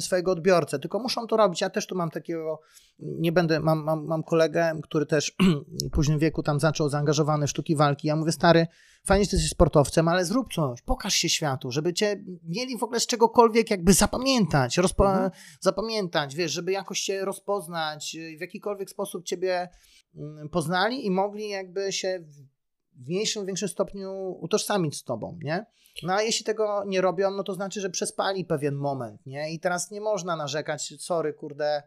swojego 0.00 0.32
odbiorcę, 0.32 0.78
tylko 0.78 0.98
muszą 0.98 1.26
to 1.26 1.36
robić. 1.36 1.60
Ja 1.60 1.70
też 1.70 1.86
tu 1.86 1.96
mam 1.96 2.10
takiego, 2.10 2.60
nie 2.98 3.32
będę, 3.32 3.60
mam, 3.60 3.84
mam, 3.84 4.04
mam 4.06 4.22
kolegę, 4.22 4.80
który 4.82 5.06
też 5.06 5.36
w 5.88 5.90
późnym 5.90 6.18
wieku 6.18 6.42
tam 6.42 6.60
zaczął 6.60 6.88
zaangażowany 6.88 7.46
w 7.46 7.50
sztuki 7.50 7.76
walki. 7.76 8.08
Ja 8.08 8.16
mówię, 8.16 8.32
stary, 8.32 8.66
fajnie, 9.04 9.24
że 9.24 9.36
jesteś 9.36 9.50
sportowcem, 9.50 10.08
ale 10.08 10.24
zrób 10.24 10.54
coś, 10.54 10.82
pokaż 10.82 11.14
się 11.14 11.28
światu, 11.28 11.70
żeby 11.70 11.94
cię 11.94 12.24
mieli 12.44 12.78
w 12.78 12.82
ogóle 12.82 13.00
z 13.00 13.06
czegokolwiek 13.06 13.70
jakby 13.70 13.92
zapamiętać, 13.92 14.78
rozpo- 14.78 15.10
mhm. 15.10 15.30
zapamiętać, 15.60 16.34
wiesz, 16.34 16.52
żeby 16.52 16.72
jakoś 16.72 17.00
cię 17.00 17.24
rozpoznać, 17.24 18.16
w 18.38 18.40
jakikolwiek 18.40 18.90
sposób 18.90 19.24
ciebie 19.24 19.68
mm, 20.14 20.48
poznali 20.48 21.06
i 21.06 21.10
mogli 21.10 21.48
jakby 21.48 21.92
się 21.92 22.20
w 22.20 23.08
mniejszym, 23.08 23.46
większym 23.46 23.68
stopniu 23.68 24.36
utożsamić 24.40 24.96
z 24.96 25.04
tobą, 25.04 25.38
nie? 25.42 25.66
No 26.02 26.14
a 26.14 26.22
jeśli 26.22 26.44
tego 26.44 26.84
nie 26.86 27.00
robią, 27.00 27.30
no 27.30 27.42
to 27.42 27.54
znaczy, 27.54 27.80
że 27.80 27.90
przespali 27.90 28.44
pewien 28.44 28.74
moment, 28.74 29.26
nie? 29.26 29.52
I 29.52 29.60
teraz 29.60 29.90
nie 29.90 30.00
można 30.00 30.36
narzekać, 30.36 30.94
sorry, 30.98 31.32
kurde, 31.32 31.82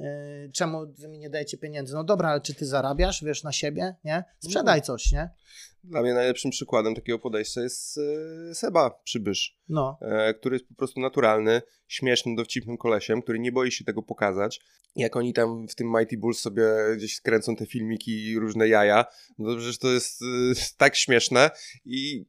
Yy, 0.00 0.50
czemu 0.52 0.86
wy 0.86 1.08
mi 1.08 1.18
nie 1.18 1.30
dajecie 1.30 1.58
pieniędzy? 1.58 1.94
No 1.94 2.04
dobra, 2.04 2.28
ale 2.28 2.40
czy 2.40 2.54
ty 2.54 2.66
zarabiasz, 2.66 3.24
wiesz, 3.24 3.42
na 3.42 3.52
siebie, 3.52 3.96
nie? 4.04 4.24
Sprzedaj 4.38 4.78
no. 4.78 4.84
coś, 4.84 5.12
nie? 5.12 5.30
Dla 5.84 6.02
mnie 6.02 6.14
najlepszym 6.14 6.50
przykładem 6.50 6.94
takiego 6.94 7.18
podejścia 7.18 7.60
jest 7.60 7.98
e, 7.98 8.54
Seba 8.54 8.90
Przybysz, 9.04 9.58
no. 9.68 9.98
E, 10.00 10.34
który 10.34 10.54
jest 10.54 10.68
po 10.68 10.74
prostu 10.74 11.00
naturalny, 11.00 11.62
śmiesznym, 11.88 12.36
dowcipnym 12.36 12.76
kolesiem, 12.76 13.22
który 13.22 13.38
nie 13.38 13.52
boi 13.52 13.72
się 13.72 13.84
tego 13.84 14.02
pokazać. 14.02 14.60
Jak 14.96 15.16
oni 15.16 15.32
tam 15.32 15.68
w 15.68 15.74
tym 15.74 15.92
Mighty 15.98 16.18
Bulls 16.18 16.40
sobie 16.40 16.64
gdzieś 16.96 17.20
kręcą 17.20 17.56
te 17.56 17.66
filmiki 17.66 18.24
i 18.24 18.38
różne 18.38 18.68
jaja, 18.68 19.04
no 19.38 19.50
to 19.50 19.56
przecież 19.56 19.78
to 19.78 19.88
jest 19.88 20.22
e, 20.22 20.26
tak 20.76 20.96
śmieszne 20.96 21.50
i 21.84 22.24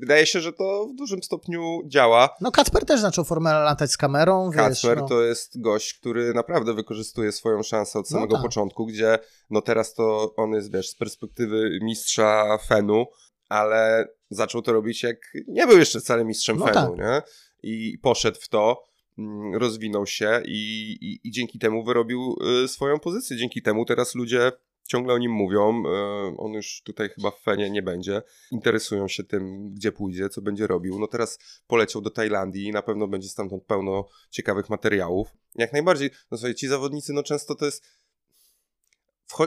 Wydaje 0.00 0.26
się, 0.26 0.40
że 0.40 0.52
to 0.52 0.86
w 0.92 0.94
dużym 0.94 1.22
stopniu 1.22 1.80
działa. 1.86 2.28
No 2.40 2.50
Kacper 2.50 2.84
też 2.84 3.00
zaczął 3.00 3.24
formę 3.24 3.52
latać 3.52 3.90
z 3.90 3.96
kamerą, 3.96 4.50
Kacper 4.54 4.98
no. 4.98 5.08
to 5.08 5.22
jest 5.22 5.60
gość, 5.60 5.94
który 5.94 6.34
naprawdę 6.34 6.74
wykorzystuje 6.74 7.32
swoją 7.32 7.62
szansę 7.62 7.98
od 7.98 8.10
no 8.10 8.14
samego 8.14 8.32
no 8.32 8.38
tak. 8.38 8.42
początku, 8.42 8.86
gdzie 8.86 9.18
no 9.50 9.62
teraz 9.62 9.94
to 9.94 10.34
on 10.36 10.52
jest, 10.52 10.72
wiesz, 10.72 10.90
z 10.90 10.94
perspektywy 10.94 11.78
mistrza 11.82 12.58
Fenu, 12.66 13.06
ale 13.48 14.08
zaczął 14.30 14.62
to 14.62 14.72
robić 14.72 15.02
jak 15.02 15.16
nie 15.48 15.66
był 15.66 15.78
jeszcze 15.78 16.00
wcale 16.00 16.24
mistrzem 16.24 16.56
no 16.58 16.66
Fenu, 16.66 16.74
tak. 16.74 16.98
nie? 16.98 17.22
I 17.62 17.98
poszedł 17.98 18.38
w 18.40 18.48
to, 18.48 18.84
mm, 19.18 19.54
rozwinął 19.54 20.06
się 20.06 20.42
i, 20.44 20.90
i, 21.00 21.28
i 21.28 21.30
dzięki 21.30 21.58
temu 21.58 21.84
wyrobił 21.84 22.36
y, 22.64 22.68
swoją 22.68 23.00
pozycję. 23.00 23.36
Dzięki 23.36 23.62
temu 23.62 23.84
teraz 23.84 24.14
ludzie 24.14 24.52
ciągle 24.86 25.14
o 25.14 25.18
nim 25.18 25.32
mówią. 25.32 25.82
E, 25.86 26.36
on 26.36 26.52
już 26.52 26.82
tutaj 26.84 27.08
chyba 27.08 27.30
w 27.30 27.40
Fenie 27.40 27.70
nie 27.70 27.82
będzie. 27.82 28.22
Interesują 28.50 29.08
się 29.08 29.24
tym, 29.24 29.74
gdzie 29.74 29.92
pójdzie, 29.92 30.28
co 30.28 30.42
będzie 30.42 30.66
robił. 30.66 30.98
No 30.98 31.06
teraz 31.06 31.38
poleciał 31.66 32.02
do 32.02 32.10
Tajlandii 32.10 32.64
i 32.64 32.72
na 32.72 32.82
pewno 32.82 33.08
będzie 33.08 33.28
stamtąd 33.28 33.64
pełno 33.64 34.08
ciekawych 34.30 34.70
materiałów. 34.70 35.28
Jak 35.54 35.72
najbardziej, 35.72 36.10
no 36.30 36.38
słuchaj, 36.38 36.54
ci 36.54 36.68
zawodnicy, 36.68 37.12
no 37.12 37.22
często 37.22 37.54
to 37.54 37.64
jest 37.64 37.84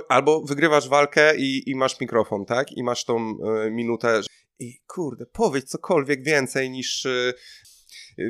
albo 0.10 0.42
wygrywasz 0.42 0.90
walkę 0.90 1.38
i, 1.38 1.70
i 1.70 1.76
masz 1.76 2.00
mikrofon, 2.00 2.46
tak? 2.46 2.72
I 2.72 2.84
masz 2.84 3.06
tą 3.06 3.38
y, 3.66 3.72
minutę 3.72 4.22
i 4.60 4.80
kurde, 4.88 5.26
powiedz 5.26 5.70
cokolwiek 5.70 6.24
więcej 6.24 6.70
niż 6.70 7.06
y, 7.06 7.34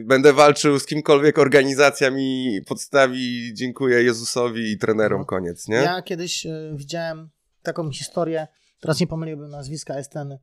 będę 0.05 0.33
walczył 0.33 0.79
z 0.79 0.85
kimkolwiek 0.85 1.39
organizacja 1.39 2.11
mi 2.11 2.59
podstawi, 2.67 3.53
dziękuję 3.53 4.03
Jezusowi 4.03 4.71
i 4.71 4.77
trenerom, 4.77 5.19
no. 5.19 5.25
koniec, 5.25 5.67
nie? 5.67 5.75
Ja 5.75 6.01
kiedyś 6.01 6.45
y, 6.45 6.73
widziałem 6.75 7.29
taką 7.63 7.91
historię, 7.91 8.47
teraz 8.79 8.99
nie 8.99 9.07
pomyliłbym 9.07 9.49
nazwiska, 9.49 9.97
jest 9.97 10.11
ten 10.11 10.37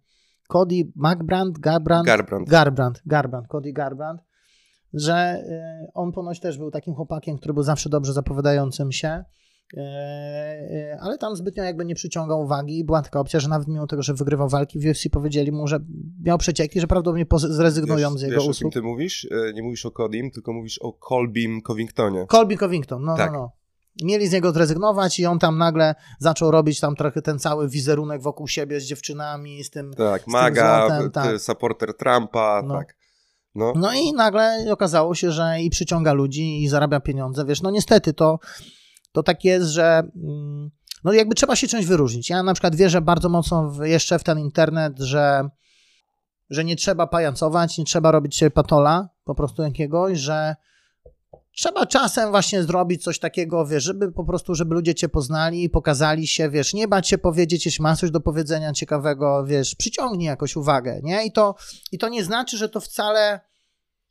Cody 0.48 0.92
McBrand, 0.96 1.58
Garbrand, 1.58 2.06
Garbrand, 2.06 2.48
Garbrand, 2.48 3.02
Garbrand 3.06 3.48
Cody 3.48 3.72
Garbrand, 3.72 4.20
że 4.92 5.42
y, 5.86 5.92
on 5.94 6.12
ponoć 6.12 6.40
też 6.40 6.58
był 6.58 6.70
takim 6.70 6.94
chłopakiem, 6.94 7.38
który 7.38 7.54
był 7.54 7.62
zawsze 7.62 7.88
dobrze 7.88 8.12
zapowiadającym 8.12 8.92
się, 8.92 9.08
E, 9.08 9.14
e, 9.14 9.45
ale 11.00 11.18
tam 11.18 11.36
zbytnio 11.36 11.64
jakby 11.64 11.84
nie 11.84 11.94
przyciągał 11.94 12.42
uwagi. 12.42 12.84
Była 12.84 13.02
taka 13.02 13.20
opcja, 13.20 13.40
że 13.40 13.48
nawet 13.48 13.68
mimo 13.68 13.86
tego, 13.86 14.02
że 14.02 14.14
wygrywał 14.14 14.48
walki 14.48 14.78
w 14.78 14.84
UFC, 14.84 15.08
powiedzieli 15.12 15.52
mu, 15.52 15.66
że 15.66 15.78
miał 16.24 16.38
przecieki, 16.38 16.80
że 16.80 16.86
prawdopodobnie 16.86 17.26
zrezygnują 17.38 18.10
wiesz, 18.10 18.20
z 18.20 18.22
jego 18.22 18.34
wiesz, 18.34 18.48
usług. 18.48 18.56
o 18.56 18.72
kim 18.72 18.82
ty 18.82 18.82
mówisz? 18.82 19.28
E, 19.30 19.52
nie 19.52 19.62
mówisz 19.62 19.86
o 19.86 19.90
Codim, 19.90 20.30
tylko 20.30 20.52
mówisz 20.52 20.78
o 20.78 20.92
Colbim 20.92 21.62
Covingtonie. 21.62 22.26
Colby 22.30 22.56
Covington, 22.56 23.04
no, 23.04 23.12
no 23.12 23.16
tak. 23.16 23.32
no, 23.32 23.38
no. 23.38 23.52
Mieli 24.02 24.28
z 24.28 24.32
niego 24.32 24.52
zrezygnować 24.52 25.18
i 25.18 25.26
on 25.26 25.38
tam 25.38 25.58
nagle 25.58 25.94
zaczął 26.18 26.50
robić 26.50 26.80
tam 26.80 26.96
trochę 26.96 27.22
ten 27.22 27.38
cały 27.38 27.68
wizerunek 27.68 28.22
wokół 28.22 28.48
siebie 28.48 28.80
z 28.80 28.84
dziewczynami, 28.84 29.64
z 29.64 29.70
tym 29.70 29.94
Tak, 29.94 30.22
z 30.22 30.26
maga, 30.26 30.88
złotem, 30.88 31.10
tak. 31.10 31.40
supporter 31.40 31.96
Trumpa, 31.96 32.62
no. 32.66 32.74
tak. 32.74 32.96
No. 33.54 33.72
no 33.76 33.94
i 33.94 34.12
nagle 34.12 34.66
okazało 34.70 35.14
się, 35.14 35.32
że 35.32 35.60
i 35.60 35.70
przyciąga 35.70 36.12
ludzi 36.12 36.62
i 36.62 36.68
zarabia 36.68 37.00
pieniądze. 37.00 37.44
Wiesz, 37.44 37.62
no 37.62 37.70
niestety 37.70 38.12
to 38.12 38.38
to 39.16 39.22
tak 39.22 39.44
jest, 39.44 39.66
że 39.66 40.02
mm, 40.16 40.70
no 41.04 41.12
jakby 41.12 41.34
trzeba 41.34 41.56
się 41.56 41.68
czymś 41.68 41.86
wyróżnić. 41.86 42.30
Ja 42.30 42.42
na 42.42 42.54
przykład 42.54 42.76
wierzę 42.76 43.00
bardzo 43.00 43.28
mocno 43.28 43.70
w, 43.70 43.86
jeszcze 43.86 44.18
w 44.18 44.24
ten 44.24 44.38
internet, 44.38 44.98
że, 44.98 45.48
że 46.50 46.64
nie 46.64 46.76
trzeba 46.76 47.06
pajacować, 47.06 47.78
nie 47.78 47.84
trzeba 47.84 48.10
robić 48.10 48.36
się 48.36 48.50
patola 48.50 49.08
po 49.24 49.34
prostu 49.34 49.62
jakiegoś, 49.62 50.18
że 50.18 50.56
trzeba 51.52 51.86
czasem 51.86 52.30
właśnie 52.30 52.62
zrobić 52.62 53.02
coś 53.02 53.18
takiego, 53.18 53.66
wiesz, 53.66 53.84
żeby 53.84 54.12
po 54.12 54.24
prostu, 54.24 54.54
żeby 54.54 54.74
ludzie 54.74 54.94
cię 54.94 55.08
poznali 55.08 55.64
i 55.64 55.70
pokazali 55.70 56.26
się, 56.26 56.50
wiesz, 56.50 56.74
nie 56.74 56.88
bać 56.88 57.08
się 57.08 57.18
powiedzieć, 57.18 57.66
jeśli 57.66 57.82
masz 57.82 57.98
coś 57.98 58.10
do 58.10 58.20
powiedzenia 58.20 58.72
ciekawego, 58.72 59.44
wiesz, 59.46 59.74
przyciągnij 59.74 60.26
jakoś 60.26 60.56
uwagę, 60.56 61.00
nie? 61.02 61.26
I 61.26 61.32
to, 61.32 61.54
i 61.92 61.98
to 61.98 62.08
nie 62.08 62.24
znaczy, 62.24 62.56
że 62.56 62.68
to 62.68 62.80
wcale 62.80 63.40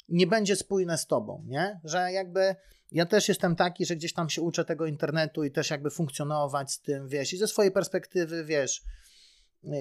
nie 0.10 0.28
będzie 0.28 0.56
spójne 0.56 0.98
z 0.98 1.08
tobą, 1.08 1.44
nie? 1.48 1.80
Że 1.84 2.12
jakby 2.12 2.56
ja 2.96 3.06
też 3.06 3.28
jestem 3.30 3.56
taki, 3.56 3.86
że 3.86 3.96
gdzieś 3.96 4.14
tam 4.14 4.30
się 4.30 4.42
uczę 4.42 4.66
tego 4.66 4.86
internetu 4.86 5.44
i 5.44 5.52
też 5.52 5.70
jakby 5.70 5.90
funkcjonować 5.90 6.72
z 6.72 6.82
tym, 6.82 7.08
wiesz, 7.08 7.34
i 7.34 7.38
ze 7.38 7.48
swojej 7.48 7.72
perspektywy, 7.72 8.46
wiesz, 8.46 8.84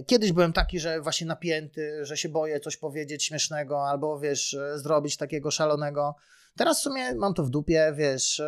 kiedyś 0.07 0.33
byłem 0.33 0.53
taki, 0.53 0.81
że 0.81 1.01
właśnie 1.01 1.27
napięty, 1.27 2.05
że 2.05 2.17
się 2.17 2.29
boję 2.29 2.61
coś 2.61 2.77
powiedzieć 2.77 3.25
śmiesznego 3.25 3.89
albo, 3.89 4.19
wiesz, 4.21 4.57
zrobić 4.75 5.17
takiego 5.17 5.51
szalonego. 5.51 6.15
Teraz 6.57 6.81
w 6.81 6.83
sumie 6.83 7.15
mam 7.15 7.35
to 7.35 7.45
w 7.45 7.51
dupie, 7.51 7.93
wiesz, 7.97 8.43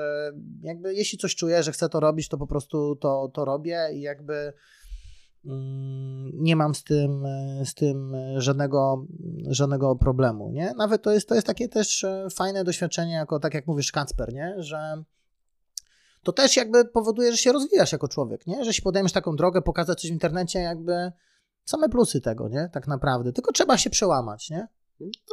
jakby 0.62 0.94
jeśli 0.94 1.18
coś 1.18 1.34
czuję, 1.34 1.62
że 1.62 1.72
chcę 1.72 1.88
to 1.88 2.00
robić, 2.00 2.28
to 2.28 2.38
po 2.38 2.46
prostu 2.46 2.96
to, 2.96 3.30
to 3.34 3.44
robię 3.44 3.88
i 3.92 4.00
jakby 4.00 4.52
Mm, 5.46 5.85
nie 6.38 6.56
mam 6.56 6.74
z 6.74 6.84
tym, 6.84 7.26
z 7.64 7.74
tym 7.74 8.16
żadnego, 8.36 9.06
żadnego 9.48 9.96
problemu, 9.96 10.50
nie? 10.50 10.74
Nawet 10.76 11.02
to 11.02 11.12
jest, 11.12 11.28
to 11.28 11.34
jest 11.34 11.46
takie 11.46 11.68
też 11.68 12.04
e, 12.04 12.28
fajne 12.34 12.64
doświadczenie, 12.64 13.12
jako 13.12 13.40
tak 13.40 13.54
jak 13.54 13.66
mówisz, 13.66 13.92
Kacper, 13.92 14.32
nie? 14.32 14.54
Że 14.58 15.02
to 16.22 16.32
też 16.32 16.56
jakby 16.56 16.84
powoduje, 16.84 17.32
że 17.32 17.38
się 17.38 17.52
rozwijasz 17.52 17.92
jako 17.92 18.08
człowiek, 18.08 18.46
nie? 18.46 18.64
Że 18.64 18.72
się 18.72 18.82
podejmiesz 18.82 19.12
taką 19.12 19.36
drogę, 19.36 19.62
pokazać 19.62 20.00
coś 20.00 20.10
w 20.10 20.14
internecie, 20.14 20.58
jakby 20.58 21.12
same 21.64 21.88
plusy 21.88 22.20
tego, 22.20 22.48
nie? 22.48 22.70
Tak 22.72 22.86
naprawdę. 22.88 23.32
Tylko 23.32 23.52
trzeba 23.52 23.78
się 23.78 23.90
przełamać, 23.90 24.50
nie? 24.50 24.68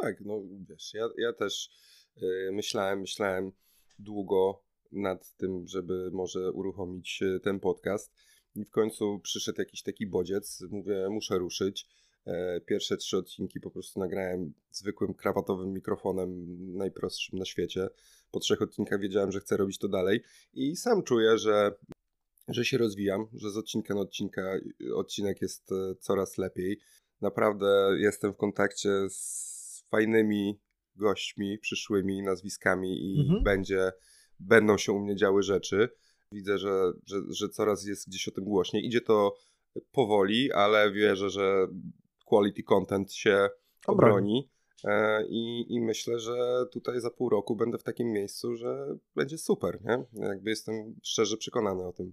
Tak, 0.02 0.20
no 0.20 0.40
wiesz, 0.68 0.94
ja, 0.94 1.08
ja 1.18 1.32
też 1.32 1.70
yy, 2.16 2.50
myślałem, 2.52 3.00
myślałem 3.00 3.52
długo 3.98 4.62
nad 4.92 5.36
tym, 5.36 5.68
żeby 5.68 6.10
może 6.12 6.52
uruchomić 6.52 7.22
y, 7.22 7.40
ten 7.40 7.60
podcast 7.60 8.12
i 8.56 8.64
w 8.64 8.70
końcu 8.70 9.20
przyszedł 9.22 9.58
jakiś 9.58 9.82
taki 9.82 10.06
bodziec, 10.06 10.64
mówię, 10.70 11.08
muszę 11.10 11.38
ruszyć. 11.38 11.86
E, 12.26 12.60
pierwsze 12.60 12.96
trzy 12.96 13.16
odcinki 13.16 13.60
po 13.60 13.70
prostu 13.70 14.00
nagrałem 14.00 14.52
zwykłym 14.70 15.14
krawatowym 15.14 15.72
mikrofonem, 15.72 16.46
najprostszym 16.76 17.38
na 17.38 17.44
świecie. 17.44 17.88
Po 18.30 18.40
trzech 18.40 18.62
odcinkach 18.62 19.00
wiedziałem, 19.00 19.32
że 19.32 19.40
chcę 19.40 19.56
robić 19.56 19.78
to 19.78 19.88
dalej 19.88 20.22
i 20.54 20.76
sam 20.76 21.02
czuję, 21.02 21.38
że, 21.38 21.74
że 22.48 22.64
się 22.64 22.78
rozwijam, 22.78 23.26
że 23.34 23.50
z 23.50 23.56
odcinka 23.56 23.94
na 23.94 24.00
odcinka, 24.00 24.42
odcinek 24.94 25.42
jest 25.42 25.72
e, 25.72 25.94
coraz 26.00 26.38
lepiej. 26.38 26.80
Naprawdę 27.20 27.96
jestem 27.98 28.32
w 28.32 28.36
kontakcie 28.36 28.90
z 29.10 29.84
fajnymi 29.90 30.60
gośćmi, 30.96 31.58
przyszłymi 31.58 32.22
nazwiskami 32.22 33.14
i 33.14 33.20
mhm. 33.20 33.42
będzie, 33.42 33.92
będą 34.40 34.78
się 34.78 34.92
u 34.92 35.00
mnie 35.00 35.16
działy 35.16 35.42
rzeczy. 35.42 35.88
Widzę, 36.34 36.58
że, 36.58 36.92
że, 37.06 37.16
że 37.30 37.48
coraz 37.48 37.86
jest 37.86 38.08
gdzieś 38.08 38.28
o 38.28 38.30
tym 38.30 38.44
głośniej. 38.44 38.86
Idzie 38.86 39.00
to 39.00 39.36
powoli, 39.92 40.52
ale 40.52 40.92
wierzę, 40.92 41.30
że 41.30 41.66
quality 42.24 42.62
content 42.62 43.12
się 43.12 43.48
obroni. 43.86 44.50
E, 44.84 45.24
I, 45.28 45.66
I 45.74 45.80
myślę, 45.80 46.18
że 46.18 46.66
tutaj 46.72 47.00
za 47.00 47.10
pół 47.10 47.28
roku 47.28 47.56
będę 47.56 47.78
w 47.78 47.82
takim 47.82 48.12
miejscu, 48.12 48.56
że 48.56 48.96
będzie 49.16 49.38
super, 49.38 49.78
nie? 49.84 50.04
Jakby 50.28 50.50
jestem 50.50 50.94
szczerze 51.02 51.36
przekonany 51.36 51.86
o 51.86 51.92
tym. 51.92 52.12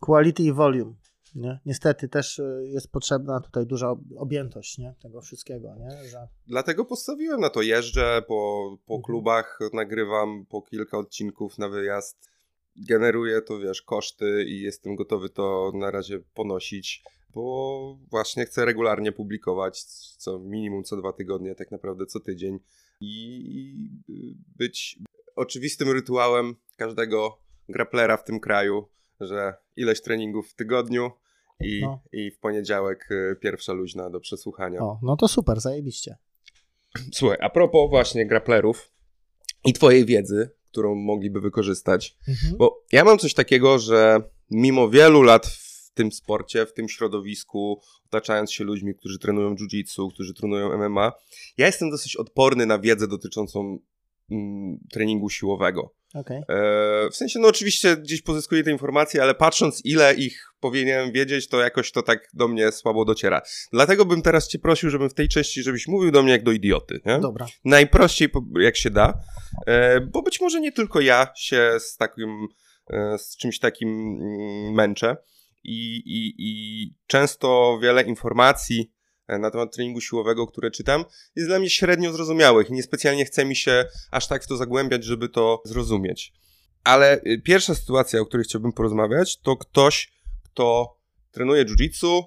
Quality 0.00 0.42
i 0.42 0.52
volume. 0.52 0.94
Nie? 1.34 1.60
Niestety 1.66 2.08
też 2.08 2.38
e, 2.38 2.66
jest 2.66 2.92
potrzebna 2.92 3.40
tutaj 3.40 3.66
duża 3.66 3.94
objętość 4.16 4.78
nie? 4.78 4.94
tego 5.02 5.20
wszystkiego. 5.20 5.74
Nie? 5.78 6.08
Że... 6.08 6.28
Dlatego 6.46 6.84
postawiłem 6.84 7.40
na 7.40 7.50
to. 7.50 7.62
Jeżdżę 7.62 8.22
po, 8.28 8.70
po 8.86 8.94
mhm. 8.94 9.02
klubach, 9.02 9.58
nagrywam 9.72 10.46
po 10.46 10.62
kilka 10.62 10.98
odcinków 10.98 11.58
na 11.58 11.68
wyjazd. 11.68 12.30
Generuję 12.78 13.42
to, 13.42 13.58
wiesz, 13.58 13.82
koszty 13.82 14.44
i 14.48 14.60
jestem 14.60 14.96
gotowy 14.96 15.28
to 15.28 15.72
na 15.74 15.90
razie 15.90 16.20
ponosić 16.34 17.02
bo 17.36 17.98
właśnie 18.10 18.44
chcę 18.44 18.64
regularnie 18.64 19.12
publikować, 19.12 19.82
co 20.18 20.38
minimum 20.38 20.84
co 20.84 20.96
dwa 20.96 21.12
tygodnie, 21.12 21.54
tak 21.54 21.70
naprawdę 21.70 22.06
co 22.06 22.20
tydzień 22.20 22.58
i 23.00 23.90
być 24.56 24.98
oczywistym 25.36 25.90
rytuałem 25.90 26.54
każdego 26.76 27.38
graplera 27.68 28.16
w 28.16 28.24
tym 28.24 28.40
kraju, 28.40 28.88
że 29.20 29.54
ileś 29.76 30.02
treningów 30.02 30.48
w 30.48 30.54
tygodniu 30.54 31.10
i, 31.60 31.80
no. 31.82 32.00
i 32.12 32.30
w 32.30 32.38
poniedziałek 32.38 33.10
y, 33.10 33.36
pierwsza 33.40 33.72
luźna 33.72 34.10
do 34.10 34.20
przesłuchania. 34.20 34.80
O, 34.80 34.98
no 35.02 35.16
to 35.16 35.28
super, 35.28 35.60
zajebiście. 35.60 36.16
Słuchaj, 37.12 37.38
a 37.40 37.50
propos 37.50 37.90
właśnie 37.90 38.26
graplerów 38.26 38.90
i 39.64 39.72
twojej 39.72 40.04
wiedzy, 40.04 40.50
którą 40.76 40.94
mogliby 40.94 41.40
wykorzystać, 41.40 42.16
mhm. 42.28 42.56
bo 42.56 42.84
ja 42.92 43.04
mam 43.04 43.18
coś 43.18 43.34
takiego, 43.34 43.78
że 43.78 44.20
mimo 44.50 44.88
wielu 44.90 45.22
lat 45.22 45.58
tym 45.94 46.12
sporcie, 46.12 46.66
w 46.66 46.72
tym 46.72 46.88
środowisku, 46.88 47.80
otaczając 48.06 48.52
się 48.52 48.64
ludźmi, 48.64 48.94
którzy 48.94 49.18
trenują 49.18 49.54
jiu-jitsu, 49.54 50.12
którzy 50.12 50.34
trenują 50.34 50.88
MMA, 50.88 51.12
ja 51.58 51.66
jestem 51.66 51.90
dosyć 51.90 52.16
odporny 52.16 52.66
na 52.66 52.78
wiedzę 52.78 53.08
dotyczącą 53.08 53.78
mm, 54.30 54.78
treningu 54.92 55.30
siłowego. 55.30 55.94
Okay. 56.14 56.36
E, 56.48 57.10
w 57.10 57.16
sensie, 57.16 57.38
no 57.38 57.48
oczywiście 57.48 57.96
gdzieś 57.96 58.22
pozyskuję 58.22 58.62
te 58.62 58.70
informacje, 58.70 59.22
ale 59.22 59.34
patrząc 59.34 59.84
ile 59.84 60.14
ich 60.14 60.46
powinienem 60.60 61.12
wiedzieć, 61.12 61.48
to 61.48 61.60
jakoś 61.60 61.92
to 61.92 62.02
tak 62.02 62.28
do 62.34 62.48
mnie 62.48 62.72
słabo 62.72 63.04
dociera. 63.04 63.42
Dlatego 63.72 64.04
bym 64.04 64.22
teraz 64.22 64.48
cię 64.48 64.58
prosił, 64.58 64.90
żebym 64.90 65.10
w 65.10 65.14
tej 65.14 65.28
części, 65.28 65.62
żebyś 65.62 65.88
mówił 65.88 66.10
do 66.10 66.22
mnie 66.22 66.32
jak 66.32 66.42
do 66.42 66.52
idioty. 66.52 67.00
Nie? 67.06 67.18
Dobra. 67.18 67.46
Najprościej 67.64 68.28
jak 68.60 68.76
się 68.76 68.90
da, 68.90 69.14
e, 69.66 70.00
bo 70.00 70.22
być 70.22 70.40
może 70.40 70.60
nie 70.60 70.72
tylko 70.72 71.00
ja 71.00 71.26
się 71.36 71.72
z 71.78 71.96
takim, 71.96 72.46
e, 72.90 73.18
z 73.18 73.36
czymś 73.36 73.58
takim 73.58 73.88
mm, 73.88 74.74
męczę 74.74 75.16
i, 75.64 75.96
i, 75.96 76.34
i 76.38 76.94
często 77.06 77.78
wiele 77.82 78.02
informacji 78.02 78.95
na 79.28 79.50
temat 79.50 79.74
treningu 79.74 80.00
siłowego, 80.00 80.46
które 80.46 80.70
czytam, 80.70 81.04
jest 81.36 81.48
dla 81.48 81.58
mnie 81.58 81.70
średnio 81.70 82.12
zrozumiałych 82.12 82.70
i 82.70 82.72
niespecjalnie 82.72 83.24
chce 83.24 83.44
mi 83.44 83.56
się 83.56 83.84
aż 84.10 84.28
tak 84.28 84.44
w 84.44 84.46
to 84.46 84.56
zagłębiać, 84.56 85.04
żeby 85.04 85.28
to 85.28 85.62
zrozumieć. 85.64 86.32
Ale 86.84 87.20
y, 87.26 87.42
pierwsza 87.44 87.74
sytuacja, 87.74 88.20
o 88.20 88.26
której 88.26 88.44
chciałbym 88.44 88.72
porozmawiać, 88.72 89.40
to 89.40 89.56
ktoś, 89.56 90.12
kto 90.44 90.96
trenuje 91.30 91.64
jiu-jitsu, 91.64 92.22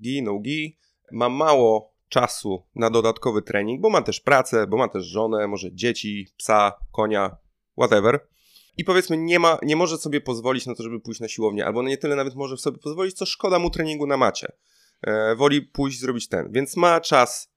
gi, 0.00 0.22
no 0.22 0.38
gi, 0.38 0.78
ma 1.12 1.28
mało 1.28 1.94
czasu 2.08 2.66
na 2.74 2.90
dodatkowy 2.90 3.42
trening, 3.42 3.80
bo 3.80 3.90
ma 3.90 4.02
też 4.02 4.20
pracę, 4.20 4.66
bo 4.66 4.76
ma 4.76 4.88
też 4.88 5.04
żonę, 5.04 5.46
może 5.46 5.74
dzieci, 5.74 6.28
psa, 6.36 6.72
konia, 6.92 7.36
whatever 7.78 8.20
i 8.80 8.84
powiedzmy 8.84 9.16
nie, 9.16 9.38
ma, 9.38 9.58
nie 9.62 9.76
może 9.76 9.98
sobie 9.98 10.20
pozwolić 10.20 10.66
na 10.66 10.74
to, 10.74 10.82
żeby 10.82 11.00
pójść 11.00 11.20
na 11.20 11.28
siłownię, 11.28 11.66
albo 11.66 11.82
nie 11.82 11.98
tyle 11.98 12.16
nawet 12.16 12.34
może 12.34 12.56
sobie 12.56 12.78
pozwolić, 12.78 13.16
co 13.16 13.26
szkoda 13.26 13.58
mu 13.58 13.70
treningu 13.70 14.06
na 14.06 14.16
macie. 14.16 14.52
E, 15.02 15.36
woli 15.36 15.62
pójść 15.62 16.00
zrobić 16.00 16.28
ten, 16.28 16.52
więc 16.52 16.76
ma 16.76 17.00
czas 17.00 17.50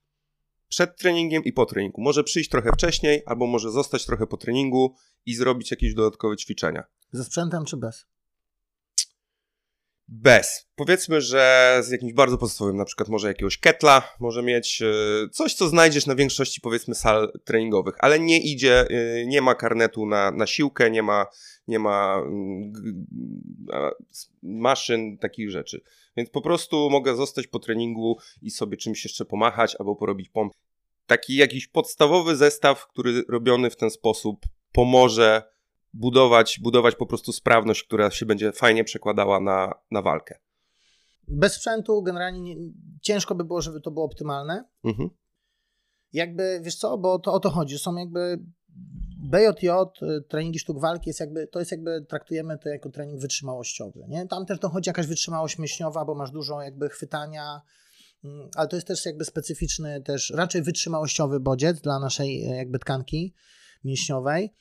przed 0.67 0.97
treningiem 0.97 1.43
i 1.43 1.53
po 1.53 1.65
treningu. 1.65 2.01
Może 2.01 2.23
przyjść 2.23 2.49
trochę 2.49 2.71
wcześniej, 2.71 3.23
albo 3.25 3.47
może 3.47 3.71
zostać 3.71 4.05
trochę 4.05 4.27
po 4.27 4.37
treningu 4.37 4.95
i 5.25 5.35
zrobić 5.35 5.71
jakieś 5.71 5.93
dodatkowe 5.93 6.37
ćwiczenia. 6.37 6.83
Ze 7.11 7.23
sprzętem 7.23 7.65
czy 7.65 7.77
bez? 7.77 8.05
Bez. 10.07 10.67
Powiedzmy, 10.75 11.21
że 11.21 11.77
z 11.83 11.91
jakimś 11.91 12.13
bardzo 12.13 12.37
podstawowym, 12.37 12.77
na 12.77 12.85
przykład 12.85 13.09
może 13.09 13.27
jakiegoś 13.27 13.57
ketla, 13.57 14.15
może 14.19 14.43
mieć 14.43 14.81
e, 14.81 15.29
coś, 15.29 15.53
co 15.53 15.67
znajdziesz 15.67 16.05
na 16.05 16.15
większości 16.15 16.61
powiedzmy 16.61 16.95
sal 16.95 17.31
treningowych, 17.43 17.95
ale 17.99 18.19
nie 18.19 18.39
idzie, 18.39 18.87
e, 18.89 19.25
nie 19.25 19.41
ma 19.41 19.55
karnetu 19.55 20.05
na, 20.05 20.31
na 20.31 20.47
siłkę, 20.47 20.91
nie 20.91 21.03
ma, 21.03 21.25
nie 21.67 21.79
ma 21.79 22.21
mm, 22.25 22.73
maszyn, 24.43 25.17
takich 25.17 25.51
rzeczy. 25.51 25.81
Więc 26.17 26.29
po 26.29 26.41
prostu 26.41 26.89
mogę 26.89 27.15
zostać 27.15 27.47
po 27.47 27.59
treningu 27.59 28.17
i 28.41 28.51
sobie 28.51 28.77
czymś 28.77 29.03
jeszcze 29.03 29.25
pomachać 29.25 29.75
albo 29.79 29.95
porobić 29.95 30.29
pomp. 30.29 30.53
Taki 31.05 31.35
jakiś 31.35 31.67
podstawowy 31.67 32.35
zestaw, 32.35 32.87
który 32.87 33.23
robiony 33.29 33.69
w 33.69 33.75
ten 33.75 33.89
sposób 33.89 34.45
pomoże 34.71 35.52
budować, 35.93 36.59
budować 36.61 36.95
po 36.95 37.05
prostu 37.05 37.33
sprawność, 37.33 37.83
która 37.83 38.11
się 38.11 38.25
będzie 38.25 38.51
fajnie 38.51 38.83
przekładała 38.83 39.39
na, 39.39 39.73
na 39.91 40.01
walkę. 40.01 40.39
Bez 41.27 41.53
sprzętu 41.53 42.03
generalnie 42.03 42.41
nie, 42.41 42.55
ciężko 43.01 43.35
by 43.35 43.43
było, 43.43 43.61
żeby 43.61 43.81
to 43.81 43.91
było 43.91 44.05
optymalne. 44.05 44.65
Mhm. 44.83 45.09
Jakby, 46.13 46.61
wiesz 46.63 46.75
co, 46.75 46.97
bo 46.97 47.19
to 47.19 47.33
o 47.33 47.39
to 47.39 47.49
chodzi. 47.49 47.79
Są 47.79 47.95
jakby 47.95 48.39
BJJ, 49.23 49.69
y, 50.01 50.21
treningi 50.21 50.59
sztuk 50.59 50.79
walki 50.79 51.09
jest 51.09 51.19
jakby, 51.19 51.47
to 51.47 51.59
jest 51.59 51.71
jakby, 51.71 52.05
traktujemy 52.09 52.57
to 52.57 52.69
jako 52.69 52.89
trening 52.89 53.21
wytrzymałościowy, 53.21 54.05
nie? 54.07 54.27
Tam 54.27 54.45
też 54.45 54.59
dochodzi 54.59 54.89
jakaś 54.89 55.07
wytrzymałość 55.07 55.57
mięśniowa, 55.57 56.05
bo 56.05 56.15
masz 56.15 56.31
dużo 56.31 56.61
jakby 56.61 56.89
chwytania, 56.89 57.61
mm, 58.23 58.49
ale 58.55 58.67
to 58.67 58.75
jest 58.75 58.87
też 58.87 59.05
jakby 59.05 59.25
specyficzny 59.25 60.01
też, 60.01 60.33
raczej 60.35 60.61
wytrzymałościowy 60.61 61.39
bodziec 61.39 61.81
dla 61.81 61.99
naszej 61.99 62.51
y, 62.51 62.55
jakby 62.55 62.79
tkanki 62.79 63.33
mięśniowej. 63.83 64.53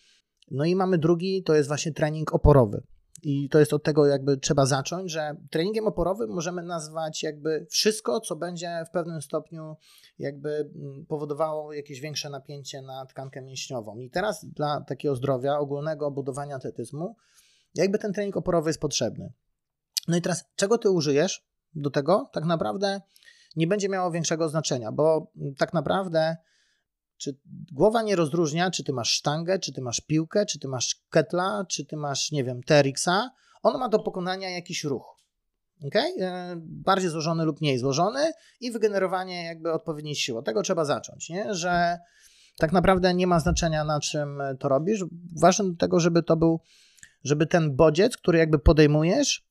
No 0.50 0.64
i 0.64 0.76
mamy 0.76 0.98
drugi, 0.98 1.42
to 1.42 1.54
jest 1.54 1.68
właśnie 1.68 1.92
trening 1.92 2.34
oporowy. 2.34 2.82
I 3.22 3.48
to 3.48 3.58
jest 3.58 3.72
od 3.72 3.82
tego 3.82 4.06
jakby 4.06 4.36
trzeba 4.36 4.66
zacząć, 4.66 5.10
że 5.10 5.36
treningiem 5.50 5.86
oporowym 5.86 6.30
możemy 6.30 6.62
nazwać 6.62 7.22
jakby 7.22 7.66
wszystko, 7.70 8.20
co 8.20 8.36
będzie 8.36 8.84
w 8.88 8.90
pewnym 8.90 9.22
stopniu 9.22 9.76
jakby 10.18 10.50
mm, 10.50 11.06
powodowało 11.06 11.72
jakieś 11.72 12.00
większe 12.00 12.30
napięcie 12.30 12.82
na 12.82 13.06
tkankę 13.06 13.42
mięśniową. 13.42 13.98
I 13.98 14.10
teraz 14.10 14.44
dla 14.44 14.80
takiego 14.80 15.16
zdrowia, 15.16 15.58
ogólnego 15.58 16.10
budowania 16.10 16.56
atletyzmu, 16.56 17.16
jakby 17.74 17.98
ten 17.98 18.12
trening 18.12 18.36
oporowy 18.36 18.70
jest 18.70 18.80
potrzebny. 18.80 19.32
No 20.08 20.16
i 20.16 20.22
teraz 20.22 20.44
czego 20.56 20.78
ty 20.78 20.90
użyjesz 20.90 21.46
do 21.74 21.90
tego? 21.90 22.30
Tak 22.32 22.44
naprawdę 22.44 23.00
nie 23.56 23.66
będzie 23.66 23.88
miało 23.88 24.10
większego 24.10 24.48
znaczenia, 24.48 24.92
bo 24.92 25.32
tak 25.58 25.72
naprawdę 25.72 26.36
czy 27.22 27.36
głowa 27.72 28.02
nie 28.02 28.16
rozróżnia, 28.16 28.70
czy 28.70 28.84
ty 28.84 28.92
masz 28.92 29.10
sztangę, 29.10 29.58
czy 29.58 29.72
ty 29.72 29.80
masz 29.80 30.00
piłkę, 30.00 30.46
czy 30.46 30.58
ty 30.58 30.68
masz 30.68 30.96
ketla, 31.10 31.64
czy 31.68 31.86
ty 31.86 31.96
masz, 31.96 32.32
nie 32.32 32.44
wiem, 32.44 32.62
TRX-a. 32.62 33.30
On 33.62 33.78
ma 33.78 33.88
do 33.88 33.98
pokonania 33.98 34.50
jakiś 34.50 34.84
ruch. 34.84 35.16
Okay? 35.86 36.12
E, 36.20 36.54
bardziej 36.58 37.10
złożony 37.10 37.44
lub 37.44 37.60
mniej 37.60 37.78
złożony 37.78 38.32
i 38.60 38.70
wygenerowanie 38.70 39.44
jakby 39.44 39.72
odpowiedniej 39.72 40.14
siły. 40.14 40.38
Od 40.38 40.44
tego 40.44 40.62
trzeba 40.62 40.84
zacząć, 40.84 41.28
nie? 41.28 41.54
że 41.54 41.98
tak 42.58 42.72
naprawdę 42.72 43.14
nie 43.14 43.26
ma 43.26 43.40
znaczenia 43.40 43.84
na 43.84 44.00
czym 44.00 44.42
to 44.58 44.68
robisz. 44.68 45.04
Ważne 45.40 45.64
do 45.64 45.76
tego, 45.76 46.00
żeby 46.00 46.22
to 46.22 46.36
był, 46.36 46.60
żeby 47.24 47.46
ten 47.46 47.76
bodziec, 47.76 48.16
który 48.16 48.38
jakby 48.38 48.58
podejmujesz, 48.58 49.46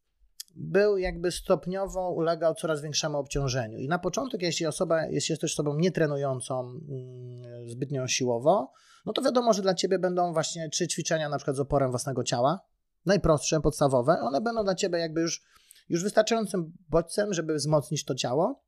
był 0.56 0.98
jakby 0.98 1.32
stopniowo 1.32 2.12
ulegał 2.12 2.56
coraz 2.56 2.82
większemu 2.82 3.18
obciążeniu. 3.18 3.78
I 3.78 3.88
na 3.88 4.00
początek, 4.00 4.42
jeśli 4.42 4.66
osoba 4.66 5.06
jest, 5.06 5.30
jest 5.30 5.42
też 5.42 5.54
osobą 5.54 5.76
nietrenującą 5.76 6.60
mm, 6.60 7.70
zbytnio 7.70 8.08
siłowo, 8.08 8.72
no 9.06 9.14
to 9.14 9.22
wiadomo, 9.22 9.54
że 9.54 9.62
dla 9.62 9.74
ciebie 9.74 10.00
będą 10.00 10.34
właśnie 10.34 10.70
trzy 10.70 10.88
ćwiczenia 10.88 11.30
na 11.30 11.38
przykład 11.38 11.58
z 11.58 11.60
oporem 11.60 11.90
własnego 11.90 12.24
ciała, 12.24 12.60
najprostsze, 13.06 13.62
podstawowe, 13.62 14.20
one 14.22 14.42
będą 14.42 14.64
dla 14.64 14.76
ciebie 14.76 15.00
jakby 15.00 15.22
już, 15.22 15.42
już 15.90 16.04
wystarczającym 16.04 16.74
bodźcem, 16.90 17.34
żeby 17.34 17.56
wzmocnić 17.56 18.06
to 18.06 18.16
ciało. 18.16 18.64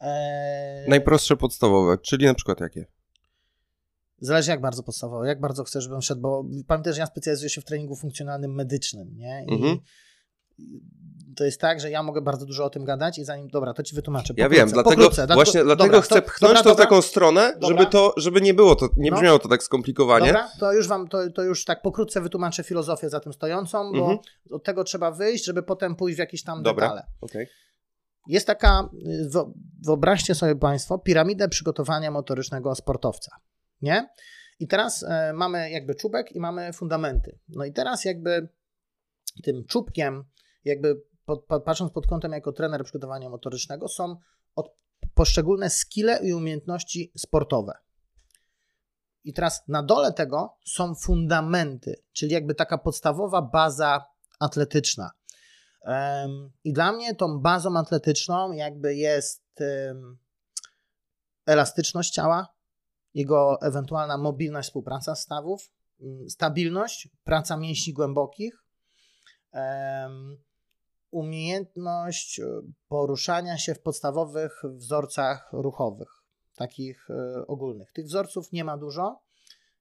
Eee... 0.00 0.88
Najprostsze 0.88 1.36
podstawowe, 1.36 1.98
czyli 1.98 2.26
na 2.26 2.34
przykład 2.34 2.60
jakie? 2.60 2.86
Zależy 4.20 4.50
jak 4.50 4.60
bardzo 4.60 4.82
podstawowe, 4.82 5.28
jak 5.28 5.40
bardzo 5.40 5.64
chcesz, 5.64 5.84
żebym 5.84 6.02
szedł, 6.02 6.20
bo 6.20 6.44
pamiętaj, 6.66 6.92
że 6.92 7.00
ja 7.00 7.06
specjalizuję 7.06 7.50
się 7.50 7.60
w 7.60 7.64
treningu 7.64 7.96
funkcjonalnym 7.96 8.54
medycznym, 8.54 9.16
nie? 9.16 9.44
I 9.48 9.52
mhm 9.52 9.78
to 11.36 11.44
jest 11.44 11.60
tak, 11.60 11.80
że 11.80 11.90
ja 11.90 12.02
mogę 12.02 12.20
bardzo 12.20 12.46
dużo 12.46 12.64
o 12.64 12.70
tym 12.70 12.84
gadać 12.84 13.18
i 13.18 13.24
zanim, 13.24 13.48
dobra, 13.48 13.74
to 13.74 13.82
ci 13.82 13.94
wytłumaczę. 13.94 14.34
Pokrótce, 14.34 14.42
ja 14.42 14.48
wiem, 14.48 14.72
dlatego, 14.72 14.96
pokrótce, 14.96 15.26
właśnie 15.26 15.64
dlatego, 15.64 15.76
dlatego 15.76 16.00
chcę 16.00 16.22
pchnąć 16.22 16.54
dobra, 16.54 16.62
to 16.62 16.74
w 16.74 16.78
taką 16.78 17.02
stronę, 17.02 17.54
żeby 17.62 17.86
to, 17.86 18.14
żeby 18.16 18.40
nie 18.40 18.54
było 18.54 18.76
to, 18.76 18.88
nie 18.96 19.10
no. 19.10 19.16
brzmiało 19.16 19.38
to 19.38 19.48
tak 19.48 19.62
skomplikowanie. 19.62 20.26
Dobra, 20.26 20.48
to 20.60 20.72
już 20.72 20.88
wam, 20.88 21.08
to, 21.08 21.30
to 21.30 21.42
już 21.42 21.64
tak 21.64 21.82
pokrótce 21.82 22.20
wytłumaczę 22.20 22.62
filozofię 22.62 23.10
za 23.10 23.20
tym 23.20 23.32
stojącą, 23.32 23.92
bo 23.92 23.98
mhm. 23.98 24.18
od 24.50 24.64
tego 24.64 24.84
trzeba 24.84 25.10
wyjść, 25.10 25.44
żeby 25.44 25.62
potem 25.62 25.96
pójść 25.96 26.16
w 26.16 26.18
jakieś 26.18 26.42
tam 26.42 26.62
dobra. 26.62 26.86
detale. 26.86 27.06
Okay. 27.20 27.46
Jest 28.28 28.46
taka, 28.46 28.88
wyobraźcie 29.86 30.34
sobie 30.34 30.56
Państwo, 30.56 30.98
piramidę 30.98 31.48
przygotowania 31.48 32.10
motorycznego 32.10 32.74
sportowca, 32.74 33.36
nie? 33.82 34.08
I 34.60 34.66
teraz 34.68 35.02
e, 35.02 35.32
mamy 35.32 35.70
jakby 35.70 35.94
czubek 35.94 36.32
i 36.32 36.40
mamy 36.40 36.72
fundamenty. 36.72 37.38
No 37.48 37.64
i 37.64 37.72
teraz 37.72 38.04
jakby 38.04 38.48
tym 39.42 39.64
czubkiem 39.64 40.24
jakby 40.66 41.02
patrząc 41.64 41.92
pod 41.92 42.06
kątem 42.06 42.32
jako 42.32 42.52
trener 42.52 42.84
przygotowania 42.84 43.30
motorycznego, 43.30 43.88
są 43.88 44.16
poszczególne 45.14 45.70
skille 45.70 46.20
i 46.22 46.34
umiejętności 46.34 47.12
sportowe. 47.16 47.78
I 49.24 49.32
teraz 49.32 49.68
na 49.68 49.82
dole 49.82 50.12
tego 50.12 50.56
są 50.66 50.94
fundamenty, 50.94 52.02
czyli 52.12 52.32
jakby 52.32 52.54
taka 52.54 52.78
podstawowa 52.78 53.42
baza 53.42 54.04
atletyczna. 54.40 55.10
I 56.64 56.72
dla 56.72 56.92
mnie 56.92 57.14
tą 57.14 57.38
bazą 57.38 57.76
atletyczną 57.76 58.52
jakby 58.52 58.94
jest 58.94 59.44
elastyczność 61.46 62.12
ciała, 62.12 62.48
jego 63.14 63.60
ewentualna 63.62 64.18
mobilność, 64.18 64.68
współpraca 64.68 65.14
stawów, 65.14 65.72
stabilność, 66.28 67.08
praca 67.24 67.56
mięśni 67.56 67.92
głębokich, 67.92 68.64
umiejętność 71.16 72.40
e, 72.40 72.44
poruszania 72.88 73.58
się 73.58 73.74
w 73.74 73.80
podstawowych 73.80 74.62
wzorcach 74.64 75.48
ruchowych, 75.52 76.08
takich 76.56 77.10
e, 77.10 77.46
ogólnych. 77.46 77.92
Tych 77.92 78.04
wzorców 78.04 78.52
nie 78.52 78.64
ma 78.64 78.76
dużo. 78.76 79.22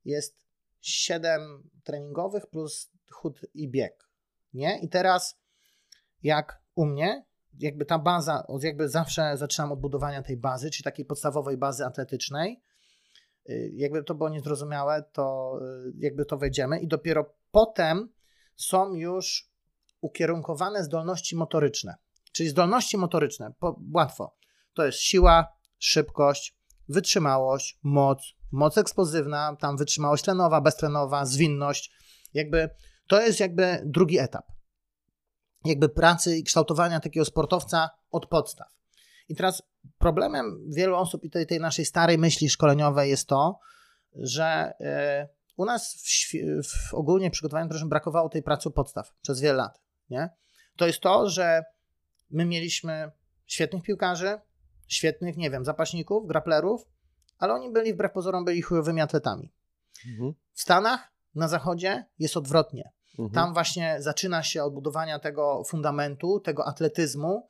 Jest 0.05 0.37
7 0.81 1.69
treningowych 1.83 2.47
plus 2.47 2.91
chód 3.11 3.45
i 3.53 3.69
bieg. 3.69 4.09
Nie? 4.53 4.79
I 4.79 4.89
teraz, 4.89 5.39
jak 6.23 6.61
u 6.75 6.85
mnie, 6.85 7.25
jakby 7.59 7.85
ta 7.85 7.99
baza, 7.99 8.47
jakby 8.61 8.89
zawsze 8.89 9.37
zaczynam 9.37 9.71
od 9.71 9.79
budowania 9.79 10.23
tej 10.23 10.37
bazy, 10.37 10.71
czyli 10.71 10.83
takiej 10.83 11.05
podstawowej 11.05 11.57
bazy 11.57 11.85
atletycznej. 11.85 12.61
Y, 13.49 13.71
jakby 13.73 14.03
to 14.03 14.15
było 14.15 14.29
niezrozumiałe, 14.29 15.03
to 15.11 15.59
jakby 15.97 16.25
to 16.25 16.37
wejdziemy 16.37 16.79
i 16.79 16.87
dopiero 16.87 17.35
potem 17.51 18.09
są 18.55 18.93
już 18.93 19.54
ukierunkowane 20.05 20.83
zdolności 20.83 21.35
motoryczne. 21.35 21.95
Czyli 22.31 22.49
zdolności 22.49 22.97
motoryczne, 22.97 23.53
po, 23.59 23.79
łatwo. 23.93 24.35
To 24.73 24.85
jest 24.85 24.99
siła, 24.99 25.47
szybkość, 25.79 26.57
wytrzymałość, 26.89 27.79
moc, 27.83 28.33
moc 28.51 28.77
eksplozywna, 28.77 29.55
tam 29.59 29.77
wytrzymałość 29.77 30.23
tlenowa, 30.23 30.61
beztlenowa, 30.61 31.25
zwinność. 31.25 31.91
Jakby 32.33 32.69
to 33.07 33.21
jest 33.21 33.39
jakby 33.39 33.81
drugi 33.85 34.19
etap. 34.19 34.45
Jakby 35.65 35.89
pracy 35.89 36.37
i 36.37 36.43
kształtowania 36.43 36.99
takiego 36.99 37.25
sportowca 37.25 37.89
od 38.11 38.25
podstaw. 38.25 38.67
I 39.29 39.35
teraz 39.35 39.63
problemem 39.97 40.71
wielu 40.75 40.95
osób 40.95 41.23
i 41.23 41.29
tej, 41.29 41.47
tej 41.47 41.59
naszej 41.59 41.85
starej 41.85 42.17
myśli 42.17 42.49
szkoleniowej 42.49 43.09
jest 43.09 43.27
to, 43.27 43.59
że 44.15 44.73
yy, 44.79 44.87
u 45.57 45.65
nas 45.65 45.95
w, 45.95 46.67
w 46.67 46.93
ogólnie 46.93 47.31
przygotowaniu 47.31 47.69
brakowało 47.85 48.29
tej 48.29 48.43
pracy 48.43 48.71
podstaw 48.71 49.13
przez 49.21 49.41
wiele 49.41 49.57
lat 49.57 49.84
nie? 50.09 50.29
To 50.75 50.87
jest 50.87 50.99
to, 50.99 51.29
że 51.29 51.63
my 52.29 52.45
mieliśmy 52.45 53.11
świetnych 53.45 53.83
piłkarzy, 53.83 54.39
świetnych, 54.87 55.37
nie 55.37 55.49
wiem, 55.49 55.65
zapaśników, 55.65 56.27
graplerów, 56.27 56.87
ale 57.37 57.53
oni 57.53 57.71
byli 57.71 57.93
wbrew 57.93 58.11
pozorom 58.11 58.45
byli 58.45 58.61
chujowymi 58.61 59.01
atletami. 59.01 59.53
Mhm. 60.07 60.33
W 60.53 60.61
Stanach, 60.61 61.11
na 61.35 61.47
zachodzie 61.47 62.05
jest 62.19 62.37
odwrotnie. 62.37 62.91
Mhm. 63.19 63.31
Tam 63.31 63.53
właśnie 63.53 63.95
zaczyna 63.99 64.43
się 64.43 64.63
od 64.63 64.73
budowania 64.73 65.19
tego 65.19 65.63
fundamentu, 65.63 66.39
tego 66.39 66.65
atletyzmu 66.65 67.49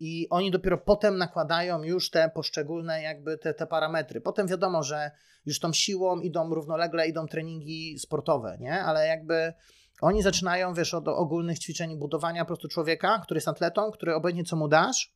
i 0.00 0.28
oni 0.30 0.50
dopiero 0.50 0.78
potem 0.78 1.18
nakładają 1.18 1.82
już 1.82 2.10
te 2.10 2.30
poszczególne 2.34 3.02
jakby 3.02 3.38
te, 3.38 3.54
te 3.54 3.66
parametry. 3.66 4.20
Potem 4.20 4.46
wiadomo, 4.46 4.82
że 4.82 5.10
już 5.46 5.60
tą 5.60 5.72
siłą 5.72 6.20
idą 6.20 6.54
równolegle, 6.54 7.08
idą 7.08 7.26
treningi 7.26 7.98
sportowe, 7.98 8.56
nie? 8.60 8.82
Ale 8.82 9.06
jakby 9.06 9.52
oni 10.00 10.22
zaczynają, 10.22 10.74
wiesz, 10.74 10.94
od 10.94 11.08
ogólnych 11.08 11.58
ćwiczeń 11.58 11.98
budowania 11.98 12.44
po 12.44 12.46
prostu 12.46 12.68
człowieka, 12.68 13.20
który 13.24 13.38
jest 13.38 13.48
atletą, 13.48 13.90
który 13.90 14.14
obojętnie 14.14 14.44
co 14.44 14.56
mu 14.56 14.68
dasz. 14.68 15.14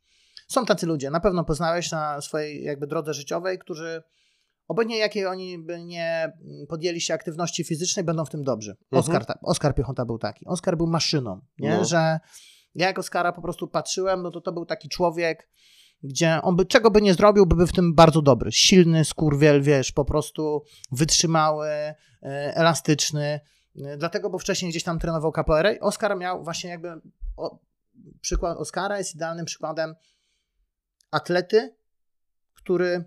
Są 0.48 0.66
tacy 0.66 0.86
ludzie, 0.86 1.10
na 1.10 1.20
pewno 1.20 1.44
poznałeś 1.44 1.90
na 1.90 2.20
swojej 2.20 2.64
jakby 2.64 2.86
drodze 2.86 3.14
życiowej, 3.14 3.58
którzy 3.58 4.02
obojętnie 4.68 4.98
jakiej 4.98 5.26
oni 5.26 5.58
by 5.58 5.84
nie 5.84 6.32
podjęli 6.68 7.00
się 7.00 7.14
aktywności 7.14 7.64
fizycznej, 7.64 8.04
będą 8.04 8.24
w 8.24 8.30
tym 8.30 8.44
dobrzy. 8.44 8.70
Mhm. 8.70 9.00
Oskar, 9.00 9.24
ta, 9.24 9.38
Oskar 9.42 9.74
Piechota 9.74 10.04
był 10.04 10.18
taki. 10.18 10.46
Oskar 10.46 10.76
był 10.76 10.86
maszyną, 10.86 11.40
nie? 11.58 11.70
No. 11.70 11.84
Że 11.84 12.20
ja 12.74 12.86
jak 12.86 12.98
Oskara 12.98 13.32
po 13.32 13.42
prostu 13.42 13.68
patrzyłem, 13.68 14.22
no 14.22 14.30
to 14.30 14.40
to 14.40 14.52
był 14.52 14.66
taki 14.66 14.88
człowiek, 14.88 15.50
gdzie 16.02 16.42
on 16.42 16.56
by 16.56 16.66
czego 16.66 16.90
by 16.90 17.02
nie 17.02 17.14
zrobił, 17.14 17.46
by 17.46 17.56
był 17.56 17.66
w 17.66 17.72
tym 17.72 17.94
bardzo 17.94 18.22
dobry. 18.22 18.52
Silny, 18.52 19.04
skurwiel, 19.04 19.62
wiesz, 19.62 19.92
po 19.92 20.04
prostu 20.04 20.62
wytrzymały, 20.92 21.68
e, 21.68 21.94
elastyczny. 22.54 23.40
E, 23.76 23.96
dlatego, 23.96 24.30
bo 24.30 24.38
wcześniej 24.38 24.70
gdzieś 24.70 24.84
tam 24.84 24.98
trenował 24.98 25.32
capoeirę. 25.32 25.80
Oskar 25.80 26.18
miał 26.18 26.44
właśnie 26.44 26.70
jakby 26.70 27.00
o, 27.36 27.58
przykład 28.20 28.58
Oskara 28.58 28.98
jest 28.98 29.14
idealnym 29.14 29.46
przykładem 29.46 29.94
atlety, 31.10 31.74
który 32.54 33.04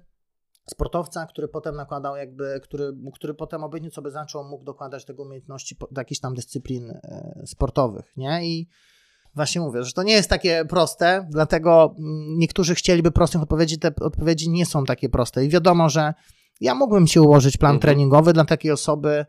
sportowca, 0.69 1.25
który 1.25 1.47
potem 1.47 1.75
nakładał 1.75 2.15
jakby, 2.15 2.59
który, 2.63 2.93
który 3.13 3.33
potem 3.33 3.61
by 4.03 4.11
zaczął, 4.11 4.43
mógł 4.43 4.63
dokładać 4.63 5.05
tego 5.05 5.23
umiejętności 5.23 5.77
do 5.91 6.01
jakichś 6.01 6.21
tam 6.21 6.33
dyscyplin 6.33 6.91
e, 6.91 7.43
sportowych, 7.45 8.17
nie? 8.17 8.45
I 8.45 8.69
właśnie 9.35 9.61
mówię, 9.61 9.83
że 9.83 9.93
to 9.93 10.03
nie 10.03 10.13
jest 10.13 10.29
takie 10.29 10.65
proste, 10.65 11.27
dlatego 11.29 11.95
mm, 11.99 12.39
niektórzy 12.39 12.75
chcieliby 12.75 13.11
prostych 13.11 13.41
odpowiedzi, 13.41 13.79
te 13.79 13.91
odpowiedzi 14.01 14.49
nie 14.49 14.65
są 14.65 14.85
takie 14.85 15.09
proste 15.09 15.45
i 15.45 15.49
wiadomo, 15.49 15.89
że 15.89 16.13
ja 16.61 16.75
mógłbym 16.75 17.07
ci 17.07 17.19
ułożyć 17.19 17.57
plan 17.57 17.75
mhm. 17.75 17.81
treningowy 17.81 18.33
dla 18.33 18.45
takiej 18.45 18.71
osoby, 18.71 19.25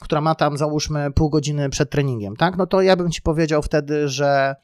która 0.00 0.20
ma 0.20 0.34
tam 0.34 0.56
załóżmy 0.56 1.12
pół 1.12 1.30
godziny 1.30 1.70
przed 1.70 1.90
treningiem, 1.90 2.36
tak? 2.36 2.56
No 2.56 2.66
to 2.66 2.82
ja 2.82 2.96
bym 2.96 3.10
ci 3.10 3.22
powiedział 3.22 3.62
wtedy, 3.62 4.08
że 4.08 4.54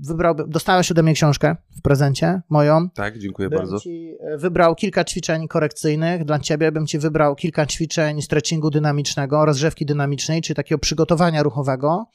wybrałbym, 0.00 0.50
dostałeś 0.50 0.90
ode 0.90 1.02
mnie 1.02 1.14
książkę 1.14 1.56
w 1.78 1.82
prezencie 1.82 2.40
moją. 2.48 2.90
Tak, 2.90 3.18
dziękuję 3.18 3.48
bym 3.48 3.58
bardzo. 3.58 3.80
Ci 3.80 4.14
e, 4.20 4.38
wybrał 4.38 4.74
kilka 4.74 5.04
ćwiczeń 5.04 5.48
korekcyjnych 5.48 6.24
dla 6.24 6.38
ciebie, 6.38 6.72
bym 6.72 6.86
ci 6.86 6.98
wybrał 6.98 7.34
kilka 7.34 7.66
ćwiczeń 7.66 8.22
stretchingu 8.22 8.70
dynamicznego, 8.70 9.44
rozgrzewki 9.44 9.86
dynamicznej, 9.86 10.42
czyli 10.42 10.54
takiego 10.54 10.78
przygotowania 10.78 11.42
ruchowego, 11.42 12.06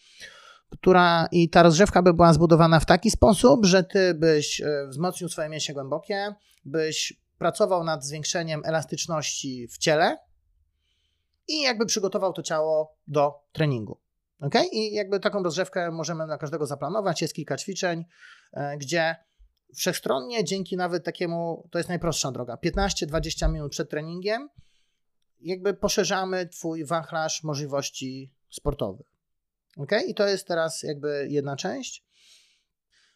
która 0.70 1.28
i 1.32 1.50
ta 1.50 1.64
rozgrzewka 1.64 2.02
by 2.02 2.14
była 2.14 2.34
zbudowana 2.34 2.80
w 2.80 2.86
taki 2.86 3.12
sposób, 3.12 3.66
że 3.66 3.84
ty 3.84 4.14
byś 4.14 4.62
e, 4.62 4.88
wzmocnił 4.88 5.30
swoje 5.30 5.50
mięśnie 5.50 5.74
głębokie, 5.74 6.36
byś 6.66 7.14
pracował 7.38 7.84
nad 7.84 8.06
zwiększeniem 8.06 8.62
elastyczności 8.66 9.68
w 9.68 9.78
ciele, 9.78 10.18
i 11.48 11.62
jakby 11.62 11.86
przygotował 11.86 12.34
to 12.34 12.44
ciało 12.44 12.98
do 13.08 13.40
treningu. 13.52 14.00
ok? 14.40 14.56
I 14.72 14.94
jakby 14.94 15.20
taką 15.20 15.44
rozgrzewkę 15.44 15.92
możemy 15.92 16.28
na 16.28 16.38
każdego 16.38 16.66
zaplanować. 16.66 17.22
Jest 17.22 17.34
kilka 17.34 17.58
ćwiczeń, 17.58 18.06
e, 18.54 18.78
gdzie 18.78 19.16
wszechstronnie, 19.76 20.44
dzięki 20.44 20.78
nawet 20.78 21.04
takiemu, 21.04 21.68
to 21.72 21.78
jest 21.78 21.90
najprostsza 21.90 22.32
droga, 22.32 22.56
15-20 22.56 23.52
minut 23.52 23.72
przed 23.72 23.90
treningiem, 23.90 24.50
jakby 25.40 25.74
poszerzamy 25.74 26.48
Twój 26.48 26.86
wachlarz 26.86 27.44
możliwości 27.44 28.34
sportowych. 28.50 29.08
ok? 29.78 29.92
I 30.08 30.16
to 30.16 30.28
jest 30.28 30.48
teraz 30.48 30.84
jakby 30.84 31.28
jedna 31.30 31.56
część. 31.56 32.06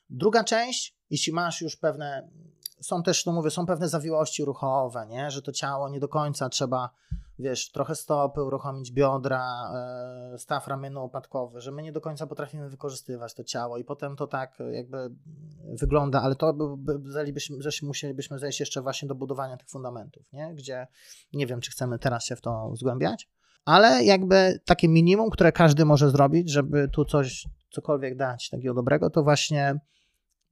Druga 0.10 0.44
część, 0.44 0.98
jeśli 1.10 1.34
masz 1.34 1.62
już 1.62 1.76
pewne, 1.76 2.30
są 2.82 3.04
też, 3.04 3.26
no 3.26 3.32
mówię, 3.32 3.52
są 3.52 3.66
pewne 3.66 3.90
zawiłości 3.90 4.46
ruchowe, 4.46 5.08
nie? 5.10 5.32
że 5.32 5.42
to 5.42 5.52
ciało 5.52 5.90
nie 5.90 6.00
do 6.00 6.08
końca 6.08 6.50
trzeba 6.50 6.90
wiesz, 7.40 7.72
trochę 7.72 7.96
stopy, 7.96 8.44
uruchomić 8.44 8.92
biodra, 8.92 9.72
e, 10.34 10.38
staw 10.38 10.68
ramienno-opadkowy, 10.68 11.60
że 11.60 11.72
my 11.72 11.82
nie 11.82 11.92
do 11.92 12.02
końca 12.02 12.28
potrafimy 12.28 12.70
wykorzystywać 12.70 13.34
to 13.34 13.44
ciało 13.44 13.78
i 13.78 13.84
potem 13.84 14.16
to 14.16 14.28
tak 14.28 14.58
jakby 14.72 15.10
wygląda, 15.80 16.22
ale 16.22 16.36
to 16.36 16.54
by, 16.54 17.00
musielibyśmy 17.84 18.40
zejść 18.40 18.60
jeszcze 18.60 18.82
właśnie 18.82 19.08
do 19.08 19.16
budowania 19.16 19.58
tych 19.58 19.70
fundamentów, 19.70 20.34
nie? 20.34 20.54
gdzie 20.56 20.88
nie 21.34 21.48
wiem, 21.48 21.62
czy 21.62 21.72
chcemy 21.72 22.00
teraz 22.00 22.26
się 22.26 22.36
w 22.36 22.42
to 22.42 22.72
zgłębiać, 22.76 23.30
ale 23.66 24.04
jakby 24.04 24.60
takie 24.66 24.88
minimum, 24.88 25.30
które 25.30 25.52
każdy 25.52 25.86
może 25.86 26.10
zrobić, 26.10 26.52
żeby 26.52 26.90
tu 26.90 27.06
coś, 27.06 27.48
cokolwiek 27.70 28.18
dać 28.18 28.50
takiego 28.50 28.74
dobrego, 28.74 29.10
to 29.10 29.24
właśnie 29.24 29.80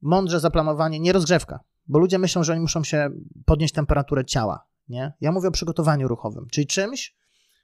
mądrze 0.02 0.40
zaplanowanie, 0.40 1.00
nie 1.00 1.12
rozgrzewka, 1.12 1.60
bo 1.86 1.98
ludzie 1.98 2.18
myślą, 2.18 2.42
że 2.42 2.52
oni 2.52 2.60
muszą 2.60 2.84
się 2.84 3.10
podnieść 3.44 3.74
temperaturę 3.74 4.24
ciała, 4.24 4.66
nie? 4.88 5.12
Ja 5.20 5.32
mówię 5.32 5.48
o 5.48 5.52
przygotowaniu 5.52 6.08
ruchowym, 6.08 6.46
czyli 6.50 6.66
czymś, 6.66 7.16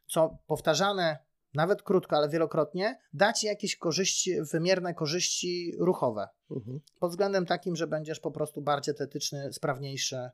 co 0.07 0.39
powtarzane 0.47 1.18
nawet 1.55 1.83
krótko, 1.83 2.16
ale 2.16 2.29
wielokrotnie, 2.29 2.99
da 3.12 3.33
ci 3.33 3.47
jakieś 3.47 3.77
korzyści, 3.77 4.43
wymierne 4.53 4.95
korzyści 4.95 5.73
ruchowe. 5.79 6.29
Mhm. 6.51 6.81
Pod 7.01 7.11
względem 7.11 7.47
takim, 7.47 7.77
że 7.77 7.87
będziesz 7.87 8.20
po 8.20 8.31
prostu 8.31 8.62
bardziej 8.62 8.93
atletyczny, 8.93 9.53
sprawniejszy, 9.53 10.31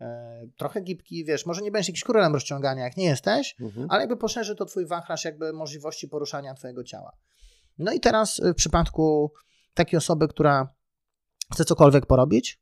e, 0.00 0.46
trochę 0.56 0.80
gibki, 0.80 1.24
wiesz, 1.24 1.46
może 1.46 1.62
nie 1.62 1.70
będziesz 1.70 1.88
jakiś 1.88 2.04
królem 2.04 2.32
rozciągania, 2.32 2.84
jak 2.84 2.96
nie 2.96 3.04
jesteś, 3.04 3.56
mhm. 3.60 3.86
ale 3.90 4.00
jakby 4.00 4.16
poszerzy 4.16 4.54
to 4.54 4.64
twój 4.64 4.86
wachlarz 4.86 5.24
jakby 5.24 5.52
możliwości 5.52 6.08
poruszania 6.08 6.54
twojego 6.54 6.84
ciała. 6.84 7.12
No 7.78 7.92
i 7.92 8.00
teraz 8.00 8.40
w 8.44 8.54
przypadku 8.54 9.32
takiej 9.74 9.98
osoby, 9.98 10.28
która 10.28 10.74
chce 11.52 11.64
cokolwiek 11.64 12.06
porobić, 12.06 12.60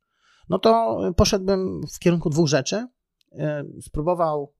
no 0.48 0.58
to 0.58 1.00
poszedłbym 1.16 1.80
w 1.94 1.98
kierunku 1.98 2.30
dwóch 2.30 2.48
rzeczy. 2.48 2.86
E, 3.38 3.64
spróbował 3.82 4.52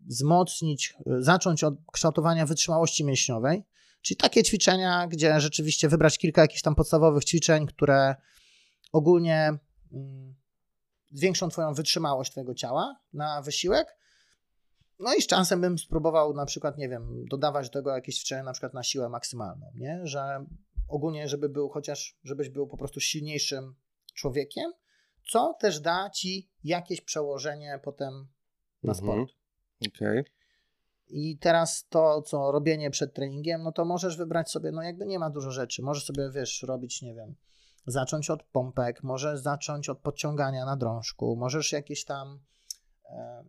wzmocnić, 0.00 0.94
e, 1.06 1.22
zacząć 1.22 1.64
od 1.64 1.74
kształtowania 1.92 2.46
wytrzymałości 2.46 3.04
mięśniowej, 3.04 3.64
czyli 4.02 4.18
takie 4.18 4.42
ćwiczenia, 4.42 5.06
gdzie 5.06 5.40
rzeczywiście 5.40 5.88
wybrać 5.88 6.18
kilka 6.18 6.42
jakichś 6.42 6.62
tam 6.62 6.74
podstawowych 6.74 7.24
ćwiczeń, 7.24 7.66
które 7.66 8.14
ogólnie 8.92 9.58
mm, 9.92 10.34
zwiększą 11.12 11.48
Twoją 11.48 11.74
wytrzymałość 11.74 12.30
Twojego 12.30 12.54
ciała 12.54 13.00
na 13.12 13.42
wysiłek. 13.42 13.96
No 14.98 15.14
i 15.14 15.22
z 15.22 15.26
czasem 15.26 15.60
bym 15.60 15.78
spróbował 15.78 16.34
na 16.34 16.46
przykład, 16.46 16.78
nie 16.78 16.88
wiem, 16.88 17.24
dodawać 17.30 17.70
do 17.70 17.72
tego 17.72 17.90
jakieś 17.90 18.16
ćwiczenia 18.16 18.42
na 18.42 18.52
przykład 18.52 18.74
na 18.74 18.82
siłę 18.82 19.08
maksymalną, 19.08 19.66
nie? 19.74 20.00
Że 20.04 20.46
ogólnie, 20.88 21.28
żeby 21.28 21.48
był 21.48 21.68
chociaż, 21.68 22.18
żebyś 22.24 22.48
był 22.48 22.66
po 22.66 22.76
prostu 22.76 23.00
silniejszym 23.00 23.74
człowiekiem, 24.14 24.72
co 25.28 25.54
też 25.60 25.80
da 25.80 26.10
Ci 26.10 26.50
jakieś 26.64 27.00
przełożenie 27.00 27.80
potem 27.84 28.28
na 28.82 28.92
mhm. 28.92 28.94
sport. 28.94 29.32
Okay. 29.96 30.24
I 31.08 31.38
teraz 31.38 31.86
to, 31.88 32.22
co 32.22 32.52
robienie 32.52 32.90
przed 32.90 33.14
treningiem, 33.14 33.62
no 33.62 33.72
to 33.72 33.84
możesz 33.84 34.16
wybrać 34.16 34.50
sobie, 34.50 34.72
no 34.72 34.82
jakby 34.82 35.06
nie 35.06 35.18
ma 35.18 35.30
dużo 35.30 35.50
rzeczy. 35.50 35.82
Możesz 35.82 36.04
sobie, 36.04 36.30
wiesz, 36.30 36.62
robić, 36.62 37.02
nie 37.02 37.14
wiem, 37.14 37.34
zacząć 37.86 38.30
od 38.30 38.42
pompek, 38.42 39.02
możesz 39.02 39.40
zacząć 39.40 39.88
od 39.88 39.98
podciągania 39.98 40.66
na 40.66 40.76
drążku, 40.76 41.36
możesz 41.36 41.72
jakieś 41.72 42.04
tam 42.04 42.40
e, 43.04 43.44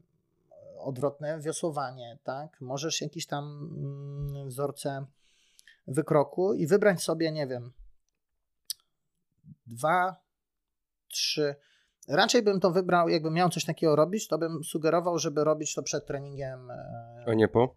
odwrotne 0.80 1.39
wiosłowanie, 1.39 2.17
tak? 2.24 2.61
Możesz 2.61 3.01
jakieś 3.01 3.28
tam 3.28 3.69
mm, 4.34 4.49
wzorce 4.49 5.05
wykroku 5.88 6.53
i 6.53 6.67
wybrać 6.67 7.03
sobie, 7.03 7.32
nie 7.32 7.47
wiem, 7.47 7.74
dwa, 9.67 10.15
trzy, 11.12 11.55
Raczej 12.07 12.43
bym 12.43 12.59
to 12.59 12.72
wybrał, 12.72 13.09
jakbym 13.09 13.34
miał 13.34 13.49
coś 13.49 13.66
takiego 13.66 13.95
robić, 13.95 14.28
to 14.28 14.38
bym 14.38 14.64
sugerował, 14.64 15.20
żeby 15.20 15.43
robić 15.43 15.74
to 15.74 15.84
przed 15.84 16.05
treningiem. 16.05 16.72
E, 16.72 17.24
A 17.28 17.34
nie 17.34 17.47
po? 17.47 17.76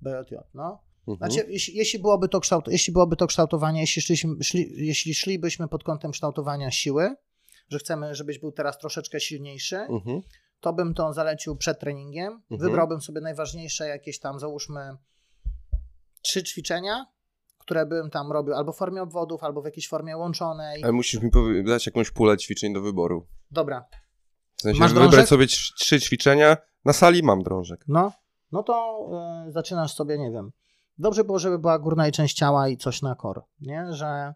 BJJ, 0.00 0.36
no. 0.54 0.82
Mhm. 1.08 1.30
Znaczy, 1.30 1.48
jeśli, 1.50 1.76
jeśli, 1.76 1.98
byłoby 1.98 2.28
to 2.28 2.40
kształt, 2.40 2.68
jeśli 2.68 2.92
byłoby 2.92 3.16
to 3.16 3.26
kształtowanie, 3.26 3.80
jeśli, 3.80 4.02
szliśmy, 4.02 4.44
szli, 4.44 4.86
jeśli 4.86 5.14
szlibyśmy 5.14 5.68
pod 5.68 5.84
kątem 5.84 6.10
kształtowania 6.10 6.70
siły, 6.70 7.14
że 7.68 7.78
chcemy, 7.78 8.14
żebyś 8.14 8.38
był 8.38 8.52
teraz 8.52 8.78
troszeczkę 8.78 9.20
silniejszy, 9.20 9.76
mhm. 9.76 10.20
to 10.60 10.72
bym 10.72 10.94
to 10.94 11.12
zalecił 11.12 11.56
przed 11.56 11.80
treningiem. 11.80 12.32
Mhm. 12.50 12.70
Wybrałbym 12.70 13.00
sobie 13.00 13.20
najważniejsze 13.20 13.88
jakieś 13.88 14.18
tam, 14.18 14.38
załóżmy, 14.38 14.96
trzy 16.22 16.42
ćwiczenia, 16.42 17.06
które 17.68 17.86
bym 17.86 18.10
tam 18.10 18.32
robił 18.32 18.54
albo 18.54 18.72
w 18.72 18.76
formie 18.76 19.02
obwodów, 19.02 19.44
albo 19.44 19.62
w 19.62 19.64
jakiejś 19.64 19.88
formie 19.88 20.16
łączonej. 20.16 20.84
Ale 20.84 20.92
musisz 20.92 21.22
mi 21.22 21.30
dać 21.64 21.86
jakąś 21.86 22.10
pulę 22.10 22.36
ćwiczeń 22.36 22.74
do 22.74 22.80
wyboru. 22.80 23.26
Dobra. 23.50 23.84
W 24.56 24.62
sensie 24.62 24.80
Masz 24.80 24.92
wybrać 24.92 25.10
drążek? 25.10 25.28
sobie 25.28 25.46
trzy 25.78 26.00
ćwiczenia. 26.00 26.56
Na 26.84 26.92
sali 26.92 27.22
mam 27.22 27.42
drążek. 27.42 27.84
No, 27.88 28.12
no 28.52 28.62
to 28.62 29.06
y, 29.48 29.52
zaczynasz 29.52 29.94
sobie, 29.94 30.18
nie 30.18 30.30
wiem. 30.30 30.50
Dobrze 30.98 31.24
było, 31.24 31.38
żeby 31.38 31.58
była 31.58 31.78
górna 31.78 32.10
część 32.10 32.36
ciała 32.36 32.68
i 32.68 32.76
coś 32.76 33.02
na 33.02 33.14
kor, 33.14 33.44
nie? 33.60 33.86
Że 33.90 34.34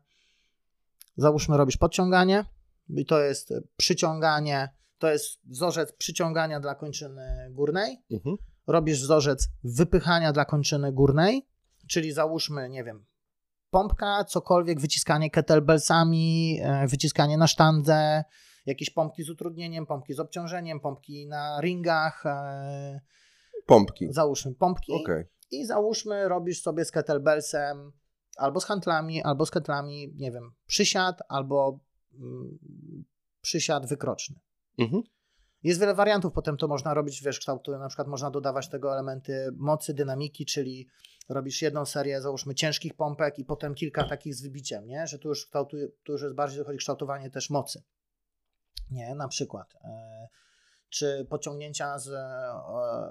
załóżmy 1.16 1.56
robisz 1.56 1.76
podciąganie 1.76 2.44
i 2.88 3.06
to 3.06 3.20
jest 3.20 3.54
przyciąganie, 3.76 4.68
to 4.98 5.10
jest 5.10 5.40
wzorzec 5.44 5.92
przyciągania 5.92 6.60
dla 6.60 6.74
kończyny 6.74 7.48
górnej. 7.50 7.98
Mhm. 8.10 8.36
Robisz 8.66 9.00
wzorzec 9.00 9.48
wypychania 9.64 10.32
dla 10.32 10.44
kończyny 10.44 10.92
górnej, 10.92 11.46
czyli 11.88 12.12
załóżmy, 12.12 12.68
nie 12.68 12.84
wiem, 12.84 13.04
pompka, 13.72 14.24
cokolwiek, 14.24 14.80
wyciskanie 14.80 15.30
kettlebellsami, 15.30 16.58
e, 16.62 16.86
wyciskanie 16.86 17.38
na 17.38 17.46
sztandze, 17.46 18.24
jakieś 18.66 18.90
pompki 18.90 19.22
z 19.22 19.30
utrudnieniem, 19.30 19.86
pompki 19.86 20.14
z 20.14 20.20
obciążeniem, 20.20 20.80
pompki 20.80 21.26
na 21.26 21.60
ringach. 21.60 22.26
E, 22.26 23.00
pompki. 23.66 24.06
Załóżmy 24.10 24.54
pompki. 24.54 24.92
Okay. 24.92 25.28
I 25.50 25.66
załóżmy, 25.66 26.28
robisz 26.28 26.62
sobie 26.62 26.84
z 26.84 26.90
kettlebellsem 26.90 27.92
albo 28.36 28.60
z 28.60 28.64
handlami, 28.64 29.22
albo 29.22 29.46
z 29.46 29.50
ketlami, 29.50 30.12
nie 30.16 30.32
wiem, 30.32 30.52
przysiad, 30.66 31.22
albo 31.28 31.78
mm, 32.14 32.58
przysiad 33.40 33.86
wykroczny. 33.86 34.36
Mhm. 34.78 35.02
Jest 35.62 35.80
wiele 35.80 35.94
wariantów, 35.94 36.32
potem 36.32 36.56
to 36.56 36.68
można 36.68 36.94
robić, 36.94 37.22
wiesz, 37.22 37.38
kształtu, 37.38 37.78
na 37.78 37.88
przykład 37.88 38.08
można 38.08 38.30
dodawać 38.30 38.68
tego 38.68 38.92
elementy 38.92 39.48
mocy, 39.56 39.94
dynamiki, 39.94 40.46
czyli 40.46 40.88
robisz 41.28 41.62
jedną 41.62 41.86
serię, 41.86 42.20
załóżmy, 42.20 42.54
ciężkich 42.54 42.94
pompek 42.94 43.38
i 43.38 43.44
potem 43.44 43.74
kilka 43.74 44.04
takich 44.08 44.34
z 44.34 44.42
wybiciem, 44.42 44.86
nie? 44.86 45.06
Że 45.06 45.18
tu 45.18 45.28
już, 45.28 45.46
kształtuje, 45.46 45.88
tu 46.04 46.12
już 46.12 46.22
jest 46.22 46.34
bardziej 46.34 46.58
dochodzi 46.58 46.78
kształtowanie 46.78 47.30
też 47.30 47.50
mocy. 47.50 47.82
Nie, 48.90 49.14
na 49.14 49.28
przykład. 49.28 49.74
E, 49.84 50.28
czy 50.88 51.26
pociągnięcia 51.30 51.98
z 51.98 52.08
e, 52.08 52.52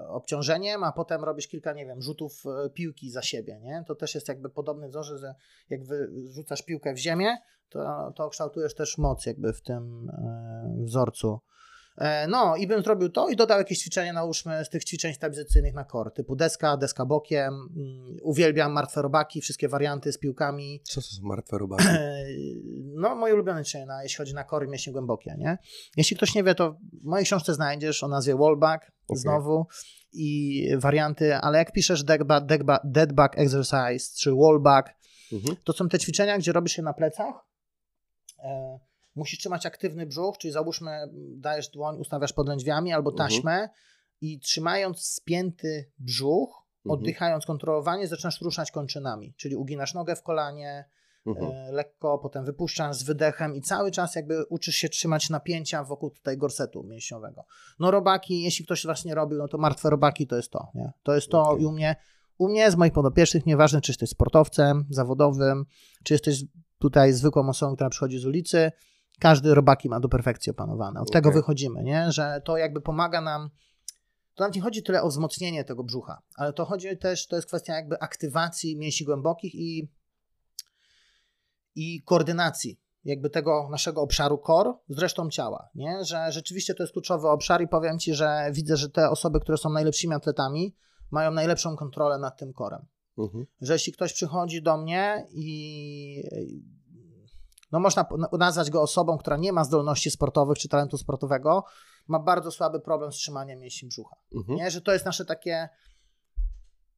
obciążeniem, 0.08 0.84
a 0.84 0.92
potem 0.92 1.24
robisz 1.24 1.48
kilka, 1.48 1.72
nie 1.72 1.86
wiem, 1.86 2.02
rzutów 2.02 2.42
e, 2.46 2.70
piłki 2.70 3.10
za 3.10 3.22
siebie, 3.22 3.60
nie? 3.60 3.84
To 3.86 3.94
też 3.94 4.14
jest 4.14 4.28
jakby 4.28 4.50
podobny 4.50 4.88
wzorze, 4.88 5.18
że 5.18 5.34
jak 5.70 5.80
rzucasz 6.24 6.62
piłkę 6.62 6.94
w 6.94 6.98
ziemię, 6.98 7.36
to, 7.68 8.12
to 8.16 8.28
kształtujesz 8.28 8.74
też 8.74 8.98
moc 8.98 9.26
jakby 9.26 9.52
w 9.52 9.62
tym 9.62 10.10
wzorcu 10.84 11.40
no 12.28 12.56
i 12.56 12.66
bym 12.66 12.82
zrobił 12.82 13.08
to 13.08 13.28
i 13.28 13.36
dodał 13.36 13.58
jakieś 13.58 13.78
ćwiczenia, 13.78 14.12
nałóżmy 14.12 14.64
z 14.64 14.68
tych 14.68 14.84
ćwiczeń 14.84 15.14
stabilizacyjnych 15.14 15.74
na 15.74 15.84
core, 15.84 16.10
typu 16.10 16.36
deska, 16.36 16.76
deska 16.76 17.06
bokiem. 17.06 17.54
Mm, 17.54 18.16
uwielbiam 18.22 18.72
martwe 18.72 19.02
robaki, 19.02 19.40
wszystkie 19.40 19.68
warianty 19.68 20.12
z 20.12 20.18
piłkami. 20.18 20.80
Co 20.84 21.00
to 21.00 21.06
są 21.06 21.22
martwe 21.22 21.58
robaki? 21.64 21.88
E, 21.88 22.24
no, 22.94 23.14
moje 23.14 23.34
ulubione 23.34 23.64
ćwiczenia, 23.64 24.02
jeśli 24.02 24.16
chodzi 24.16 24.34
na 24.34 24.44
core 24.44 24.66
i 24.66 24.68
mięśnie 24.68 24.92
głębokie, 24.92 25.34
nie? 25.38 25.58
Jeśli 25.96 26.16
ktoś 26.16 26.34
nie 26.34 26.42
wie, 26.42 26.54
to 26.54 26.72
w 26.72 27.04
mojej 27.04 27.24
książce 27.24 27.54
znajdziesz 27.54 28.02
o 28.02 28.08
nazwie 28.08 28.36
wallback 28.36 28.84
okay. 28.84 29.20
znowu 29.20 29.66
i 30.12 30.68
warianty, 30.78 31.36
ale 31.36 31.58
jak 31.58 31.72
piszesz 31.72 32.04
dead 32.04 32.22
back, 32.22 32.46
dead 32.46 32.62
back, 32.62 32.82
dead 32.84 33.12
back 33.12 33.38
exercise 33.38 34.16
czy 34.18 34.30
wallback, 34.30 34.88
mhm. 35.32 35.56
to 35.64 35.72
są 35.72 35.88
te 35.88 35.98
ćwiczenia, 35.98 36.38
gdzie 36.38 36.52
robisz 36.52 36.72
się 36.72 36.82
na 36.82 36.92
plecach. 36.92 37.34
Musisz 39.14 39.38
trzymać 39.38 39.66
aktywny 39.66 40.06
brzuch, 40.06 40.38
czyli 40.38 40.52
załóżmy, 40.52 40.90
dajesz 41.36 41.68
dłoń, 41.68 41.96
ustawiasz 41.98 42.32
pod 42.32 42.48
lędźwiami 42.48 42.92
albo 42.92 43.10
mhm. 43.10 43.28
taśmę 43.28 43.52
mhm. 43.52 43.70
i 44.20 44.40
trzymając 44.40 45.04
spięty 45.04 45.90
brzuch, 45.98 46.66
mhm. 46.84 47.00
oddychając 47.00 47.46
kontrolowanie, 47.46 48.08
zaczynasz 48.08 48.40
ruszać 48.40 48.70
kończynami, 48.70 49.34
czyli 49.36 49.56
uginasz 49.56 49.94
nogę 49.94 50.16
w 50.16 50.22
kolanie, 50.22 50.84
mhm. 51.26 51.52
e, 51.52 51.72
lekko, 51.72 52.18
potem 52.18 52.44
wypuszczasz 52.44 52.96
z 52.96 53.02
wydechem 53.02 53.54
i 53.54 53.62
cały 53.62 53.90
czas 53.90 54.14
jakby 54.14 54.44
uczysz 54.44 54.74
się 54.74 54.88
trzymać 54.88 55.30
napięcia 55.30 55.84
wokół 55.84 56.10
tutaj 56.10 56.38
gorsetu 56.38 56.82
mięśniowego. 56.84 57.44
No 57.78 57.90
robaki, 57.90 58.42
jeśli 58.42 58.64
ktoś 58.64 58.84
właśnie 58.84 59.14
robił, 59.14 59.38
no 59.38 59.48
to 59.48 59.58
martwe 59.58 59.90
robaki 59.90 60.26
to 60.26 60.36
jest 60.36 60.50
to, 60.50 60.68
nie? 60.74 60.92
To 61.02 61.14
jest 61.14 61.28
to 61.28 61.42
okay. 61.42 61.62
i 61.62 61.66
u 61.66 61.72
mnie, 61.72 61.96
u 62.38 62.48
mnie 62.48 62.70
z 62.70 62.76
moich 62.76 62.92
podopiecznych, 62.92 63.46
nieważne 63.46 63.80
czy 63.80 63.92
jesteś 63.92 64.10
sportowcem 64.10 64.84
zawodowym, 64.90 65.64
czy 66.04 66.14
jesteś 66.14 66.44
tutaj 66.78 67.12
zwykłą 67.12 67.48
osobą, 67.48 67.74
która 67.74 67.90
przychodzi 67.90 68.18
z 68.18 68.26
ulicy, 68.26 68.72
każdy 69.20 69.54
robaki 69.54 69.88
ma 69.88 70.00
do 70.00 70.08
perfekcji 70.08 70.50
opanowane. 70.50 71.00
Od 71.00 71.08
okay. 71.08 71.22
tego 71.22 71.32
wychodzimy, 71.32 71.82
nie? 71.82 72.12
że 72.12 72.42
to 72.44 72.56
jakby 72.56 72.80
pomaga 72.80 73.20
nam. 73.20 73.50
To 74.34 74.44
nawet 74.44 74.56
nie 74.56 74.62
chodzi 74.62 74.82
tyle 74.82 75.02
o 75.02 75.08
wzmocnienie 75.08 75.64
tego 75.64 75.84
brzucha, 75.84 76.22
ale 76.36 76.52
to 76.52 76.64
chodzi 76.64 76.98
też, 76.98 77.26
to 77.26 77.36
jest 77.36 77.48
kwestia 77.48 77.74
jakby 77.74 78.00
aktywacji 78.00 78.76
mięśni 78.76 79.06
głębokich 79.06 79.54
i, 79.54 79.88
i 81.74 82.02
koordynacji 82.02 82.80
jakby 83.04 83.30
tego 83.30 83.68
naszego 83.70 84.02
obszaru 84.02 84.42
core 84.46 84.72
z 84.88 84.98
resztą 84.98 85.30
ciała, 85.30 85.68
nie? 85.74 86.04
Że 86.04 86.32
rzeczywiście 86.32 86.74
to 86.74 86.82
jest 86.82 86.92
kluczowy 86.92 87.28
obszar 87.28 87.62
i 87.62 87.68
powiem 87.68 87.98
Ci, 87.98 88.14
że 88.14 88.50
widzę, 88.52 88.76
że 88.76 88.90
te 88.90 89.10
osoby, 89.10 89.40
które 89.40 89.58
są 89.58 89.70
najlepszymi 89.70 90.14
atletami, 90.14 90.76
mają 91.10 91.30
najlepszą 91.30 91.76
kontrolę 91.76 92.18
nad 92.18 92.38
tym 92.38 92.52
korem. 92.52 92.86
Mhm. 93.18 93.46
Że 93.60 93.72
jeśli 93.72 93.92
ktoś 93.92 94.12
przychodzi 94.12 94.62
do 94.62 94.76
mnie 94.76 95.26
i 95.30 96.22
no 97.72 97.80
można 97.80 98.06
nazwać 98.38 98.70
go 98.70 98.82
osobą, 98.82 99.18
która 99.18 99.36
nie 99.36 99.52
ma 99.52 99.64
zdolności 99.64 100.10
sportowych 100.10 100.58
czy 100.58 100.68
talentu 100.68 100.98
sportowego, 100.98 101.64
ma 102.08 102.18
bardzo 102.18 102.50
słaby 102.50 102.80
problem 102.80 103.12
z 103.12 103.16
trzymaniem 103.16 103.60
mięśni 103.60 103.88
brzucha. 103.88 104.16
Mhm. 104.34 104.58
Nie? 104.58 104.70
Że 104.70 104.80
to 104.80 104.92
jest 104.92 105.04
nasze 105.04 105.24
takie 105.24 105.68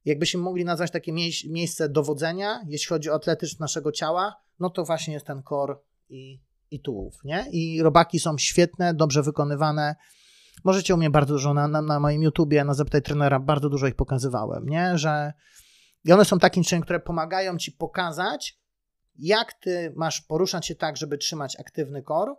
jakbyśmy 0.05 0.41
mogli 0.41 0.65
nazwać 0.65 0.91
takie 0.91 1.13
mie- 1.13 1.49
miejsce 1.49 1.89
dowodzenia, 1.89 2.61
jeśli 2.67 2.87
chodzi 2.87 3.09
o 3.09 3.13
atletyzm 3.13 3.55
naszego 3.59 3.91
ciała, 3.91 4.35
no 4.59 4.69
to 4.69 4.83
właśnie 4.83 5.13
jest 5.13 5.25
ten 5.25 5.43
kor 5.43 5.83
i, 6.09 6.41
i 6.71 6.81
tułów, 6.81 7.13
nie? 7.23 7.45
I 7.51 7.81
robaki 7.81 8.19
są 8.19 8.37
świetne, 8.37 8.93
dobrze 8.93 9.23
wykonywane. 9.23 9.95
Możecie 10.63 10.93
u 10.93 10.97
mnie 10.97 11.09
bardzo 11.09 11.33
dużo 11.33 11.53
na, 11.53 11.67
na, 11.67 11.81
na 11.81 11.99
moim 11.99 12.23
YouTubie, 12.23 12.63
na 12.63 12.73
Zapytaj 12.73 13.01
Trenera, 13.01 13.39
bardzo 13.39 13.69
dużo 13.69 13.87
ich 13.87 13.95
pokazywałem, 13.95 14.65
nie? 14.65 14.97
Że 14.97 15.33
i 16.03 16.11
one 16.11 16.25
są 16.25 16.39
takim 16.39 16.63
czymś, 16.63 16.83
które 16.83 16.99
pomagają 16.99 17.57
ci 17.57 17.71
pokazać, 17.71 18.59
jak 19.17 19.53
ty 19.53 19.93
masz 19.95 20.21
poruszać 20.21 20.65
się 20.65 20.75
tak, 20.75 20.97
żeby 20.97 21.17
trzymać 21.17 21.59
aktywny 21.59 22.03
kor, 22.03 22.35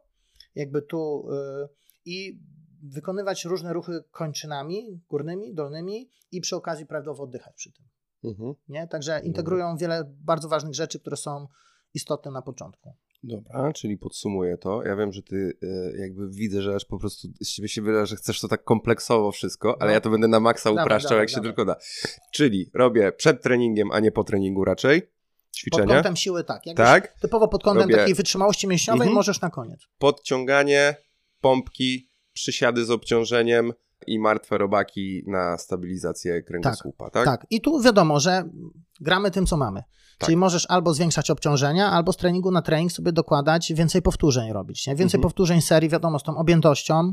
jakby 0.54 0.82
tu 0.82 1.28
yy, 1.30 1.68
i 2.04 2.40
wykonywać 2.82 3.44
różne 3.44 3.72
ruchy 3.72 4.04
kończynami 4.10 5.00
górnymi, 5.08 5.54
dolnymi 5.54 6.10
i 6.32 6.40
przy 6.40 6.56
okazji 6.56 6.86
prawidłowo 6.86 7.24
oddychać 7.24 7.54
przy 7.54 7.72
tym. 7.72 7.86
Mhm. 8.24 8.54
Nie? 8.68 8.88
Także 8.88 9.20
integrują 9.24 9.76
wiele 9.76 10.04
bardzo 10.24 10.48
ważnych 10.48 10.74
rzeczy, 10.74 11.00
które 11.00 11.16
są 11.16 11.46
istotne 11.94 12.30
na 12.30 12.42
początku. 12.42 12.94
Dobra, 13.22 13.72
czyli 13.72 13.98
podsumuję 13.98 14.58
to. 14.58 14.82
Ja 14.82 14.96
wiem, 14.96 15.12
że 15.12 15.22
ty 15.22 15.36
y, 15.36 15.96
jakby 15.98 16.28
widzę, 16.30 16.62
że 16.62 16.74
aż 16.74 16.84
po 16.84 16.98
prostu 16.98 17.28
z 17.40 17.48
ciebie 17.48 17.68
się 17.68 17.82
wydaje, 17.82 18.06
że 18.06 18.16
chcesz 18.16 18.40
to 18.40 18.48
tak 18.48 18.64
kompleksowo 18.64 19.32
wszystko, 19.32 19.76
ale 19.80 19.90
no. 19.90 19.94
ja 19.94 20.00
to 20.00 20.10
będę 20.10 20.28
na 20.28 20.40
maksa 20.40 20.70
upraszczał, 20.70 21.10
dawaj, 21.10 21.22
jak 21.22 21.30
dawaj. 21.30 21.34
się 21.34 21.40
tylko 21.40 21.64
da. 21.64 21.76
Czyli 22.32 22.70
robię 22.74 23.12
przed 23.12 23.42
treningiem, 23.42 23.90
a 23.90 24.00
nie 24.00 24.12
po 24.12 24.24
treningu 24.24 24.64
raczej. 24.64 25.02
Ćwiczenia. 25.56 25.86
Pod 25.86 25.94
kątem 25.94 26.16
siły 26.16 26.44
tak. 26.44 26.66
Jakbyś 26.66 26.86
tak. 26.86 27.20
Typowo 27.20 27.48
pod 27.48 27.62
kątem 27.62 27.82
robię... 27.82 27.96
takiej 27.96 28.14
wytrzymałości 28.14 28.66
mięśniowej 28.66 29.00
mhm. 29.00 29.14
możesz 29.14 29.40
na 29.40 29.50
koniec. 29.50 29.80
Podciąganie, 29.98 30.96
pompki, 31.40 32.10
przysiady 32.32 32.84
z 32.84 32.90
obciążeniem 32.90 33.72
i 34.06 34.18
martwe 34.18 34.58
robaki 34.58 35.22
na 35.26 35.58
stabilizację 35.58 36.42
kręgosłupa, 36.42 37.10
tak? 37.10 37.24
Tak, 37.24 37.40
tak. 37.40 37.46
i 37.50 37.60
tu 37.60 37.80
wiadomo, 37.80 38.20
że 38.20 38.44
gramy 39.00 39.30
tym, 39.30 39.46
co 39.46 39.56
mamy. 39.56 39.82
Tak. 40.18 40.26
Czyli 40.26 40.36
możesz 40.36 40.66
albo 40.70 40.94
zwiększać 40.94 41.30
obciążenia, 41.30 41.90
albo 41.90 42.12
z 42.12 42.16
treningu 42.16 42.50
na 42.50 42.62
trening 42.62 42.92
sobie 42.92 43.12
dokładać 43.12 43.72
więcej 43.72 44.02
powtórzeń 44.02 44.52
robić. 44.52 44.86
Nie? 44.86 44.94
Więcej 44.94 45.18
mhm. 45.18 45.22
powtórzeń 45.22 45.60
serii, 45.60 45.88
wiadomo, 45.88 46.18
z 46.18 46.22
tą 46.22 46.36
objętością, 46.36 47.12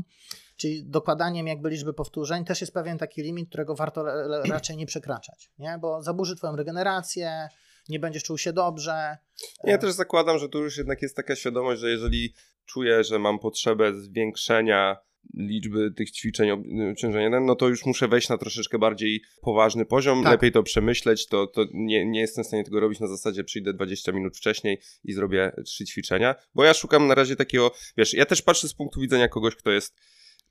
czyli 0.56 0.84
dokładaniem 0.86 1.46
jakby 1.46 1.70
liczby 1.70 1.94
powtórzeń, 1.94 2.44
też 2.44 2.60
jest 2.60 2.72
pewien 2.72 2.98
taki 2.98 3.22
limit, 3.22 3.48
którego 3.48 3.74
warto 3.74 4.04
raczej 4.48 4.76
nie 4.76 4.86
przekraczać, 4.86 5.50
nie? 5.58 5.78
bo 5.80 6.02
zaburzy 6.02 6.36
twoją 6.36 6.56
regenerację, 6.56 7.48
nie 7.88 7.98
będziesz 7.98 8.22
czuł 8.22 8.38
się 8.38 8.52
dobrze. 8.52 9.16
Ja 9.64 9.78
też 9.78 9.92
zakładam, 9.92 10.38
że 10.38 10.48
tu 10.48 10.62
już 10.62 10.76
jednak 10.76 11.02
jest 11.02 11.16
taka 11.16 11.36
świadomość, 11.36 11.80
że 11.80 11.90
jeżeli 11.90 12.34
czuję, 12.66 13.04
że 13.04 13.18
mam 13.18 13.38
potrzebę 13.38 13.94
zwiększenia 13.94 14.96
liczby 15.34 15.90
tych 15.90 16.10
ćwiczeń 16.10 16.50
obciążenia, 16.90 17.40
no 17.40 17.54
to 17.54 17.68
już 17.68 17.86
muszę 17.86 18.08
wejść 18.08 18.28
na 18.28 18.38
troszeczkę 18.38 18.78
bardziej 18.78 19.22
poważny 19.40 19.86
poziom, 19.86 20.22
tak. 20.22 20.32
lepiej 20.32 20.52
to 20.52 20.62
przemyśleć, 20.62 21.26
to, 21.26 21.46
to 21.46 21.64
nie, 21.72 22.06
nie 22.06 22.20
jestem 22.20 22.44
w 22.44 22.46
stanie 22.46 22.64
tego 22.64 22.80
robić 22.80 23.00
na 23.00 23.06
zasadzie 23.06 23.44
przyjdę 23.44 23.72
20 23.72 24.12
minut 24.12 24.36
wcześniej 24.36 24.80
i 25.04 25.12
zrobię 25.12 25.52
trzy 25.66 25.84
ćwiczenia, 25.84 26.34
bo 26.54 26.64
ja 26.64 26.74
szukam 26.74 27.06
na 27.06 27.14
razie 27.14 27.36
takiego, 27.36 27.72
wiesz, 27.96 28.14
ja 28.14 28.26
też 28.26 28.42
patrzę 28.42 28.68
z 28.68 28.74
punktu 28.74 29.00
widzenia 29.00 29.28
kogoś, 29.28 29.56
kto 29.56 29.70
jest 29.70 29.96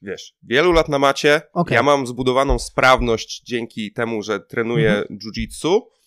wiesz, 0.01 0.36
wielu 0.43 0.71
lat 0.71 0.89
na 0.89 0.99
macie, 0.99 1.41
okay. 1.53 1.75
ja 1.75 1.84
mam 1.84 2.07
zbudowaną 2.07 2.59
sprawność 2.59 3.41
dzięki 3.45 3.93
temu, 3.93 4.23
że 4.23 4.39
trenuję 4.39 4.91
mhm. 4.91 5.19
jiu-jitsu, 5.19 5.79
E, 5.79 6.03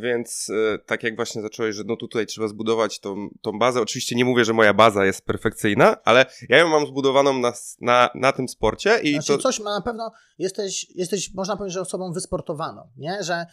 więc 0.00 0.50
e, 0.50 0.78
tak 0.78 1.02
jak 1.02 1.16
właśnie 1.16 1.42
zacząłeś, 1.42 1.76
że 1.76 1.82
no 1.86 1.96
tutaj 1.96 2.26
trzeba 2.26 2.48
zbudować 2.48 3.00
tą, 3.00 3.28
tą 3.42 3.58
bazę. 3.58 3.80
Oczywiście 3.80 4.16
nie 4.16 4.24
mówię, 4.24 4.44
że 4.44 4.52
moja 4.52 4.74
baza 4.74 5.06
jest 5.06 5.24
perfekcyjna, 5.24 5.96
ale 6.04 6.26
ja 6.48 6.58
ją 6.58 6.68
mam 6.68 6.86
zbudowaną 6.86 7.38
na, 7.38 7.52
na, 7.80 8.10
na 8.14 8.32
tym 8.32 8.48
sporcie 8.48 8.98
i 9.02 9.12
znaczy, 9.12 9.32
to... 9.32 9.38
coś 9.38 9.58
na 9.58 9.80
pewno, 9.80 10.10
jesteś, 10.38 10.86
jesteś, 10.94 11.34
można 11.34 11.56
powiedzieć, 11.56 11.74
że 11.74 11.80
osobą 11.80 12.12
wysportowaną, 12.12 12.88
nie? 12.96 13.22
Że 13.22 13.46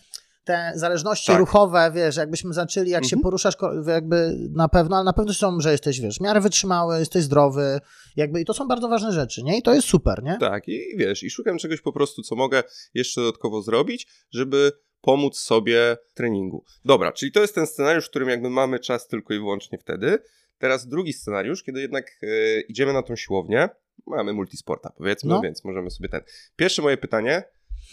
te 0.48 0.72
zależności 0.76 1.28
tak. 1.28 1.40
ruchowe, 1.40 1.92
wiesz, 1.96 2.16
jakbyśmy 2.16 2.54
zaczęli, 2.54 2.90
jak 2.90 3.04
mhm. 3.04 3.10
się 3.10 3.24
poruszasz, 3.24 3.56
jakby 3.88 4.38
na 4.52 4.68
pewno, 4.68 4.96
ale 4.96 5.06
na 5.06 5.14
pewno 5.14 5.34
są, 5.34 5.60
że 5.60 5.72
jesteś, 5.72 6.02
wiesz, 6.02 6.18
w 6.18 6.22
miarę 6.22 6.42
wytrzymały, 6.42 7.00
jesteś 7.00 7.24
zdrowy, 7.24 7.80
jakby 8.16 8.42
i 8.42 8.46
to 8.46 8.54
są 8.54 8.68
bardzo 8.68 8.90
ważne 8.90 9.12
rzeczy, 9.12 9.44
nie? 9.44 9.58
I 9.58 9.62
to 9.62 9.74
jest 9.74 9.88
super, 9.88 10.24
nie? 10.24 10.38
Tak, 10.40 10.68
i 10.68 10.98
wiesz, 10.98 11.24
i 11.24 11.30
szukam 11.30 11.58
czegoś 11.58 11.82
po 11.82 11.94
prostu, 11.94 12.22
co 12.22 12.36
mogę 12.36 12.64
jeszcze 12.94 13.22
dodatkowo 13.22 13.62
zrobić, 13.62 14.08
żeby 14.32 14.72
pomóc 15.02 15.40
sobie 15.40 15.98
w 16.08 16.14
treningu. 16.14 16.64
Dobra, 16.86 17.12
czyli 17.12 17.32
to 17.32 17.42
jest 17.42 17.56
ten 17.56 17.68
scenariusz, 17.68 18.06
w 18.06 18.10
którym 18.10 18.30
jakby 18.30 18.50
mamy 18.50 18.80
czas 18.80 19.08
tylko 19.08 19.34
i 19.34 19.38
wyłącznie 19.38 19.78
wtedy. 19.78 20.20
Teraz 20.58 20.88
drugi 20.88 21.14
scenariusz, 21.14 21.64
kiedy 21.64 21.82
jednak 21.82 22.06
e, 22.24 22.62
idziemy 22.62 22.94
na 22.94 23.04
tą 23.04 23.16
siłownię, 23.16 23.70
mamy 24.08 24.34
multisporta 24.34 24.90
powiedzmy, 24.98 25.30
no. 25.30 25.42
więc 25.42 25.64
możemy 25.64 25.92
sobie 25.92 26.10
ten. 26.10 26.22
Pierwsze 26.56 26.82
moje 26.82 26.98
pytanie, 26.98 27.44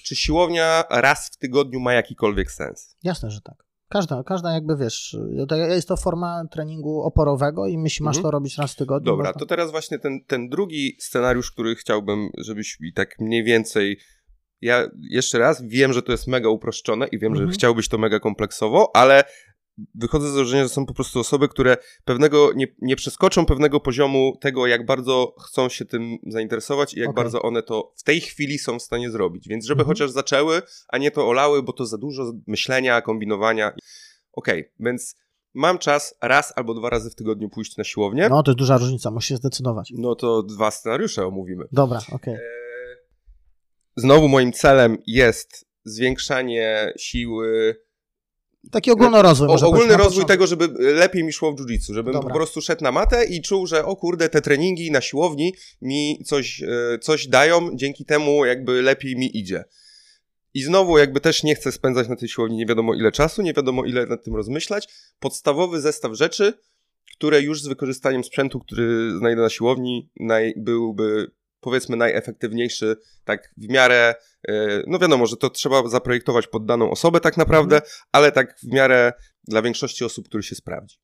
czy 0.04 0.16
siłownia 0.16 0.84
raz 0.90 1.28
w 1.28 1.36
tygodniu 1.36 1.80
ma 1.80 1.92
jakikolwiek 1.92 2.50
sens? 2.50 2.96
Jasne, 3.02 3.30
że 3.30 3.40
tak. 3.40 3.64
Każda, 3.88 4.22
każda 4.22 4.52
jakby 4.52 4.76
wiesz, 4.76 5.16
jest 5.68 5.88
to 5.88 5.96
forma 5.96 6.44
treningu 6.50 7.02
oporowego 7.02 7.66
i 7.66 7.82
jeśli 7.84 8.04
masz 8.04 8.16
mhm. 8.16 8.22
to 8.22 8.30
robić 8.30 8.58
raz 8.58 8.72
w 8.72 8.76
tygodniu. 8.76 9.12
Dobra, 9.12 9.32
to 9.32 9.46
teraz 9.46 9.70
właśnie 9.70 9.98
ten, 9.98 10.24
ten 10.24 10.48
drugi 10.48 10.96
scenariusz, 11.00 11.52
który 11.52 11.74
chciałbym, 11.74 12.28
żebyś 12.38 12.80
mi 12.80 12.92
tak 12.92 13.18
mniej 13.18 13.44
więcej 13.44 13.98
ja 14.64 14.88
jeszcze 15.10 15.38
raz 15.38 15.62
wiem, 15.62 15.92
że 15.92 16.02
to 16.02 16.12
jest 16.12 16.26
mega 16.26 16.48
uproszczone 16.48 17.06
i 17.06 17.18
wiem, 17.18 17.32
mhm. 17.32 17.50
że 17.50 17.54
chciałbyś 17.54 17.88
to 17.88 17.98
mega 17.98 18.20
kompleksowo, 18.20 18.96
ale 18.96 19.24
wychodzę 19.94 20.30
z 20.30 20.32
założenia, 20.32 20.62
że 20.62 20.68
są 20.68 20.86
po 20.86 20.94
prostu 20.94 21.20
osoby, 21.20 21.48
które 21.48 21.76
pewnego 22.04 22.52
nie, 22.52 22.66
nie 22.82 22.96
przeskoczą 22.96 23.46
pewnego 23.46 23.80
poziomu 23.80 24.36
tego, 24.40 24.66
jak 24.66 24.86
bardzo 24.86 25.34
chcą 25.44 25.68
się 25.68 25.84
tym 25.84 26.18
zainteresować 26.26 26.94
i 26.94 27.00
jak 27.00 27.08
okay. 27.08 27.24
bardzo 27.24 27.42
one 27.42 27.62
to 27.62 27.92
w 27.96 28.02
tej 28.02 28.20
chwili 28.20 28.58
są 28.58 28.78
w 28.78 28.82
stanie 28.82 29.10
zrobić. 29.10 29.48
Więc 29.48 29.64
żeby 29.64 29.80
mhm. 29.80 29.88
chociaż 29.88 30.10
zaczęły, 30.10 30.62
a 30.88 30.98
nie 30.98 31.10
to 31.10 31.28
olały, 31.28 31.62
bo 31.62 31.72
to 31.72 31.86
za 31.86 31.98
dużo 31.98 32.32
myślenia, 32.46 33.00
kombinowania. 33.00 33.68
Okej, 34.32 34.60
okay, 34.60 34.72
więc 34.80 35.16
mam 35.54 35.78
czas 35.78 36.14
raz 36.22 36.52
albo 36.56 36.74
dwa 36.74 36.90
razy 36.90 37.10
w 37.10 37.14
tygodniu 37.14 37.48
pójść 37.48 37.76
na 37.76 37.84
siłownię. 37.84 38.28
No, 38.28 38.42
to 38.42 38.50
jest 38.50 38.58
duża 38.58 38.78
różnica, 38.78 39.10
musisz 39.10 39.38
zdecydować. 39.38 39.92
No 39.98 40.14
to 40.14 40.42
dwa 40.42 40.70
scenariusze 40.70 41.26
omówimy. 41.26 41.64
Dobra, 41.72 41.98
okej. 41.98 42.34
Okay. 42.34 42.63
E, 43.96 44.00
znowu 44.00 44.28
moim 44.28 44.52
celem 44.52 44.98
jest 45.06 45.66
zwiększanie 45.84 46.92
siły. 46.98 47.76
Taki 48.70 48.90
ogólny 48.90 49.22
rozwój. 49.22 49.48
O, 49.48 49.68
ogólny 49.68 49.96
rozwój 49.96 50.24
tego, 50.26 50.46
żeby 50.46 50.68
lepiej 50.78 51.24
mi 51.24 51.32
szło 51.32 51.52
w 51.52 51.60
jiu-jitsu, 51.60 51.94
żebym 51.94 52.12
Dobra. 52.12 52.28
po 52.28 52.34
prostu 52.34 52.60
szedł 52.60 52.84
na 52.84 52.92
matę 52.92 53.24
i 53.24 53.42
czuł, 53.42 53.66
że 53.66 53.84
o 53.84 53.96
kurde, 53.96 54.28
te 54.28 54.40
treningi 54.40 54.90
na 54.90 55.00
siłowni 55.00 55.54
mi 55.82 56.18
coś, 56.24 56.62
e, 56.62 56.98
coś 56.98 57.26
dają, 57.26 57.70
dzięki 57.74 58.04
temu 58.04 58.44
jakby 58.44 58.82
lepiej 58.82 59.16
mi 59.16 59.38
idzie. 59.38 59.64
I 60.54 60.62
znowu 60.62 60.98
jakby 60.98 61.20
też 61.20 61.42
nie 61.42 61.54
chcę 61.54 61.72
spędzać 61.72 62.08
na 62.08 62.16
tej 62.16 62.28
siłowni 62.28 62.56
nie 62.56 62.66
wiadomo 62.66 62.94
ile 62.94 63.12
czasu, 63.12 63.42
nie 63.42 63.52
wiadomo 63.54 63.84
ile 63.84 64.06
nad 64.06 64.24
tym 64.24 64.36
rozmyślać. 64.36 64.88
Podstawowy 65.20 65.80
zestaw 65.80 66.12
rzeczy, 66.12 66.52
które 67.16 67.40
już 67.40 67.62
z 67.62 67.66
wykorzystaniem 67.66 68.24
sprzętu, 68.24 68.60
który 68.60 69.18
znajdę 69.18 69.42
na 69.42 69.50
siłowni, 69.50 70.10
byłby 70.56 71.30
powiedzmy 71.64 71.96
najefektywniejszy, 71.96 72.96
tak 73.24 73.54
w 73.56 73.68
miarę, 73.68 74.14
e, 74.48 74.82
no 74.86 74.98
wiadomo, 74.98 75.26
że 75.26 75.36
to 75.36 75.50
trzeba 75.50 75.88
zaprojektować 75.88 76.46
pod 76.46 76.66
daną 76.66 76.90
osobę 76.90 77.20
tak 77.20 77.36
naprawdę, 77.36 77.76
mhm. 77.76 77.92
ale 78.12 78.32
tak 78.32 78.58
w 78.58 78.72
miarę 78.72 79.12
dla 79.48 79.62
większości 79.62 80.04
osób, 80.04 80.28
który 80.28 80.42
się 80.42 80.54
sprawdzi. 80.54 80.98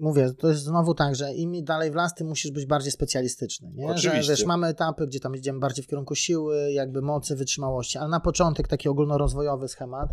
Mówię, 0.00 0.32
to 0.38 0.48
jest 0.48 0.62
znowu 0.62 0.94
tak, 0.94 1.14
że 1.14 1.34
im 1.34 1.64
dalej 1.64 1.90
w 1.90 1.94
las, 1.94 2.14
tym 2.14 2.26
musisz 2.26 2.50
być 2.50 2.66
bardziej 2.66 2.92
specjalistyczny, 2.92 3.72
nie? 3.74 3.86
Oczywiście. 3.86 4.22
Że 4.22 4.32
wiesz, 4.32 4.44
mamy 4.44 4.66
etapy, 4.66 5.06
gdzie 5.06 5.20
tam 5.20 5.36
idziemy 5.36 5.58
bardziej 5.58 5.84
w 5.84 5.88
kierunku 5.88 6.14
siły, 6.14 6.72
jakby 6.72 7.02
mocy, 7.02 7.36
wytrzymałości, 7.36 7.98
ale 7.98 8.08
na 8.08 8.20
początek 8.20 8.68
taki 8.68 8.88
ogólnorozwojowy 8.88 9.68
schemat 9.68 10.08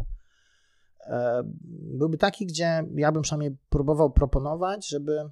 e, 0.99 1.41
byłby 1.97 2.17
taki, 2.17 2.45
gdzie 2.45 2.83
ja 2.95 3.11
bym 3.11 3.21
przynajmniej 3.21 3.57
próbował 3.69 4.11
proponować, 4.11 4.89
żeby 4.89 5.29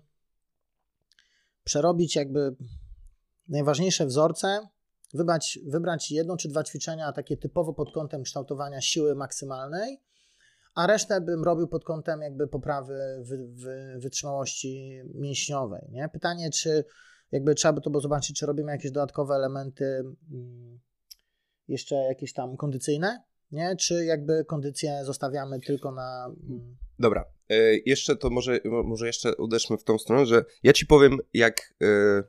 przerobić 1.64 2.16
jakby 2.16 2.56
najważniejsze 3.50 4.06
wzorce, 4.06 4.68
wybrać, 5.14 5.60
wybrać 5.68 6.12
jedno 6.12 6.38
czy 6.38 6.50
dwa 6.50 6.64
ćwiczenia 6.64 7.12
takie 7.12 7.38
typowo 7.38 7.74
pod 7.74 7.94
kątem 7.94 8.24
kształtowania 8.24 8.82
siły 8.82 9.16
maksymalnej, 9.16 10.02
a 10.76 10.88
resztę 10.88 11.22
bym 11.22 11.44
robił 11.44 11.68
pod 11.68 11.84
kątem 11.84 12.22
jakby 12.22 12.48
poprawy 12.48 13.24
wy, 13.24 13.48
wy, 13.48 14.00
wytrzymałości 14.00 15.02
mięśniowej. 15.14 15.88
Nie? 15.92 16.10
Pytanie, 16.14 16.50
czy 16.50 16.86
jakby 17.32 17.56
trzeba 17.56 17.74
by 17.74 17.82
to 17.82 17.90
było 17.90 18.02
zobaczyć, 18.02 18.40
czy 18.40 18.46
robimy 18.46 18.72
jakieś 18.72 18.92
dodatkowe 18.92 19.36
elementy 19.36 19.86
mm, 20.32 20.80
jeszcze 21.68 21.96
jakieś 21.96 22.34
tam 22.34 22.58
kondycyjne, 22.58 23.24
nie? 23.52 23.76
czy 23.76 24.06
jakby 24.06 24.46
kondycję 24.46 25.00
zostawiamy 25.06 25.60
tylko 25.60 25.92
na... 25.92 26.26
Mm, 26.50 26.78
Dobra, 27.00 27.26
e, 27.50 27.56
jeszcze 27.86 28.16
to 28.16 28.30
może, 28.30 28.60
może 28.66 29.08
jeszcze 29.08 29.36
uderzmy 29.36 29.78
w 29.78 29.84
tą 29.84 29.98
stronę, 29.98 30.26
że 30.26 30.46
ja 30.64 30.74
ci 30.74 30.86
powiem, 30.86 31.18
jak... 31.34 31.74
E, 31.82 32.24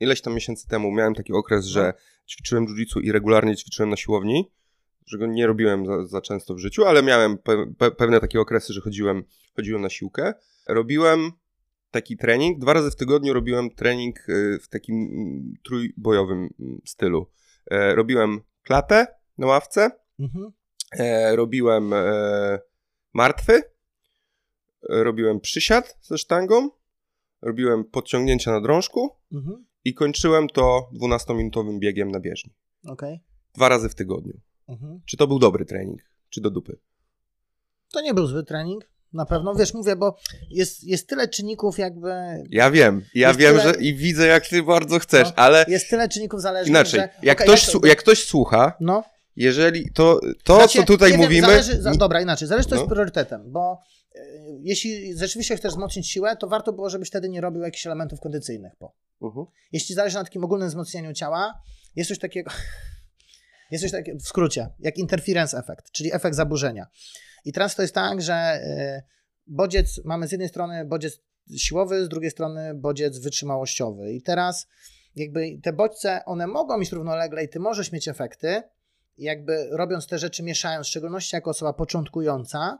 ileś 0.00 0.20
tam 0.20 0.34
miesięcy 0.34 0.68
temu 0.68 0.92
miałem 0.92 1.14
taki 1.14 1.32
okres, 1.32 1.66
że 1.66 1.92
no. 1.96 2.26
ćwiczyłem 2.28 2.66
jiu-jitsu 2.66 3.00
i 3.02 3.12
regularnie 3.12 3.56
ćwiczyłem 3.56 3.90
na 3.90 3.96
siłowni, 3.96 4.50
że 5.06 5.18
go 5.18 5.26
nie 5.26 5.46
robiłem 5.46 5.86
za, 5.86 6.06
za 6.06 6.20
często 6.20 6.54
w 6.54 6.58
życiu, 6.58 6.84
ale 6.84 7.02
miałem 7.02 7.38
pe, 7.38 7.66
pe, 7.78 7.90
pewne 7.90 8.20
takie 8.20 8.40
okresy, 8.40 8.72
że 8.72 8.80
chodziłem, 8.80 9.24
chodziłem 9.56 9.82
na 9.82 9.90
siłkę. 9.90 10.34
Robiłem 10.68 11.32
taki 11.90 12.16
trening, 12.16 12.58
dwa 12.58 12.72
razy 12.72 12.90
w 12.90 12.96
tygodniu 12.96 13.32
robiłem 13.32 13.70
trening 13.70 14.28
y, 14.28 14.58
w 14.62 14.68
takim 14.68 14.96
mm, 14.96 15.54
trójbojowym 15.64 16.38
mm, 16.60 16.80
stylu. 16.84 17.30
E, 17.70 17.94
robiłem 17.94 18.40
klatę 18.62 19.06
na 19.38 19.46
ławce, 19.46 19.90
mhm. 20.18 20.52
e, 20.98 21.36
robiłem 21.36 21.92
e, 21.92 22.58
martwy, 23.12 23.62
robiłem 24.82 25.40
przysiad 25.40 25.98
ze 26.02 26.18
sztangą, 26.18 26.70
robiłem 27.42 27.84
podciągnięcia 27.84 28.52
na 28.52 28.60
drążku 28.60 29.20
Mhm. 29.32 29.64
I 29.84 29.94
kończyłem 29.94 30.48
to 30.48 30.88
12-minutowym 31.02 31.78
biegiem 31.78 32.10
na 32.10 32.20
bieżni. 32.20 32.52
Okej. 32.86 33.20
Dwa 33.54 33.68
razy 33.68 33.88
w 33.88 33.94
tygodniu. 33.94 34.40
Mhm. 34.68 35.00
Czy 35.06 35.16
to 35.16 35.26
był 35.26 35.38
dobry 35.38 35.64
trening? 35.64 36.00
Czy 36.30 36.40
do 36.40 36.50
dupy? 36.50 36.78
To 37.92 38.00
nie 38.00 38.14
był 38.14 38.26
zły 38.26 38.44
trening, 38.44 38.90
na 39.12 39.26
pewno. 39.26 39.54
Wiesz, 39.54 39.74
mówię, 39.74 39.96
bo 39.96 40.16
jest, 40.50 40.84
jest 40.84 41.08
tyle 41.08 41.28
czynników 41.28 41.78
jakby... 41.78 42.10
Ja 42.50 42.70
wiem, 42.70 43.04
ja 43.14 43.34
wiem, 43.34 43.58
tyle- 43.58 43.74
że 43.74 43.80
i 43.80 43.94
widzę 43.94 44.26
jak 44.26 44.46
ty 44.48 44.62
bardzo 44.62 44.98
chcesz, 44.98 45.28
No, 45.28 45.34
ale 45.36 45.64
Jest 45.68 45.90
tyle 45.90 46.08
czynników 46.08 46.40
zależnych, 46.42 46.70
inaczej, 46.70 47.00
że... 47.00 47.08
jak, 47.22 47.38
okej, 47.38 47.46
ktoś, 47.46 47.66
to- 47.66 47.72
su- 47.72 47.86
jak 47.86 47.98
ktoś 47.98 48.24
słucha, 48.24 48.72
No, 48.80 49.04
jeżeli 49.36 49.92
to, 49.92 50.20
to 50.44 50.56
Znaczy, 50.56 50.78
co 50.78 50.84
tutaj 50.84 51.10
nie 51.10 51.16
wiem, 51.18 51.26
mówimy... 51.26 51.46
Zależy, 51.46 51.82
za, 51.82 51.94
dobra, 51.94 52.20
inaczej. 52.20 52.48
Zależy, 52.48 52.68
co 52.68 52.74
No. 52.74 52.80
jest 52.80 52.90
priorytetem, 52.92 53.52
bo 53.52 53.78
e, 54.14 54.20
jeśli 54.60 55.18
rzeczywiście 55.18 55.56
chcesz 55.56 55.72
wzmocnić 55.72 56.08
siłę, 56.08 56.36
to 56.36 56.48
warto 56.48 56.72
było, 56.72 56.90
żebyś 56.90 57.08
wtedy 57.08 57.28
nie 57.28 57.40
robił 57.40 57.62
jakichś 57.62 57.86
elementów 57.86 58.20
kondycyjnych. 58.20 58.72
Po. 58.78 58.92
Mhm. 59.22 59.46
Jeśli 59.72 59.94
zależy 59.94 60.16
na 60.16 60.24
takim 60.24 60.44
ogólnym 60.44 60.68
wzmocnieniu 60.68 61.12
ciała, 61.12 61.62
jest 61.96 62.08
coś 62.08 62.18
takiego, 62.18 62.50
jest 63.70 63.84
coś 63.84 63.92
takiego 63.92 64.18
w 64.18 64.22
skrócie, 64.22 64.68
jak 64.78 64.98
interference 64.98 65.58
effect, 65.58 65.92
czyli 65.92 66.14
efekt 66.14 66.36
zaburzenia. 66.36 66.86
I 67.44 67.52
teraz 67.52 67.76
to 67.76 67.82
jest 67.82 67.94
tak, 67.94 68.22
że 68.22 68.34
e, 68.34 69.02
bodziec, 69.46 70.00
mamy 70.04 70.28
z 70.28 70.32
jednej 70.32 70.48
strony 70.48 70.84
bodziec 70.84 71.20
siłowy, 71.56 72.04
z 72.04 72.08
drugiej 72.08 72.30
strony 72.30 72.74
bodziec 72.74 73.18
wytrzymałościowy. 73.18 74.12
I 74.12 74.22
teraz 74.22 74.66
jakby 75.16 75.58
te 75.62 75.72
bodźce, 75.72 76.24
one 76.24 76.46
mogą 76.46 76.80
iść 76.80 76.92
równolegle 76.92 77.44
i 77.44 77.48
ty 77.48 77.60
możesz 77.60 77.92
mieć 77.92 78.08
efekty, 78.08 78.62
jakby 79.18 79.68
robiąc 79.70 80.06
te 80.06 80.18
rzeczy, 80.18 80.42
mieszając, 80.42 80.86
w 80.86 80.90
szczególności 80.90 81.36
jako 81.36 81.50
osoba 81.50 81.72
początkująca, 81.72 82.78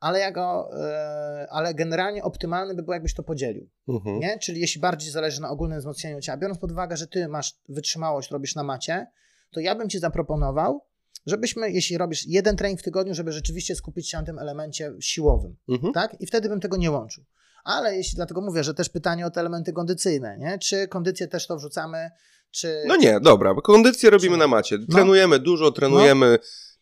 ale, 0.00 0.18
jako, 0.18 0.70
e, 0.80 1.46
ale 1.50 1.74
generalnie 1.74 2.22
optymalny 2.24 2.74
by 2.74 2.82
było, 2.82 2.94
jakbyś 2.94 3.14
to 3.14 3.22
podzielił. 3.22 3.68
Mhm. 3.88 4.18
Nie? 4.18 4.38
Czyli 4.38 4.60
jeśli 4.60 4.80
bardziej 4.80 5.10
zależy 5.12 5.40
na 5.40 5.50
ogólnym 5.50 5.78
wzmocnieniu 5.78 6.20
ciała, 6.20 6.36
biorąc 6.38 6.58
pod 6.60 6.72
uwagę, 6.72 6.96
że 6.96 7.06
ty 7.06 7.28
masz 7.28 7.54
wytrzymałość, 7.68 8.30
robisz 8.30 8.54
na 8.54 8.62
macie, 8.62 9.06
to 9.50 9.60
ja 9.60 9.74
bym 9.74 9.88
ci 9.88 9.98
zaproponował, 9.98 10.84
żebyśmy, 11.26 11.70
jeśli 11.72 11.98
robisz 11.98 12.26
jeden 12.26 12.56
trening 12.56 12.80
w 12.80 12.82
tygodniu, 12.82 13.14
żeby 13.14 13.32
rzeczywiście 13.32 13.74
skupić 13.74 14.10
się 14.10 14.18
na 14.18 14.22
tym 14.24 14.38
elemencie 14.38 14.92
siłowym, 15.00 15.56
Mhm. 15.68 15.92
tak? 15.92 16.16
I 16.20 16.26
wtedy 16.26 16.48
bym 16.48 16.60
tego 16.60 16.76
nie 16.76 16.90
łączył. 16.90 17.24
Ale 17.64 17.96
jeśli, 17.96 18.16
dlatego 18.16 18.40
mówię, 18.40 18.64
że 18.64 18.74
też 18.74 18.88
pytanie 18.88 19.26
o 19.26 19.30
te 19.30 19.40
elementy 19.40 19.72
kondycyjne, 19.72 20.38
nie? 20.38 20.58
Czy 20.58 20.88
kondycję 20.88 21.28
też 21.28 21.46
to 21.46 21.56
wrzucamy, 21.56 22.10
czy... 22.50 22.82
No 22.86 22.96
nie, 22.96 23.20
dobra, 23.20 23.54
bo 23.54 23.62
kondycję 23.62 24.10
robimy 24.10 24.34
Czy- 24.34 24.38
na 24.38 24.46
macie. 24.46 24.78
Trenujemy 24.92 25.38
dużo, 25.38 25.70
trenujemy 25.72 26.26
No. 26.30 26.38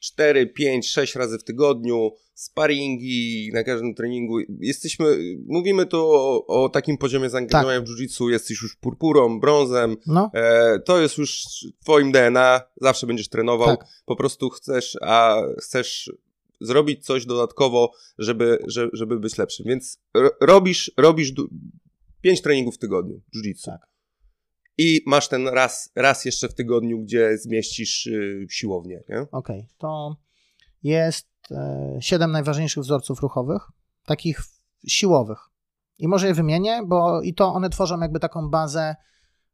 4, 0.06 0.46
5, 0.46 0.90
6 0.90 1.14
razy 1.14 1.38
w 1.38 1.44
tygodniu, 1.44 2.12
sparingi 2.34 3.50
na 3.52 3.64
każdym 3.64 3.94
treningu. 3.94 4.38
Jesteśmy, 4.60 5.18
mówimy 5.46 5.86
tu 5.86 5.98
o, 5.98 6.46
o 6.46 6.68
takim 6.68 6.98
poziomie 6.98 7.30
zaangażowania 7.30 7.80
w 7.80 7.84
jiu-jitsu, 7.84 8.28
jesteś 8.30 8.62
już 8.62 8.76
purpurą, 8.76 9.40
brązem, 9.40 9.96
No, 10.06 10.30
e, 10.34 10.78
to 10.78 11.00
jest 11.00 11.18
już 11.18 11.44
w 11.80 11.82
twoim 11.82 12.12
DNA, 12.12 12.60
zawsze 12.80 13.06
będziesz 13.06 13.28
trenował, 13.28 13.76
tak. 13.76 13.86
po 14.04 14.16
prostu 14.16 14.50
chcesz, 14.50 14.98
a 15.00 15.42
chcesz 15.62 16.10
zrobić 16.60 17.04
coś 17.04 17.26
dodatkowo, 17.26 17.92
żeby, 18.18 18.58
żeby, 18.66 18.90
żeby 18.92 19.20
być 19.20 19.38
lepszym. 19.38 19.66
Więc 19.66 20.00
ro, 20.14 20.30
robisz, 20.40 20.92
robisz 20.96 21.32
5 22.20 22.42
treningów 22.42 22.74
w 22.74 22.78
tygodniu 22.78 23.20
jiu-jitsu. 23.36 23.64
Tak. 23.64 23.95
I 24.78 25.02
masz 25.06 25.28
ten 25.28 25.48
raz, 25.48 25.90
raz 25.94 26.24
jeszcze 26.24 26.48
w 26.48 26.54
tygodniu, 26.54 26.98
gdzie 27.02 27.38
zmieścisz 27.38 28.06
y, 28.06 28.46
siłownię? 28.50 29.02
Okej, 29.32 29.68
to 29.78 30.16
jest 30.82 31.28
e, 31.50 31.96
siedem 32.00 32.32
najważniejszych 32.32 32.82
wzorców 32.82 33.20
ruchowych, 33.20 33.62
takich 34.06 34.40
siłowych. 34.86 35.38
I 35.98 36.08
może 36.08 36.26
je 36.26 36.34
wymienię, 36.34 36.80
bo 36.86 37.22
i 37.22 37.34
to 37.34 37.52
one 37.54 37.70
tworzą 37.70 38.00
jakby 38.00 38.20
taką 38.20 38.48
bazę 38.50 38.96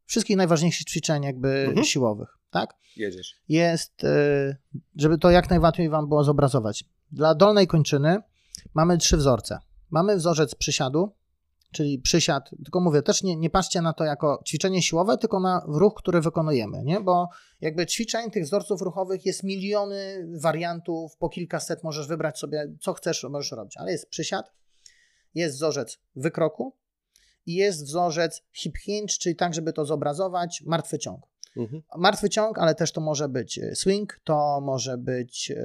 wszystkich 0.07 0.37
najważniejszych 0.37 0.87
ćwiczeń 0.87 1.23
jakby 1.23 1.49
Mhm. 1.49 1.85
siłowych, 1.87 2.39
tak? 2.51 2.75
Jedziesz. 2.97 3.35
Jest, 3.49 4.05
e, 4.05 4.57
żeby 4.97 5.19
to 5.19 5.31
jak 5.31 5.51
najłatwiej 5.51 5.89
wam 5.89 6.09
było 6.09 6.25
zobrazować. 6.25 6.85
Dla 7.13 7.35
dolnej 7.35 7.67
kończyny 7.67 8.19
mamy 8.75 8.99
trzy 8.99 9.17
wzorce. 9.17 9.59
Mamy 9.91 10.17
wzorzec 10.17 10.55
przysiadu, 10.55 11.13
czyli 11.73 11.99
przysiad, 11.99 12.51
tylko 12.65 12.81
mówię, 12.81 13.03
też 13.03 13.23
nie, 13.23 13.37
nie 13.37 13.51
patrzcie 13.51 13.83
na 13.83 13.93
to 13.93 14.05
jako 14.05 14.43
ćwiczenie 14.47 14.83
siłowe, 14.83 15.19
tylko 15.19 15.41
na 15.41 15.63
ruch, 15.67 15.95
który 15.97 16.21
wykonujemy, 16.21 16.83
nie? 16.85 17.01
Bo 17.01 17.29
jakby 17.61 17.87
ćwiczeń, 17.87 18.31
tych 18.31 18.45
wzorców 18.45 18.83
ruchowych 18.83 19.27
jest 19.27 19.43
miliony 19.43 20.29
wariantów, 20.41 21.17
po 21.17 21.29
kilkaset 21.29 21.85
możesz 21.85 22.09
wybrać 22.09 22.39
sobie, 22.39 22.73
co 22.81 22.93
chcesz, 22.93 23.27
możesz 23.31 23.53
robić, 23.53 23.77
ale 23.77 23.93
jest 23.93 24.09
przysiad, 24.09 24.53
jest 25.35 25.57
wzorzec 25.57 25.99
wykroku 26.17 26.77
i 27.47 27.55
jest 27.55 27.85
wzorzec 27.85 28.43
hip 28.53 28.79
hinge, 28.79 29.15
czyli 29.21 29.37
tak, 29.37 29.55
żeby 29.55 29.73
to 29.73 29.85
zobrazować, 29.85 30.63
martwy 30.67 30.99
ciąg. 30.99 31.33
Mhm. 31.57 31.83
Martwy 31.97 32.31
ciąg, 32.31 32.59
ale 32.59 32.75
też 32.75 32.93
to 32.93 33.01
może 33.01 33.29
być 33.29 33.59
e, 33.59 33.75
swing, 33.75 34.21
to 34.25 34.61
może 34.61 34.99
być 34.99 35.51
em, 35.51 35.63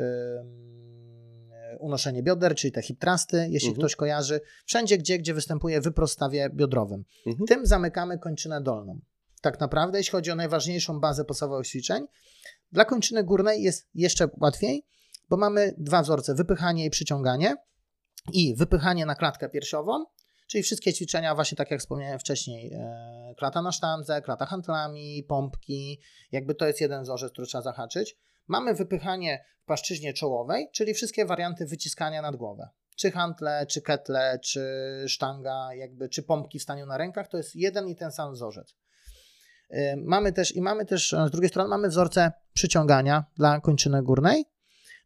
unoszenie 1.79 2.23
bioder, 2.23 2.55
czyli 2.55 2.71
te 2.71 2.81
hip 2.81 2.99
trusty, 2.99 3.47
jeśli 3.49 3.69
Mhm. 3.69 3.81
ktoś 3.81 3.95
kojarzy. 3.95 4.41
Wszędzie, 4.65 4.97
gdzie, 4.97 5.17
gdzie 5.17 5.33
występuje 5.33 5.81
wyprost 5.81 6.13
stawie 6.13 6.49
biodrowym. 6.53 7.05
Mhm. 7.27 7.47
Tym 7.47 7.65
zamykamy 7.65 8.19
kończynę 8.19 8.61
dolną. 8.61 8.99
Tak 9.41 9.59
naprawdę, 9.59 9.97
jeśli 9.97 10.11
chodzi 10.11 10.31
o 10.31 10.35
najważniejszą 10.35 10.99
bazę 10.99 11.25
podstawowych 11.25 11.67
ćwiczeń, 11.67 12.05
dla 12.71 12.85
kończyny 12.85 13.23
górnej 13.23 13.63
jest 13.63 13.87
jeszcze 13.93 14.29
łatwiej, 14.41 14.85
bo 15.29 15.37
mamy 15.37 15.73
dwa 15.77 16.01
wzorce, 16.01 16.35
wypychanie 16.35 16.85
i 16.85 16.89
przyciąganie. 16.89 17.55
I 18.33 18.55
wypychanie 18.55 19.05
na 19.05 19.15
klatkę 19.15 19.49
piersiową, 19.49 20.05
czyli 20.47 20.63
wszystkie 20.63 20.93
ćwiczenia, 20.93 21.35
właśnie 21.35 21.55
tak 21.55 21.71
jak 21.71 21.79
wspomniałem 21.79 22.19
wcześniej, 22.19 22.73
e, 22.73 23.33
klata 23.37 23.61
na 23.61 23.71
sztandze, 23.71 24.21
klata 24.21 24.45
handlami, 24.45 25.23
pompki, 25.23 25.99
jakby 26.31 26.55
to 26.55 26.67
jest 26.67 26.81
jeden 26.81 27.03
wzorzec, 27.03 27.31
który 27.31 27.47
trzeba 27.47 27.61
zahaczyć. 27.61 28.17
Mamy 28.47 28.73
wypychanie 28.73 29.45
w 29.61 29.65
płaszczyźnie 29.65 30.13
czołowej, 30.13 30.69
czyli 30.73 30.93
wszystkie 30.93 31.25
warianty 31.25 31.65
wyciskania 31.65 32.21
nad 32.21 32.35
głowę. 32.35 32.69
Czy 32.95 33.11
hantle, 33.11 33.65
czy 33.65 33.81
ketle, 33.81 34.39
czy 34.43 34.63
sztanga, 35.07 35.69
jakby, 35.73 36.09
czy 36.09 36.23
pompki 36.23 36.59
w 36.59 36.63
staniu 36.63 36.85
na 36.85 36.97
rękach, 36.97 37.27
to 37.27 37.37
jest 37.37 37.55
jeden 37.55 37.87
i 37.87 37.95
ten 37.95 38.11
sam 38.11 38.33
wzorzec. 38.33 38.75
Mamy 39.97 40.33
też, 40.33 40.55
i 40.55 40.61
mamy 40.61 40.85
też, 40.85 41.13
e, 41.13 41.27
z 41.27 41.31
drugiej 41.31 41.49
strony 41.49 41.69
mamy 41.69 41.89
wzorce 41.89 42.31
przyciągania 42.53 43.25
dla 43.37 43.59
kończyny 43.59 44.03
górnej, 44.03 44.45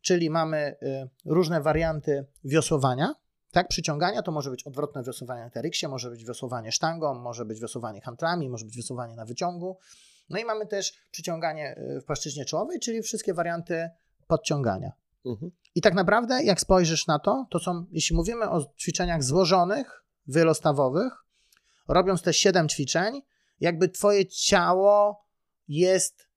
czyli 0.02 0.30
mamy 0.30 0.76
y, 0.84 1.10
różne 1.26 1.62
warianty 1.62 2.26
wiosłowania. 2.44 3.16
Tak, 3.52 3.68
przyciągania 3.68 4.22
to 4.22 4.32
może 4.32 4.50
być 4.50 4.64
odwrotne 4.64 5.04
wiosłowanie 5.04 5.44
na 5.44 5.50
teryksie, 5.50 5.88
może 5.88 6.10
być 6.10 6.26
wiosłowanie 6.26 6.72
sztangą, 6.72 7.14
może 7.14 7.46
być 7.46 7.60
wiosłowanie 7.60 8.02
hantlami, 8.02 8.50
może 8.50 8.66
być 8.66 8.78
wiosłowanie 8.78 9.16
na 9.16 9.26
wyciągu. 9.26 9.78
No 10.32 10.40
i 10.40 10.46
mamy 10.46 10.68
też 10.68 10.94
przyciąganie 11.12 11.76
y, 11.98 12.02
w 12.02 12.06
płaszczyźnie 12.06 12.46
czołowej, 12.46 12.80
czyli 12.80 13.02
wszystkie 13.02 13.34
warianty 13.34 13.90
podciągania. 14.28 14.92
Mhm. 15.26 15.52
I 15.76 15.82
tak 15.82 15.94
naprawdę, 15.94 16.44
jak 16.44 16.62
spojrzysz 16.62 17.08
na 17.08 17.20
to, 17.20 17.46
to 17.50 17.60
są, 17.60 17.86
jeśli 17.92 18.16
mówimy 18.16 18.50
o 18.50 18.66
ćwiczeniach 18.80 19.24
złożonych, 19.24 20.04
wielostawowych, 20.28 21.14
robiąc 21.88 22.22
te 22.22 22.34
7 22.34 22.70
ćwiczeń, 22.70 23.22
jakby 23.60 23.90
twoje 23.90 24.26
ciało 24.26 25.26
jest, 25.68 26.28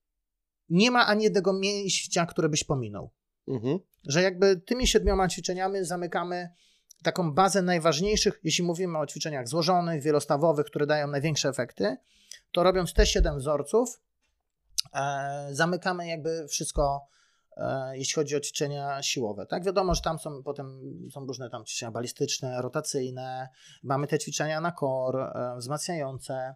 nie 0.68 0.90
ma 0.90 1.06
ani 1.06 1.24
jednego 1.24 1.52
mięścia, 1.52 2.26
które 2.26 2.48
byś 2.48 2.64
pominął 2.64 3.10
Mhm. 3.48 3.78
że 4.06 4.22
jakby 4.22 4.56
tymi 4.56 4.86
siedmioma 4.86 5.28
ćwiczeniami 5.28 5.84
zamykamy 5.84 6.50
taką 7.02 7.32
bazę 7.32 7.62
najważniejszych, 7.62 8.40
jeśli 8.44 8.64
mówimy 8.64 8.98
o 8.98 9.06
ćwiczeniach 9.06 9.48
złożonych, 9.48 10.02
wielostawowych, 10.02 10.66
które 10.66 10.86
dają 10.86 11.08
największe 11.08 11.48
efekty, 11.48 11.96
to 12.54 12.62
robiąc 12.62 12.92
te 12.92 13.06
siedem 13.06 13.38
wzorców, 13.38 14.00
e, 14.94 15.48
zamykamy 15.50 16.06
jakby 16.08 16.48
wszystko, 16.48 17.06
e, 17.56 17.98
jeśli 17.98 18.14
chodzi 18.14 18.36
o 18.36 18.40
ćwiczenia 18.40 19.02
siłowe. 19.02 19.46
Tak, 19.46 19.64
wiadomo, 19.64 19.94
że 19.94 20.02
tam 20.02 20.18
są 20.18 20.42
potem 20.42 20.80
są 21.12 21.26
różne 21.26 21.50
tam 21.50 21.64
ćwiczenia 21.64 21.92
balistyczne, 21.92 22.62
rotacyjne, 22.62 23.48
mamy 23.82 24.06
te 24.06 24.18
ćwiczenia 24.18 24.60
na 24.60 24.72
core, 24.72 25.32
e, 25.34 25.56
wzmacniające, 25.58 26.54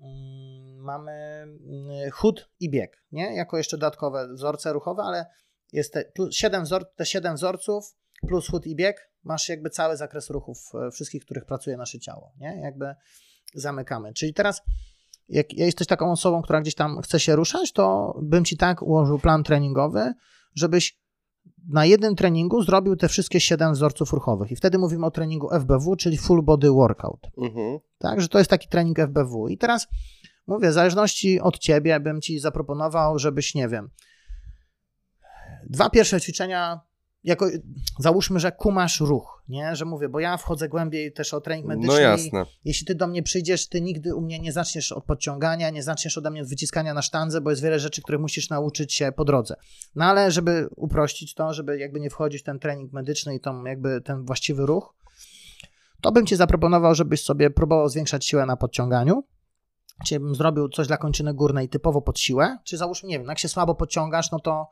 Mm, 0.00 0.76
mamy 0.78 1.12
mm, 1.12 2.10
chód 2.10 2.50
i 2.60 2.70
bieg, 2.70 3.04
nie? 3.12 3.34
Jako 3.36 3.58
jeszcze 3.58 3.76
dodatkowe 3.78 4.28
wzorce 4.34 4.72
ruchowe, 4.72 5.02
ale 5.02 5.26
jest 5.72 5.92
te, 5.92 6.04
plus 6.04 6.34
7 6.34 6.64
wzor, 6.64 6.94
te 6.94 7.06
7 7.06 7.34
wzorców 7.34 7.96
plus 8.28 8.48
chód 8.48 8.66
i 8.66 8.76
bieg, 8.76 9.10
masz 9.24 9.48
jakby 9.48 9.70
cały 9.70 9.96
zakres 9.96 10.30
ruchów 10.30 10.72
wszystkich, 10.92 11.24
których 11.24 11.44
pracuje 11.44 11.76
nasze 11.76 11.98
ciało, 11.98 12.32
nie? 12.36 12.60
Jakby 12.62 12.94
zamykamy. 13.54 14.12
Czyli 14.12 14.34
teraz, 14.34 14.62
jak 15.28 15.52
jesteś 15.52 15.86
taką 15.86 16.12
osobą, 16.12 16.42
która 16.42 16.60
gdzieś 16.60 16.74
tam 16.74 17.00
chce 17.02 17.20
się 17.20 17.36
ruszać, 17.36 17.72
to 17.72 18.14
bym 18.22 18.44
ci 18.44 18.56
tak 18.56 18.82
ułożył 18.82 19.18
plan 19.18 19.42
treningowy, 19.42 20.12
żebyś 20.54 21.04
na 21.68 21.84
jednym 21.84 22.16
treningu 22.16 22.62
zrobił 22.62 22.96
te 22.96 23.08
wszystkie 23.08 23.40
7 23.40 23.72
wzorców 23.72 24.12
ruchowych. 24.12 24.50
I 24.50 24.56
wtedy 24.56 24.78
mówimy 24.78 25.06
o 25.06 25.10
treningu 25.10 25.48
FBW, 25.50 25.96
czyli 25.96 26.18
Full 26.18 26.42
Body 26.42 26.70
Workout. 26.70 27.26
Mhm. 27.38 27.78
Tak, 27.98 28.20
że 28.20 28.28
to 28.28 28.38
jest 28.38 28.50
taki 28.50 28.68
trening 28.68 28.98
FBW. 28.98 29.48
I 29.48 29.58
teraz 29.58 29.88
mówię, 30.46 30.70
w 30.70 30.72
zależności 30.72 31.40
od 31.40 31.58
ciebie 31.58 32.00
bym 32.00 32.20
ci 32.20 32.38
zaproponował, 32.38 33.18
żebyś, 33.18 33.54
nie 33.54 33.68
wiem, 33.68 33.90
Dwa 35.66 35.90
pierwsze 35.90 36.20
ćwiczenia 36.20 36.80
jako, 37.24 37.46
załóżmy, 37.98 38.40
że 38.40 38.52
kumasz 38.52 39.00
ruch, 39.00 39.42
nie? 39.48 39.76
Że 39.76 39.84
mówię, 39.84 40.08
bo 40.08 40.20
ja 40.20 40.36
wchodzę 40.36 40.68
głębiej 40.68 41.12
też 41.12 41.34
o 41.34 41.40
trening 41.40 41.66
medyczny. 41.66 41.94
No 41.94 41.98
jasne. 41.98 42.46
Jeśli 42.64 42.86
ty 42.86 42.94
do 42.94 43.06
mnie 43.06 43.22
przyjdziesz, 43.22 43.68
ty 43.68 43.80
nigdy 43.80 44.14
u 44.14 44.20
mnie 44.20 44.38
nie 44.38 44.52
zaczniesz 44.52 44.92
od 44.92 45.04
podciągania, 45.04 45.70
nie 45.70 45.82
zaczniesz 45.82 46.18
ode 46.18 46.30
mnie 46.30 46.42
od 46.42 46.48
wyciskania 46.48 46.94
na 46.94 47.02
sztandze, 47.02 47.40
bo 47.40 47.50
jest 47.50 47.62
wiele 47.62 47.80
rzeczy, 47.80 48.02
które 48.02 48.18
musisz 48.18 48.50
nauczyć 48.50 48.94
się 48.94 49.12
po 49.12 49.24
drodze. 49.24 49.54
No 49.94 50.04
ale 50.04 50.30
żeby 50.30 50.68
uprościć 50.76 51.34
to, 51.34 51.54
żeby 51.54 51.78
jakby 51.78 52.00
nie 52.00 52.10
wchodzić 52.10 52.42
w 52.42 52.44
ten 52.44 52.58
trening 52.58 52.92
medyczny 52.92 53.34
i 53.34 53.40
tą 53.40 53.64
jakby 53.64 54.00
ten 54.00 54.24
właściwy 54.24 54.66
ruch, 54.66 54.94
to 56.00 56.12
bym 56.12 56.26
ci 56.26 56.36
zaproponował, 56.36 56.94
żebyś 56.94 57.24
sobie 57.24 57.50
próbował 57.50 57.88
zwiększać 57.88 58.26
siłę 58.26 58.46
na 58.46 58.56
podciąganiu. 58.56 59.24
Czyli 60.06 60.20
bym 60.20 60.34
zrobił 60.34 60.68
coś 60.68 60.86
dla 60.86 60.96
kończyny 60.96 61.34
górnej 61.34 61.68
typowo 61.68 62.02
pod 62.02 62.18
siłę, 62.18 62.58
czy 62.64 62.76
załóżmy, 62.76 63.08
nie 63.08 63.18
wiem, 63.18 63.28
jak 63.28 63.38
się 63.38 63.48
słabo 63.48 63.74
podciągasz, 63.74 64.30
no 64.30 64.40
to 64.40 64.68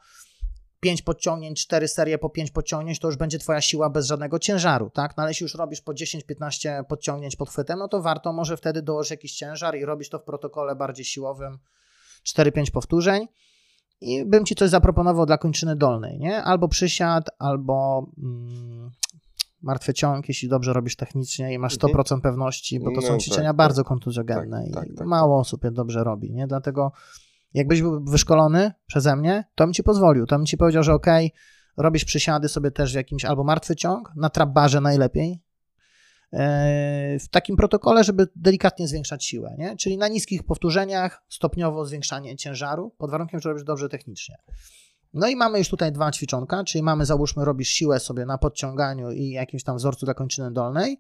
5 0.83 1.03
podciągnięć, 1.03 1.63
4 1.63 1.89
serie 1.89 2.19
po 2.19 2.31
5 2.31 2.51
podciągnięć, 2.51 2.99
to 2.99 3.09
już 3.09 3.17
będzie 3.17 3.39
twoja 3.39 3.61
siła 3.61 3.91
bez 3.91 4.07
żadnego 4.07 4.39
ciężaru, 4.39 4.91
tak? 4.91 5.17
No 5.17 5.23
ale 5.23 5.31
jeśli 5.31 5.45
już 5.45 5.55
robisz 5.55 5.81
po 5.81 5.93
10-15 5.93 6.85
podciągnięć 6.85 7.37
pod 7.37 7.51
chwytem, 7.51 7.79
no 7.79 7.89
to 7.89 8.03
warto 8.03 8.33
może 8.33 8.57
wtedy 8.57 8.83
dołożyć 8.83 9.11
jakiś 9.11 9.33
ciężar 9.33 9.77
i 9.77 9.85
robisz 9.85 10.09
to 10.09 10.19
w 10.19 10.23
protokole 10.23 10.77
bardziej 10.77 11.05
siłowym, 11.05 11.59
4-5 12.27 12.71
powtórzeń 12.71 13.29
i 14.01 14.25
bym 14.25 14.45
ci 14.45 14.55
coś 14.55 14.71
zaproponował 14.71 15.27
dla 15.27 15.39
kończyny 15.39 15.77
dolnej, 15.77 16.19
nie? 16.19 16.43
Albo 16.43 16.69
przysiad, 16.69 17.31
albo 17.39 18.07
mm, 18.19 18.91
martwy 19.63 19.95
ciąg, 19.95 20.29
jeśli 20.29 20.49
dobrze 20.49 20.73
robisz 20.73 20.97
technicznie 20.97 21.55
i 21.55 21.59
masz 21.59 21.79
100% 21.79 21.95
mhm. 21.99 22.21
pewności, 22.21 22.81
bo 22.81 22.91
to 22.91 23.01
no, 23.01 23.03
są 23.03 23.19
ćwiczenia 23.19 23.49
tak, 23.49 23.57
bardzo 23.57 23.83
tak, 23.83 23.89
kontuzjogenne 23.89 24.59
tak, 24.59 24.69
i 24.69 24.73
tak, 24.73 24.89
tak, 24.97 25.07
mało 25.07 25.39
osób 25.39 25.65
je 25.65 25.71
dobrze 25.71 26.05
robi, 26.05 26.33
nie? 26.33 26.47
Dlatego 26.47 26.93
Jakbyś 27.55 27.83
był 27.83 28.05
wyszkolony 28.05 28.73
przeze 28.87 29.17
mnie, 29.17 29.45
to 29.55 29.65
bym 29.65 29.75
ci 29.75 29.83
pozwolił. 29.83 30.27
To 30.27 30.37
bym 30.37 30.47
ci 30.47 30.57
powiedział, 30.57 30.83
że 30.83 30.93
ok, 30.93 31.07
robisz 31.77 32.05
przysiady 32.05 32.49
sobie 32.49 32.71
też 32.71 32.93
w 32.93 32.97
jakimś 32.97 33.25
albo 33.25 33.45
martwy 33.45 33.77
ciąg, 33.77 34.13
na 34.17 34.31
trapbarze 34.31 34.81
najlepiej, 34.81 35.43
e, 36.33 37.19
w 37.19 37.29
takim 37.29 37.57
protokole, 37.57 38.05
żeby 38.05 38.29
delikatnie 38.37 38.89
zwiększać 38.89 39.25
siłę, 39.25 39.55
nie? 39.59 39.77
czyli 39.77 39.99
na 39.99 40.09
niskich 40.09 40.45
powtórzeniach 40.45 41.23
stopniowo 41.29 41.87
zwiększanie 41.87 42.37
ciężaru, 42.37 42.95
pod 42.99 43.11
warunkiem, 43.11 43.41
że 43.41 43.49
robisz 43.49 43.65
dobrze 43.65 43.89
technicznie. 43.89 44.37
No 45.15 45.29
i 45.29 45.37
mamy 45.37 45.59
już 45.59 45.69
tutaj 45.69 45.93
dwa 45.93 46.11
ćwiczonka, 46.11 46.65
czyli 46.65 46.83
mamy, 46.83 47.07
załóżmy, 47.07 47.45
robisz 47.45 47.69
siłę 47.69 48.01
sobie 48.01 48.27
na 48.27 48.39
podciąganiu 48.39 49.11
i 49.11 49.31
jakimś 49.31 49.65
tam 49.65 49.77
wzorcu 49.77 50.07
dla 50.07 50.15
kończyny 50.15 50.53
dolnej, 50.53 50.99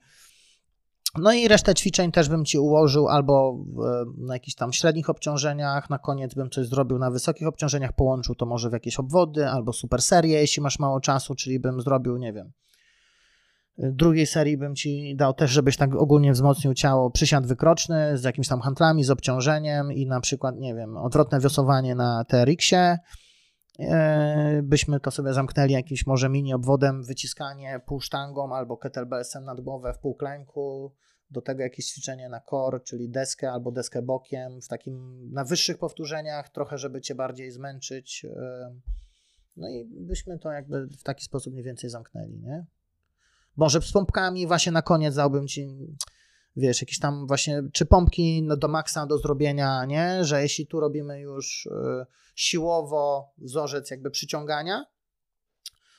no 1.18 1.32
i 1.32 1.48
resztę 1.48 1.74
ćwiczeń 1.74 2.12
też 2.12 2.28
bym 2.28 2.44
ci 2.44 2.58
ułożył 2.58 3.08
albo 3.08 3.64
na 4.18 4.34
jakichś 4.34 4.54
tam 4.54 4.72
średnich 4.72 5.10
obciążeniach, 5.10 5.90
na 5.90 5.98
koniec 5.98 6.34
bym 6.34 6.50
coś 6.50 6.66
zrobił 6.66 6.98
na 6.98 7.10
wysokich 7.10 7.48
obciążeniach, 7.48 7.92
połączył 7.92 8.34
to 8.34 8.46
może 8.46 8.70
w 8.70 8.72
jakieś 8.72 8.98
obwody 8.98 9.48
albo 9.48 9.72
super 9.72 10.02
serię, 10.02 10.40
jeśli 10.40 10.62
masz 10.62 10.78
mało 10.78 11.00
czasu, 11.00 11.34
czyli 11.34 11.60
bym 11.60 11.80
zrobił, 11.80 12.16
nie 12.16 12.32
wiem, 12.32 12.52
drugiej 13.78 14.26
serii 14.26 14.56
bym 14.56 14.74
ci 14.74 15.16
dał 15.16 15.34
też, 15.34 15.50
żebyś 15.50 15.76
tak 15.76 15.94
ogólnie 15.94 16.32
wzmocnił 16.32 16.74
ciało, 16.74 17.10
przysiad 17.10 17.46
wykroczny 17.46 18.18
z 18.18 18.24
jakimiś 18.24 18.48
tam 18.48 18.60
handlami, 18.60 19.04
z 19.04 19.10
obciążeniem 19.10 19.92
i 19.92 20.06
na 20.06 20.20
przykład, 20.20 20.56
nie 20.58 20.74
wiem, 20.74 20.96
odwrotne 20.96 21.40
wiosowanie 21.40 21.94
na 21.94 22.24
TRX-ie, 22.24 22.98
byśmy 24.62 25.00
to 25.00 25.10
sobie 25.10 25.32
zamknęli 25.32 25.72
jakimś 25.72 26.06
może 26.06 26.28
mini 26.28 26.54
obwodem, 26.54 27.04
wyciskanie 27.04 27.80
półsztangą 27.86 28.54
albo 28.54 28.76
kettlebellsem 28.76 29.44
nad 29.44 29.60
głowę 29.60 29.94
w 29.94 29.98
półklęku, 29.98 30.94
do 31.30 31.42
tego 31.42 31.62
jakieś 31.62 31.86
ćwiczenie 31.86 32.28
na 32.28 32.40
core, 32.40 32.80
czyli 32.80 33.08
deskę 33.08 33.52
albo 33.52 33.72
deskę 33.72 34.02
bokiem, 34.02 34.60
w 34.60 34.68
takim 34.68 35.28
na 35.32 35.44
wyższych 35.44 35.78
powtórzeniach, 35.78 36.48
trochę, 36.48 36.78
żeby 36.78 37.00
cię 37.00 37.14
bardziej 37.14 37.50
zmęczyć. 37.50 38.26
No 39.56 39.68
i 39.68 39.84
byśmy 39.84 40.38
to 40.38 40.52
jakby 40.52 40.86
w 40.86 41.02
taki 41.02 41.24
sposób 41.24 41.52
mniej 41.52 41.64
więcej 41.64 41.90
zamknęli, 41.90 42.40
nie? 42.40 42.66
Może 43.56 43.82
z 43.82 43.92
pompkami 43.92 44.46
właśnie 44.46 44.72
na 44.72 44.82
koniec 44.82 45.14
dałbym 45.14 45.46
ci, 45.46 45.68
wiesz, 46.56 46.82
jakieś 46.82 46.98
tam 46.98 47.26
właśnie, 47.26 47.62
czy 47.72 47.86
pompki 47.86 48.42
no, 48.42 48.56
do 48.56 48.68
maksa 48.68 49.06
do 49.06 49.18
zrobienia, 49.18 49.84
nie? 49.84 50.24
Że 50.24 50.42
jeśli 50.42 50.66
tu 50.66 50.80
robimy 50.80 51.20
już 51.20 51.66
y, 51.66 51.70
siłowo 52.34 53.32
wzorzec 53.38 53.90
jakby 53.90 54.10
przyciągania, 54.10 54.84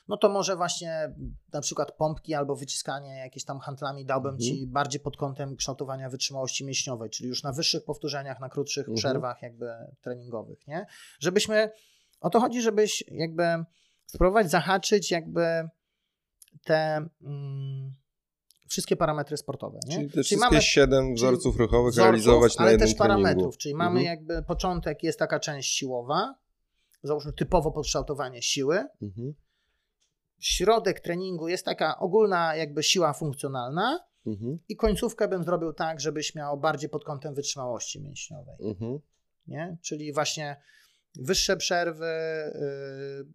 no 0.08 0.16
to 0.16 0.28
może 0.28 0.56
właśnie 0.56 1.14
na 1.52 1.60
przykład 1.60 1.92
pompki 1.92 2.34
albo 2.34 2.56
wyciskanie 2.56 3.16
jakieś 3.16 3.44
tam 3.44 3.58
handlami 3.58 4.06
dałbym 4.06 4.34
mhm. 4.34 4.50
ci 4.50 4.66
bardziej 4.66 5.00
pod 5.00 5.16
kątem 5.16 5.56
kształtowania 5.56 6.08
wytrzymałości 6.08 6.64
mięśniowej, 6.64 7.10
czyli 7.10 7.28
już 7.28 7.42
na 7.42 7.52
wyższych 7.52 7.84
powtórzeniach, 7.84 8.40
na 8.40 8.48
krótszych 8.48 8.88
mhm. 8.88 8.96
przerwach 8.96 9.42
jakby 9.42 9.66
treningowych, 10.00 10.66
nie? 10.66 10.86
Żebyśmy, 11.20 11.70
o 12.20 12.30
to 12.30 12.40
chodzi, 12.40 12.62
żebyś 12.62 13.04
jakby 13.08 13.44
spróbować 14.06 14.50
zahaczyć 14.50 15.10
jakby 15.10 15.68
te... 16.64 17.08
Mm, 17.22 17.94
wszystkie 18.68 18.96
parametry 18.96 19.36
sportowe. 19.36 19.78
Nie? 19.86 19.96
Czyli 19.96 20.06
te 20.06 20.12
czyli 20.12 20.24
wszystkie 20.24 20.50
mamy, 20.50 20.62
siedem 20.62 21.14
wzorców 21.14 21.56
ruchowych 21.56 21.92
wzorców, 21.92 22.10
realizować 22.10 22.56
na 22.56 22.62
ale 22.62 22.72
jednym 22.72 22.88
też 22.88 22.98
parametrów, 22.98 23.56
czyli 23.56 23.74
mhm. 23.74 23.92
mamy 23.92 24.04
jakby 24.04 24.42
początek 24.42 25.02
jest 25.02 25.18
taka 25.18 25.40
część 25.40 25.76
siłowa, 25.76 26.34
załóżmy 27.02 27.32
typowo 27.32 27.70
podkształtowanie 27.70 28.42
siły, 28.42 28.84
mhm 29.02 29.34
środek 30.44 31.00
treningu 31.00 31.48
jest 31.48 31.64
taka 31.64 31.98
ogólna 31.98 32.56
jakby 32.56 32.82
siła 32.82 33.12
funkcjonalna 33.12 34.04
mhm. 34.26 34.58
i 34.68 34.76
końcówkę 34.76 35.28
bym 35.28 35.44
zrobił 35.44 35.72
tak, 35.72 36.00
żebyś 36.00 36.34
miał 36.34 36.60
bardziej 36.60 36.90
pod 36.90 37.04
kątem 37.04 37.34
wytrzymałości 37.34 38.00
mięśniowej. 38.00 38.56
Mhm. 38.60 38.98
Nie? 39.46 39.76
Czyli 39.82 40.12
właśnie 40.12 40.56
wyższe 41.14 41.56
przerwy, 41.56 42.14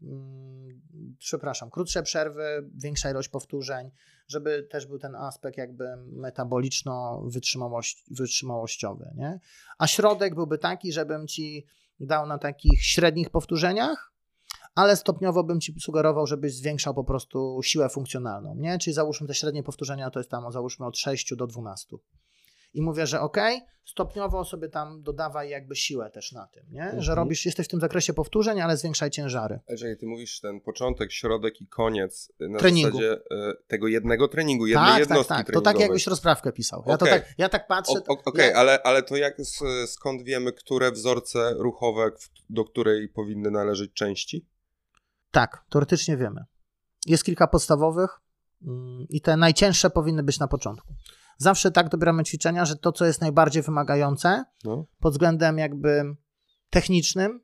yy, 0.01 1.15
przepraszam, 1.19 1.69
krótsze 1.69 2.03
przerwy, 2.03 2.69
większa 2.75 3.11
ilość 3.11 3.29
powtórzeń, 3.29 3.91
żeby 4.29 4.63
też 4.63 4.85
był 4.85 4.99
ten 4.99 5.15
aspekt 5.15 5.57
jakby 5.57 5.83
metaboliczno-wytrzymałościowy. 6.11 9.11
Nie? 9.15 9.39
A 9.77 9.87
środek 9.87 10.35
byłby 10.35 10.57
taki, 10.57 10.93
żebym 10.93 11.27
ci 11.27 11.65
dał 11.99 12.27
na 12.27 12.37
takich 12.37 12.83
średnich 12.83 13.29
powtórzeniach 13.29 14.09
ale 14.75 14.95
stopniowo 14.95 15.43
bym 15.43 15.61
ci 15.61 15.75
sugerował, 15.79 16.27
żebyś 16.27 16.55
zwiększał 16.55 16.93
po 16.93 17.03
prostu 17.03 17.59
siłę 17.63 17.89
funkcjonalną, 17.89 18.55
nie? 18.55 18.77
Czyli 18.77 18.93
załóżmy 18.93 19.27
te 19.27 19.33
średnie 19.33 19.63
powtórzenia 19.63 20.09
to 20.09 20.19
jest 20.19 20.29
tam 20.29 20.51
załóżmy 20.51 20.85
od 20.85 20.97
6 20.97 21.35
do 21.35 21.47
12. 21.47 21.97
I 22.73 22.81
mówię, 22.81 23.07
że 23.07 23.21
ok, 23.21 23.37
stopniowo 23.85 24.45
sobie 24.45 24.69
tam 24.69 25.03
dodawaj 25.03 25.49
jakby 25.49 25.75
siłę 25.75 26.09
też 26.11 26.31
na 26.31 26.47
tym, 26.47 26.63
nie? 26.69 26.83
Mhm. 26.83 27.01
Że 27.01 27.15
robisz, 27.15 27.45
jesteś 27.45 27.67
w 27.67 27.69
tym 27.69 27.79
zakresie 27.79 28.13
powtórzeń, 28.13 28.61
ale 28.61 28.77
zwiększaj 28.77 29.09
ciężary. 29.09 29.59
Jeżeli 29.69 29.97
ty 29.97 30.05
mówisz 30.05 30.39
ten 30.39 30.61
początek, 30.61 31.11
środek 31.11 31.61
i 31.61 31.67
koniec 31.67 32.31
na 32.39 32.59
treningu. 32.59 32.97
zasadzie 32.97 33.13
e, 33.31 33.53
tego 33.67 33.87
jednego 33.87 34.27
treningu, 34.27 34.67
jednej 34.67 34.85
tak, 34.85 34.93
tak 34.93 34.99
jednostki 34.99 35.35
tak, 35.35 35.45
tak. 35.45 35.53
To 35.53 35.61
tak 35.61 35.79
jakbyś 35.79 36.07
rozprawkę 36.07 36.51
pisał. 36.51 36.83
Ja, 36.87 36.93
okay. 36.93 37.09
tak, 37.09 37.33
ja 37.37 37.49
tak 37.49 37.67
patrzę. 37.67 37.99
Okej, 38.07 38.23
okay, 38.25 38.47
ja... 38.47 38.55
ale, 38.55 38.83
ale 38.83 39.03
to 39.03 39.17
jak, 39.17 39.37
skąd 39.85 40.23
wiemy, 40.23 40.53
które 40.53 40.91
wzorce 40.91 41.53
ruchowe, 41.57 42.11
do 42.49 42.65
której 42.65 43.09
powinny 43.09 43.51
należeć 43.51 43.93
części? 43.93 44.45
Tak, 45.31 45.63
teoretycznie 45.69 46.17
wiemy. 46.17 46.45
Jest 47.05 47.23
kilka 47.23 47.47
podstawowych 47.47 48.19
mm, 48.67 49.05
i 49.09 49.21
te 49.21 49.37
najcięższe 49.37 49.89
powinny 49.89 50.23
być 50.23 50.39
na 50.39 50.47
początku. 50.47 50.93
Zawsze 51.41 51.71
tak 51.71 51.89
dobieramy 51.89 52.23
ćwiczenia, 52.23 52.65
że 52.65 52.75
to, 52.75 52.91
co 52.91 53.05
jest 53.05 53.21
najbardziej 53.21 53.63
wymagające 53.63 54.43
no. 54.63 54.85
pod 54.99 55.13
względem 55.13 55.57
jakby 55.57 56.15
technicznym 56.69 57.41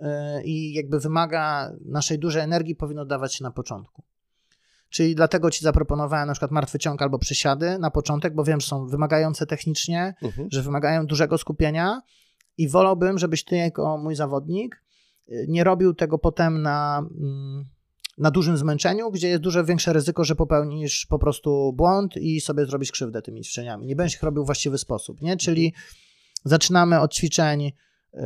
yy, 0.00 0.06
i 0.44 0.72
jakby 0.72 1.00
wymaga 1.00 1.72
naszej 1.84 2.18
dużej 2.18 2.42
energii, 2.42 2.76
powinno 2.76 3.04
dawać 3.04 3.34
się 3.34 3.44
na 3.44 3.50
początku. 3.50 4.04
Czyli 4.88 5.14
dlatego 5.14 5.50
ci 5.50 5.64
zaproponowałem 5.64 6.26
na 6.26 6.32
przykład 6.32 6.50
martwy 6.50 6.78
ciąg 6.78 7.02
albo 7.02 7.18
przysiady 7.18 7.78
na 7.78 7.90
początek, 7.90 8.34
bo 8.34 8.44
wiem, 8.44 8.60
że 8.60 8.66
są 8.66 8.86
wymagające 8.86 9.46
technicznie, 9.46 10.14
mhm. 10.22 10.48
że 10.52 10.62
wymagają 10.62 11.06
dużego 11.06 11.38
skupienia 11.38 12.02
i 12.58 12.68
wolałbym, 12.68 13.18
żebyś 13.18 13.44
ty 13.44 13.56
jako 13.56 13.98
mój 13.98 14.14
zawodnik 14.14 14.82
nie 15.48 15.64
robił 15.64 15.94
tego 15.94 16.18
potem 16.18 16.62
na, 16.62 16.98
mm, 16.98 17.64
na 18.18 18.30
dużym 18.30 18.56
zmęczeniu, 18.56 19.10
gdzie 19.10 19.28
jest 19.28 19.42
dużo 19.42 19.64
większe 19.64 19.92
ryzyko, 19.92 20.24
że 20.24 20.34
popełnisz 20.34 21.06
po 21.06 21.18
prostu 21.18 21.72
błąd 21.72 22.16
i 22.16 22.40
sobie 22.40 22.66
zrobisz 22.66 22.92
krzywdę 22.92 23.22
tymi 23.22 23.42
ćwiczeniami. 23.42 23.86
Nie 23.86 23.96
będziesz 23.96 24.16
ich 24.16 24.22
robił 24.22 24.42
w 24.42 24.46
właściwy 24.46 24.78
sposób, 24.78 25.22
nie? 25.22 25.36
Czyli 25.36 25.74
zaczynamy 26.44 27.00
od 27.00 27.14
ćwiczeń 27.14 27.66
y, 27.66 28.20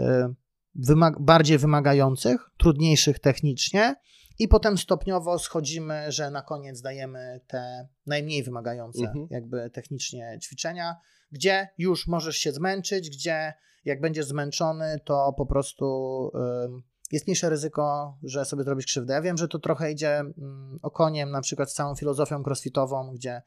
wymag 0.74 1.20
bardziej 1.20 1.58
wymagających, 1.58 2.50
trudniejszych 2.56 3.18
technicznie 3.18 3.94
i 4.38 4.48
potem 4.48 4.78
stopniowo 4.78 5.38
schodzimy, 5.38 6.12
że 6.12 6.30
na 6.30 6.42
koniec 6.42 6.80
dajemy 6.80 7.40
te 7.46 7.88
najmniej 8.06 8.42
wymagające 8.42 9.04
mhm. 9.04 9.26
jakby 9.30 9.70
technicznie 9.70 10.38
ćwiczenia, 10.42 10.96
gdzie 11.32 11.68
już 11.78 12.06
możesz 12.06 12.36
się 12.36 12.52
zmęczyć, 12.52 13.10
gdzie 13.10 13.54
jak 13.84 14.00
będziesz 14.00 14.26
zmęczony, 14.26 15.00
to 15.04 15.34
po 15.36 15.46
prostu 15.46 16.30
jest 17.12 17.26
mniejsze 17.26 17.50
ryzyko, 17.50 18.16
że 18.22 18.44
sobie 18.44 18.64
zrobisz 18.64 18.86
krzywdę. 18.86 19.14
Ja 19.14 19.22
wiem, 19.22 19.36
że 19.36 19.48
to 19.48 19.58
trochę 19.58 19.92
idzie 19.92 20.18
mm, 20.18 20.78
okoniem, 20.82 21.30
na 21.30 21.40
przykład 21.40 21.70
z 21.70 21.74
całą 21.74 21.94
filozofią 21.94 22.42
crossfitową, 22.46 23.12
gdzie 23.14 23.42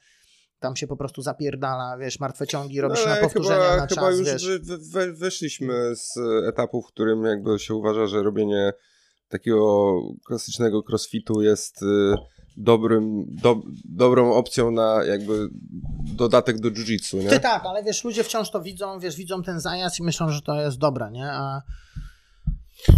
tam 0.59 0.75
się 0.75 0.87
po 0.87 0.97
prostu 0.97 1.21
zapierdala, 1.21 1.97
wiesz, 1.97 2.19
martwe 2.19 2.47
ciągi, 2.47 2.81
robisz 2.81 3.05
no, 3.05 3.15
na 3.15 3.21
powtórzenia 3.21 3.69
chyba, 3.69 3.77
na 3.77 3.87
czas, 3.87 3.97
chyba 3.97 4.11
już 4.11 4.25
wiesz. 4.25 4.47
Wy, 4.59 4.77
wy, 4.77 5.13
wyszliśmy 5.13 5.95
z 5.95 6.17
etapu, 6.47 6.81
w 6.81 6.87
którym 6.87 7.23
jakby 7.23 7.59
się 7.59 7.73
uważa, 7.73 8.07
że 8.07 8.23
robienie 8.23 8.73
takiego 9.29 9.93
klasycznego 10.25 10.83
crossfitu 10.89 11.41
jest 11.41 11.81
y, 11.81 12.15
dobrym, 12.57 13.25
do, 13.27 13.61
dobrą 13.85 14.33
opcją 14.33 14.71
na 14.71 15.03
jakby 15.03 15.49
dodatek 16.15 16.59
do 16.59 16.71
jiu-jitsu, 16.71 17.23
nie? 17.23 17.29
Ty 17.29 17.39
tak, 17.39 17.65
ale 17.65 17.83
wiesz, 17.83 18.03
ludzie 18.03 18.23
wciąż 18.23 18.51
to 18.51 18.61
widzą, 18.61 18.99
wiesz, 18.99 19.15
widzą 19.15 19.43
ten 19.43 19.59
zajazd 19.59 19.99
i 19.99 20.03
myślą, 20.03 20.29
że 20.29 20.41
to 20.41 20.61
jest 20.61 20.77
dobre, 20.77 21.11
nie? 21.11 21.31
A 21.31 21.61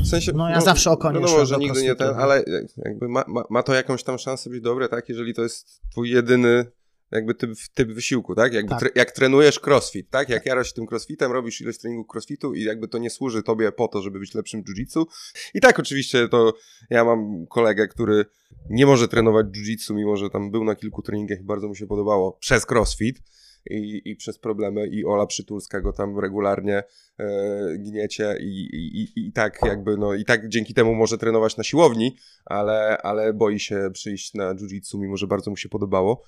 w 0.03 0.07
sensie, 0.07 0.31
no 0.35 0.49
ja 0.49 0.61
zawsze 0.61 0.91
oko 0.91 1.11
nie 1.11 1.19
No, 1.19 1.27
no 1.37 1.45
że 1.45 1.57
nigdy 1.57 1.83
nie 1.83 1.95
ten, 1.95 2.15
ale 2.15 2.43
jakby 2.85 3.07
ma, 3.07 3.23
ma, 3.27 3.43
ma 3.49 3.63
to 3.63 3.73
jakąś 3.73 4.03
tam 4.03 4.19
szansę 4.19 4.49
być 4.49 4.61
dobre, 4.61 4.89
tak? 4.89 5.09
Jeżeli 5.09 5.33
to 5.33 5.41
jest 5.41 5.81
twój 5.91 6.09
jedyny 6.09 6.65
jakby 7.11 7.35
typ, 7.35 7.51
typ 7.73 7.91
wysiłku, 7.91 8.35
tak? 8.35 8.53
Jakby 8.53 8.69
tak. 8.69 8.79
Tre, 8.79 8.89
jak 8.95 9.11
trenujesz 9.11 9.59
crossfit, 9.59 10.09
tak? 10.09 10.29
Jak 10.29 10.45
jarasz 10.45 10.73
tym 10.73 10.87
crossfitem, 10.91 11.31
robisz 11.31 11.61
ileś 11.61 11.77
treningu 11.77 12.07
crossfitu 12.13 12.53
i 12.53 12.63
jakby 12.63 12.87
to 12.87 12.97
nie 12.97 13.09
służy 13.09 13.43
tobie 13.43 13.71
po 13.71 13.87
to, 13.87 14.01
żeby 14.01 14.19
być 14.19 14.33
lepszym 14.33 14.63
jiu-jitsu. 14.63 15.05
I 15.53 15.61
tak 15.61 15.79
oczywiście 15.79 16.27
to 16.27 16.53
ja 16.89 17.03
mam 17.03 17.47
kolegę, 17.47 17.87
który 17.87 18.25
nie 18.69 18.85
może 18.85 19.07
trenować 19.07 19.45
jiu-jitsu, 19.47 19.95
mimo 19.95 20.17
że 20.17 20.29
tam 20.29 20.51
był 20.51 20.63
na 20.63 20.75
kilku 20.75 21.01
treningach 21.01 21.39
i 21.39 21.43
bardzo 21.43 21.67
mu 21.67 21.75
się 21.75 21.87
podobało 21.87 22.33
przez 22.33 22.71
crossfit 22.71 23.21
i, 23.69 24.01
i 24.05 24.15
przez 24.15 24.39
problemy 24.39 24.87
i 24.87 25.05
Ola 25.05 25.25
Przytulska 25.25 25.81
go 25.81 25.93
tam 25.93 26.19
regularnie 26.19 26.83
e, 27.17 27.77
gniecie 27.77 28.37
i, 28.39 28.65
i, 28.75 29.27
i 29.27 29.31
tak 29.31 29.59
jakby, 29.65 29.97
no 29.97 30.13
i 30.13 30.25
tak 30.25 30.49
dzięki 30.49 30.73
temu 30.73 30.95
może 30.95 31.17
trenować 31.17 31.57
na 31.57 31.63
siłowni, 31.63 32.15
ale, 32.45 32.97
ale 32.97 33.33
boi 33.33 33.59
się 33.59 33.89
przyjść 33.93 34.33
na 34.33 34.55
jiu-jitsu, 34.55 34.99
mimo 34.99 35.17
że 35.17 35.27
bardzo 35.27 35.51
mu 35.51 35.57
się 35.57 35.69
podobało, 35.69 36.23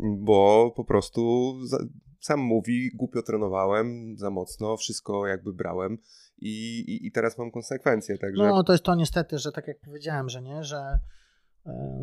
bo 0.00 0.72
po 0.76 0.84
prostu 0.84 1.52
za, 1.66 1.78
sam 2.20 2.40
mówi, 2.40 2.90
głupio 2.94 3.22
trenowałem, 3.22 4.16
za 4.18 4.30
mocno, 4.30 4.76
wszystko 4.76 5.26
jakby 5.26 5.52
brałem 5.52 5.98
i, 6.38 6.78
i, 6.78 7.06
i 7.06 7.12
teraz 7.12 7.38
mam 7.38 7.50
konsekwencje, 7.50 8.18
także... 8.18 8.42
No 8.42 8.64
to 8.64 8.72
jest 8.72 8.84
to 8.84 8.94
niestety, 8.94 9.38
że 9.38 9.52
tak 9.52 9.68
jak 9.68 9.80
powiedziałem, 9.80 10.28
że 10.28 10.42
nie, 10.42 10.64
że 10.64 10.98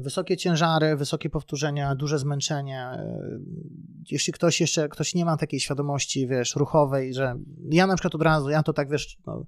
wysokie 0.01 0.37
ciężary, 0.37 0.95
wysokie 0.95 1.29
powtórzenia, 1.29 1.95
duże 1.95 2.19
zmęczenie. 2.19 2.79
E, 2.79 3.39
jeśli 4.11 4.33
ktoś 4.33 4.61
jeszcze, 4.61 4.89
ktoś 4.89 5.15
nie 5.15 5.25
ma 5.25 5.37
takiej 5.37 5.59
świadomości, 5.59 6.27
wiesz, 6.27 6.55
ruchowej, 6.55 7.13
że 7.13 7.35
ja 7.69 7.87
na 7.87 7.95
przykład 7.95 8.15
od 8.15 8.21
razu, 8.21 8.49
ja 8.49 8.63
to 8.63 8.73
tak, 8.73 8.89
wiesz, 8.89 9.17
no, 9.25 9.45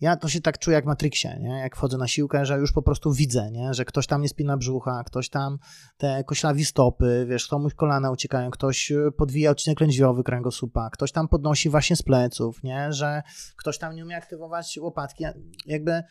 ja 0.00 0.16
to 0.16 0.28
się 0.28 0.40
tak 0.40 0.58
czuję 0.58 0.74
jak 0.74 0.84
w 0.84 0.86
Matrixie, 0.86 1.38
nie? 1.40 1.58
jak 1.58 1.76
wchodzę 1.76 1.98
na 1.98 2.08
siłkę, 2.08 2.46
że 2.46 2.58
już 2.58 2.72
po 2.72 2.82
prostu 2.82 3.12
widzę, 3.12 3.50
nie? 3.50 3.74
że 3.74 3.84
ktoś 3.84 4.06
tam 4.06 4.22
nie 4.22 4.28
spina 4.28 4.56
brzucha, 4.56 5.04
ktoś 5.04 5.28
tam 5.28 5.58
te 5.96 6.24
koślawi 6.24 6.64
stopy, 6.64 7.26
wiesz, 7.28 7.46
komuś 7.46 7.74
kolana 7.74 8.10
uciekają, 8.10 8.50
ktoś 8.50 8.92
e, 8.92 9.10
podwija 9.16 9.50
odcinek 9.50 9.80
lędźwiowy 9.80 10.22
kręgosłupa, 10.24 10.90
ktoś 10.90 11.12
tam 11.12 11.28
podnosi 11.28 11.70
właśnie 11.70 11.96
z 11.96 12.02
pleców, 12.02 12.62
nie? 12.62 12.92
że 12.92 13.22
ktoś 13.56 13.78
tam 13.78 13.94
nie 13.94 14.04
umie 14.04 14.16
aktywować 14.16 14.78
łopatki, 14.82 15.24
jakby 15.66 16.02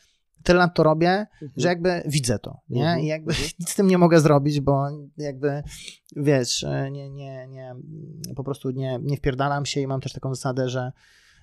tyle 0.44 0.60
lat 0.60 0.76
to 0.76 0.84
robię, 0.84 1.10
mhm. 1.10 1.52
że 1.58 1.68
jakby 1.68 2.04
widzę 2.06 2.40
to, 2.40 2.60
nie? 2.70 2.84
Mhm. 2.84 3.00
I 3.00 3.08
jakby 3.08 3.32
mhm. 3.32 3.50
nic 3.60 3.70
z 3.70 3.76
tym 3.76 3.88
nie 3.88 3.98
mogę 3.98 4.20
zrobić, 4.20 4.62
bo 4.62 4.88
jakby, 5.18 5.64
wiesz, 6.16 6.64
e, 6.64 6.92
nie, 6.92 7.10
nie, 7.10 7.48
nie, 7.48 7.76
po 8.36 8.44
prostu 8.44 8.72
nie, 8.72 9.00
nie 9.02 9.18
wpierdalam 9.18 9.66
się 9.66 9.82
i 9.82 9.88
mam 9.88 10.02
też 10.02 10.14
taką 10.14 10.36
zasadę, 10.36 10.70
że 10.70 10.92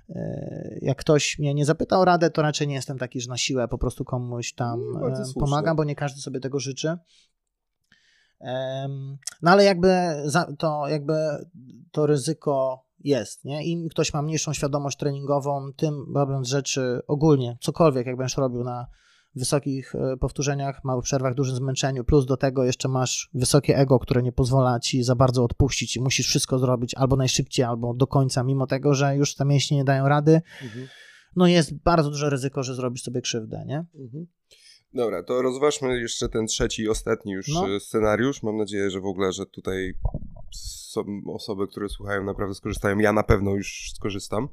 e, 0.09 0.79
jak 0.83 0.99
ktoś 0.99 1.39
mnie 1.39 1.55
nie 1.55 1.65
zapyta 1.65 1.99
o 1.99 2.05
radę, 2.05 2.31
to 2.31 2.43
raczej 2.43 2.69
nie 2.69 2.75
jestem 2.75 2.99
taki, 2.99 3.21
że 3.21 3.29
na 3.29 3.37
siłę 3.37 3.69
po 3.69 3.79
prostu 3.79 4.05
komuś 4.05 4.53
tam 4.53 4.81
no, 4.93 5.09
e, 5.09 5.25
pomagam, 5.41 5.77
bo 5.77 5.85
nie 5.85 5.95
każdy 5.95 6.21
sobie 6.21 6.41
tego 6.41 6.61
życzy. 6.61 6.97
No 9.43 9.51
ale 9.51 9.65
jakby 9.65 9.89
to, 10.59 10.89
jakby 10.89 11.15
to 11.91 12.07
ryzyko 12.07 12.85
jest, 13.05 13.45
nie? 13.45 13.65
Im 13.65 13.89
ktoś 13.89 14.15
ma 14.15 14.23
mniejszą 14.23 14.53
świadomość 14.53 14.99
treningową, 14.99 15.73
tym 15.77 16.05
robiąc 16.15 16.49
rzeczy 16.49 17.01
ogólnie, 17.07 17.59
cokolwiek 17.61 18.07
jak 18.07 18.17
będziesz 18.17 18.37
robił 18.37 18.65
na 18.65 18.87
wysokich 19.35 19.95
e, 19.95 20.17
powtórzeniach, 20.17 20.85
małych 20.85 21.05
przerwach, 21.05 21.35
dużym 21.35 21.57
zmęczeniu, 21.57 22.05
plus 22.05 22.27
do 22.27 22.37
tego 22.37 22.65
jeszcze 22.65 22.89
masz 22.89 23.31
wysokie 23.35 23.77
ego, 23.77 23.99
które 23.99 24.23
nie 24.23 24.33
pozwala 24.33 24.81
ci 24.81 25.03
za 25.03 25.15
bardzo 25.15 25.45
odpuścić 25.45 25.97
i 25.97 26.01
musisz 26.01 26.27
wszystko 26.27 26.59
zrobić 26.59 26.95
albo 26.95 27.17
najszybciej, 27.17 27.65
albo 27.65 27.95
do 27.95 28.07
końca, 28.07 28.45
mimo 28.45 28.67
tego, 28.67 28.95
że 28.95 29.17
już 29.17 29.35
te 29.35 29.45
mięśnie 29.45 29.77
nie 29.77 29.85
dają 29.85 30.09
rady, 30.09 30.41
mhm. 30.63 30.87
no 31.37 31.47
jest 31.47 31.75
bardzo 31.75 32.11
duże 32.11 32.31
ryzyko, 32.31 32.63
że 32.63 32.75
zrobisz 32.75 33.03
sobie 33.03 33.21
krzywdę, 33.21 33.65
nie? 33.67 33.85
Mhm. 33.95 34.27
Dobra, 34.95 35.23
to 35.23 35.43
rozważmy 35.43 36.01
jeszcze 36.01 36.29
ten 36.29 36.47
trzeci 36.47 36.83
i 36.83 36.89
ostatni 36.89 37.33
już 37.33 37.49
no. 37.49 37.75
E, 37.77 37.81
scenariusz. 37.81 38.43
Mam 38.43 38.57
nadzieję, 38.57 38.91
że 38.91 39.01
w 39.01 39.07
ogóle, 39.07 39.33
że 39.33 39.47
tutaj 39.47 39.95
są 40.51 41.05
osoby, 41.27 41.69
które 41.69 41.89
słuchają, 41.89 42.25
naprawdę 42.25 42.55
skorzystają. 42.55 42.99
Ja 42.99 43.13
na 43.13 43.23
pewno 43.23 43.55
już 43.55 43.93
skorzystam. 43.97 44.49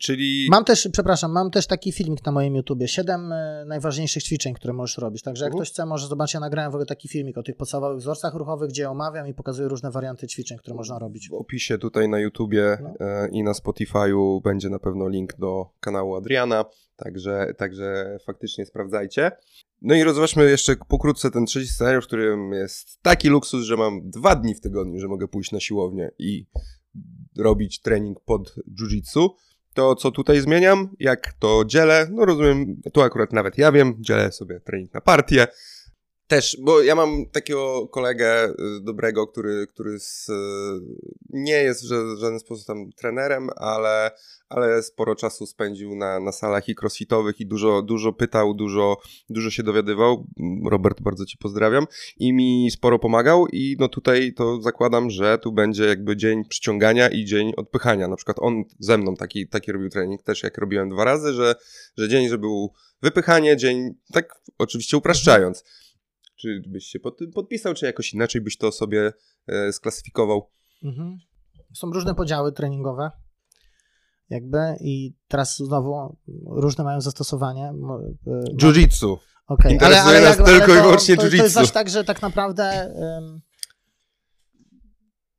Czyli. 0.00 0.46
Mam 0.50 0.64
też, 0.64 0.88
przepraszam, 0.92 1.32
mam 1.32 1.50
też 1.50 1.66
taki 1.66 1.92
filmik 1.92 2.26
na 2.26 2.32
moim 2.32 2.56
YouTubie. 2.56 2.88
Siedem 2.88 3.32
e, 3.32 3.64
najważniejszych 3.66 4.22
ćwiczeń, 4.22 4.54
które 4.54 4.72
możesz 4.72 4.98
robić. 4.98 5.22
Także 5.22 5.44
jak 5.44 5.54
uh. 5.54 5.60
ktoś 5.60 5.70
chce, 5.70 5.86
może 5.86 6.06
zobaczyć, 6.06 6.34
ja 6.34 6.40
nagrałem 6.40 6.72
w 6.72 6.74
ogóle 6.74 6.86
taki 6.86 7.08
filmik 7.08 7.38
o 7.38 7.42
tych 7.42 7.56
podstawowych 7.56 7.98
wzorcach 7.98 8.34
ruchowych, 8.34 8.68
gdzie 8.68 8.90
omawiam 8.90 9.28
i 9.28 9.34
pokazuję 9.34 9.68
różne 9.68 9.90
warianty 9.90 10.26
ćwiczeń, 10.26 10.58
które 10.58 10.76
można 10.76 10.98
robić. 10.98 11.28
W 11.28 11.34
opisie 11.34 11.78
tutaj 11.78 12.08
na 12.08 12.20
YouTubie 12.20 12.78
no. 12.82 13.06
e, 13.06 13.28
i 13.28 13.42
na 13.42 13.52
Spotify'u 13.52 14.42
będzie 14.42 14.68
na 14.68 14.78
pewno 14.78 15.08
link 15.08 15.36
do 15.38 15.66
kanału 15.80 16.16
Adriana. 16.16 16.64
Także, 16.96 17.54
także 17.56 18.18
faktycznie 18.26 18.66
sprawdzajcie. 18.66 19.30
No 19.82 19.94
i 19.94 20.02
rozważmy 20.02 20.50
jeszcze 20.50 20.76
pokrótce 20.88 21.30
ten 21.30 21.46
trzeci 21.46 21.68
scenariusz, 21.68 22.04
w 22.04 22.06
którym 22.06 22.52
jest 22.52 23.02
taki 23.02 23.28
luksus, 23.28 23.64
że 23.64 23.76
mam 23.76 24.10
dwa 24.10 24.36
dni 24.36 24.54
w 24.54 24.60
tygodniu, 24.60 25.00
że 25.00 25.08
mogę 25.08 25.28
pójść 25.28 25.52
na 25.52 25.60
siłownię 25.60 26.10
i 26.18 26.46
robić 27.38 27.80
trening 27.80 28.20
pod 28.20 28.54
jiu-jitsu. 28.80 29.28
To 29.78 29.94
co 29.94 30.10
tutaj 30.10 30.40
zmieniam, 30.40 30.88
jak 31.00 31.32
to 31.32 31.64
dzielę, 31.66 32.06
no 32.10 32.24
rozumiem, 32.24 32.76
tu 32.92 33.02
akurat 33.02 33.32
nawet 33.32 33.58
ja 33.58 33.72
wiem, 33.72 33.94
dzielę 34.00 34.32
sobie 34.32 34.60
trening 34.60 34.94
na 34.94 35.00
partię, 35.00 35.46
też, 36.28 36.56
bo 36.60 36.82
ja 36.82 36.94
mam 36.94 37.26
takiego 37.26 37.88
kolegę 37.88 38.48
y, 38.48 38.54
dobrego, 38.80 39.26
który, 39.26 39.66
który 39.66 39.98
z, 40.00 40.30
nie 41.30 41.52
jest 41.52 41.84
w 41.84 42.18
żaden 42.18 42.40
sposób 42.40 42.66
tam 42.66 42.92
trenerem, 42.92 43.48
ale, 43.56 44.10
ale 44.48 44.82
sporo 44.82 45.14
czasu 45.14 45.46
spędził 45.46 45.96
na, 45.96 46.20
na 46.20 46.32
salach 46.32 46.68
i 46.68 46.74
crossfitowych 46.82 47.40
i 47.40 47.46
dużo, 47.46 47.82
dużo 47.82 48.12
pytał, 48.12 48.54
dużo, 48.54 48.96
dużo 49.30 49.50
się 49.50 49.62
dowiadywał. 49.62 50.26
Robert, 50.70 51.00
bardzo 51.00 51.26
ci 51.26 51.38
pozdrawiam. 51.38 51.86
I 52.16 52.32
mi 52.32 52.70
sporo 52.70 52.98
pomagał 52.98 53.46
i 53.46 53.76
no 53.78 53.88
tutaj 53.88 54.32
to 54.36 54.62
zakładam, 54.62 55.10
że 55.10 55.38
tu 55.38 55.52
będzie 55.52 55.84
jakby 55.84 56.16
dzień 56.16 56.44
przyciągania 56.44 57.08
i 57.08 57.24
dzień 57.24 57.52
odpychania. 57.56 58.08
Na 58.08 58.16
przykład 58.16 58.36
on 58.40 58.64
ze 58.78 58.98
mną 58.98 59.16
taki, 59.16 59.48
taki 59.48 59.72
robił 59.72 59.88
trening 59.88 60.22
też, 60.22 60.42
jak 60.42 60.58
robiłem 60.58 60.90
dwa 60.90 61.04
razy, 61.04 61.32
że, 61.32 61.54
że 61.96 62.08
dzień, 62.08 62.28
że 62.28 62.38
był 62.38 62.72
wypychanie, 63.02 63.56
dzień, 63.56 63.94
tak 64.12 64.40
oczywiście 64.58 64.96
upraszczając. 64.96 65.64
Czy 66.40 66.62
byś 66.66 66.86
się 66.86 67.00
pod 67.00 67.18
tym 67.18 67.30
podpisał, 67.30 67.74
czy 67.74 67.86
jakoś 67.86 68.14
inaczej 68.14 68.40
byś 68.40 68.58
to 68.58 68.72
sobie 68.72 69.12
e, 69.46 69.72
sklasyfikował? 69.72 70.50
Mhm. 70.84 71.18
Są 71.74 71.90
różne 71.90 72.14
podziały 72.14 72.52
treningowe, 72.52 73.10
jakby, 74.30 74.58
i 74.80 75.14
teraz 75.28 75.56
znowu 75.56 76.16
różne 76.46 76.84
mają 76.84 77.00
zastosowanie. 77.00 77.72
E, 78.26 78.54
jiu-jitsu. 78.54 79.16
Okay. 79.46 79.72
Interesuje 79.72 80.02
ale, 80.02 80.18
ale 80.18 80.36
nas 80.36 80.36
tylko 80.36 80.72
i 80.72 80.82
wyłącznie 80.82 81.16
jiu-jitsu. 81.16 81.54
To, 81.54 81.60
jest 81.60 81.72
tak, 81.72 81.88
że 81.88 82.04
tak 82.04 82.22
naprawdę 82.22 82.94
um, 82.96 83.40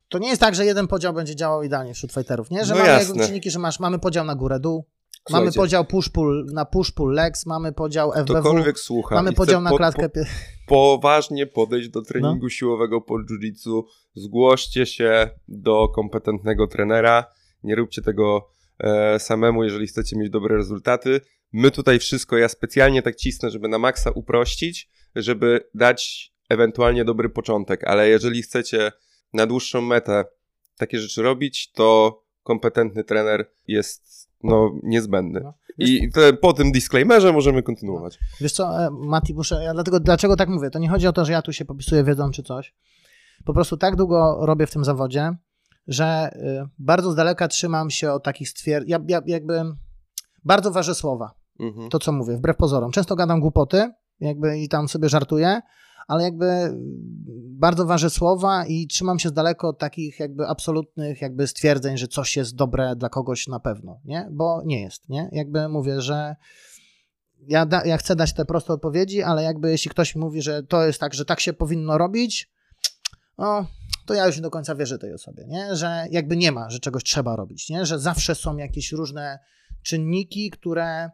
to 0.10 0.20
nie 0.20 0.30
jest 0.30 0.42
tak, 0.42 0.56
że 0.56 0.66
jeden 0.66 0.88
podział 0.88 1.14
będzie 1.14 1.36
działał 1.36 1.64
idealnie 1.64 1.94
wśród 1.94 2.14
fighterów, 2.14 2.52
nie? 2.52 2.66
Że 2.66 2.74
no 2.76 2.80
mamy 2.80 3.26
czynniki, 3.28 3.52
że 3.52 3.60
masz, 3.60 3.80
mamy 3.80 4.00
podział 4.00 4.26
na 4.26 4.36
górę, 4.36 4.60
dół, 4.60 4.86
Słuchajcie, 5.30 5.46
mamy 5.46 5.52
podział 5.52 5.84
push-pull 5.84 6.46
na 6.54 6.66
push-pull 6.66 7.14
legs, 7.14 7.46
mamy 7.46 7.74
podział 7.74 8.12
FBW, 8.12 8.24
ktokolwiek 8.24 8.80
słucha 8.80 9.16
mamy 9.16 9.34
podział 9.34 9.62
na 9.62 9.70
klatkę... 9.70 10.10
Po, 10.10 10.20
po, 10.68 10.98
poważnie 10.98 11.48
podejść 11.48 11.90
do 11.90 12.02
treningu 12.02 12.44
no. 12.44 12.50
siłowego 12.50 13.02
po 13.02 13.16
jiu-jitsu, 13.20 13.84
zgłoście 14.16 14.86
się 14.86 15.30
do 15.48 15.88
kompetentnego 15.88 16.68
trenera, 16.68 17.26
nie 17.64 17.76
róbcie 17.76 18.02
tego 18.02 18.50
e, 18.80 19.20
samemu, 19.20 19.64
jeżeli 19.64 19.88
chcecie 19.88 20.18
mieć 20.18 20.30
dobre 20.30 20.56
rezultaty. 20.56 21.22
My 21.52 21.72
tutaj 21.72 22.00
wszystko, 22.00 22.38
ja 22.38 22.50
specjalnie 22.50 23.02
tak 23.02 23.16
cisnę, 23.16 23.50
żeby 23.50 23.68
na 23.68 23.80
maksa 23.80 24.12
uprościć, 24.12 24.90
żeby 25.16 25.70
dać 25.74 26.32
ewentualnie 26.50 27.06
dobry 27.06 27.30
początek, 27.30 27.84
ale 27.88 28.10
jeżeli 28.10 28.42
chcecie 28.42 28.92
na 29.34 29.46
dłuższą 29.46 29.82
metę 29.82 30.26
takie 30.78 31.00
rzeczy 31.00 31.22
robić, 31.22 31.72
to 31.72 32.20
kompetentny 32.44 33.04
trener 33.04 33.52
jest 33.68 34.29
no, 34.44 34.72
niezbędny. 34.84 35.42
No. 35.44 35.54
I 35.78 36.12
te, 36.12 36.34
po 36.34 36.54
tym 36.54 36.72
disclaimerze 36.72 37.34
możemy 37.34 37.64
kontynuować. 37.64 38.20
Wiesz 38.42 38.52
co, 38.52 38.86
e, 38.86 38.90
Mati, 38.92 39.34
muszę, 39.34 39.64
ja 39.64 39.74
dlatego, 39.74 40.00
dlaczego 40.00 40.36
tak 40.36 40.50
mówię? 40.50 40.70
To 40.70 40.80
nie 40.80 40.90
chodzi 40.90 41.08
o 41.08 41.14
to, 41.14 41.26
że 41.26 41.32
ja 41.32 41.42
tu 41.42 41.54
się 41.54 41.66
popisuję 41.66 42.04
wiedzą 42.04 42.32
czy 42.32 42.44
coś. 42.44 42.74
Po 43.46 43.54
prostu 43.54 43.78
tak 43.78 43.96
długo 43.96 44.38
robię 44.42 44.68
w 44.68 44.72
tym 44.72 44.84
zawodzie, 44.84 45.36
że 45.88 46.32
y, 46.36 46.70
bardzo 46.80 47.12
z 47.12 47.16
daleka 47.16 47.48
trzymam 47.48 47.90
się 47.90 48.12
od 48.12 48.24
takich 48.24 48.50
stwierdzeń. 48.50 48.90
Ja, 48.90 49.00
ja, 49.08 49.22
jakby 49.26 49.62
bardzo 50.46 50.72
ważę 50.72 50.96
słowa. 50.96 51.32
Mhm. 51.60 51.90
To, 51.90 52.00
co 52.00 52.12
mówię, 52.12 52.38
wbrew 52.38 52.58
pozorom. 52.58 52.92
Często 52.92 53.16
gadam 53.16 53.40
głupoty, 53.40 53.92
jakby 54.20 54.60
i 54.60 54.70
tam 54.70 54.88
sobie 54.88 55.10
żartuję, 55.10 55.62
ale 56.10 56.24
jakby 56.24 56.46
bardzo 57.60 57.86
ważę 57.86 58.10
słowa 58.10 58.66
i 58.66 58.88
trzymam 58.88 59.20
się 59.20 59.30
z 59.30 59.34
daleko 59.34 59.68
od 59.68 59.80
takich 59.80 60.20
jakby 60.20 60.48
absolutnych 60.48 61.22
jakby 61.22 61.48
stwierdzeń, 61.48 61.98
że 61.98 62.08
coś 62.08 62.38
jest 62.38 62.56
dobre 62.56 62.96
dla 62.96 63.10
kogoś 63.10 63.48
na 63.48 63.60
pewno, 63.60 64.00
nie? 64.06 64.28
Bo 64.32 64.62
nie 64.66 64.82
jest, 64.82 65.10
nie? 65.10 65.30
Jakby 65.32 65.70
mówię, 65.70 66.02
że 66.02 66.36
ja, 67.48 67.66
da, 67.66 67.86
ja 67.86 67.98
chcę 67.98 68.16
dać 68.16 68.34
te 68.34 68.46
proste 68.46 68.74
odpowiedzi, 68.74 69.24
ale 69.24 69.44
jakby 69.44 69.72
jeśli 69.72 69.92
ktoś 69.92 70.16
mówi, 70.16 70.42
że 70.42 70.64
to 70.64 70.86
jest 70.86 71.00
tak, 71.00 71.14
że 71.14 71.26
tak 71.26 71.40
się 71.40 71.54
powinno 71.54 71.98
robić, 71.98 72.52
no, 73.38 73.66
to 74.06 74.14
ja 74.14 74.28
już 74.28 74.36
nie 74.36 74.42
do 74.42 74.52
końca 74.52 74.76
wierzę 74.76 74.98
tej 74.98 75.14
osobie, 75.14 75.46
nie? 75.48 75.76
Że 75.76 76.06
jakby 76.12 76.38
nie 76.38 76.52
ma, 76.52 76.70
że 76.70 76.80
czegoś 76.80 77.04
trzeba 77.04 77.36
robić, 77.36 77.70
nie? 77.70 77.86
Że 77.86 78.00
zawsze 78.00 78.36
są 78.36 78.58
jakieś 78.58 78.92
różne 78.92 79.40
czynniki, 79.84 80.50
które, 80.50 81.10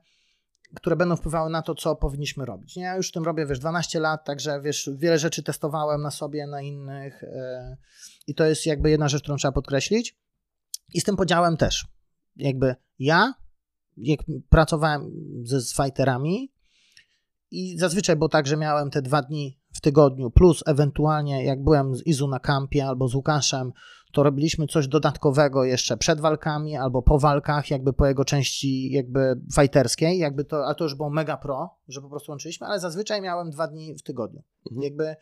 które 0.76 0.96
będą 0.96 1.16
wpływały 1.16 1.50
na 1.50 1.62
to, 1.62 1.76
co 1.76 1.96
powinniśmy 1.96 2.46
robić. 2.46 2.78
Ja 2.78 2.96
już 2.96 3.10
w 3.10 3.12
tym 3.12 3.24
robię, 3.24 3.46
wiesz, 3.46 3.60
12 3.60 4.00
lat, 4.00 4.26
także 4.26 4.62
wiesz, 4.62 4.90
wiele 4.96 5.20
rzeczy 5.20 5.44
testowałem 5.44 6.02
na 6.02 6.12
sobie, 6.12 6.48
na 6.48 6.62
innych 6.62 7.22
yy, 7.22 7.78
i 8.28 8.36
to 8.36 8.46
jest 8.46 8.66
jakby 8.66 8.90
jedna 8.90 9.10
rzecz, 9.10 9.22
którą 9.22 9.38
trzeba 9.38 9.52
podkreślić. 9.52 10.18
I 10.94 11.02
z 11.02 11.04
tym 11.04 11.16
podziałem 11.16 11.58
też. 11.58 11.88
Jakby 12.36 12.76
ja, 13.00 13.34
jak 13.98 14.20
pracowałem 14.50 15.12
ze 15.44 15.62
z 15.62 15.76
fighterami 15.76 16.54
i 17.52 17.78
zazwyczaj 17.78 18.16
było 18.16 18.30
tak, 18.30 18.48
że 18.48 18.58
miałem 18.58 18.90
te 18.90 19.02
dwa 19.02 19.22
dni 19.22 19.60
w 19.74 19.82
tygodniu, 19.82 20.32
plus 20.32 20.64
ewentualnie 20.66 21.46
jak 21.46 21.64
byłem 21.64 21.96
z 21.96 22.08
Izu 22.08 22.28
na 22.28 22.40
kampie 22.40 22.86
albo 22.86 23.08
z 23.08 23.16
Łukaszem, 23.16 23.72
to 24.16 24.24
robiliśmy 24.24 24.68
coś 24.68 24.88
dodatkowego 24.88 25.64
jeszcze 25.64 25.98
przed 25.98 26.20
walkami 26.20 26.78
albo 26.78 27.02
po 27.02 27.20
walkach, 27.20 27.70
jakby 27.70 27.94
po 27.94 28.06
jego 28.06 28.26
części 28.26 28.92
jakby 28.92 29.42
fighterskiej, 29.56 30.20
jakby 30.20 30.46
to, 30.46 30.68
a 30.68 30.76
to 30.76 30.84
już 30.84 30.96
było 30.96 31.10
mega 31.10 31.38
pro, 31.38 31.78
że 31.88 32.02
po 32.02 32.10
prostu 32.10 32.32
łączyliśmy, 32.32 32.68
ale 32.68 32.80
zazwyczaj 32.80 33.22
miałem 33.22 33.52
dwa 33.52 33.68
dni 33.68 33.96
w 33.96 34.04
tygodniu. 34.04 34.44
Mhm. 34.72 34.84
Jakby 34.84 35.16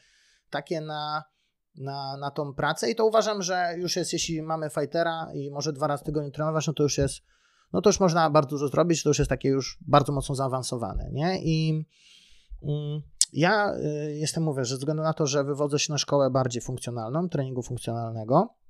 takie 0.50 0.82
na, 0.82 1.24
na, 1.76 2.18
na 2.18 2.32
tą 2.32 2.54
pracę 2.54 2.92
i 2.92 2.96
to 2.96 3.06
uważam, 3.06 3.42
że 3.42 3.76
już 3.78 3.96
jest, 3.96 4.14
jeśli 4.14 4.42
mamy 4.42 4.70
fightera 4.70 5.28
i 5.34 5.52
może 5.52 5.74
dwa 5.74 5.88
razy 5.88 6.04
w 6.04 6.06
tygodniu 6.06 6.32
trenować, 6.32 6.68
no 6.68 6.74
to 6.74 6.84
już 6.84 6.98
jest, 6.98 7.20
no 7.74 7.82
to 7.82 7.90
już 7.90 8.00
można 8.00 8.30
bardzo 8.30 8.50
dużo 8.50 8.68
zrobić, 8.68 9.04
to 9.04 9.10
już 9.10 9.20
jest 9.20 9.30
takie 9.30 9.50
już 9.50 9.78
bardzo 9.88 10.14
mocno 10.14 10.36
zaawansowane, 10.36 11.10
nie? 11.12 11.44
I 11.44 11.86
mm, 12.64 13.02
ja 13.34 13.76
y, 13.76 14.16
jestem, 14.16 14.44
mówię, 14.44 14.66
że 14.66 14.70
ze 14.70 14.80
względu 14.80 15.04
na 15.04 15.14
to, 15.14 15.28
że 15.28 15.44
wywodzę 15.44 15.80
się 15.80 15.94
na 15.94 15.98
szkołę 15.98 16.30
bardziej 16.30 16.62
funkcjonalną, 16.62 17.30
treningu 17.30 17.62
funkcjonalnego 17.62 18.63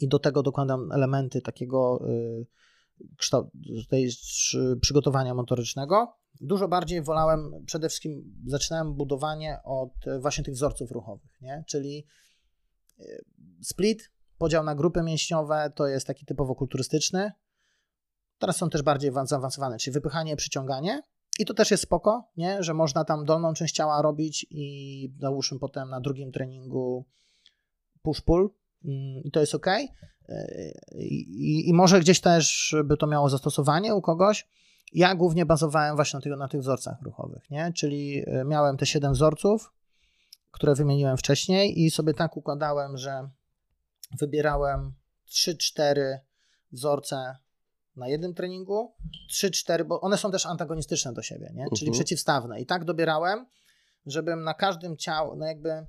i 0.00 0.08
do 0.08 0.18
tego 0.18 0.42
dokładam 0.42 0.92
elementy 0.92 1.40
takiego 1.40 2.08
y, 2.08 2.46
kształt, 3.16 3.48
tej 3.88 4.10
przygotowania 4.80 5.34
motorycznego, 5.34 6.16
dużo 6.40 6.68
bardziej 6.68 7.02
wolałem, 7.02 7.52
przede 7.66 7.88
wszystkim 7.88 8.42
zaczynałem 8.46 8.94
budowanie 8.94 9.58
od 9.64 9.92
właśnie 10.20 10.44
tych 10.44 10.54
wzorców 10.54 10.90
ruchowych, 10.90 11.40
nie? 11.40 11.64
czyli 11.66 12.06
y, 13.00 13.24
split, 13.62 14.10
podział 14.38 14.64
na 14.64 14.74
grupy 14.74 15.02
mięśniowe, 15.02 15.72
to 15.74 15.86
jest 15.86 16.06
taki 16.06 16.26
typowo 16.26 16.54
kulturystyczny, 16.54 17.32
teraz 18.38 18.56
są 18.56 18.70
też 18.70 18.82
bardziej 18.82 19.12
zaawansowane, 19.24 19.78
czyli 19.78 19.94
wypychanie, 19.94 20.36
przyciąganie, 20.36 21.02
i 21.38 21.44
to 21.44 21.54
też 21.54 21.70
jest 21.70 21.82
spoko, 21.82 22.28
nie? 22.36 22.62
że 22.62 22.74
można 22.74 23.04
tam 23.04 23.24
dolną 23.24 23.54
część 23.54 23.74
ciała 23.74 24.02
robić 24.02 24.46
i 24.50 25.08
załóżmy 25.20 25.58
potem 25.58 25.90
na 25.90 26.00
drugim 26.00 26.32
treningu 26.32 27.06
push-pull 28.04 28.48
i 29.24 29.30
to 29.30 29.40
jest 29.40 29.54
ok. 29.54 29.66
I, 30.94 31.68
I, 31.68 31.72
może 31.72 32.00
gdzieś 32.00 32.20
też 32.20 32.74
by 32.84 32.96
to 32.96 33.06
miało 33.06 33.28
zastosowanie 33.28 33.94
u 33.94 34.02
kogoś. 34.02 34.48
Ja 34.92 35.14
głównie 35.14 35.46
bazowałem 35.46 35.96
właśnie 35.96 36.16
na 36.16 36.22
tych, 36.22 36.36
na 36.36 36.48
tych 36.48 36.60
wzorcach 36.60 37.02
ruchowych, 37.02 37.50
nie? 37.50 37.72
czyli 37.72 38.22
e, 38.26 38.44
miałem 38.44 38.76
te 38.76 38.86
7 38.86 39.12
wzorców, 39.12 39.72
które 40.50 40.74
wymieniłem 40.74 41.16
wcześniej 41.16 41.82
i 41.84 41.90
sobie 41.90 42.14
tak 42.14 42.36
układałem, 42.36 42.96
że 42.96 43.28
wybierałem 44.18 44.94
3-4 45.28 46.18
wzorce 46.72 47.36
na 47.96 48.08
jednym 48.08 48.34
treningu, 48.34 48.94
3-4, 49.30 49.84
bo 49.84 50.00
one 50.00 50.18
są 50.18 50.30
też 50.30 50.46
antagonistyczne 50.46 51.12
do 51.12 51.22
siebie, 51.22 51.52
nie? 51.54 51.64
czyli 51.64 51.64
uh 51.64 51.72
mhm. 51.72 51.92
-huh. 51.92 51.94
przeciwstawne. 51.94 52.60
I 52.60 52.66
tak 52.66 52.84
dobierałem, 52.84 53.46
żebym 54.06 54.42
na 54.42 54.54
każdym 54.54 54.96
ciało, 54.96 55.36
no 55.36 55.46
jakby 55.46 55.86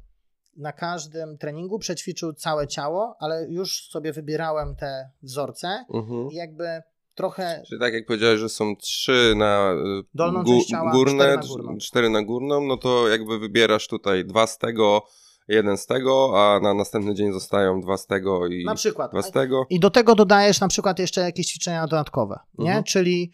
na 0.57 0.71
każdym 0.71 1.37
treningu 1.37 1.79
przećwiczył 1.79 2.33
całe 2.33 2.67
ciało, 2.67 3.15
ale 3.19 3.45
już 3.49 3.89
sobie 3.89 4.13
wybierałem 4.13 4.75
te 4.75 5.09
wzorce 5.23 5.85
mhm. 5.93 6.31
i 6.31 6.35
jakby 6.35 6.81
trochę... 7.15 7.63
Czyli 7.67 7.81
tak 7.81 7.93
jak 7.93 8.05
powiedziałeś, 8.05 8.39
że 8.39 8.49
są 8.49 8.75
trzy 8.75 9.33
na 9.37 9.73
y, 10.01 10.03
Dolną 10.13 10.43
gó 10.43 10.59
ciała, 10.69 10.91
górne, 10.91 11.23
cztery 11.23 11.37
na, 11.37 11.47
górną. 11.47 11.77
cztery 11.77 12.09
na 12.09 12.23
górną, 12.23 12.61
no 12.61 12.77
to 12.77 13.07
jakby 13.07 13.39
wybierasz 13.39 13.87
tutaj 13.87 14.25
dwa 14.25 14.47
z 14.47 14.57
tego 14.57 15.03
jeden 15.47 15.77
z 15.77 15.85
tego, 15.85 16.31
a 16.35 16.59
na 16.59 16.73
następny 16.73 17.15
dzień 17.15 17.33
zostają 17.33 17.81
dwa 17.81 17.97
z 17.97 18.05
tego 18.05 18.47
i 18.47 18.65
na 18.65 18.75
przykład. 18.75 19.11
dwa 19.11 19.21
z 19.21 19.31
tego. 19.31 19.65
I 19.69 19.79
do 19.79 19.89
tego 19.89 20.15
dodajesz 20.15 20.61
na 20.61 20.67
przykład 20.67 20.99
jeszcze 20.99 21.21
jakieś 21.21 21.47
ćwiczenia 21.47 21.87
dodatkowe, 21.87 22.39
nie? 22.57 22.67
Mhm. 22.67 22.83
Czyli 22.83 23.31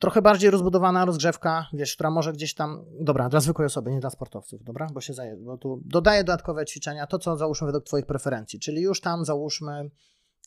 trochę 0.00 0.22
bardziej 0.22 0.50
rozbudowana 0.50 1.04
rozgrzewka, 1.04 1.66
wiesz, 1.72 1.94
która 1.94 2.10
może 2.10 2.32
gdzieś 2.32 2.54
tam, 2.54 2.84
dobra, 3.00 3.28
dla 3.28 3.40
zwykłej 3.40 3.66
osoby, 3.66 3.90
nie 3.90 4.00
dla 4.00 4.10
sportowców, 4.10 4.64
dobra, 4.64 4.88
bo 4.92 5.00
się 5.00 5.14
zaje, 5.14 5.36
bo 5.36 5.58
tu 5.58 5.80
dodaję 5.84 6.24
dodatkowe 6.24 6.66
ćwiczenia, 6.66 7.06
to 7.06 7.18
co 7.18 7.36
załóżmy 7.36 7.66
według 7.66 7.84
twoich 7.84 8.06
preferencji, 8.06 8.60
czyli 8.60 8.82
już 8.82 9.00
tam 9.00 9.24
załóżmy 9.24 9.90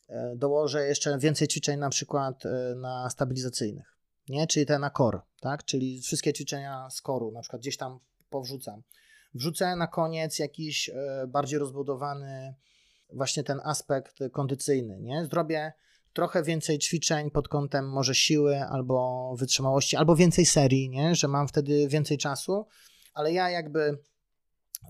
e, 0.08 0.36
dołożę 0.36 0.86
jeszcze 0.86 1.18
więcej 1.18 1.48
ćwiczeń 1.48 1.78
na 1.80 1.90
przykład 1.90 2.46
e, 2.46 2.74
na 2.74 3.10
stabilizacyjnych, 3.10 3.96
nie, 4.28 4.46
czyli 4.46 4.66
te 4.66 4.78
na 4.78 4.90
core, 4.90 5.20
tak, 5.40 5.64
czyli 5.64 6.00
wszystkie 6.00 6.32
ćwiczenia 6.32 6.90
z 6.90 7.02
koru, 7.02 7.32
na 7.32 7.40
przykład 7.40 7.62
gdzieś 7.62 7.76
tam 7.76 7.98
powrzucam, 8.30 8.82
Wrzucę 9.34 9.76
na 9.76 9.86
koniec 9.86 10.38
jakiś 10.38 10.88
e, 10.88 11.26
bardziej 11.28 11.58
rozbudowany 11.58 12.54
właśnie 13.12 13.44
ten 13.44 13.60
aspekt 13.64 14.18
kondycyjny, 14.32 15.00
nie? 15.00 15.26
Zrobię 15.26 15.72
trochę 16.18 16.42
więcej 16.42 16.78
ćwiczeń 16.78 17.30
pod 17.30 17.48
kątem 17.48 17.90
może 17.90 18.14
siły 18.14 18.60
albo 18.60 19.34
wytrzymałości, 19.36 19.96
albo 19.96 20.16
więcej 20.16 20.46
serii, 20.46 20.90
nie? 20.90 21.14
Że 21.14 21.28
mam 21.28 21.48
wtedy 21.48 21.88
więcej 21.88 22.18
czasu, 22.18 22.66
ale 23.14 23.32
ja 23.32 23.50
jakby 23.50 23.98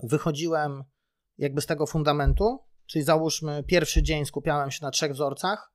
wychodziłem 0.03 0.83
jakby 1.37 1.61
z 1.61 1.65
tego 1.65 1.85
fundamentu, 1.85 2.59
czyli 2.85 3.03
załóżmy 3.03 3.63
pierwszy 3.63 4.03
dzień 4.03 4.25
skupiałem 4.25 4.71
się 4.71 4.79
na 4.81 4.91
trzech 4.91 5.11
wzorcach, 5.11 5.71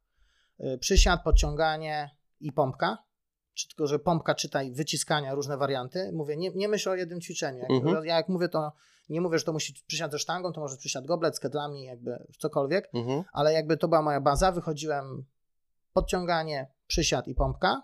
e, 0.58 0.78
przysiad, 0.78 1.24
podciąganie 1.24 2.10
i 2.40 2.52
pompka, 2.52 2.98
czy 3.54 3.68
tylko, 3.68 3.86
że 3.86 3.98
pompka 3.98 4.34
czytaj 4.34 4.72
wyciskania, 4.72 5.34
różne 5.34 5.56
warianty. 5.56 6.10
Mówię, 6.12 6.36
nie, 6.36 6.50
nie 6.54 6.68
myślę 6.68 6.92
o 6.92 6.94
jednym 6.94 7.20
ćwiczeniu. 7.20 7.58
Jak, 7.58 7.70
mhm. 7.70 8.04
Ja 8.04 8.16
jak 8.16 8.28
mówię, 8.28 8.48
to 8.48 8.72
nie 9.08 9.20
mówię, 9.20 9.38
że 9.38 9.44
to 9.44 9.52
musi 9.52 9.74
przysiad 9.86 10.12
ze 10.12 10.18
sztangą, 10.18 10.52
to 10.52 10.60
może 10.60 10.76
przysiad 10.76 11.06
goblet 11.06 11.36
z 11.36 11.40
kedlami, 11.40 11.84
jakby 11.84 12.26
cokolwiek, 12.38 12.90
mhm. 12.94 13.24
ale 13.32 13.52
jakby 13.52 13.76
to 13.76 13.88
była 13.88 14.02
moja 14.02 14.20
baza. 14.20 14.52
Wychodziłem 14.52 15.24
podciąganie, 15.94 16.66
przysiad 16.86 17.28
i 17.28 17.34
pompka. 17.34 17.82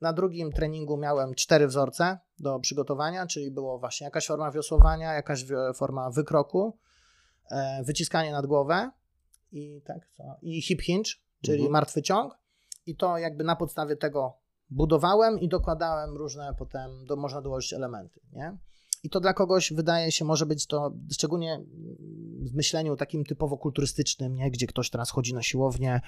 Na 0.00 0.12
drugim 0.12 0.52
treningu 0.52 0.96
miałem 0.96 1.34
cztery 1.34 1.66
wzorce 1.66 2.18
do 2.38 2.60
przygotowania, 2.60 3.26
czyli 3.26 3.50
było 3.50 3.78
właśnie 3.78 4.04
jakaś 4.04 4.26
forma 4.26 4.50
wiosłowania, 4.50 5.12
jakaś 5.12 5.44
forma 5.74 6.10
wykroku, 6.10 6.78
e, 7.50 7.82
wyciskanie 7.84 8.32
nad 8.32 8.46
głowę 8.46 8.90
i 9.52 9.82
tak? 9.84 10.08
I 10.42 10.62
hip 10.62 10.82
hinge, 10.82 11.10
czyli 11.42 11.58
mhm. 11.58 11.72
martwy 11.72 12.02
ciąg. 12.02 12.38
I 12.86 12.96
to 12.96 13.18
jakby 13.18 13.44
na 13.44 13.56
podstawie 13.56 13.96
tego 13.96 14.38
budowałem 14.70 15.40
i 15.40 15.48
dokładałem 15.48 16.16
różne 16.16 16.54
potem, 16.58 17.06
do, 17.06 17.16
można 17.16 17.42
dołożyć 17.42 17.72
elementy, 17.72 18.20
nie? 18.32 18.56
I 19.04 19.10
to 19.10 19.20
dla 19.20 19.34
kogoś 19.34 19.72
wydaje 19.72 20.12
się, 20.12 20.24
może 20.24 20.46
być 20.46 20.66
to, 20.66 20.94
szczególnie 21.12 21.60
w 22.40 22.54
myśleniu 22.54 22.96
takim 22.96 23.24
typowo 23.24 23.58
kulturystycznym, 23.58 24.34
nie? 24.34 24.50
gdzie 24.50 24.66
ktoś 24.66 24.90
teraz 24.90 25.10
chodzi 25.10 25.34
na 25.34 25.42
siłownię, 25.42 26.00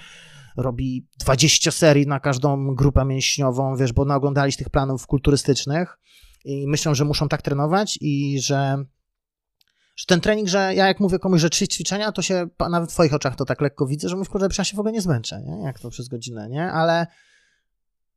robi 0.57 1.07
20 1.19 1.71
serii 1.71 2.07
na 2.07 2.21
każdą 2.21 2.75
grupę 2.75 3.05
mięśniową, 3.05 3.77
wiesz, 3.77 3.93
bo 3.93 4.05
naoglądali 4.05 4.53
tych 4.53 4.71
planów 4.71 5.07
kulturystycznych 5.07 5.99
i 6.45 6.69
myślą, 6.69 6.95
że 6.95 7.05
muszą 7.05 7.29
tak 7.29 7.43
trenować 7.43 7.99
i 8.01 8.41
że, 8.41 8.85
że 9.97 10.07
ten 10.07 10.21
trening, 10.21 10.49
że 10.49 10.59
ja 10.59 10.87
jak 10.87 11.01
mówię 11.01 11.19
komuś, 11.19 11.41
że 11.41 11.51
trzy 11.51 11.69
ćwiczenia, 11.69 12.13
to 12.13 12.23
się 12.23 12.49
nawet 12.71 12.91
w 12.91 12.93
twoich 12.93 13.15
oczach 13.15 13.37
to 13.37 13.45
tak 13.45 13.61
lekko 13.61 13.87
widzę, 13.87 14.09
że 14.09 14.17
mówię, 14.17 14.31
że 14.41 14.49
ja 14.59 14.65
się 14.65 14.77
w 14.77 14.81
ogóle 14.81 14.93
nie 14.93 15.03
zmęczę, 15.03 15.43
nie? 15.43 15.63
jak 15.63 15.81
to 15.81 15.91
przez 15.91 16.09
godzinę, 16.09 16.49
nie? 16.49 16.73
Ale 16.73 17.07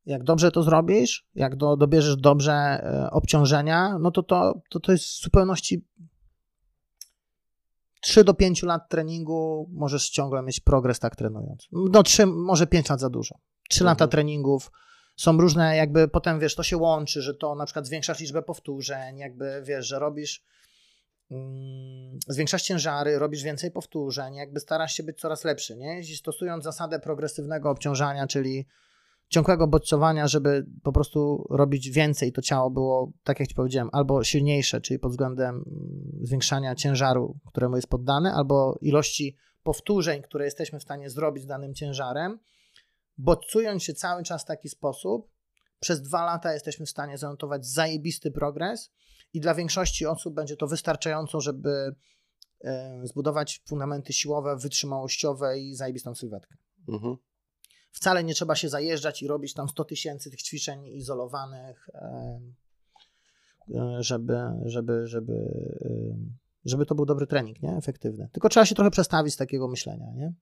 jak 0.09 0.23
dobrze 0.23 0.51
to 0.51 0.63
zrobisz, 0.63 1.27
jak 1.35 1.55
do, 1.55 1.77
dobierzesz 1.77 2.15
dobrze 2.15 2.53
e, 2.53 3.09
obciążenia, 3.11 3.97
no 3.99 4.11
to 4.11 4.23
to, 4.23 4.61
to 4.69 4.79
to 4.79 4.91
jest 4.91 5.05
w 5.05 5.21
zupełności 5.21 5.85
3 8.01 8.23
do 8.23 8.33
5 8.33 8.63
lat 8.63 8.89
treningu 8.89 9.69
możesz 9.73 10.09
ciągle 10.09 10.41
mieć 10.41 10.59
progres 10.59 10.99
tak 10.99 11.15
trenując. 11.15 11.67
No 11.71 12.03
3, 12.03 12.25
może 12.25 12.67
5 12.67 12.89
lat 12.89 12.99
za 12.99 13.09
dużo. 13.09 13.35
3 13.69 13.83
mhm. 13.83 13.91
lata 13.91 14.07
treningów, 14.07 14.71
są 15.15 15.37
różne 15.37 15.75
jakby, 15.75 16.07
potem 16.07 16.39
wiesz, 16.39 16.55
to 16.55 16.63
się 16.63 16.77
łączy, 16.77 17.21
że 17.21 17.33
to 17.33 17.55
na 17.55 17.65
przykład 17.65 17.87
zwiększasz 17.87 18.19
liczbę 18.19 18.41
powtórzeń, 18.41 19.17
jakby 19.17 19.61
wiesz, 19.65 19.87
że 19.87 19.99
robisz 19.99 20.43
mm, 21.31 22.19
zwiększasz 22.27 22.61
ciężary, 22.61 23.19
robisz 23.19 23.43
więcej 23.43 23.71
powtórzeń, 23.71 24.35
jakby 24.35 24.59
starasz 24.59 24.93
się 24.93 25.03
być 25.03 25.19
coraz 25.19 25.43
lepszy, 25.43 25.77
nie? 25.77 26.03
Stosując 26.03 26.63
zasadę 26.63 26.99
progresywnego 26.99 27.69
obciążania, 27.69 28.27
czyli 28.27 28.67
ciągłego 29.29 29.67
bodźcowania, 29.67 30.27
żeby 30.27 30.65
po 30.83 30.91
prostu 30.91 31.47
robić 31.49 31.89
więcej, 31.89 32.31
to 32.31 32.41
ciało 32.41 32.69
było, 32.69 33.11
tak 33.23 33.39
jak 33.39 33.49
ci 33.49 33.55
powiedziałem, 33.55 33.89
albo 33.91 34.23
silniejsze, 34.23 34.81
czyli 34.81 34.99
pod 34.99 35.11
względem 35.11 35.55
mm, 35.55 35.65
zwiększania 36.21 36.75
ciężaru, 36.75 37.39
któremu 37.47 37.75
jest 37.75 37.87
poddane, 37.87 38.33
albo 38.33 38.77
ilości 38.81 39.37
powtórzeń, 39.63 40.21
które 40.21 40.45
jesteśmy 40.45 40.79
w 40.79 40.83
stanie 40.83 41.09
zrobić 41.09 41.43
z 41.43 41.47
danym 41.47 41.73
ciężarem, 41.73 42.39
bodźcując 43.17 43.83
się 43.83 43.93
cały 43.93 44.23
czas 44.23 44.43
w 44.43 44.45
taki 44.45 44.69
sposób, 44.69 45.29
przez 45.79 46.01
dwa 46.01 46.25
lata 46.25 46.53
jesteśmy 46.53 46.85
w 46.85 46.89
stanie 46.89 47.17
zanotować 47.17 47.65
zajebisty 47.65 48.31
progres 48.31 48.91
i 49.33 49.39
dla 49.39 49.55
większości 49.55 50.05
osób 50.05 50.33
będzie 50.33 50.55
to 50.55 50.67
wystarczająco, 50.67 51.41
żeby 51.41 51.95
e, 52.61 53.01
zbudować 53.03 53.63
fundamenty 53.67 54.13
siłowe, 54.13 54.57
wytrzymałościowe 54.57 55.59
i 55.59 55.75
zajebistą 55.75 56.15
sylwetkę. 56.15 56.55
Mhm. 56.87 57.17
Wcale 57.91 58.23
nie 58.23 58.33
trzeba 58.33 58.55
się 58.55 58.69
zajeżdżać 58.69 59.21
i 59.21 59.27
robić 59.27 59.53
tam 59.53 59.69
100 59.69 59.85
tysięcy 59.85 60.31
tych 60.31 60.41
ćwiczeń 60.41 60.85
izolowanych, 60.85 61.89
e, 61.93 62.39
żeby, 63.99 64.37
żeby, 64.65 65.07
żeby, 65.07 65.33
żeby 66.65 66.85
to 66.85 66.95
był 66.95 67.05
dobry 67.05 67.27
trening, 67.27 67.61
nie? 67.61 67.77
efektywny. 67.77 68.29
Tylko 68.31 68.49
trzeba 68.49 68.65
się 68.65 68.75
trochę 68.75 68.91
przestawić 68.91 69.33
z 69.33 69.37
takiego 69.37 69.67
myślenia. 69.67 70.05
Nie? 70.15 70.33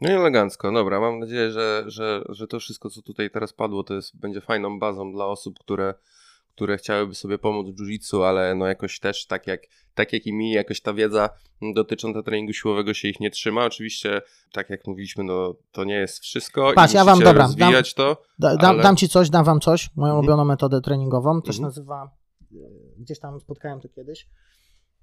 No 0.00 0.10
i 0.10 0.12
elegancko, 0.12 0.72
dobra. 0.72 1.00
Mam 1.00 1.18
nadzieję, 1.18 1.50
że, 1.50 1.84
że, 1.86 2.24
że 2.28 2.46
to 2.46 2.60
wszystko, 2.60 2.90
co 2.90 3.02
tutaj 3.02 3.30
teraz 3.30 3.52
padło, 3.52 3.84
to 3.84 3.94
jest, 3.94 4.16
będzie 4.16 4.40
fajną 4.40 4.78
bazą 4.78 5.12
dla 5.12 5.26
osób, 5.26 5.58
które, 5.58 5.94
które 6.54 6.76
chciałyby 6.76 7.14
sobie 7.14 7.38
pomóc 7.38 7.66
w 7.66 7.80
jiu-jitsu, 7.80 8.22
ale 8.22 8.54
no 8.54 8.66
jakoś 8.66 9.00
też 9.00 9.26
tak 9.26 9.46
jak, 9.46 9.60
tak 9.94 10.12
jak 10.12 10.26
i 10.26 10.32
mi, 10.32 10.52
jakoś 10.52 10.80
ta 10.80 10.92
wiedza 10.92 11.30
dotycząca 11.74 12.22
treningu 12.22 12.52
siłowego 12.52 12.94
się 12.94 13.08
ich 13.08 13.20
nie 13.20 13.30
trzyma. 13.30 13.64
Oczywiście, 13.64 14.22
tak 14.52 14.70
jak 14.70 14.86
mówiliśmy, 14.86 15.24
no 15.24 15.54
to 15.72 15.84
nie 15.84 15.94
jest 15.94 16.22
wszystko 16.22 16.72
Patrz, 16.74 16.94
ja 16.94 17.04
wam, 17.04 17.20
dobra, 17.20 17.48
dam, 17.56 17.72
to. 17.96 18.22
Da, 18.38 18.56
dam, 18.56 18.70
ale... 18.70 18.82
dam 18.82 18.96
ci 18.96 19.08
coś, 19.08 19.30
dam 19.30 19.44
wam 19.44 19.60
coś, 19.60 19.90
moją 19.96 20.12
mhm. 20.12 20.18
ulubioną 20.18 20.44
metodę 20.44 20.80
treningową, 20.80 21.42
to 21.42 21.52
się 21.52 21.58
mhm. 21.58 21.68
nazywa, 21.68 22.10
gdzieś 22.98 23.18
tam 23.18 23.40
spotkałem 23.40 23.80
to 23.80 23.88
kiedyś, 23.88 24.26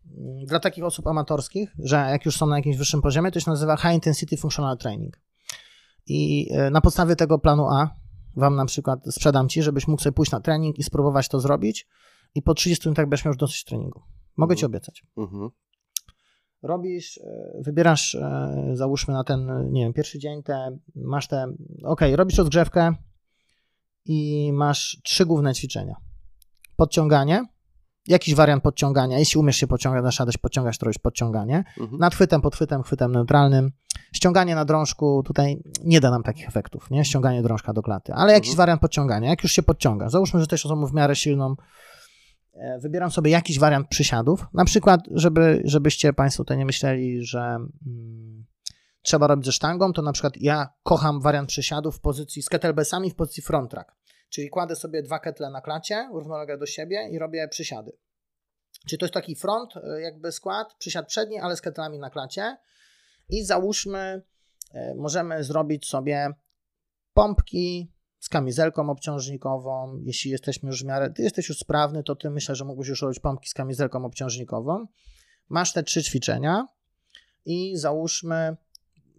Mm, 0.06 0.46
dla 0.46 0.60
takich 0.60 0.84
osób 0.84 1.08
amatorskich, 1.08 1.76
że 1.80 1.96
jak 1.96 2.26
już 2.26 2.38
są 2.38 2.48
na 2.48 2.56
jakimś 2.56 2.78
wyższym 2.78 3.02
poziomie, 3.02 3.32
to 3.32 3.40
się 3.40 3.52
nazywa 3.52 3.78
High 3.78 3.94
Intensity 3.94 4.38
Functional 4.38 4.78
Training. 4.78 5.20
I 6.08 6.50
e, 6.52 6.70
na 6.70 6.82
podstawie 6.82 7.16
tego 7.16 7.40
planu 7.40 7.68
A 7.70 7.90
wam 8.36 8.56
na 8.56 8.66
przykład 8.66 9.06
sprzedam 9.10 9.50
ci, 9.50 9.64
żebyś 9.64 9.88
mógł 9.88 10.02
sobie 10.02 10.14
pójść 10.14 10.32
na 10.32 10.40
trening 10.40 10.80
i 10.80 10.84
spróbować 10.84 11.28
to 11.28 11.40
zrobić 11.40 11.88
i 12.36 12.42
po 12.42 12.54
30 12.54 12.88
minutach 12.88 13.06
będziesz 13.10 13.26
miał 13.26 13.30
już 13.30 13.38
dosyć 13.38 13.64
treningu. 13.64 14.02
Mogę 14.38 14.54
mhm. 14.54 14.58
ci 14.58 14.66
obiecać. 14.66 15.04
Mhm. 15.18 15.50
Robisz, 16.64 17.18
e, 17.18 17.62
wybierasz, 17.62 18.16
e, 18.16 18.72
załóżmy 18.74 19.14
na 19.14 19.24
ten, 19.24 19.72
nie 19.72 19.84
wiem, 19.84 19.94
pierwszy 19.94 20.20
dzień 20.20 20.44
te, 20.44 20.78
masz 20.96 21.28
te, 21.28 21.54
ok, 21.84 22.02
robisz 22.16 22.38
rozgrzewkę 22.38 22.96
i 24.06 24.50
masz 24.54 25.02
trzy 25.04 25.26
główne 25.26 25.54
ćwiczenia. 25.54 25.96
Podciąganie, 26.76 27.46
jakiś 28.08 28.36
wariant 28.36 28.64
podciągania. 28.64 29.20
Jeśli 29.20 29.40
umiesz 29.40 29.56
się 29.56 29.68
podciągać, 29.68 30.04
dasz 30.04 30.20
radę 30.20 30.32
podciągać, 30.42 30.78
to 30.78 30.86
robisz 30.86 31.00
podciąganie. 31.00 31.64
Mhm. 31.80 32.00
Nad 32.00 32.16
chwytem, 32.16 32.42
podchwytem, 32.42 32.84
chwytem 32.84 33.12
neutralnym. 33.12 33.72
Ściąganie 34.14 34.56
na 34.56 34.66
drążku 34.66 35.24
tutaj 35.26 35.64
nie 35.84 36.00
da 36.00 36.12
nam 36.12 36.24
takich 36.24 36.48
efektów, 36.48 36.92
nie? 36.92 37.06
Ściąganie 37.06 37.42
drążka 37.42 37.74
do 37.74 37.82
klaty, 37.82 38.14
ale 38.14 38.34
jakiś 38.34 38.50
mhm. 38.50 38.58
wariant 38.58 38.82
podciągania. 38.82 39.30
Jak 39.30 39.44
już 39.44 39.52
się 39.52 39.64
podciąga, 39.64 40.10
załóżmy, 40.10 40.40
że 40.40 40.48
też 40.48 40.66
osobą 40.66 40.86
w 40.86 40.94
miarę 40.94 41.16
silną, 41.16 41.56
e, 42.54 42.80
wybieram 42.80 43.12
sobie 43.12 43.32
jakiś 43.32 43.60
wariant 43.60 43.88
przysiadów. 43.88 44.46
Na 44.54 44.66
przykład, 44.66 45.02
żeby, 45.12 45.62
żebyście 45.66 46.14
Państwo 46.14 46.44
tutaj 46.44 46.58
nie 46.58 46.66
myśleli, 46.66 47.26
że 47.26 47.40
mm, 47.40 48.46
trzeba 49.02 49.28
robić 49.28 49.46
ze 49.46 49.52
sztangą, 49.52 49.94
to 49.94 50.02
na 50.02 50.12
przykład 50.12 50.34
ja 50.38 50.70
kocham 50.84 51.22
wariant 51.22 51.50
przysiadów 51.50 51.98
w 51.98 52.00
pozycji 52.00 52.42
z 52.42 52.50
kettlebellsami 52.50 53.12
w 53.12 53.16
pozycji 53.16 53.44
front 53.44 53.72
track. 53.72 53.92
Czyli 54.32 54.50
kładę 54.50 54.76
sobie 54.76 55.04
dwa 55.04 55.20
ketle 55.20 55.50
na 55.50 55.62
klacie, 55.62 56.10
równolegle 56.14 56.58
do 56.58 56.66
siebie 56.66 57.10
i 57.12 57.20
robię 57.20 57.48
przysiady. 57.48 57.92
Czyli 58.88 59.00
to 59.00 59.06
jest 59.06 59.14
taki 59.14 59.36
front, 59.36 59.78
e, 59.78 60.02
jakby 60.02 60.32
skład, 60.32 60.74
przysiad 60.74 61.08
przedni, 61.08 61.40
ale 61.40 61.56
z 61.56 61.62
ketlami 61.62 62.00
na 62.00 62.10
klacie. 62.10 62.58
I 63.30 63.44
załóżmy, 63.46 64.22
e, 64.74 64.96
możemy 64.96 65.44
zrobić 65.44 65.88
sobie 65.88 66.30
pompki 67.14 67.92
z 68.20 68.30
kamizelką 68.30 68.90
obciążnikową. 68.90 70.00
Jeśli 70.04 70.32
jesteśmy 70.32 70.70
już 70.70 70.84
w 70.84 70.86
miarę, 70.86 71.10
ty 71.10 71.24
jesteś 71.24 71.50
już 71.50 71.58
sprawny, 71.58 72.04
to 72.04 72.16
ty 72.16 72.30
myślę, 72.30 72.56
że 72.56 72.66
mógłbyś 72.66 72.88
już 72.88 73.02
robić 73.02 73.20
pompki 73.20 73.50
z 73.50 73.54
kamizelką 73.54 74.06
obciążnikową. 74.06 74.88
Masz 75.50 75.74
te 75.74 75.84
trzy 75.84 76.04
ćwiczenia 76.04 76.68
i 77.46 77.78
załóżmy, 77.78 78.58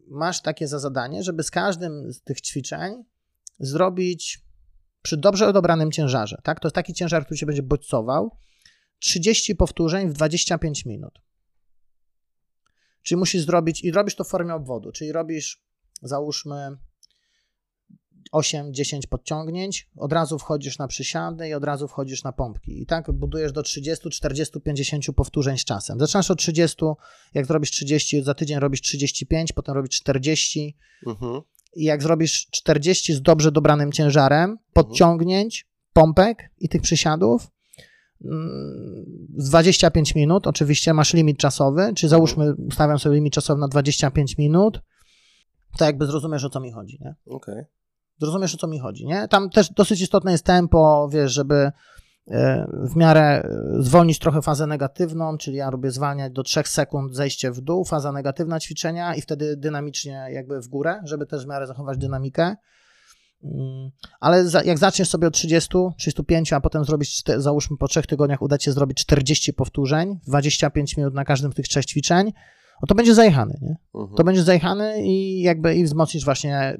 masz 0.08 0.42
takie 0.42 0.68
za 0.68 0.78
zadanie, 0.78 1.22
żeby 1.22 1.42
z 1.42 1.50
każdym 1.50 2.12
z 2.12 2.22
tych 2.22 2.40
ćwiczeń 2.40 3.04
zrobić 3.58 4.42
przy 5.02 5.16
dobrze 5.16 5.48
odobranym 5.48 5.92
ciężarze, 5.92 6.40
tak? 6.42 6.60
To 6.60 6.68
jest 6.68 6.74
taki 6.74 6.94
ciężar, 6.94 7.24
który 7.24 7.38
się 7.38 7.46
będzie 7.46 7.62
bodźcował. 7.62 8.36
30 8.98 9.56
powtórzeń 9.56 10.08
w 10.08 10.12
25 10.12 10.86
minut. 10.86 11.18
Czyli 13.02 13.18
musisz 13.18 13.42
zrobić, 13.42 13.84
i 13.84 13.92
robisz 13.92 14.14
to 14.14 14.24
w 14.24 14.28
formie 14.28 14.54
obwodu, 14.54 14.92
czyli 14.92 15.12
robisz, 15.12 15.62
załóżmy, 16.02 16.76
8-10 18.32 19.00
podciągnięć, 19.08 19.90
od 19.96 20.12
razu 20.12 20.38
wchodzisz 20.38 20.78
na 20.78 20.88
przysiady 20.88 21.48
i 21.48 21.54
od 21.54 21.64
razu 21.64 21.88
wchodzisz 21.88 22.22
na 22.22 22.32
pompki. 22.32 22.82
I 22.82 22.86
tak 22.86 23.12
budujesz 23.12 23.52
do 23.52 23.62
30, 23.62 24.10
40, 24.10 24.60
50 24.60 25.06
powtórzeń 25.16 25.58
z 25.58 25.64
czasem. 25.64 25.98
Zaczynasz 25.98 26.30
od 26.30 26.38
30, 26.38 26.76
jak 27.34 27.46
zrobisz 27.46 27.70
30, 27.70 28.22
za 28.22 28.34
tydzień 28.34 28.58
robisz 28.58 28.80
35, 28.80 29.52
potem 29.52 29.74
robisz 29.74 29.90
40. 29.90 30.76
Mhm 31.06 31.42
i 31.74 31.84
jak 31.84 32.02
zrobisz 32.02 32.46
40 32.50 33.14
z 33.14 33.22
dobrze 33.22 33.52
dobranym 33.52 33.92
ciężarem, 33.92 34.58
podciągnięć, 34.72 35.66
pompek 35.92 36.50
i 36.58 36.68
tych 36.68 36.82
przysiadów, 36.82 37.50
mm, 38.24 39.04
z 39.36 39.48
25 39.48 40.14
minut, 40.14 40.46
oczywiście 40.46 40.94
masz 40.94 41.14
limit 41.14 41.38
czasowy, 41.38 41.92
czy 41.96 42.08
załóżmy, 42.08 42.54
ustawiam 42.54 42.98
sobie 42.98 43.14
limit 43.14 43.34
czasowy 43.34 43.60
na 43.60 43.68
25 43.68 44.38
minut, 44.38 44.80
to 45.78 45.84
jakby 45.84 46.06
zrozumiesz, 46.06 46.44
o 46.44 46.50
co 46.50 46.60
mi 46.60 46.72
chodzi, 46.72 46.98
nie? 47.00 47.14
Okej. 47.26 47.54
Okay. 47.54 47.66
Zrozumiesz, 48.18 48.54
o 48.54 48.58
co 48.58 48.66
mi 48.66 48.78
chodzi, 48.78 49.06
nie? 49.06 49.28
Tam 49.28 49.50
też 49.50 49.70
dosyć 49.70 50.00
istotne 50.00 50.32
jest 50.32 50.44
tempo, 50.44 51.08
wiesz, 51.12 51.32
żeby 51.32 51.72
w 52.72 52.96
miarę 52.96 53.20
e, 53.20 53.48
zwolnić 53.78 54.18
trochę 54.18 54.42
fazę 54.42 54.66
negatywną, 54.66 55.38
czyli 55.38 55.56
ja 55.56 55.70
robię 55.70 55.90
zwalniać 55.90 56.32
do 56.32 56.42
3 56.42 56.62
sekund 56.64 57.14
zejście 57.14 57.50
w 57.50 57.60
dół, 57.60 57.84
faza 57.84 58.12
negatywna 58.12 58.60
ćwiczenia 58.60 59.14
i 59.14 59.20
wtedy 59.20 59.56
dynamicznie 59.56 60.26
jakby 60.30 60.60
w 60.60 60.68
górę, 60.68 61.00
żeby 61.04 61.26
też 61.26 61.44
w 61.44 61.48
miarę 61.48 61.66
zachować 61.66 61.98
dynamikę. 61.98 62.56
Mm, 63.44 63.90
ale 64.20 64.44
jak 64.64 64.78
zaczniesz 64.78 65.08
sobie 65.08 65.26
od 65.28 65.34
30, 65.34 65.68
35, 65.98 66.52
a 66.52 66.60
potem 66.60 66.84
zrobić, 66.84 67.22
załóżmy 67.36 67.76
po 67.76 67.88
3 67.88 68.02
tygodniach 68.02 68.42
uda 68.42 68.58
się 68.58 68.72
zrobić 68.72 68.98
40 68.98 69.52
powtórzeń, 69.52 70.20
25 70.26 70.96
minut 70.96 71.14
na 71.14 71.24
każdym 71.24 71.52
z 71.52 71.54
tych 71.54 71.68
trzech 71.68 71.86
ćwiczeń, 71.86 72.32
no 72.82 72.86
to 72.88 72.94
będzie 72.94 73.14
zajechany, 73.14 73.58
nie? 73.62 73.76
Mhm. 73.94 74.16
To 74.16 74.24
będzie 74.24 74.42
zajechany 74.42 75.02
i 75.02 75.40
jakby 75.40 75.74
i 75.74 75.84
wzmocnisz 75.84 76.24
właśnie 76.24 76.78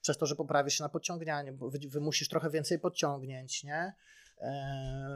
przez 0.00 0.18
to, 0.18 0.26
że 0.26 0.36
poprawisz 0.36 0.74
się 0.74 0.84
na 0.84 0.88
podciągnięcie, 0.88 1.52
wymusisz 1.88 2.28
trochę 2.28 2.50
więcej 2.50 2.78
podciągnięć, 2.78 3.64
nie? 3.64 3.92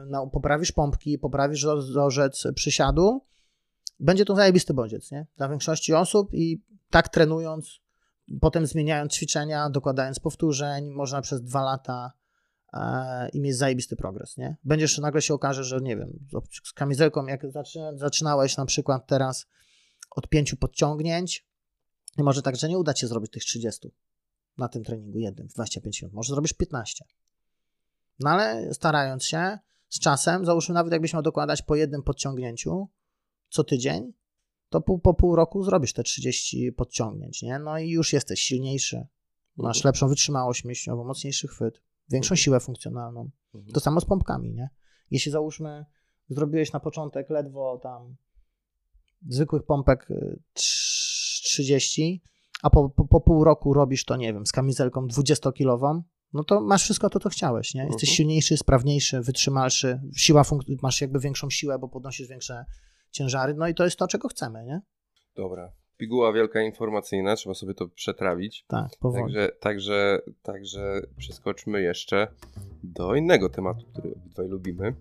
No, 0.07 0.27
poprawisz 0.27 0.71
pompki, 0.71 1.19
poprawisz 1.19 1.65
wzorzec 1.65 2.43
przysiadu, 2.55 3.21
będzie 3.99 4.25
to 4.25 4.35
zajebisty 4.35 4.73
bodziec, 4.73 5.11
nie? 5.11 5.27
Dla 5.37 5.49
większości 5.49 5.93
osób 5.93 6.33
i 6.33 6.63
tak 6.89 7.09
trenując, 7.09 7.79
potem 8.41 8.67
zmieniając 8.67 9.13
ćwiczenia, 9.13 9.69
dokładając 9.69 10.19
powtórzeń, 10.19 10.89
można 10.89 11.21
przez 11.21 11.41
dwa 11.41 11.63
lata 11.63 12.11
e, 12.73 13.29
i 13.29 13.41
mieć 13.41 13.57
zajebisty 13.57 13.95
progres, 13.95 14.37
nie? 14.37 14.57
Będziesz, 14.63 14.97
nagle 14.97 15.21
się 15.21 15.33
okaże, 15.33 15.63
że 15.63 15.81
nie 15.81 15.97
wiem, 15.97 16.19
z 16.63 16.73
kamizelką, 16.73 17.25
jak 17.25 17.41
zaczynałeś 17.95 18.57
na 18.57 18.65
przykład 18.65 19.07
teraz 19.07 19.47
od 20.11 20.29
pięciu 20.29 20.57
podciągnięć, 20.57 21.47
może 22.17 22.41
tak, 22.41 22.55
że 22.55 22.69
nie 22.69 22.77
uda 22.77 22.93
ci 22.93 23.01
się 23.01 23.07
zrobić 23.07 23.31
tych 23.31 23.43
30 23.43 23.91
na 24.57 24.67
tym 24.67 24.83
treningu 24.83 25.19
jednym 25.19 25.49
w 25.49 25.53
25 25.53 26.01
minut, 26.01 26.13
może 26.13 26.33
zrobisz 26.33 26.53
15. 26.53 27.05
No 28.23 28.29
ale 28.29 28.73
starając 28.73 29.25
się 29.25 29.59
z 29.89 29.99
czasem, 29.99 30.45
załóżmy 30.45 30.75
nawet 30.75 30.93
jakbyś 30.93 31.13
miał 31.13 31.21
dokładać 31.21 31.61
po 31.61 31.75
jednym 31.75 32.03
podciągnięciu 32.03 32.87
co 33.49 33.63
tydzień, 33.63 34.13
to 34.69 34.81
pół, 34.81 34.99
po 34.99 35.13
pół 35.13 35.35
roku 35.35 35.63
zrobisz 35.63 35.93
te 35.93 36.03
30 36.03 36.71
podciągnięć, 36.71 37.41
nie? 37.41 37.59
No 37.59 37.77
i 37.77 37.89
już 37.89 38.13
jesteś 38.13 38.39
silniejszy, 38.39 39.07
masz 39.57 39.77
mhm. 39.77 39.89
lepszą 39.89 40.07
wytrzymałość 40.07 40.65
mięśniową, 40.65 41.03
mocniejszy 41.03 41.47
chwyt, 41.47 41.81
większą 42.09 42.27
mhm. 42.27 42.37
siłę 42.37 42.59
funkcjonalną. 42.59 43.29
Mhm. 43.55 43.73
To 43.73 43.79
samo 43.79 44.01
z 44.01 44.05
pompkami, 44.05 44.53
nie? 44.53 44.69
Jeśli 45.11 45.31
załóżmy, 45.31 45.85
zrobiłeś 46.29 46.73
na 46.73 46.79
początek 46.79 47.29
ledwo 47.29 47.79
tam 47.83 48.15
zwykłych 49.29 49.63
pompek 49.63 50.07
30, 50.53 52.21
y, 52.25 52.29
a 52.63 52.69
po, 52.69 52.89
po, 52.89 53.05
po 53.05 53.21
pół 53.21 53.43
roku 53.43 53.73
robisz 53.73 54.05
to, 54.05 54.15
nie 54.15 54.33
wiem, 54.33 54.45
z 54.45 54.51
kamizelką 54.51 55.07
20-kilową, 55.07 56.01
no 56.33 56.43
to 56.43 56.61
masz 56.61 56.83
wszystko 56.83 57.09
to, 57.09 57.19
co 57.19 57.29
chciałeś, 57.29 57.73
nie? 57.73 57.85
Jesteś 57.85 58.09
uh-huh. 58.09 58.13
silniejszy, 58.13 58.57
sprawniejszy, 58.57 59.21
wytrzymalszy, 59.21 60.01
siła 60.17 60.41
funk- 60.41 60.77
masz 60.81 61.01
jakby 61.01 61.19
większą 61.19 61.49
siłę, 61.49 61.79
bo 61.79 61.89
podnosisz 61.89 62.27
większe 62.27 62.65
ciężary, 63.11 63.53
no 63.53 63.67
i 63.67 63.73
to 63.73 63.83
jest 63.83 63.97
to, 63.97 64.07
czego 64.07 64.27
chcemy, 64.27 64.65
nie? 64.65 64.81
Dobra. 65.35 65.71
Piguła 65.97 66.33
wielka 66.33 66.61
informacyjna, 66.61 67.35
trzeba 67.35 67.53
sobie 67.53 67.73
to 67.73 67.87
przetrawić. 67.87 68.65
Tak, 68.67 68.91
powoli. 68.99 69.23
Także, 69.23 69.49
także, 69.59 70.21
także 70.41 71.01
przeskoczmy 71.17 71.81
jeszcze 71.81 72.27
do 72.83 73.15
innego 73.15 73.49
tematu, 73.49 73.85
który 73.91 74.13
obydwaj 74.15 74.47
lubimy, 74.47 74.95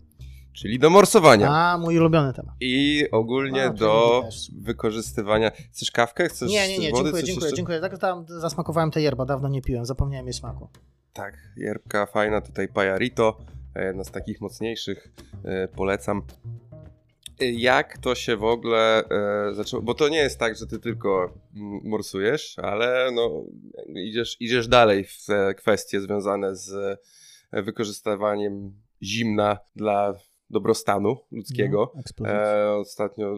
czyli 0.53 0.79
do 0.79 0.91
morsowania. 0.91 1.51
A, 1.51 1.79
mój 1.79 1.99
ulubiony 1.99 2.33
temat. 2.33 2.55
I 2.61 3.05
ogólnie 3.13 3.65
A, 3.65 3.73
do 3.73 4.25
wykorzystywania... 4.61 5.51
Chcesz 5.51 5.91
kawkę? 5.91 6.29
Chcesz 6.29 6.51
Nie, 6.51 6.69
nie, 6.69 6.79
nie, 6.79 6.91
wody? 6.91 7.05
dziękuję, 7.05 7.25
dziękuję, 7.25 7.47
jeszcze... 7.47 7.57
dziękuję. 7.57 7.81
Tak 7.81 7.99
tam 7.99 8.25
zasmakowałem 8.29 8.91
tę 8.91 9.03
yerba, 9.03 9.25
dawno 9.25 9.49
nie 9.49 9.63
piłem, 9.63 9.87
zapomniałem 9.87 10.27
jej 10.27 10.35
smaku. 10.35 10.69
Tak, 11.13 11.35
jerbka 11.57 12.07
fajna, 12.07 12.41
tutaj 12.41 12.69
Pajarito, 12.69 13.39
jedna 13.75 14.05
z 14.05 14.11
takich 14.11 14.41
mocniejszych, 14.41 15.13
e, 15.45 15.69
polecam. 15.69 16.23
E, 17.41 17.51
Jak 17.51 17.99
to 17.99 18.15
się 18.15 18.37
w 18.37 18.45
ogóle 18.45 19.05
e, 19.51 19.55
zaczęło? 19.55 19.83
Bo 19.83 19.95
to 19.95 20.09
nie 20.09 20.19
jest 20.19 20.39
tak, 20.39 20.57
że 20.57 20.67
ty 20.67 20.79
tylko 20.79 21.35
morsujesz, 21.85 22.59
ale 22.59 23.11
no, 23.15 23.45
idziesz, 23.95 24.37
idziesz 24.41 24.69
dalej 24.69 25.05
w 25.05 25.27
te 25.27 25.55
kwestie 25.55 26.01
związane 26.01 26.57
z 26.57 27.01
wykorzystywaniem 27.53 28.73
zimna 29.03 29.59
dla 29.77 30.15
dobrostanu 30.51 31.17
ludzkiego. 31.31 31.93
No. 32.21 32.29
E, 32.29 32.73
ostatnio 32.73 33.37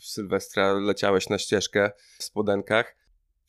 w 0.00 0.04
Sylwestra 0.04 0.72
leciałeś 0.72 1.28
na 1.28 1.38
ścieżkę 1.38 1.90
w 2.18 2.24
spodenkach. 2.24 2.99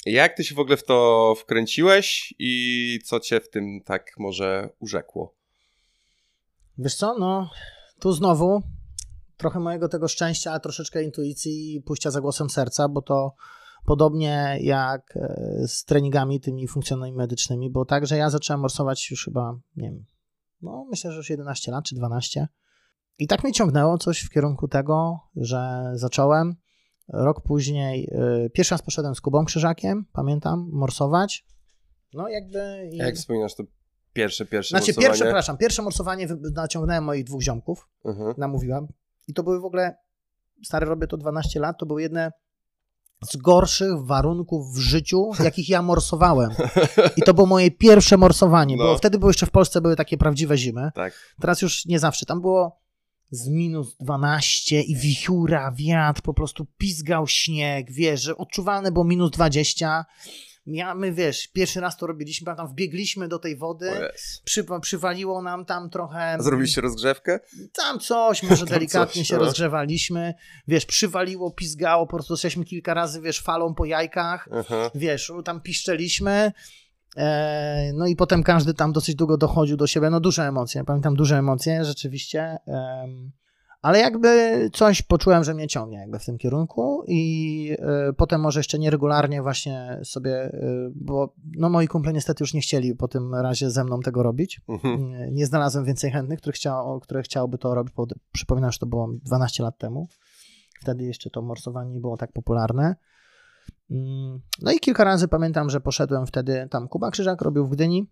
Jak 0.06 0.38
ty 0.38 0.44
się 0.44 0.56
w 0.56 0.60
ogóle 0.60 0.78
w 0.78 0.84
to 0.84 1.36
wkręciłeś 1.38 2.34
i 2.40 3.00
co 3.06 3.20
cię 3.20 3.40
w 3.40 3.50
tym 3.50 3.82
tak 3.86 4.12
może 4.18 4.70
urzekło? 4.80 5.36
Wiesz 6.78 6.96
co, 6.96 7.18
no 7.20 7.50
tu 8.00 8.14
znowu 8.14 8.62
trochę 9.38 9.60
mojego 9.60 9.90
tego 9.90 10.08
szczęścia, 10.08 10.60
troszeczkę 10.60 11.04
intuicji 11.04 11.76
i 11.76 11.82
pójścia 11.82 12.12
za 12.12 12.22
głosem 12.22 12.50
serca, 12.50 12.90
bo 12.90 13.02
to 13.02 13.34
podobnie 13.86 14.58
jak 14.62 15.18
e, 15.18 15.68
z 15.68 15.84
treningami 15.84 16.40
tymi 16.40 16.68
funkcjonalnymi 16.68 17.18
medycznymi, 17.18 17.70
bo 17.70 17.86
tak, 17.86 18.08
że 18.08 18.18
ja 18.18 18.30
zacząłem 18.30 18.60
morsować 18.60 19.12
już 19.12 19.26
chyba, 19.26 19.60
nie 19.76 19.92
wiem, 19.92 20.06
no 20.62 20.86
myślę, 20.90 21.12
że 21.12 21.18
już 21.18 21.30
11 21.30 21.72
lat 21.72 21.86
czy 21.86 21.96
12 21.96 22.48
i 23.18 23.28
tak 23.28 23.44
mnie 23.44 23.54
ciągnęło 23.54 23.98
coś 23.98 24.22
w 24.22 24.30
kierunku 24.30 24.68
tego, 24.68 25.20
że 25.36 25.92
zacząłem. 25.94 26.56
Rok 27.08 27.42
później, 27.44 28.10
e, 28.46 28.50
pierwszy 28.50 28.74
raz 28.74 28.82
poszedłem 28.82 29.16
z 29.16 29.22
Kubą 29.22 29.46
Krzyżakiem, 29.46 30.06
pamiętam, 30.14 30.70
morsować. 30.74 31.46
No 32.14 32.28
jakby... 32.30 32.90
i- 32.92 32.98
Jak 32.98 33.16
wspominasz 33.16 33.56
to 33.56 33.64
pierwsze, 34.14 34.46
pierwsze 34.46 34.70
Znaczy 34.70 34.86
morsowanie? 34.92 35.08
pierwsze, 35.08 35.24
przepraszam, 35.26 35.58
pierwsze 35.58 35.82
morsowanie 35.82 36.28
naciągnąłem 36.56 37.04
moich 37.04 37.24
dwóch 37.24 37.42
ziomków, 37.42 37.90
Mhm. 38.06 38.34
namówiłem. 38.38 38.88
I 39.28 39.34
to 39.34 39.44
były 39.44 39.60
w 39.62 39.66
ogóle, 39.66 39.96
stary 40.66 40.86
robię 40.86 41.08
to 41.08 41.18
12 41.18 41.60
lat, 41.60 41.78
to 41.80 41.86
były 41.86 42.02
jedne 42.02 42.32
z 43.32 43.38
gorszych 43.38 44.06
warunków 44.06 44.76
w 44.76 44.80
życiu, 44.80 45.32
jakich 45.44 45.70
ja 45.70 45.82
morsowałem. 45.82 46.52
I 47.18 47.22
to 47.22 47.34
było 47.34 47.48
moje 47.48 47.72
pierwsze 47.72 48.18
morsowanie, 48.18 48.76
No. 48.78 48.84
bo 48.84 48.98
wtedy 48.98 49.20
były 49.20 49.30
jeszcze 49.30 49.46
w 49.46 49.52
Polsce 49.52 49.82
były 49.82 49.96
takie 49.96 50.18
prawdziwe 50.18 50.58
zimy. 50.58 50.92
Tak. 50.96 51.14
Teraz 51.42 51.62
już 51.62 51.86
nie 51.86 52.00
zawsze. 52.00 52.26
Tam 52.26 52.42
było 52.42 52.81
z 53.32 53.48
minus 53.48 53.96
12 53.98 54.82
i 54.82 54.96
wichura, 54.96 55.72
wiatr, 55.72 56.22
po 56.22 56.34
prostu 56.34 56.66
pizgał 56.78 57.28
śnieg, 57.28 57.92
wiesz, 57.92 58.22
że 58.22 58.38
odczuwalne 58.38 58.92
było 58.92 59.06
minus 59.06 59.32
20. 59.32 60.06
Ja, 60.66 60.96
my, 60.96 61.12
wiesz, 61.12 61.48
pierwszy 61.48 61.80
raz 61.80 61.98
to 61.98 62.08
robiliśmy, 62.08 62.46
pamiętam, 62.46 62.68
wbiegliśmy 62.68 63.28
do 63.28 63.40
tej 63.40 63.58
wody, 63.58 63.92
przy, 64.44 64.66
przywaliło 64.82 65.42
nam 65.42 65.66
tam 65.66 65.90
trochę... 65.90 66.38
Zrobiliście 66.40 66.82
rozgrzewkę? 66.82 67.40
Tam 67.74 68.00
coś, 68.00 68.44
może 68.44 68.66
Tam 68.66 68.74
delikatnie 68.80 69.22
coś, 69.22 69.28
się 69.28 69.38
no. 69.38 69.44
rozgrzewaliśmy, 69.44 70.34
wiesz, 70.68 70.86
przywaliło, 70.86 71.52
pizgało, 71.52 72.08
po 72.08 72.18
prostu 72.18 72.34
jesteśmy 72.34 72.66
kilka 72.66 72.94
razy, 72.94 73.22
wiesz, 73.22 73.42
falą 73.42 73.76
po 73.76 73.86
jajkach, 73.86 74.50
Aha. 74.52 74.92
wiesz, 74.96 75.32
tam 75.46 75.62
piszczeliśmy, 75.62 76.52
no 77.94 78.08
i 78.08 78.16
potem 78.16 78.44
każdy 78.44 78.74
tam 78.74 78.92
dosyć 78.92 79.16
długo 79.16 79.38
dochodził 79.38 79.78
do 79.78 79.88
siebie, 79.88 80.10
no 80.10 80.20
duże 80.20 80.48
emocje, 80.48 80.84
pamiętam 80.84 81.16
duże 81.16 81.38
emocje, 81.38 81.86
rzeczywiście, 81.86 82.58
ale 83.82 84.00
jakby 84.00 84.30
coś 84.74 85.02
poczułem, 85.02 85.44
że 85.44 85.54
mnie 85.54 85.68
ciągnie 85.68 85.98
jakby 85.98 86.20
w 86.20 86.26
tym 86.26 86.38
kierunku 86.38 87.04
i 87.08 87.76
e, 87.80 88.14
potem 88.14 88.42
może 88.42 88.60
jeszcze 88.60 88.80
nieregularnie 88.80 89.42
właśnie 89.42 90.00
sobie, 90.04 90.32
e, 90.36 90.52
bo 90.96 91.34
no 91.58 91.70
moi 91.70 91.88
kumple 91.88 92.14
niestety 92.14 92.44
już 92.44 92.54
nie 92.54 92.62
chcieli 92.62 92.96
po 92.96 93.08
tym 93.08 93.36
razie 93.36 93.70
ze 93.70 93.84
mną 93.84 94.00
tego 94.00 94.24
robić, 94.24 94.62
Mhm. 94.68 95.10
nie, 95.10 95.32
nie 95.32 95.46
znalazłem 95.46 95.86
więcej 95.86 96.12
chętnych, 96.12 96.40
które, 96.40 96.54
chciało, 96.54 97.00
które 97.00 97.22
chciałoby 97.24 97.58
to 97.58 97.76
robić. 97.76 97.94
bo 97.96 98.08
Przypominam, 98.32 98.72
że 98.72 98.80
to 98.80 98.86
było 98.86 99.10
12 99.26 99.64
lat 99.64 99.78
temu. 99.78 100.08
Wtedy 100.82 101.04
jeszcze 101.04 101.30
to 101.30 101.42
morsowanie 101.42 101.92
nie 101.92 102.00
było 102.00 102.18
tak 102.18 102.32
popularne. 102.32 102.96
Mm, 103.92 104.42
No 104.62 104.72
i 104.72 104.80
kilka 104.80 105.04
razy 105.04 105.28
pamiętam, 105.28 105.70
że 105.70 105.82
poszedłem 105.82 106.26
wtedy 106.26 106.68
tam. 106.72 106.88
Kuba 106.88 107.12
Krzyżak 107.12 107.42
robił 107.42 107.66
w 107.66 107.70
Gdyni 107.70 108.10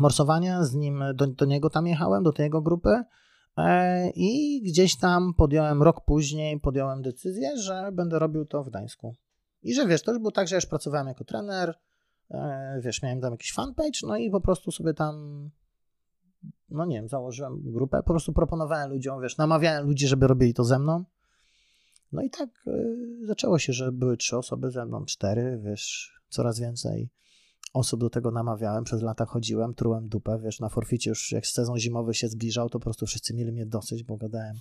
morsowania, 0.00 0.64
z 0.64 0.74
nim 0.74 1.04
do, 1.14 1.26
do 1.26 1.44
niego 1.44 1.70
tam 1.70 1.86
jechałem, 1.86 2.22
do 2.22 2.32
tej 2.32 2.44
jego 2.44 2.62
grupy. 2.62 3.02
E, 3.56 4.10
I 4.10 4.62
gdzieś 4.62 4.98
tam 4.98 5.34
podjąłem 5.34 5.82
rok 5.82 6.04
później, 6.04 6.60
podjąłem 6.60 7.02
decyzję, 7.02 7.56
że 7.56 7.90
będę 7.92 8.18
robił 8.18 8.46
to 8.46 8.64
w 8.64 8.68
Gdańsku. 8.68 9.14
I 9.62 9.74
że 9.74 9.86
wiesz, 9.86 10.02
to 10.02 10.10
już 10.12 10.20
było 10.20 10.30
tak, 10.30 10.48
że 10.48 10.54
ja 10.54 10.58
już 10.58 10.66
pracowałem 10.66 11.06
jako 11.06 11.24
trener, 11.24 11.74
e, 12.30 12.80
wiesz, 12.84 13.02
miałem 13.02 13.20
tam 13.20 13.32
jakiś 13.32 13.52
fanpage, 13.52 14.00
no 14.06 14.16
i 14.16 14.30
po 14.30 14.40
prostu 14.40 14.70
sobie 14.70 14.94
tam 14.94 15.50
no 16.70 16.84
nie 16.86 16.96
wiem, 16.96 17.08
założyłem 17.08 17.62
grupę, 17.64 17.98
po 17.98 18.12
prostu 18.12 18.32
proponowałem 18.32 18.90
ludziom, 18.90 19.22
wiesz, 19.22 19.36
namawiałem 19.36 19.86
ludzi, 19.86 20.08
żeby 20.08 20.26
robili 20.26 20.54
to 20.54 20.64
ze 20.64 20.78
mną. 20.78 21.04
No 22.12 22.22
i 22.22 22.30
tak 22.30 22.48
y, 22.66 23.26
zaczęło 23.26 23.58
się, 23.58 23.72
że 23.72 23.92
były 23.92 24.16
trzy 24.16 24.36
osoby 24.36 24.70
ze 24.70 24.86
mną, 24.86 25.04
cztery, 25.04 25.60
wiesz, 25.64 26.12
coraz 26.28 26.60
więcej 26.60 27.10
osób 27.72 28.00
do 28.00 28.10
tego 28.10 28.30
namawiałem, 28.30 28.84
przez 28.84 29.02
lata 29.02 29.24
chodziłem, 29.24 29.74
trułem 29.74 30.08
dupę, 30.08 30.38
wiesz, 30.42 30.60
na 30.60 30.68
forficie 30.68 31.10
już 31.10 31.32
jak 31.32 31.46
sezon 31.46 31.78
zimowy 31.78 32.14
się 32.14 32.28
zbliżał, 32.28 32.68
to 32.68 32.78
po 32.78 32.84
prostu 32.84 33.06
wszyscy 33.06 33.34
mieli 33.34 33.52
mnie 33.52 33.66
dosyć, 33.66 34.04
bo 34.04 34.16
gadałem, 34.16 34.56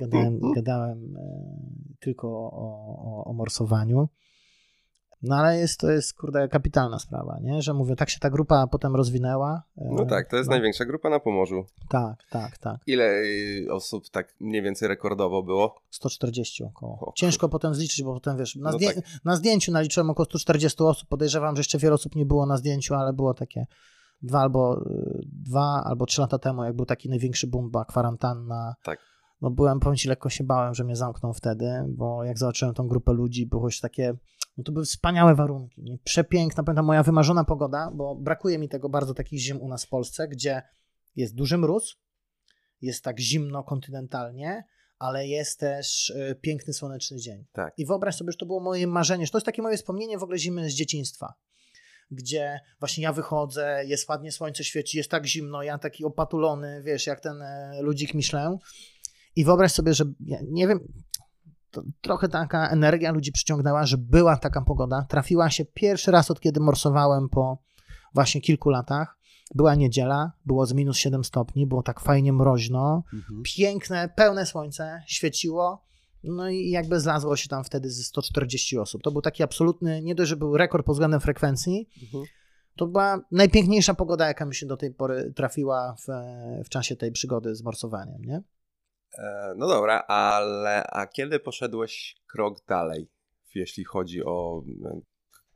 gadałem, 0.00 0.40
gadałem 0.56 1.16
e, 1.16 1.54
tylko 2.00 2.28
o, 2.28 2.78
o, 2.98 3.24
o 3.24 3.32
morsowaniu. 3.32 4.08
No 5.22 5.36
ale 5.36 5.58
jest, 5.58 5.80
to 5.80 5.90
jest, 5.90 6.14
kurde, 6.18 6.48
kapitalna 6.48 6.98
sprawa, 6.98 7.38
nie? 7.42 7.62
Że 7.62 7.74
mówię, 7.74 7.96
tak 7.96 8.10
się 8.10 8.18
ta 8.20 8.30
grupa 8.30 8.66
potem 8.66 8.96
rozwinęła. 8.96 9.62
e, 9.78 9.88
No 9.92 10.06
tak, 10.06 10.30
to 10.30 10.36
jest 10.36 10.48
no. 10.50 10.54
największa 10.56 10.84
grupa 10.84 11.10
na 11.10 11.20
Pomorzu. 11.20 11.64
Tak, 11.88 12.24
tak, 12.30 12.58
tak. 12.58 12.80
Ile 12.86 13.04
y, 13.22 13.66
osób 13.70 14.08
tak 14.10 14.34
mniej 14.40 14.62
więcej 14.62 14.88
rekordowo 14.88 15.42
było? 15.42 15.74
140 15.90 16.64
około. 16.64 16.98
O, 17.00 17.12
Ciężko 17.16 17.48
potem 17.48 17.74
zliczyć, 17.74 18.02
bo 18.04 18.14
potem 18.14 18.36
wiesz, 18.38 18.56
na, 18.56 18.70
No 18.70 18.78
zdję- 18.78 18.94
tak. 18.94 19.04
na 19.24 19.36
zdjęciu 19.36 19.72
naliczyłem 19.72 20.10
około 20.10 20.26
140 20.26 20.82
osób. 20.84 21.08
Podejrzewam, 21.08 21.56
że 21.56 21.60
jeszcze 21.60 21.78
wiele 21.78 21.94
osób 21.94 22.16
nie 22.16 22.26
było 22.26 22.46
na 22.46 22.56
zdjęciu, 22.56 22.94
ale 22.94 23.12
było 23.12 23.34
takie 23.34 23.66
dwa 24.22 24.40
albo 24.40 24.82
y, 24.86 25.20
dwa 25.32 25.82
albo 25.84 26.06
trzy 26.06 26.20
lata 26.20 26.38
temu, 26.38 26.64
jak 26.64 26.76
był 26.76 26.86
taki 26.86 27.08
największy 27.08 27.46
boom, 27.46 27.70
była 27.70 27.84
kwarantanna. 27.84 28.74
Tak. 28.82 28.98
No 29.42 29.50
byłem, 29.50 29.80
powiem 29.80 29.96
ci, 29.96 30.08
lekko 30.08 30.28
się 30.30 30.44
bałem, 30.44 30.74
że 30.74 30.84
mnie 30.84 30.96
zamkną 30.96 31.32
wtedy, 31.32 31.84
bo 31.88 32.24
jak 32.24 32.38
zobaczyłem 32.38 32.74
tą 32.74 32.88
grupę 32.88 33.12
ludzi, 33.12 33.46
było 33.46 33.64
już 33.66 33.80
takie, 33.80 34.14
no 34.56 34.64
to 34.64 34.72
były 34.72 34.84
wspaniałe 34.84 35.34
warunki, 35.34 35.82
nie? 35.82 35.98
przepiękna, 36.04 36.62
pamiętam 36.62 36.86
moja 36.86 37.02
wymarzona 37.02 37.44
pogoda, 37.44 37.90
bo 37.94 38.14
brakuje 38.14 38.58
mi 38.58 38.68
tego 38.68 38.88
bardzo 38.88 39.14
takich 39.14 39.40
zim 39.40 39.60
u 39.60 39.68
nas 39.68 39.84
w 39.84 39.88
Polsce, 39.88 40.28
gdzie 40.28 40.62
jest 41.16 41.34
duży 41.34 41.58
mróz, 41.58 41.96
jest 42.80 43.04
tak 43.04 43.20
zimno 43.20 43.64
kontynentalnie, 43.64 44.64
ale 44.98 45.26
jest 45.26 45.60
też 45.60 46.10
y, 46.10 46.38
piękny, 46.40 46.72
słoneczny 46.72 47.16
dzień. 47.16 47.44
Tak. 47.52 47.74
I 47.76 47.86
wyobraź 47.86 48.16
sobie, 48.16 48.32
że 48.32 48.38
to 48.38 48.46
było 48.46 48.60
moje 48.60 48.86
marzenie, 48.86 49.26
że 49.26 49.32
to 49.32 49.38
jest 49.38 49.46
takie 49.46 49.62
moje 49.62 49.76
wspomnienie 49.76 50.18
w 50.18 50.22
ogóle 50.22 50.38
zimy 50.38 50.70
z 50.70 50.74
dzieciństwa, 50.74 51.34
gdzie 52.10 52.60
właśnie 52.80 53.04
ja 53.04 53.12
wychodzę, 53.12 53.84
jest 53.86 54.08
ładnie 54.08 54.32
słońce 54.32 54.64
świeci, 54.64 54.98
jest 54.98 55.10
tak 55.10 55.26
zimno, 55.26 55.62
ja 55.62 55.78
taki 55.78 56.04
opatulony, 56.04 56.82
wiesz, 56.82 57.06
jak 57.06 57.20
ten 57.20 57.42
e, 57.42 57.82
ludzik 57.82 58.14
Michelin. 58.14 58.58
I 59.36 59.44
wyobraź 59.44 59.72
sobie, 59.72 59.94
że 59.94 60.04
ja 60.20 60.38
nie 60.50 60.68
wiem, 60.68 60.80
trochę 62.00 62.28
taka 62.28 62.68
energia 62.68 63.12
ludzi 63.12 63.32
przyciągnęła, 63.32 63.86
że 63.86 63.98
była 63.98 64.36
taka 64.36 64.62
pogoda. 64.62 65.06
Trafiła 65.08 65.50
się 65.50 65.64
pierwszy 65.64 66.10
raz 66.10 66.30
od 66.30 66.40
kiedy 66.40 66.60
morsowałem 66.60 67.28
po 67.28 67.58
właśnie 68.14 68.40
kilku 68.40 68.70
latach. 68.70 69.16
Była 69.54 69.74
niedziela, 69.74 70.32
było 70.46 70.66
z 70.66 70.72
minus 70.72 70.96
7 70.96 71.24
stopni, 71.24 71.66
było 71.66 71.82
tak 71.82 72.00
fajnie 72.00 72.32
mroźno, 72.32 73.02
piękne, 73.56 74.08
pełne 74.16 74.46
słońce, 74.46 75.02
świeciło. 75.06 75.84
No 76.24 76.48
i 76.48 76.70
jakby 76.70 77.00
zlazło 77.00 77.36
się 77.36 77.48
tam 77.48 77.64
wtedy 77.64 77.90
ze 77.90 78.02
140 78.02 78.78
osób. 78.78 79.02
To 79.02 79.10
był 79.12 79.22
taki 79.22 79.42
absolutny, 79.42 80.02
nie 80.02 80.14
dość, 80.14 80.28
że 80.28 80.36
był 80.36 80.56
rekord 80.56 80.86
pod 80.86 80.94
względem 80.94 81.20
frekwencji, 81.20 81.88
Mhm. 82.02 82.24
to 82.76 82.86
była 82.86 83.20
najpiękniejsza 83.30 83.94
pogoda, 83.94 84.26
jaka 84.28 84.44
mi 84.44 84.54
się 84.54 84.66
do 84.66 84.76
tej 84.76 84.94
pory 84.94 85.32
trafiła 85.36 85.94
w, 85.98 86.06
w 86.64 86.68
czasie 86.68 86.96
tej 86.96 87.12
przygody 87.12 87.54
z 87.54 87.62
morsowaniem, 87.62 88.22
nie? 88.24 88.42
E, 89.18 89.54
No 89.56 89.68
dobra, 89.68 89.98
ale 89.98 90.84
a 90.86 91.06
kiedy 91.06 91.40
poszedłeś 91.40 92.16
krok 92.32 92.58
dalej, 92.68 93.10
jeśli 93.54 93.84
chodzi 93.84 94.24
o, 94.24 94.62
e, 94.84 95.00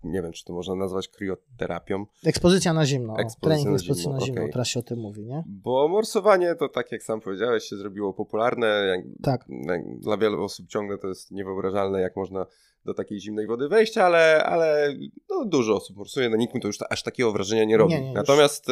nie 0.05 0.23
wiem, 0.23 0.33
czy 0.33 0.45
to 0.45 0.53
można 0.53 0.75
nazwać 0.75 1.09
krioterapią, 1.09 2.07
Ekspozycja 2.27 2.73
na 2.73 2.87
zimno. 2.87 3.13
Ekspozycja 3.19 3.49
Trening 3.49 3.69
na 3.69 3.75
ekspozycji 3.75 4.03
zimno, 4.03 4.19
na 4.19 4.27
zimno, 4.27 4.41
okej. 4.41 4.53
teraz 4.53 4.69
się 4.69 4.81
o 4.81 4.83
tym 4.83 4.99
mówi, 4.99 5.25
nie? 5.27 5.45
bo 5.47 5.89
morsowanie 5.89 6.55
to 6.55 6.69
tak 6.69 6.93
jak 6.93 7.03
sam 7.03 7.21
powiedziałeś, 7.21 7.65
się 7.65 7.77
zrobiło 7.77 8.15
popularne. 8.15 8.67
Jak, 8.67 9.01
Tak. 9.23 9.45
jak, 9.69 9.99
dla 10.01 10.17
wielu 10.17 10.45
osób 10.45 10.67
ciągle 10.69 10.99
to 10.99 11.09
jest 11.09 11.31
niewyobrażalne, 11.31 12.01
jak 12.01 12.17
można 12.17 12.47
do 12.87 12.95
takiej 12.95 13.21
zimnej 13.21 13.47
wody 13.47 13.69
wejść, 13.69 13.99
ale, 13.99 14.45
ale 14.45 14.97
no, 15.31 15.45
dużo 15.45 15.77
osób 15.77 15.97
morsuje, 15.97 16.29
no 16.29 16.37
nikt 16.37 16.55
mi 16.55 16.61
to 16.61 16.69
już 16.69 16.79
ta, 16.79 16.87
aż 16.91 17.03
takiego 17.03 17.33
wrażenia 17.33 17.65
nie 17.65 17.77
robi. 17.77 17.95
Nie, 17.95 18.01
nie, 18.01 18.13
Natomiast 18.13 18.67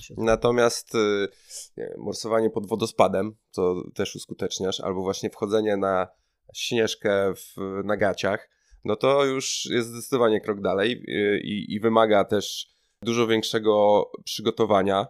się. 0.00 0.14
Natomiast 0.16 0.94
y, 0.94 1.28
nie 1.76 1.94
morsowanie 1.98 2.50
pod 2.50 2.66
wodospadem, 2.66 3.36
to 3.52 3.82
też 3.94 4.16
uskuteczniasz, 4.16 4.80
albo 4.80 5.02
właśnie 5.02 5.30
wchodzenie 5.30 5.76
na 5.76 6.08
śnieżkę 6.54 7.34
w, 7.34 7.84
na 7.84 7.96
gaciach, 7.96 8.50
no 8.84 8.96
to 8.96 9.24
już 9.24 9.68
jest 9.70 9.88
zdecydowanie 9.88 10.40
krok 10.40 10.60
dalej 10.60 10.92
y, 11.08 11.40
i, 11.44 11.74
i 11.74 11.80
wymaga 11.80 12.24
też 12.24 12.66
dużo 13.02 13.26
większego 13.26 14.04
przygotowania, 14.24 15.06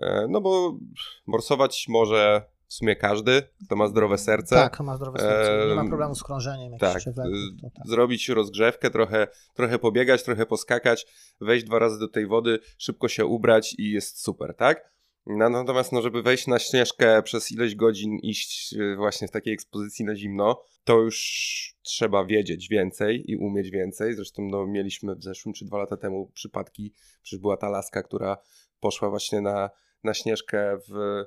e, 0.00 0.26
no 0.28 0.40
bo 0.40 0.78
morsować 1.26 1.86
może 1.88 2.42
w 2.68 2.74
sumie 2.74 2.96
każdy, 2.96 3.42
kto 3.66 3.76
ma 3.76 3.88
zdrowe 3.88 4.18
serce. 4.18 4.54
Tak, 4.54 4.80
ma 4.80 4.96
zdrowe 4.96 5.18
serce. 5.18 5.66
Nie 5.68 5.74
ma 5.74 5.88
problemu 5.88 6.14
z 6.14 6.22
krążeniem. 6.22 6.78
Tak, 6.78 7.02
tak. 7.04 7.86
Zrobić 7.86 8.28
rozgrzewkę, 8.28 8.90
trochę, 8.90 9.28
trochę 9.54 9.78
pobiegać, 9.78 10.22
trochę 10.22 10.46
poskakać, 10.46 11.06
wejść 11.40 11.66
dwa 11.66 11.78
razy 11.78 11.98
do 11.98 12.08
tej 12.08 12.26
wody, 12.26 12.58
szybko 12.78 13.08
się 13.08 13.26
ubrać 13.26 13.74
i 13.78 13.90
jest 13.90 14.22
super, 14.22 14.54
tak? 14.56 14.98
No, 15.26 15.50
natomiast, 15.50 15.92
no, 15.92 16.02
żeby 16.02 16.22
wejść 16.22 16.46
na 16.46 16.58
śnieżkę 16.58 17.22
przez 17.22 17.52
ileś 17.52 17.74
godzin, 17.74 18.18
iść 18.22 18.74
e, 18.74 18.96
właśnie 18.96 19.28
w 19.28 19.30
takiej 19.30 19.54
ekspozycji 19.54 20.04
na 20.04 20.16
zimno, 20.16 20.62
to 20.84 21.00
już 21.00 21.74
trzeba 21.82 22.24
wiedzieć 22.24 22.68
więcej 22.68 23.30
i 23.30 23.36
umieć 23.36 23.70
więcej. 23.70 24.14
Zresztą 24.14 24.42
no, 24.50 24.66
mieliśmy 24.66 25.14
w 25.14 25.22
zeszłym 25.22 25.52
czy 25.54 25.64
dwa 25.64 25.78
lata 25.78 25.96
temu 25.96 26.30
przypadki, 26.34 26.94
przecież 27.22 27.40
była 27.40 27.56
ta 27.56 27.68
laska, 27.68 28.02
która 28.02 28.36
poszła 28.80 29.10
właśnie 29.10 29.40
na, 29.40 29.70
na 30.04 30.14
śnieżkę 30.14 30.78
w 30.88 31.24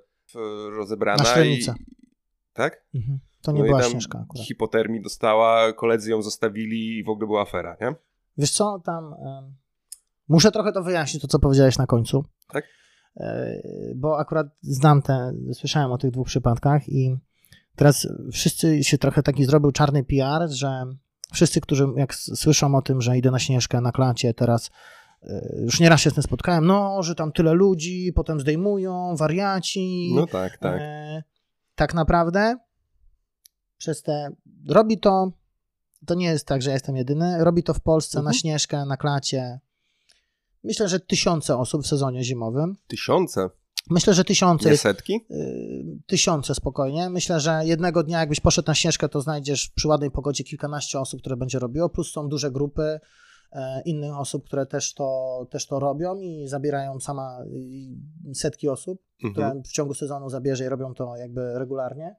rozebrana. 0.78 1.24
Na 1.24 1.44
i, 1.44 1.66
Tak? 2.54 2.86
Mhm. 2.96 3.20
To 3.42 3.52
nie 3.52 3.60
no 3.60 3.66
była 3.66 3.84
śnieżka 3.84 4.20
akurat. 4.20 4.46
hipotermii 4.46 5.02
dostała, 5.02 5.74
koledzy 5.74 6.12
ją 6.12 6.22
zostawili 6.22 6.98
i 6.98 7.04
w 7.04 7.10
ogóle 7.10 7.28
była 7.28 7.42
afera, 7.42 7.78
nie? 7.82 7.96
Wiesz 8.38 8.52
co, 8.52 8.82
tam... 8.86 9.14
Um, 9.14 9.56
muszę 10.28 10.52
trochę 10.52 10.72
to 10.72 10.84
wyjaśnić, 10.84 11.22
to 11.22 11.28
co 11.28 11.40
powiedziałeś 11.40 11.78
na 11.78 11.86
końcu. 11.86 12.26
Tak? 12.48 12.64
E, 13.18 13.62
bo 13.96 14.20
akurat 14.20 14.48
znam 14.62 15.02
te, 15.02 15.34
słyszałem 15.54 15.92
o 15.92 15.98
tych 15.98 16.12
dwóch 16.12 16.28
przypadkach 16.28 16.90
i 16.90 17.18
teraz 17.76 18.08
wszyscy 18.32 18.84
się 18.84 18.98
trochę 18.98 19.24
taki 19.24 19.46
zrobił 19.46 19.72
czarny 19.72 20.04
PR, 20.04 20.50
że 20.50 20.84
wszyscy, 21.34 21.62
którzy 21.62 21.88
jak 21.96 22.16
słyszą 22.16 22.76
o 22.76 22.82
tym, 22.82 23.02
że 23.02 23.18
idę 23.18 23.32
na 23.32 23.40
Śnieżkę, 23.40 23.82
na 23.82 23.92
klacie, 23.92 24.34
teraz 24.34 24.72
już 25.64 25.80
nieraz 25.80 26.02
się 26.02 26.10
z 26.10 26.14
tym 26.14 26.24
spotkałem, 26.24 26.66
no, 26.66 27.04
że 27.04 27.16
tam 27.16 27.32
tyle 27.32 27.54
ludzi, 27.54 28.14
potem 28.16 28.40
zdejmują, 28.40 29.16
wariaci. 29.16 30.12
No 30.16 30.28
tak, 30.28 30.58
tak. 30.58 30.82
E, 30.82 31.24
tak 31.76 31.94
naprawdę 31.94 32.58
przez 33.78 34.02
te, 34.02 34.32
robi 34.70 35.00
to, 35.00 35.32
to 36.06 36.16
nie 36.16 36.26
jest 36.26 36.48
tak, 36.48 36.62
że 36.62 36.70
ja 36.70 36.74
jestem 36.74 36.96
jedyny, 36.96 37.44
robi 37.44 37.64
to 37.64 37.74
w 37.74 37.82
Polsce 37.82 38.20
mhm. 38.20 38.26
na 38.26 38.40
Śnieżkę, 38.40 38.86
na 38.86 38.98
klacie, 38.98 39.60
Myślę, 40.64 40.90
że 40.90 41.00
tysiące 41.00 41.58
osób 41.58 41.84
w 41.84 41.88
sezonie 41.88 42.24
zimowym. 42.24 42.78
Tysiące? 42.88 43.50
Myślę, 43.90 44.14
że 44.14 44.24
tysiące. 44.24 44.70
Nie 44.70 44.78
setki? 44.78 45.26
Y, 45.32 46.00
tysiące 46.08 46.56
spokojnie. 46.56 47.10
Myślę, 47.10 47.40
że 47.40 47.62
jednego 47.66 48.04
dnia, 48.04 48.20
jakbyś 48.20 48.40
poszedł 48.40 48.68
na 48.68 48.76
śnieżkę, 48.76 49.10
to 49.10 49.22
znajdziesz 49.22 49.70
przy 49.70 49.88
ładnej 49.88 50.12
pogodzie 50.12 50.44
kilkanaście 50.44 51.00
osób, 51.00 51.20
które 51.20 51.38
będzie 51.38 51.60
robiło, 51.60 51.90
plus 51.90 52.12
są 52.12 52.30
duże 52.30 52.52
grupy 52.52 52.84
e, 52.84 53.00
innych 53.86 54.18
osób, 54.18 54.46
które 54.46 54.66
też 54.66 54.94
to, 54.94 55.48
też 55.50 55.68
to 55.68 55.80
robią 55.80 56.20
i 56.20 56.48
zabierają 56.48 57.00
sama 57.00 57.38
setki 58.34 58.70
osób, 58.70 59.02
mhm. 59.24 59.34
które 59.34 59.62
w 59.70 59.72
ciągu 59.72 59.94
sezonu 59.94 60.30
zabierze 60.30 60.66
i 60.66 60.70
robią 60.70 60.94
to 60.94 61.16
jakby 61.16 61.60
regularnie. 61.60 62.16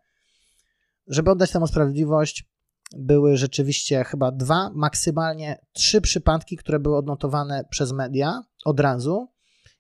Żeby 1.07 1.31
oddać 1.31 1.51
temu 1.51 1.67
sprawiedliwość, 1.67 2.53
były 2.97 3.37
rzeczywiście 3.37 4.05
chyba 4.05 4.33
dwa, 4.33 4.71
maksymalnie 4.75 5.67
trzy 5.73 6.01
przypadki, 6.01 6.57
które 6.57 6.81
były 6.81 6.97
odnotowane 6.97 7.65
przez 7.71 7.93
media 7.93 8.43
od 8.65 8.81
razu 8.81 9.29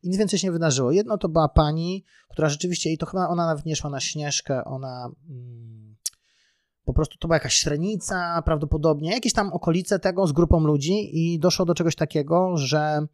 i 0.02 0.08
nic 0.08 0.18
więcej 0.18 0.38
się 0.38 0.46
nie 0.46 0.52
wydarzyło. 0.52 0.92
Jedno 0.92 1.18
to 1.18 1.28
była 1.28 1.48
pani, 1.48 2.04
która 2.28 2.48
rzeczywiście, 2.48 2.90
i 2.90 2.98
to 2.98 3.06
chyba 3.06 3.28
ona 3.28 3.46
nawet 3.46 3.66
nie 3.66 3.76
szła 3.76 3.90
na 3.90 4.00
śnieżkę, 4.00 4.64
ona 4.64 5.10
mm, 5.28 5.81
po 6.84 6.92
prostu 6.92 7.18
to 7.18 7.28
była 7.28 7.36
jakaś 7.36 7.54
średnica 7.54 8.42
prawdopodobnie, 8.44 9.10
jakieś 9.10 9.32
tam 9.32 9.52
okolice 9.52 9.98
tego 9.98 10.26
z 10.26 10.32
grupą 10.32 10.60
ludzi 10.60 11.10
i 11.12 11.38
doszło 11.38 11.66
do 11.66 11.74
czegoś 11.74 11.96
takiego, 11.96 12.56
że 12.56 13.06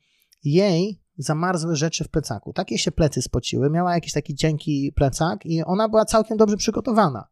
jej 0.44 1.00
zamarzły 1.18 1.76
rzeczy 1.76 2.04
w 2.04 2.08
plecaku. 2.08 2.52
Takie 2.52 2.78
się 2.78 2.92
plecy 2.92 3.22
spociły, 3.22 3.70
miała 3.70 3.94
jakiś 3.94 4.12
taki 4.12 4.34
cienki 4.34 4.92
plecak 4.96 5.46
i 5.46 5.64
ona 5.64 5.88
była 5.88 6.04
całkiem 6.04 6.36
dobrze 6.36 6.56
przygotowana 6.56 7.28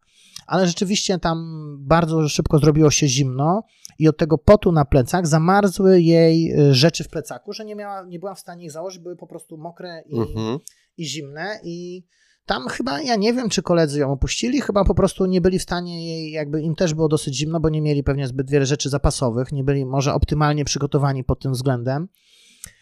ale 0.47 0.67
rzeczywiście 0.67 1.19
tam 1.19 1.39
bardzo 1.81 2.29
szybko 2.29 2.59
zrobiło 2.59 2.91
się 2.91 3.09
zimno 3.09 3.63
i 3.99 4.09
od 4.09 4.17
tego 4.17 4.39
potu 4.39 4.73
na 4.73 4.85
plecach 4.85 5.27
zamarzły 5.27 6.01
jej 6.03 6.61
y, 6.61 6.75
rzeczy 6.75 7.05
w 7.05 7.09
plecaku, 7.09 7.53
że 7.53 7.65
nie, 7.65 7.75
miała, 7.75 8.05
nie 8.05 8.19
była 8.19 8.35
w 8.35 8.41
stanie 8.41 8.65
ich 8.65 8.73
założyć, 8.73 9.03
były 9.03 9.17
po 9.17 9.27
prostu 9.27 9.59
mokre 9.59 10.03
i, 10.07 10.19
mhm. 10.19 10.59
i 10.97 11.05
zimne 11.05 11.61
i 11.65 12.05
tam 12.47 12.69
chyba, 12.69 13.01
ja 13.03 13.17
nie 13.17 13.33
wiem, 13.33 13.49
czy 13.49 13.63
koledzy 13.63 14.01
ją 14.01 14.13
opuścili, 14.13 14.61
chyba 14.61 14.85
po 14.85 14.95
prostu 14.95 15.27
nie 15.27 15.41
byli 15.41 15.59
w 15.59 15.63
stanie 15.63 16.07
jej, 16.07 16.33
jakby 16.33 16.63
im 16.63 16.75
też 16.75 16.95
było 16.95 17.09
dosyć 17.09 17.37
zimno, 17.37 17.61
bo 17.61 17.69
nie 17.69 17.83
mieli 17.83 18.03
pewnie 18.03 18.27
zbyt 18.27 18.51
wiele 18.51 18.67
rzeczy 18.67 18.89
zapasowych, 18.89 19.53
nie 19.53 19.65
byli 19.65 19.87
może 19.87 20.15
optymalnie 20.15 20.65
przygotowani 20.65 21.25
pod 21.25 21.41
tym 21.41 21.53
względem, 21.53 22.09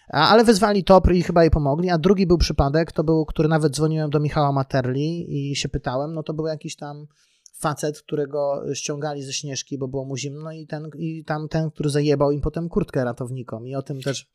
ale 0.08 0.44
wezwali 0.44 0.84
TOPR 0.84 1.12
i 1.12 1.22
chyba 1.22 1.42
jej 1.42 1.50
pomogli, 1.50 1.90
a 1.90 1.98
drugi 1.98 2.26
był 2.26 2.38
przypadek, 2.38 2.92
to 2.92 3.04
był, 3.04 3.24
który 3.24 3.48
nawet 3.48 3.74
dzwoniłem 3.74 4.10
do 4.10 4.20
Michała 4.20 4.52
Materli 4.52 5.26
i 5.50 5.56
się 5.56 5.68
pytałem, 5.68 6.14
no 6.14 6.22
to 6.22 6.34
był 6.34 6.46
jakiś 6.46 6.76
tam 6.76 7.06
facet, 7.58 8.02
którego 8.02 8.62
ściągali 8.74 9.22
ze 9.22 9.32
śnieżki, 9.32 9.78
bo 9.78 9.88
było 9.88 10.04
mu 10.04 10.16
zimno 10.16 10.52
i, 10.52 10.66
ten, 10.66 10.90
i 10.98 11.24
tam 11.24 11.48
ten, 11.48 11.70
który 11.70 11.90
zajebał 11.90 12.30
im 12.30 12.40
potem 12.40 12.68
kurtkę 12.68 13.04
ratownikom 13.04 13.66
i 13.66 13.74
o 13.74 13.82
tym 13.82 14.00
też... 14.00 14.26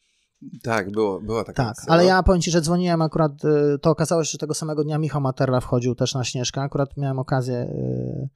Tak, 0.63 0.91
było, 0.91 1.21
była 1.21 1.43
taka 1.43 1.63
Tak, 1.63 1.71
akcja, 1.71 1.93
ale 1.93 2.03
no. 2.03 2.09
ja 2.09 2.23
powiem 2.23 2.41
Ci, 2.41 2.51
że 2.51 2.61
dzwoniłem 2.61 3.01
akurat, 3.01 3.45
y, 3.45 3.79
to 3.81 3.89
okazało 3.89 4.23
się, 4.23 4.31
że 4.31 4.37
tego 4.37 4.53
samego 4.53 4.83
dnia 4.83 4.97
Michał 4.97 5.21
Materla 5.21 5.59
wchodził 5.59 5.95
też 5.95 6.13
na 6.13 6.23
Śnieżkę, 6.23 6.61
akurat 6.61 6.97
miałem 6.97 7.19
okazję 7.19 7.55
y, 7.55 8.29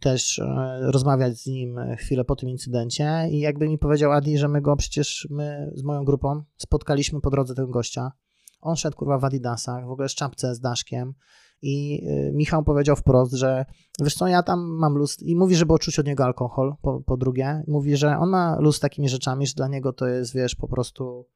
też 0.00 0.38
y, 0.38 0.44
rozmawiać 0.80 1.38
z 1.38 1.46
nim 1.46 1.76
chwilę 1.98 2.24
po 2.24 2.36
tym 2.36 2.48
incydencie 2.48 3.28
i 3.30 3.40
jakby 3.40 3.68
mi 3.68 3.78
powiedział 3.78 4.12
Adi, 4.12 4.38
że 4.38 4.48
my 4.48 4.60
go 4.60 4.76
przecież, 4.76 5.28
my 5.30 5.70
z 5.74 5.82
moją 5.82 6.04
grupą 6.04 6.42
spotkaliśmy 6.56 7.20
po 7.20 7.30
drodze 7.30 7.54
tego 7.54 7.68
gościa, 7.68 8.12
on 8.60 8.76
szedł 8.76 8.96
kurwa 8.96 9.18
w 9.18 9.24
adidasach, 9.24 9.86
w 9.86 9.90
ogóle 9.90 10.08
z 10.08 10.14
czapce 10.14 10.54
z 10.54 10.60
daszkiem, 10.60 11.14
i 11.62 12.06
Michał 12.32 12.64
powiedział 12.64 12.96
wprost, 12.96 13.32
że 13.32 13.64
wiesz 14.00 14.14
co, 14.14 14.26
ja 14.26 14.42
tam 14.42 14.60
mam 14.60 14.94
luz 14.94 15.22
i 15.22 15.36
mówi, 15.36 15.56
żeby 15.56 15.72
odczuć 15.72 15.98
od 15.98 16.06
niego 16.06 16.24
alkohol, 16.24 16.74
po, 16.82 17.00
po 17.00 17.16
drugie. 17.16 17.62
Mówi, 17.66 17.96
że 17.96 18.18
on 18.18 18.28
ma 18.28 18.56
luz 18.60 18.76
z 18.76 18.80
takimi 18.80 19.08
rzeczami, 19.08 19.46
że 19.46 19.54
dla 19.56 19.68
niego 19.68 19.92
to 19.92 20.06
jest, 20.06 20.34
wiesz, 20.34 20.54
po 20.54 20.68
prostu 20.68 21.26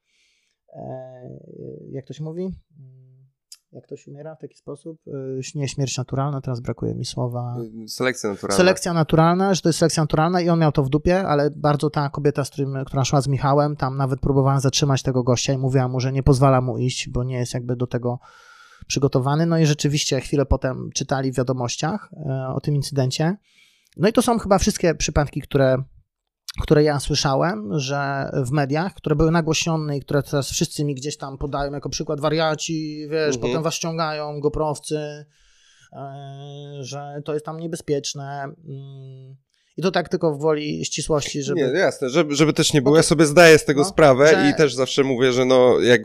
jak 1.92 2.06
to 2.06 2.12
się 2.12 2.24
mówi? 2.24 2.42
Mm, 2.42 3.28
jak 3.72 3.84
ktoś 3.84 4.06
umiera 4.06 4.34
w 4.34 4.38
taki 4.38 4.56
sposób? 4.56 4.98
E, 5.06 5.58
nie 5.58 5.68
śmierć 5.68 5.98
naturalna, 5.98 6.40
teraz 6.40 6.60
brakuje 6.60 6.94
mi 6.94 7.04
słowa. 7.04 7.56
Selekcja 7.88 8.30
naturalna. 8.30 8.56
Selekcja 8.56 8.92
naturalna, 8.92 9.54
że 9.54 9.62
to 9.62 9.68
jest 9.68 9.78
selekcja 9.78 10.02
naturalna 10.02 10.40
i 10.40 10.48
on 10.48 10.58
miał 10.58 10.72
to 10.72 10.82
w 10.82 10.88
dupie, 10.88 11.26
ale 11.26 11.50
bardzo 11.50 11.90
ta 11.90 12.10
kobieta, 12.10 12.44
z 12.44 12.50
którym, 12.50 12.84
która 12.86 13.04
szła 13.04 13.20
z 13.20 13.28
Michałem, 13.28 13.76
tam 13.76 13.96
nawet 13.96 14.20
próbowała 14.20 14.60
zatrzymać 14.60 15.02
tego 15.02 15.22
gościa 15.22 15.52
i 15.52 15.58
mówiła 15.58 15.88
mu, 15.88 16.00
że 16.00 16.12
nie 16.12 16.22
pozwala 16.22 16.60
mu 16.60 16.78
iść, 16.78 17.08
bo 17.08 17.24
nie 17.24 17.36
jest 17.36 17.54
jakby 17.54 17.76
do 17.76 17.86
tego 17.86 18.18
przygotowany. 18.86 19.46
No 19.46 19.58
i 19.58 19.66
rzeczywiście 19.66 20.20
chwilę 20.20 20.46
potem 20.46 20.90
czytali 20.94 21.32
w 21.32 21.36
wiadomościach 21.36 22.10
e, 22.12 22.48
o 22.54 22.60
tym 22.60 22.74
incydencie. 22.74 23.36
No 23.96 24.08
i 24.08 24.12
to 24.12 24.22
są 24.22 24.38
chyba 24.38 24.58
wszystkie 24.58 24.94
przypadki, 24.94 25.40
które, 25.40 25.76
które 26.60 26.82
ja 26.82 27.00
słyszałem, 27.00 27.78
że 27.78 28.30
w 28.46 28.50
mediach, 28.50 28.94
które 28.94 29.16
były 29.16 29.30
nagłośnione 29.30 29.96
i 29.96 30.00
które 30.00 30.22
teraz 30.22 30.50
wszyscy 30.50 30.84
mi 30.84 30.94
gdzieś 30.94 31.16
tam 31.16 31.38
podają 31.38 31.72
jako 31.72 31.88
przykład 31.88 32.20
wariaci, 32.20 33.06
wiesz, 33.10 33.34
mhm. 33.34 33.40
potem 33.40 33.62
was 33.62 33.74
ściągają, 33.74 34.40
goprowcy, 34.40 35.26
e, 35.92 36.06
że 36.80 37.22
to 37.24 37.34
jest 37.34 37.46
tam 37.46 37.60
niebezpieczne. 37.60 38.48
I 39.76 39.82
to 39.82 39.90
tak 39.90 40.08
tylko 40.08 40.34
w 40.34 40.40
woli 40.40 40.84
ścisłości, 40.84 41.42
żeby... 41.42 41.60
Nie, 41.60 41.78
jasne, 41.78 42.10
żeby, 42.10 42.34
żeby 42.34 42.52
też 42.52 42.72
nie 42.72 42.82
było. 42.82 42.96
Ja 42.96 43.02
sobie 43.02 43.26
zdaję 43.26 43.58
z 43.58 43.64
tego 43.64 43.80
no, 43.80 43.88
sprawę 43.88 44.28
że... 44.28 44.50
i 44.50 44.54
też 44.54 44.74
zawsze 44.74 45.04
mówię, 45.04 45.32
że 45.32 45.44
no, 45.44 45.80
jak 45.80 46.02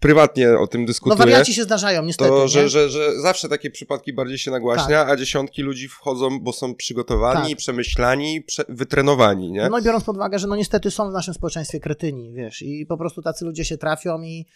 prywatnie 0.00 0.58
o 0.58 0.66
tym 0.66 0.86
dyskutuję... 0.86 1.18
No 1.18 1.24
wariaci 1.24 1.54
się 1.54 1.62
zdarzają, 1.62 2.02
niestety. 2.02 2.30
To, 2.30 2.48
że, 2.48 2.68
że, 2.68 2.88
że 2.88 3.20
zawsze 3.20 3.48
takie 3.48 3.70
przypadki 3.70 4.12
bardziej 4.12 4.38
się 4.38 4.50
nagłaśnia, 4.50 5.04
tak. 5.04 5.10
a 5.10 5.16
dziesiątki 5.16 5.62
ludzi 5.62 5.88
wchodzą, 5.88 6.40
bo 6.40 6.52
są 6.52 6.74
przygotowani, 6.74 7.48
tak. 7.48 7.58
przemyślani, 7.58 8.42
prze, 8.42 8.64
wytrenowani, 8.68 9.52
nie? 9.52 9.68
No 9.68 9.78
i 9.78 9.82
biorąc 9.82 10.04
pod 10.04 10.16
uwagę, 10.16 10.38
że 10.38 10.46
no 10.46 10.56
niestety 10.56 10.90
są 10.90 11.10
w 11.10 11.12
naszym 11.12 11.34
społeczeństwie 11.34 11.80
kretyni, 11.80 12.32
wiesz, 12.32 12.62
i 12.62 12.86
po 12.86 12.96
prostu 12.96 13.22
tacy 13.22 13.44
ludzie 13.44 13.64
się 13.64 13.78
trafią 13.78 14.22
i 14.22 14.46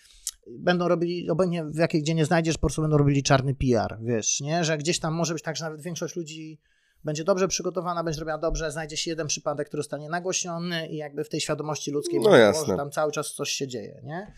będą 0.59 0.89
robili, 0.89 1.31
obojętnie 1.31 1.65
w 1.65 1.77
jakiej 1.77 2.03
gdzie 2.03 2.15
nie 2.15 2.25
znajdziesz, 2.25 2.55
po 2.55 2.61
prostu 2.61 2.83
będą 2.83 2.97
robili 2.97 3.23
czarny 3.23 3.55
PR, 3.55 3.99
wiesz, 4.03 4.41
nie? 4.41 4.65
Że 4.65 4.79
gdzieś 4.79 4.99
tam 4.99 5.15
może 5.15 5.35
być 5.35 5.43
tak, 5.43 5.57
że 5.57 5.65
nawet 5.65 5.83
większość 5.83 6.17
ludzi 6.17 6.61
będzie 7.05 7.25
dobrze 7.25 7.49
przygotowana, 7.49 8.05
będzie 8.05 8.21
robiła 8.21 8.39
dobrze, 8.39 8.73
znajdzie 8.73 8.97
się 8.97 9.11
jeden 9.11 9.27
przypadek, 9.27 9.69
który 9.69 9.83
zostanie 9.83 10.09
nagłośniony 10.09 10.89
i 10.89 10.97
jakby 10.97 11.25
w 11.25 11.29
tej 11.29 11.41
świadomości 11.41 11.91
ludzkiej 11.91 12.21
no 12.21 12.37
jasne. 12.37 12.67
że 12.67 12.77
tam 12.77 12.91
cały 12.91 13.13
czas 13.13 13.33
coś 13.33 13.51
się 13.51 13.69
dzieje, 13.69 14.01
nie? 14.05 14.35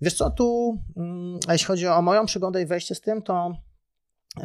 Wiesz 0.00 0.14
co, 0.14 0.30
tu, 0.30 0.78
mm, 0.96 1.38
jeśli 1.48 1.66
chodzi 1.66 1.86
o 1.86 2.02
moją 2.02 2.26
przygodę 2.26 2.62
i 2.62 2.66
wejście 2.66 2.94
z 2.94 3.00
tym, 3.00 3.22
to 3.22 3.52
yy, 4.36 4.42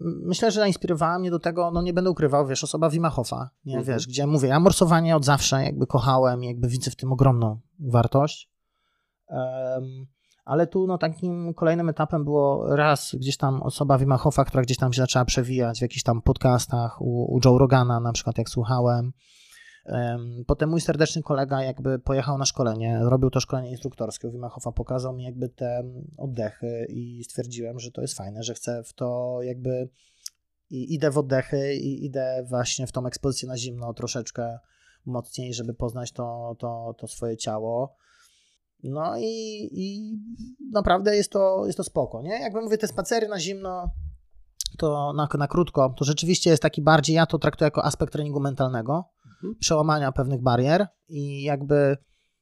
myślę, 0.00 0.50
że 0.50 0.60
zainspirowała 0.60 1.18
mnie 1.18 1.30
do 1.30 1.38
tego, 1.38 1.70
no 1.70 1.82
nie 1.82 1.92
będę 1.92 2.10
ukrywał, 2.10 2.46
wiesz, 2.46 2.64
osoba 2.64 2.90
Wimachowa, 2.90 3.50
nie, 3.64 3.78
mhm. 3.78 3.96
wiesz, 3.96 4.06
gdzie 4.06 4.26
mówię, 4.26 4.48
ja 4.48 4.60
morsowanie 4.60 5.16
od 5.16 5.24
zawsze 5.24 5.64
jakby 5.64 5.86
kochałem, 5.86 6.44
jakby 6.44 6.68
widzę 6.68 6.90
w 6.90 6.96
tym 6.96 7.12
ogromną 7.12 7.60
wartość. 7.78 8.50
Yy, 9.30 9.36
ale 10.44 10.66
tu 10.66 10.86
no, 10.86 10.98
takim 10.98 11.54
kolejnym 11.54 11.88
etapem 11.88 12.24
było 12.24 12.76
raz 12.76 13.14
gdzieś 13.14 13.36
tam 13.36 13.62
osoba 13.62 13.98
Wima 13.98 14.16
Hofa, 14.16 14.44
która 14.44 14.62
gdzieś 14.62 14.76
tam 14.76 14.92
się 14.92 15.02
zaczęła 15.02 15.24
przewijać 15.24 15.78
w 15.78 15.82
jakichś 15.82 16.02
tam 16.02 16.22
podcastach 16.22 17.00
u, 17.00 17.34
u 17.34 17.40
Joe 17.44 17.58
Rogana 17.58 18.00
na 18.00 18.12
przykład 18.12 18.38
jak 18.38 18.48
słuchałem. 18.48 19.12
Potem 20.46 20.70
mój 20.70 20.80
serdeczny 20.80 21.22
kolega 21.22 21.62
jakby 21.62 21.98
pojechał 21.98 22.38
na 22.38 22.44
szkolenie, 22.44 22.98
robił 23.02 23.30
to 23.30 23.40
szkolenie 23.40 23.70
instruktorskie 23.70 24.28
u 24.28 24.32
Wimachowa, 24.32 24.72
pokazał 24.72 25.12
mi 25.12 25.24
jakby 25.24 25.48
te 25.48 25.82
oddechy 26.18 26.86
i 26.88 27.24
stwierdziłem, 27.24 27.78
że 27.78 27.90
to 27.90 28.00
jest 28.00 28.16
fajne, 28.16 28.42
że 28.42 28.54
chcę 28.54 28.82
w 28.84 28.92
to 28.92 29.38
jakby 29.42 29.88
i 30.70 30.94
idę 30.94 31.10
w 31.10 31.18
oddechy 31.18 31.74
i 31.74 32.04
idę 32.04 32.44
właśnie 32.48 32.86
w 32.86 32.92
tą 32.92 33.06
ekspozycję 33.06 33.48
na 33.48 33.56
zimno 33.56 33.94
troszeczkę 33.94 34.58
mocniej, 35.06 35.54
żeby 35.54 35.74
poznać 35.74 36.12
to, 36.12 36.56
to, 36.58 36.94
to 36.98 37.06
swoje 37.06 37.36
ciało. 37.36 37.96
No 38.82 39.18
i, 39.18 39.68
i 39.72 40.16
naprawdę 40.72 41.16
jest 41.16 41.32
to, 41.32 41.62
jest 41.66 41.76
to 41.76 41.84
spoko, 41.84 42.22
nie? 42.22 42.40
Jakby 42.40 42.60
mówię, 42.60 42.78
te 42.78 42.88
spacery 42.88 43.28
na 43.28 43.40
zimno, 43.40 43.90
to 44.78 45.12
na, 45.12 45.28
na 45.38 45.48
krótko, 45.48 45.94
to 45.98 46.04
rzeczywiście 46.04 46.50
jest 46.50 46.62
taki 46.62 46.82
bardziej, 46.82 47.16
ja 47.16 47.26
to 47.26 47.38
traktuję 47.38 47.66
jako 47.66 47.84
aspekt 47.84 48.12
treningu 48.12 48.40
mentalnego, 48.40 49.04
mhm. 49.26 49.54
przełamania 49.60 50.12
pewnych 50.12 50.42
barier 50.42 50.86
i 51.08 51.42
jakby 51.42 51.96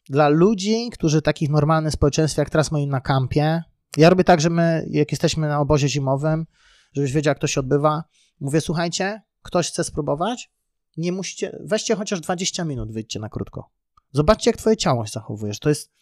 dla 0.09 0.29
ludzi, 0.29 0.91
którzy 0.93 1.21
w 1.21 1.23
takich 1.23 1.51
normalnych 1.51 1.93
społeczeństwach, 1.93 2.39
jak 2.39 2.51
teraz 2.51 2.71
moim 2.71 2.91
na 2.91 3.01
kampie, 3.01 3.63
ja 3.97 4.11
robię 4.11 4.25
tak, 4.25 4.41
że 4.41 4.51
my, 4.51 4.87
jak 4.91 5.13
jesteśmy 5.13 5.49
na 5.49 5.61
obozie 5.61 5.89
zimowym, 5.89 6.47
żebyś 6.93 7.13
wiedział, 7.13 7.31
jak 7.31 7.39
to 7.39 7.47
się 7.47 7.61
odbywa, 7.61 8.05
mówię, 8.41 8.61
słuchajcie, 8.61 9.23
ktoś 9.43 9.69
chce 9.69 9.85
spróbować, 9.85 10.51
nie 10.97 11.13
musicie, 11.13 11.59
weźcie 11.65 11.97
chociaż 11.97 12.21
20 12.21 12.65
minut, 12.65 12.93
wyjdźcie 12.93 13.21
na 13.21 13.29
krótko. 13.29 13.71
Zobaczcie, 14.13 14.51
jak 14.51 14.57
twoje 14.57 14.77
ciało 14.77 15.07
się 15.07 15.13
zachowujesz. 15.13 15.59
To 15.59 15.69
jest, 15.69 15.93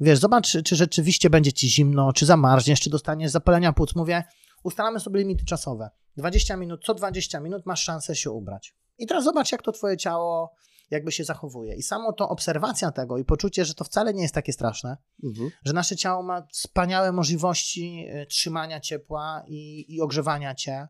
wiesz, 0.00 0.18
zobacz, 0.18 0.56
czy 0.64 0.76
rzeczywiście 0.76 1.30
będzie 1.30 1.52
ci 1.52 1.68
zimno, 1.70 2.12
czy 2.12 2.26
zamarzniesz, 2.26 2.80
czy 2.80 2.90
dostaniesz 2.90 3.30
zapalenia 3.30 3.72
płuc. 3.72 3.94
Mówię, 3.94 4.24
ustalamy 4.62 5.00
sobie 5.00 5.18
limity 5.20 5.44
czasowe. 5.44 5.90
20 6.16 6.56
minut, 6.56 6.84
co 6.84 6.94
20 6.94 7.40
minut 7.40 7.66
masz 7.66 7.82
szansę 7.82 8.16
się 8.16 8.30
ubrać. 8.30 8.74
I 8.98 9.06
teraz 9.06 9.24
zobacz, 9.24 9.52
jak 9.52 9.62
to 9.62 9.72
twoje 9.72 9.96
ciało 9.96 10.54
jakby 10.90 11.12
się 11.12 11.24
zachowuje. 11.24 11.74
I 11.74 11.82
samo 11.82 12.12
to 12.12 12.28
obserwacja 12.28 12.90
tego 12.90 13.18
i 13.18 13.24
poczucie, 13.24 13.64
że 13.64 13.74
to 13.74 13.84
wcale 13.84 14.14
nie 14.14 14.22
jest 14.22 14.34
takie 14.34 14.52
straszne, 14.52 14.96
mhm. 15.24 15.50
że 15.64 15.72
nasze 15.72 15.96
ciało 15.96 16.22
ma 16.22 16.46
wspaniałe 16.52 17.12
możliwości 17.12 18.06
e, 18.08 18.26
trzymania 18.26 18.80
ciepła 18.80 19.42
i, 19.46 19.94
i 19.94 20.00
ogrzewania 20.00 20.54
cię. 20.54 20.88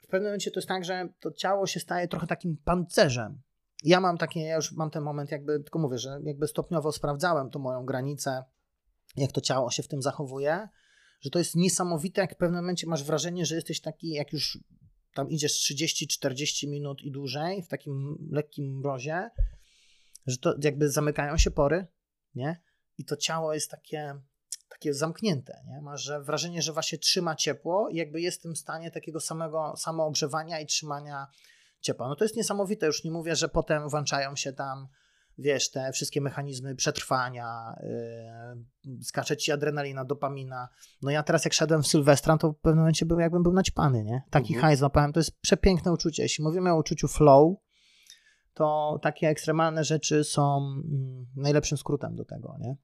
W 0.00 0.06
pewnym 0.06 0.28
momencie 0.30 0.50
to 0.50 0.60
jest 0.60 0.68
tak, 0.68 0.84
że 0.84 1.08
to 1.20 1.30
ciało 1.30 1.66
się 1.66 1.80
staje 1.80 2.08
trochę 2.08 2.26
takim 2.26 2.56
pancerzem. 2.64 3.42
Ja 3.84 4.00
mam 4.00 4.18
takie, 4.18 4.40
ja 4.40 4.56
już 4.56 4.72
mam 4.72 4.90
ten 4.90 5.02
moment, 5.02 5.30
jakby, 5.30 5.60
tylko 5.60 5.78
mówię, 5.78 5.98
że 5.98 6.20
jakby 6.24 6.46
stopniowo 6.46 6.92
sprawdzałem 6.92 7.50
tą 7.50 7.58
moją 7.58 7.84
granicę, 7.86 8.44
jak 9.16 9.32
to 9.32 9.40
ciało 9.40 9.70
się 9.70 9.82
w 9.82 9.88
tym 9.88 10.02
zachowuje 10.02 10.68
że 11.20 11.30
to 11.30 11.38
jest 11.38 11.54
niesamowite, 11.54 12.20
jak 12.20 12.34
w 12.34 12.36
pewnym 12.36 12.60
momencie 12.60 12.86
masz 12.86 13.04
wrażenie, 13.04 13.46
że 13.46 13.54
jesteś 13.54 13.80
taki, 13.80 14.10
jak 14.10 14.32
już 14.32 14.58
tam 15.14 15.30
idziesz 15.30 15.52
30-40 15.52 16.68
minut 16.68 17.02
i 17.02 17.10
dłużej 17.10 17.62
w 17.62 17.68
takim 17.68 18.28
lekkim 18.30 18.78
mrozie, 18.78 19.30
że 20.26 20.38
to 20.38 20.54
jakby 20.62 20.90
zamykają 20.90 21.38
się 21.38 21.50
pory, 21.50 21.86
nie? 22.34 22.60
I 22.98 23.04
to 23.04 23.16
ciało 23.16 23.54
jest 23.54 23.70
takie, 23.70 24.20
takie 24.68 24.94
zamknięte, 24.94 25.62
nie? 25.66 25.80
Masz 25.80 26.02
że 26.02 26.22
wrażenie, 26.22 26.62
że 26.62 26.72
właśnie 26.72 26.98
trzyma 26.98 27.36
ciepło 27.36 27.88
i 27.88 27.96
jakby 27.96 28.20
jest 28.20 28.38
w 28.38 28.42
tym 28.42 28.56
stanie 28.56 28.90
takiego 28.90 29.20
samego 29.20 29.74
samoogrzewania 29.76 30.60
i 30.60 30.66
trzymania 30.66 31.26
ciepła. 31.80 32.08
No 32.08 32.16
to 32.16 32.24
jest 32.24 32.36
niesamowite, 32.36 32.86
już 32.86 33.04
nie 33.04 33.10
mówię, 33.10 33.36
że 33.36 33.48
potem 33.48 33.88
włączają 33.88 34.36
się 34.36 34.52
tam 34.52 34.88
wiesz, 35.40 35.70
te 35.70 35.92
wszystkie 35.92 36.20
mechanizmy 36.20 36.74
przetrwania, 36.74 37.74
yy, 38.84 39.04
skacze 39.04 39.36
ci 39.36 39.52
adrenalina, 39.52 40.04
dopamina. 40.04 40.68
No 41.02 41.10
ja 41.10 41.22
teraz 41.22 41.44
jak 41.44 41.54
szedłem 41.54 41.82
w 41.82 41.86
Sylwestra, 41.86 42.38
to 42.38 42.52
w 42.52 42.56
pewnym 42.56 42.78
momencie 42.78 43.06
był, 43.06 43.20
jakbym 43.20 43.42
był 43.42 43.52
naćpany, 43.52 44.04
nie? 44.04 44.22
Taki 44.30 44.54
mhm. 44.54 44.72
high 44.72 44.78
złapałem, 44.78 45.12
to 45.12 45.20
jest 45.20 45.40
przepiękne 45.40 45.92
uczucie. 45.92 46.22
Jeśli 46.22 46.44
mówimy 46.44 46.72
o 46.72 46.76
uczuciu 46.76 47.08
flow, 47.08 47.56
to 48.54 48.98
takie 49.02 49.28
ekstremalne 49.28 49.84
rzeczy 49.84 50.24
są 50.24 50.56
mm, 50.56 51.26
najlepszym 51.36 51.78
skrótem 51.78 52.16
do 52.16 52.24
tego, 52.24 52.56
nie? 52.60 52.76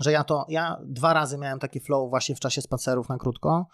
Że 0.00 0.12
ja 0.12 0.24
to, 0.24 0.46
ja 0.48 0.80
dwa 0.84 1.14
razy 1.14 1.38
miałem 1.38 1.58
taki 1.58 1.80
flow 1.80 2.10
właśnie 2.10 2.34
w 2.34 2.40
czasie 2.40 2.62
spacerów 2.62 3.08
na 3.08 3.18
krótko. 3.18 3.66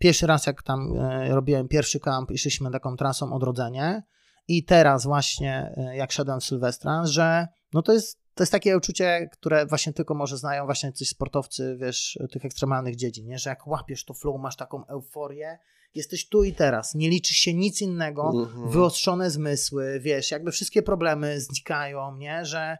Pierwszy 0.00 0.26
raz, 0.26 0.46
jak 0.46 0.62
tam 0.62 0.96
e, 0.96 1.28
robiłem 1.34 1.68
pierwszy 1.68 2.00
kamp 2.00 2.30
i 2.30 2.38
szliśmy 2.38 2.70
taką 2.70 2.96
trasą 2.96 3.32
odrodzenie, 3.32 4.02
i 4.48 4.64
teraz 4.64 5.04
właśnie, 5.04 5.72
e, 5.76 5.96
jak 5.96 6.12
szedłem 6.12 6.40
w 6.40 6.44
Sylwestra, 6.44 7.06
że 7.06 7.48
no 7.72 7.82
to 7.82 7.92
jest, 7.92 8.20
to 8.34 8.42
jest 8.42 8.52
takie 8.52 8.76
uczucie, 8.76 9.28
które 9.32 9.66
właśnie 9.66 9.92
tylko 9.92 10.14
może 10.14 10.36
znają 10.36 10.64
właśnie 10.64 10.92
coś 10.92 11.08
sportowcy, 11.08 11.76
wiesz, 11.80 12.18
tych 12.30 12.44
ekstremalnych 12.44 12.96
dziedzin, 12.96 13.26
nie? 13.26 13.38
że 13.38 13.50
jak 13.50 13.66
łapiesz 13.66 14.04
to 14.04 14.14
flow, 14.14 14.40
masz 14.40 14.56
taką 14.56 14.86
euforię, 14.86 15.58
jesteś 15.94 16.28
tu 16.28 16.44
i 16.44 16.52
teraz, 16.52 16.94
nie 16.94 17.10
liczy 17.10 17.34
się 17.34 17.54
nic 17.54 17.82
innego, 17.82 18.32
mhm. 18.34 18.70
wyostrzone 18.70 19.30
zmysły, 19.30 20.00
wiesz, 20.00 20.30
jakby 20.30 20.52
wszystkie 20.52 20.82
problemy 20.82 21.40
znikają, 21.40 22.16
nie, 22.16 22.44
że 22.44 22.78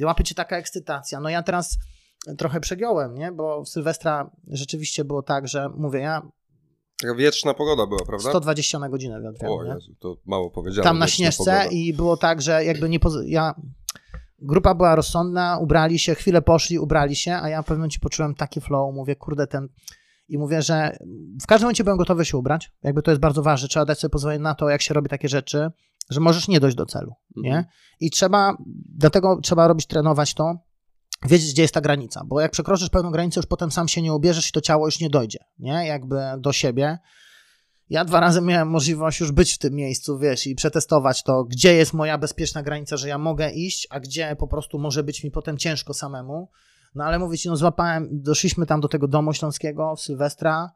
łapie 0.00 0.24
cię 0.24 0.34
taka 0.34 0.56
ekscytacja. 0.56 1.20
No 1.20 1.28
ja 1.28 1.42
teraz 1.42 1.78
trochę 2.38 2.60
przegiąłem, 2.60 3.14
nie, 3.14 3.32
bo 3.32 3.64
w 3.64 3.68
Sylwestra 3.68 4.30
rzeczywiście 4.46 5.04
było 5.04 5.22
tak, 5.22 5.48
że 5.48 5.68
mówię, 5.68 6.00
ja 6.00 6.22
Taka 7.02 7.14
wietrzna 7.14 7.54
pogoda 7.54 7.86
była, 7.86 8.04
prawda? 8.06 8.30
120 8.30 8.78
na 8.78 8.88
godzinę 8.88 9.22
wiatr. 9.22 9.46
O 9.46 9.64
Jezu, 9.64 9.94
to 9.98 10.16
mało 10.26 10.50
powiedziałem. 10.50 10.84
Tam 10.84 10.98
na 10.98 11.06
Śnieżce 11.06 11.44
pogoda. 11.44 11.66
i 11.66 11.92
było 11.92 12.16
tak, 12.16 12.42
że 12.42 12.64
jakby 12.64 12.88
nie... 12.88 13.00
Poz... 13.00 13.14
Ja... 13.26 13.54
Grupa 14.38 14.74
była 14.74 14.94
rozsądna, 14.94 15.58
ubrali 15.58 15.98
się, 15.98 16.14
chwilę 16.14 16.42
poszli, 16.42 16.78
ubrali 16.78 17.16
się, 17.16 17.34
a 17.34 17.48
ja 17.48 17.62
w 17.62 17.64
pewnym 17.64 17.80
momencie 17.80 17.98
poczułem 18.00 18.34
taki 18.34 18.60
flow, 18.60 18.94
mówię, 18.94 19.16
kurde, 19.16 19.46
ten... 19.46 19.68
I 20.28 20.38
mówię, 20.38 20.62
że 20.62 20.98
w 21.42 21.46
każdym 21.46 21.64
momencie 21.64 21.84
byłem 21.84 21.98
gotowy 21.98 22.24
się 22.24 22.36
ubrać, 22.36 22.72
jakby 22.82 23.02
to 23.02 23.10
jest 23.10 23.20
bardzo 23.20 23.42
ważne, 23.42 23.68
trzeba 23.68 23.84
dać 23.84 23.98
sobie 23.98 24.10
pozwolenie 24.10 24.42
na 24.42 24.54
to, 24.54 24.68
jak 24.68 24.82
się 24.82 24.94
robi 24.94 25.08
takie 25.08 25.28
rzeczy, 25.28 25.70
że 26.10 26.20
możesz 26.20 26.48
nie 26.48 26.60
dojść 26.60 26.76
do 26.76 26.86
celu, 26.86 27.12
nie? 27.36 27.48
Mhm. 27.48 27.64
I 28.00 28.10
trzeba, 28.10 28.56
dlatego 28.94 29.40
trzeba 29.42 29.68
robić, 29.68 29.86
trenować 29.86 30.34
to, 30.34 30.58
wiedzieć, 31.26 31.52
gdzie 31.52 31.62
jest 31.62 31.74
ta 31.74 31.80
granica, 31.80 32.22
bo 32.26 32.40
jak 32.40 32.50
przekroczysz 32.50 32.90
pewną 32.90 33.10
granicę, 33.10 33.40
już 33.40 33.46
potem 33.46 33.70
sam 33.70 33.88
się 33.88 34.02
nie 34.02 34.14
ubierzesz 34.14 34.48
i 34.48 34.52
to 34.52 34.60
ciało 34.60 34.86
już 34.86 35.00
nie 35.00 35.10
dojdzie, 35.10 35.38
nie? 35.58 35.86
Jakby 35.86 36.20
do 36.38 36.52
siebie. 36.52 36.98
Ja 37.90 38.04
dwa 38.04 38.20
razy 38.20 38.40
miałem 38.40 38.68
możliwość 38.68 39.20
już 39.20 39.32
być 39.32 39.54
w 39.54 39.58
tym 39.58 39.74
miejscu, 39.74 40.18
wiesz, 40.18 40.46
i 40.46 40.54
przetestować 40.54 41.22
to, 41.22 41.44
gdzie 41.44 41.74
jest 41.74 41.92
moja 41.92 42.18
bezpieczna 42.18 42.62
granica, 42.62 42.96
że 42.96 43.08
ja 43.08 43.18
mogę 43.18 43.50
iść, 43.50 43.86
a 43.90 44.00
gdzie 44.00 44.36
po 44.38 44.48
prostu 44.48 44.78
może 44.78 45.02
być 45.02 45.24
mi 45.24 45.30
potem 45.30 45.58
ciężko 45.58 45.94
samemu. 45.94 46.48
No 46.94 47.04
ale 47.04 47.18
mówię 47.18 47.38
ci, 47.38 47.48
no 47.48 47.56
złapałem, 47.56 48.08
doszliśmy 48.12 48.66
tam 48.66 48.80
do 48.80 48.88
tego 48.88 49.08
domu 49.08 49.32
śląskiego 49.32 49.96
w 49.96 50.00
Sylwestra, 50.00 50.70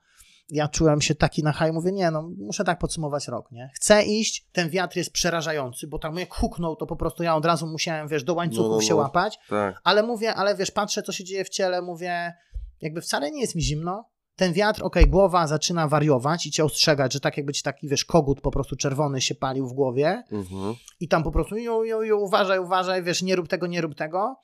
ja 0.53 0.69
czułem 0.69 1.01
się 1.01 1.15
taki 1.15 1.43
na 1.43 1.53
haj, 1.53 1.73
mówię, 1.73 1.93
nie, 1.93 2.11
no 2.11 2.31
muszę 2.39 2.65
tak 2.65 2.79
podsumować 2.79 3.29
rok, 3.29 3.53
nie? 3.53 3.71
Chcę 3.75 4.03
iść, 4.03 4.47
ten 4.53 4.71
wiatr 4.71 4.97
jest 4.97 5.13
przerażający, 5.13 5.87
bo 5.87 5.99
tam 5.99 6.17
jak 6.19 6.35
huknął, 6.35 6.77
to 6.77 6.87
po 6.87 6.97
prostu 6.97 7.23
ja 7.23 7.37
od 7.37 7.45
razu 7.45 7.67
musiałem, 7.67 8.09
wiesz, 8.09 8.25
do 8.25 8.35
łańcuchów 8.35 8.65
no, 8.65 8.69
no, 8.69 8.77
no. 8.77 8.83
się 8.83 8.95
łapać, 8.95 9.39
tak. 9.49 9.81
ale 9.85 10.03
mówię, 10.03 10.35
ale 10.35 10.55
wiesz, 10.57 10.71
patrzę, 10.71 11.03
co 11.03 11.13
się 11.13 11.25
dzieje 11.25 11.45
w 11.45 11.49
ciele, 11.49 11.83
mówię, 11.83 12.33
jakby 12.81 13.01
wcale 13.01 13.31
nie 13.31 13.41
jest 13.41 13.55
mi 13.55 13.63
zimno, 13.63 14.13
ten 14.37 14.53
wiatr, 14.53 14.83
okej, 14.83 15.03
okay, 15.03 15.11
głowa 15.11 15.47
zaczyna 15.47 15.89
wariować 15.89 16.47
i 16.47 16.51
cię 16.51 16.65
ostrzegać, 16.65 17.13
że 17.13 17.21
tak 17.21 17.37
jakby 17.37 17.53
ci 17.53 17.63
taki, 17.63 17.89
wiesz, 17.89 18.05
kogut 18.05 18.41
po 18.41 18.51
prostu 18.51 18.77
czerwony 18.77 19.21
się 19.21 19.35
palił 19.35 19.69
w 19.69 19.73
głowie 19.73 20.23
mhm. 20.33 20.75
i 21.01 21.09
tam 21.09 21.23
po 21.23 21.33
prostu 21.33 21.57
jo, 21.57 21.85
jo, 21.85 22.03
jo, 22.03 22.17
uważaj, 22.17 22.59
uważaj, 22.59 23.03
wiesz, 23.03 23.23
nie 23.23 23.37
rób 23.37 23.49
tego, 23.49 23.67
nie 23.67 23.81
rób 23.81 23.95
tego, 23.95 24.37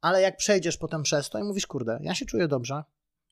ale 0.00 0.22
jak 0.22 0.36
przejdziesz 0.36 0.76
potem 0.76 1.02
przez 1.02 1.30
to 1.30 1.38
i 1.38 1.42
mówisz, 1.42 1.66
kurde, 1.66 1.98
ja 2.02 2.14
się 2.14 2.26
czuję 2.26 2.48
dobrze, 2.48 2.82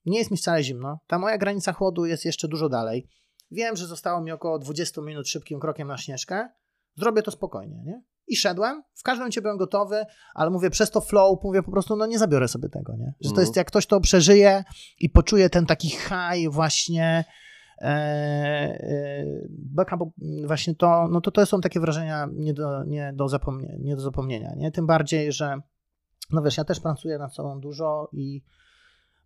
nie 0.06 0.18
jest 0.18 0.30
mi 0.30 0.36
wcale 0.36 0.62
zimno. 0.62 0.98
Ta 1.06 1.18
moja 1.18 1.38
granica 1.38 1.72
chłodu 1.72 2.06
jest 2.06 2.24
jeszcze 2.24 2.48
dużo 2.48 2.68
dalej. 2.68 3.08
Wiem, 3.50 3.76
że 3.76 3.86
zostało 3.86 4.20
mi 4.20 4.32
około 4.32 4.58
20 4.58 5.02
minut 5.02 5.28
szybkim 5.28 5.60
krokiem 5.60 5.88
na 5.88 5.98
śnieżkę. 5.98 6.48
Zrobię 6.96 7.22
to 7.22 7.30
spokojnie, 7.30 7.82
nie? 7.84 8.02
I 8.26 8.36
szedłem, 8.36 8.82
w 8.94 9.02
każdym 9.02 9.20
momencie 9.20 9.42
byłem 9.42 9.56
gotowy, 9.56 10.04
ale 10.34 10.50
mówię, 10.50 10.70
przez 10.70 10.90
to 10.90 11.00
flow, 11.00 11.38
mówię 11.44 11.62
po 11.62 11.70
prostu, 11.70 11.96
no 11.96 12.06
nie 12.06 12.18
zabiorę 12.18 12.48
sobie 12.48 12.68
tego, 12.68 12.96
nie? 12.96 13.14
Że 13.20 13.28
to 13.28 13.28
mhm. 13.28 13.46
jest, 13.46 13.56
jak 13.56 13.66
ktoś 13.66 13.86
to 13.86 14.00
przeżyje 14.00 14.64
i 14.98 15.10
poczuje 15.10 15.50
ten 15.50 15.66
taki 15.66 15.88
high 15.88 16.50
właśnie, 16.50 17.24
e, 17.78 17.86
e, 17.86 19.24
bo 19.96 20.12
właśnie 20.46 20.74
to, 20.74 21.08
no 21.08 21.20
to 21.20 21.30
to 21.30 21.46
są 21.46 21.60
takie 21.60 21.80
wrażenia 21.80 22.28
nie 22.32 22.54
do, 22.54 22.84
nie 22.84 23.12
do, 23.14 23.28
zapomnienia, 23.28 23.74
nie 23.78 23.96
do 23.96 24.02
zapomnienia, 24.02 24.54
nie? 24.56 24.70
Tym 24.70 24.86
bardziej, 24.86 25.32
że, 25.32 25.56
no 26.32 26.42
wiesz, 26.42 26.56
ja 26.56 26.64
też 26.64 26.80
pracuję 26.80 27.18
nad 27.18 27.34
sobą 27.34 27.60
dużo 27.60 28.08
i 28.12 28.42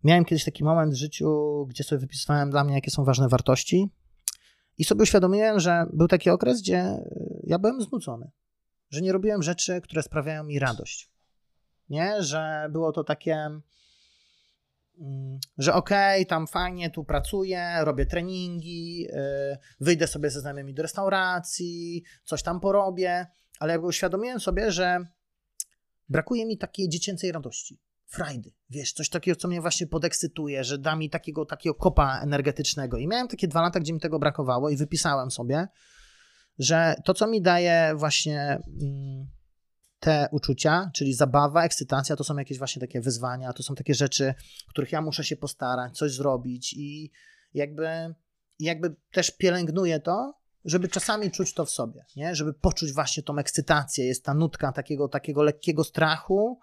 Miałem 0.05 0.25
kiedyś 0.25 0.45
taki 0.45 0.63
moment 0.63 0.93
w 0.93 0.97
życiu, 0.97 1.65
gdzie 1.69 1.83
sobie 1.83 1.99
wypisywałem 1.99 2.49
dla 2.49 2.63
mnie, 2.63 2.75
jakie 2.75 2.91
są 2.91 3.03
ważne 3.03 3.27
wartości, 3.27 3.89
i 4.77 4.83
sobie 4.83 5.03
uświadomiłem, 5.03 5.59
że 5.59 5.85
był 5.93 6.07
taki 6.07 6.29
okres, 6.29 6.61
gdzie 6.61 6.93
y, 6.93 7.39
ja 7.43 7.59
byłem 7.59 7.81
znudzony, 7.81 8.31
że 8.89 9.01
nie 9.01 9.11
robiłem 9.11 9.43
rzeczy, 9.43 9.81
które 9.81 10.03
sprawiają 10.03 10.43
mi 10.43 10.59
radość. 10.59 11.11
Nie, 11.89 12.23
że 12.23 12.67
było 12.71 12.91
to 12.91 13.03
takie, 13.03 13.35
mm, 14.99 15.39
że 15.57 15.73
okej, 15.73 16.21
okay, 16.21 16.25
tam 16.25 16.47
fajnie, 16.47 16.89
tu 16.89 17.03
pracuję, 17.03 17.71
robię 17.79 18.05
treningi, 18.05 19.07
y, 19.09 19.57
wyjdę 19.79 20.07
sobie 20.07 20.29
ze 20.29 20.41
znajomymi 20.41 20.73
do 20.73 20.81
restauracji, 20.81 22.03
coś 22.23 22.43
tam 22.43 22.59
porobię, 22.59 23.27
ale 23.59 23.73
jakby 23.73 23.87
uświadomiłem 23.87 24.39
sobie, 24.39 24.71
że 24.71 24.99
brakuje 26.09 26.45
mi 26.45 26.57
takiej 26.57 26.89
dziecięcej 26.89 27.31
radości 27.31 27.79
frajdy, 28.15 28.51
wiesz, 28.69 28.93
coś 28.93 29.09
takiego, 29.09 29.35
co 29.35 29.47
mnie 29.47 29.61
właśnie 29.61 29.87
podekscytuje, 29.87 30.63
że 30.63 30.77
da 30.77 30.95
mi 30.95 31.09
takiego, 31.09 31.45
takiego 31.45 31.75
kopa 31.75 32.19
energetycznego. 32.19 32.97
I 32.97 33.07
miałem 33.07 33.27
takie 33.27 33.47
dwa 33.47 33.61
lata, 33.61 33.79
gdzie 33.79 33.93
mi 33.93 33.99
tego 33.99 34.19
brakowało 34.19 34.69
i 34.69 34.77
wypisałem 34.77 35.31
sobie, 35.31 35.67
że 36.59 36.95
to, 37.05 37.13
co 37.13 37.27
mi 37.27 37.41
daje 37.41 37.93
właśnie 37.95 38.59
mm, 38.81 39.27
te 39.99 40.27
uczucia, 40.31 40.91
czyli 40.93 41.13
zabawa, 41.13 41.63
ekscytacja, 41.63 42.15
to 42.15 42.23
są 42.23 42.37
jakieś 42.37 42.57
właśnie 42.57 42.79
takie 42.79 43.01
wyzwania, 43.01 43.53
to 43.53 43.63
są 43.63 43.75
takie 43.75 43.93
rzeczy, 43.93 44.33
których 44.69 44.91
ja 44.91 45.01
muszę 45.01 45.23
się 45.23 45.35
postarać, 45.35 45.97
coś 45.97 46.11
zrobić 46.11 46.73
i 46.73 47.11
jakby, 47.53 48.15
jakby 48.59 48.95
też 49.11 49.31
pielęgnuję 49.31 49.99
to, 49.99 50.33
żeby 50.65 50.87
czasami 50.87 51.31
czuć 51.31 51.53
to 51.53 51.65
w 51.65 51.69
sobie, 51.69 52.05
nie? 52.15 52.35
żeby 52.35 52.53
poczuć 52.53 52.93
właśnie 52.93 53.23
tą 53.23 53.37
ekscytację, 53.37 54.05
jest 54.05 54.25
ta 54.25 54.33
nutka 54.33 54.71
takiego, 54.71 55.07
takiego 55.07 55.43
lekkiego 55.43 55.83
strachu, 55.83 56.59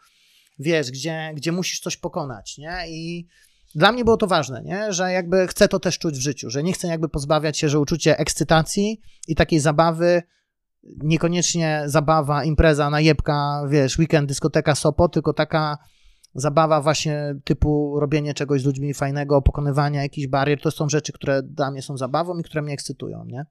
wiesz, 0.59 0.91
gdzie, 0.91 1.33
gdzie 1.35 1.53
musisz 1.53 1.81
coś 1.81 1.97
pokonać, 1.97 2.59
nie? 2.59 2.77
I 2.89 3.27
dla 3.75 3.93
mnie 3.93 4.05
było 4.05 4.17
to 4.17 4.27
ważne, 4.27 4.63
nie? 4.63 4.93
że 4.93 5.13
jakby 5.13 5.47
chcę 5.47 5.69
to 5.69 5.81
też 5.81 5.99
czuć 5.99 6.15
w 6.19 6.21
życiu, 6.21 6.51
że 6.51 6.63
nie 6.63 6.73
chcę 6.73 6.89
jakby 6.89 7.09
pozbawiać 7.09 7.59
się, 7.59 7.69
że 7.69 7.81
uczucie 7.81 8.19
ekscytacji 8.19 9.01
i 9.29 9.35
takiej 9.35 9.61
zabawy, 9.61 10.23
niekoniecznie 10.83 11.83
zabawa, 11.87 12.45
impreza, 12.45 12.91
najebka, 12.91 13.63
wiesz, 13.69 13.99
weekend, 13.99 14.29
dyskoteka, 14.29 14.75
sopo, 14.75 15.09
tylko 15.09 15.33
taka 15.33 15.79
zabawa 16.35 16.81
właśnie 16.81 17.35
typu 17.45 18.01
robienie 18.01 18.35
czegoś 18.35 18.63
z 18.63 18.65
ludźmi 18.65 18.95
fajnego, 18.95 19.43
pokonywania 19.43 20.03
jakichś 20.03 20.27
barier, 20.27 20.61
to 20.61 20.71
są 20.71 20.89
rzeczy, 20.89 21.13
które 21.13 21.43
dla 21.43 21.71
mnie 21.71 21.83
są 21.83 21.97
zabawą 21.97 22.39
i 22.39 22.43
które 22.43 22.63
mnie 22.63 22.75
ekscytują, 22.75 23.25
nie? 23.25 23.47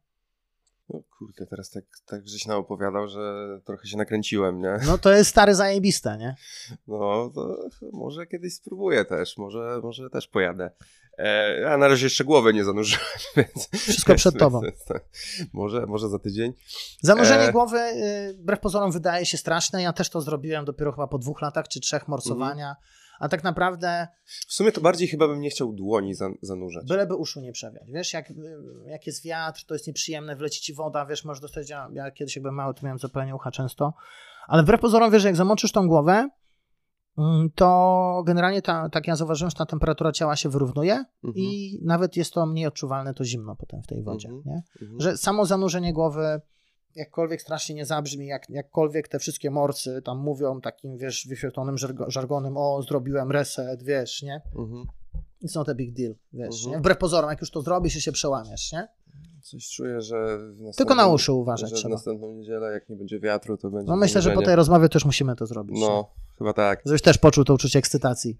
No 0.93 1.01
kurde, 1.17 1.45
teraz 1.45 1.69
tak, 1.69 1.83
tak 2.05 2.27
żeś 2.27 2.47
opowiadał, 2.47 3.07
że 3.07 3.47
trochę 3.65 3.87
się 3.87 3.97
nakręciłem, 3.97 4.61
nie? 4.61 4.79
No 4.85 4.97
to 4.97 5.13
jest 5.13 5.29
stary 5.29 5.55
zajebiste, 5.55 6.17
nie? 6.17 6.35
No 6.87 7.31
to 7.35 7.57
może 7.93 8.27
kiedyś 8.27 8.53
spróbuję 8.53 9.05
też, 9.05 9.37
może, 9.37 9.79
może 9.83 10.09
też 10.09 10.27
pojadę. 10.27 10.71
E, 11.17 11.71
a 11.73 11.77
na 11.77 11.87
razie 11.87 12.05
jeszcze 12.05 12.23
głowy 12.23 12.53
nie 12.53 12.63
zanurzyłem, 12.63 13.05
więc... 13.37 13.69
Wszystko 13.69 14.15
przed 14.15 14.37
tobą. 14.37 14.61
może, 15.53 15.85
może 15.85 16.09
za 16.09 16.19
tydzień. 16.19 16.53
Zanurzenie 17.01 17.43
e... 17.43 17.51
głowy, 17.51 17.79
y, 17.79 18.33
wbrew 18.33 18.59
pozorom, 18.59 18.91
wydaje 18.91 19.25
się 19.25 19.37
straszne. 19.37 19.81
Ja 19.81 19.93
też 19.93 20.09
to 20.09 20.21
zrobiłem 20.21 20.65
dopiero 20.65 20.91
chyba 20.91 21.07
po 21.07 21.17
dwóch 21.17 21.41
latach 21.41 21.67
czy 21.67 21.79
trzech 21.79 22.07
morsowania. 22.07 22.69
Mhm. 22.69 23.00
A 23.21 23.29
tak 23.29 23.43
naprawdę. 23.43 24.07
W 24.25 24.53
sumie 24.53 24.71
to 24.71 24.81
bardziej 24.81 25.07
chyba 25.07 25.27
bym 25.27 25.41
nie 25.41 25.49
chciał 25.49 25.73
dłoni 25.73 26.13
zanurzać. 26.41 26.87
Byleby 26.87 27.15
uszu 27.15 27.41
nie 27.41 27.51
przewiać. 27.51 27.83
Wiesz, 27.87 28.13
jak, 28.13 28.33
jak 28.85 29.07
jest 29.07 29.23
wiatr, 29.25 29.65
to 29.65 29.75
jest 29.75 29.87
nieprzyjemne, 29.87 30.35
wleci 30.35 30.61
ci 30.61 30.73
woda, 30.73 31.05
wiesz, 31.05 31.25
możesz 31.25 31.41
dostać. 31.41 31.69
Ja, 31.69 31.89
ja 31.93 32.11
kiedyś, 32.11 32.35
jakby 32.35 32.51
mały, 32.51 32.73
to 32.73 32.81
miałem 32.83 32.99
zapalenie 32.99 33.35
ucha 33.35 33.51
często. 33.51 33.93
Ale 34.47 34.63
wbrew 34.63 34.81
pozorom, 34.81 35.11
wiesz, 35.11 35.23
jak 35.23 35.35
zamoczysz 35.35 35.71
tą 35.71 35.87
głowę, 35.87 36.29
mm, 37.17 37.49
to 37.55 38.23
generalnie 38.25 38.61
ta, 38.61 38.89
tak 38.89 39.07
ja 39.07 39.15
zauważyłem, 39.15 39.49
że 39.49 39.57
ta 39.57 39.65
temperatura 39.65 40.11
ciała 40.11 40.35
się 40.35 40.49
wyrównuje 40.49 40.93
mhm. 40.93 41.33
i 41.35 41.79
nawet 41.83 42.17
jest 42.17 42.33
to 42.33 42.45
mniej 42.45 42.65
odczuwalne 42.65 43.13
to 43.13 43.25
zimno 43.25 43.55
potem 43.55 43.83
w 43.83 43.87
tej 43.87 44.03
wodzie. 44.03 44.29
Mhm. 44.29 44.43
Nie? 44.45 44.63
Mhm. 44.81 45.01
Że 45.01 45.17
samo 45.17 45.45
zanurzenie 45.45 45.93
głowy 45.93 46.41
jakkolwiek 46.95 47.41
strasznie 47.41 47.75
nie 47.75 47.85
zabrzmi, 47.85 48.27
jak, 48.27 48.49
jakkolwiek 48.49 49.07
te 49.07 49.19
wszystkie 49.19 49.51
morsy 49.51 50.01
tam 50.01 50.17
mówią 50.17 50.61
takim, 50.61 50.97
wiesz, 50.97 51.27
wyświetlonym 51.27 51.75
żargonem, 52.07 52.57
o, 52.57 52.81
zrobiłem 52.81 53.31
reset, 53.31 53.83
wiesz, 53.83 54.21
nie? 54.21 54.41
Mhm. 54.55 54.85
It's 55.43 55.55
not 55.55 55.69
a 55.69 55.75
big 55.75 55.93
deal, 55.93 56.15
wiesz, 56.33 56.55
mhm. 56.55 56.71
nie? 56.71 56.79
Wbrew 56.79 56.97
pozorom, 56.97 57.29
jak 57.29 57.41
już 57.41 57.51
to 57.51 57.61
zrobisz 57.61 57.95
i 57.95 58.01
się 58.01 58.11
przełamiesz, 58.11 58.71
nie? 58.71 58.87
Coś 59.41 59.69
czuję, 59.69 60.01
że... 60.01 60.39
Tylko 60.77 60.95
na 60.95 61.07
uszy 61.07 61.31
uważać 61.31 61.69
że 61.69 61.75
trzeba. 61.75 61.89
w 61.89 61.91
następną 61.91 62.33
niedzielę, 62.33 62.71
jak 62.71 62.89
nie 62.89 62.95
będzie 62.95 63.19
wiatru, 63.19 63.57
to 63.57 63.69
będzie... 63.69 63.91
No 63.91 63.97
myślę, 63.97 64.21
że 64.21 64.31
po 64.31 64.41
tej 64.41 64.55
rozmowie 64.55 64.89
też 64.89 65.05
musimy 65.05 65.35
to 65.35 65.45
zrobić. 65.45 65.79
No, 65.79 65.87
nie? 65.87 66.35
chyba 66.37 66.53
tak. 66.53 66.81
Żebyś 66.85 67.01
też 67.01 67.17
poczuł 67.17 67.43
to 67.43 67.53
uczucie 67.53 67.79
ekscytacji. 67.79 68.37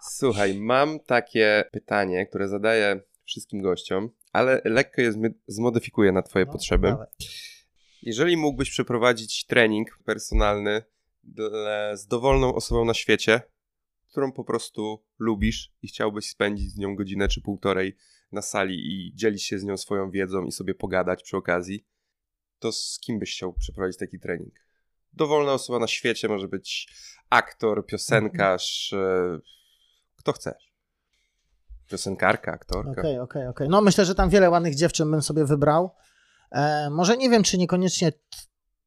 Słuchaj, 0.00 0.54
mam 0.54 1.00
takie 1.00 1.64
pytanie, 1.72 2.26
które 2.26 2.48
zadaję 2.48 3.00
wszystkim 3.24 3.62
gościom, 3.62 4.10
ale 4.32 4.60
lekko 4.64 5.00
je 5.00 5.12
zmodyfikuję 5.48 6.12
na 6.12 6.22
twoje 6.22 6.44
no, 6.44 6.52
potrzeby. 6.52 6.88
Dawaj. 6.88 7.06
Jeżeli 8.06 8.36
mógłbyś 8.36 8.70
przeprowadzić 8.70 9.46
trening 9.46 9.98
personalny 10.04 10.82
z 11.94 12.06
dowolną 12.06 12.54
osobą 12.54 12.84
na 12.84 12.94
świecie, 12.94 13.40
którą 14.10 14.32
po 14.32 14.44
prostu 14.44 15.04
lubisz 15.18 15.72
i 15.82 15.88
chciałbyś 15.88 16.28
spędzić 16.28 16.70
z 16.70 16.78
nią 16.78 16.96
godzinę 16.96 17.28
czy 17.28 17.40
półtorej 17.40 17.96
na 18.32 18.42
sali 18.42 18.74
i 18.74 19.14
dzielić 19.14 19.42
się 19.42 19.58
z 19.58 19.64
nią 19.64 19.76
swoją 19.76 20.10
wiedzą 20.10 20.44
i 20.44 20.52
sobie 20.52 20.74
pogadać 20.74 21.22
przy 21.22 21.36
okazji, 21.36 21.86
to 22.58 22.72
z 22.72 22.98
kim 23.00 23.18
byś 23.18 23.32
chciał 23.32 23.52
przeprowadzić 23.52 23.98
taki 23.98 24.20
trening? 24.20 24.54
Dowolna 25.12 25.52
osoba 25.52 25.78
na 25.78 25.86
świecie 25.86 26.28
może 26.28 26.48
być 26.48 26.88
aktor, 27.30 27.86
piosenkarz, 27.86 28.92
mm 28.92 29.40
kto 30.16 30.32
chcesz. 30.32 30.74
Piosenkarka, 31.90 32.52
aktorka. 32.52 32.90
Okej, 32.90 33.02
okay, 33.02 33.10
okej, 33.10 33.22
okay, 33.22 33.42
okej. 33.42 33.50
Okay. 33.50 33.68
No 33.68 33.80
myślę, 33.80 34.04
że 34.04 34.14
tam 34.14 34.30
wiele 34.30 34.50
ładnych 34.50 34.74
dziewczyn 34.74 35.10
bym 35.10 35.22
sobie 35.22 35.44
wybrał. 35.44 35.90
E, 36.54 36.90
może 36.90 37.16
nie 37.16 37.30
wiem, 37.30 37.42
czy 37.42 37.58
niekoniecznie 37.58 38.12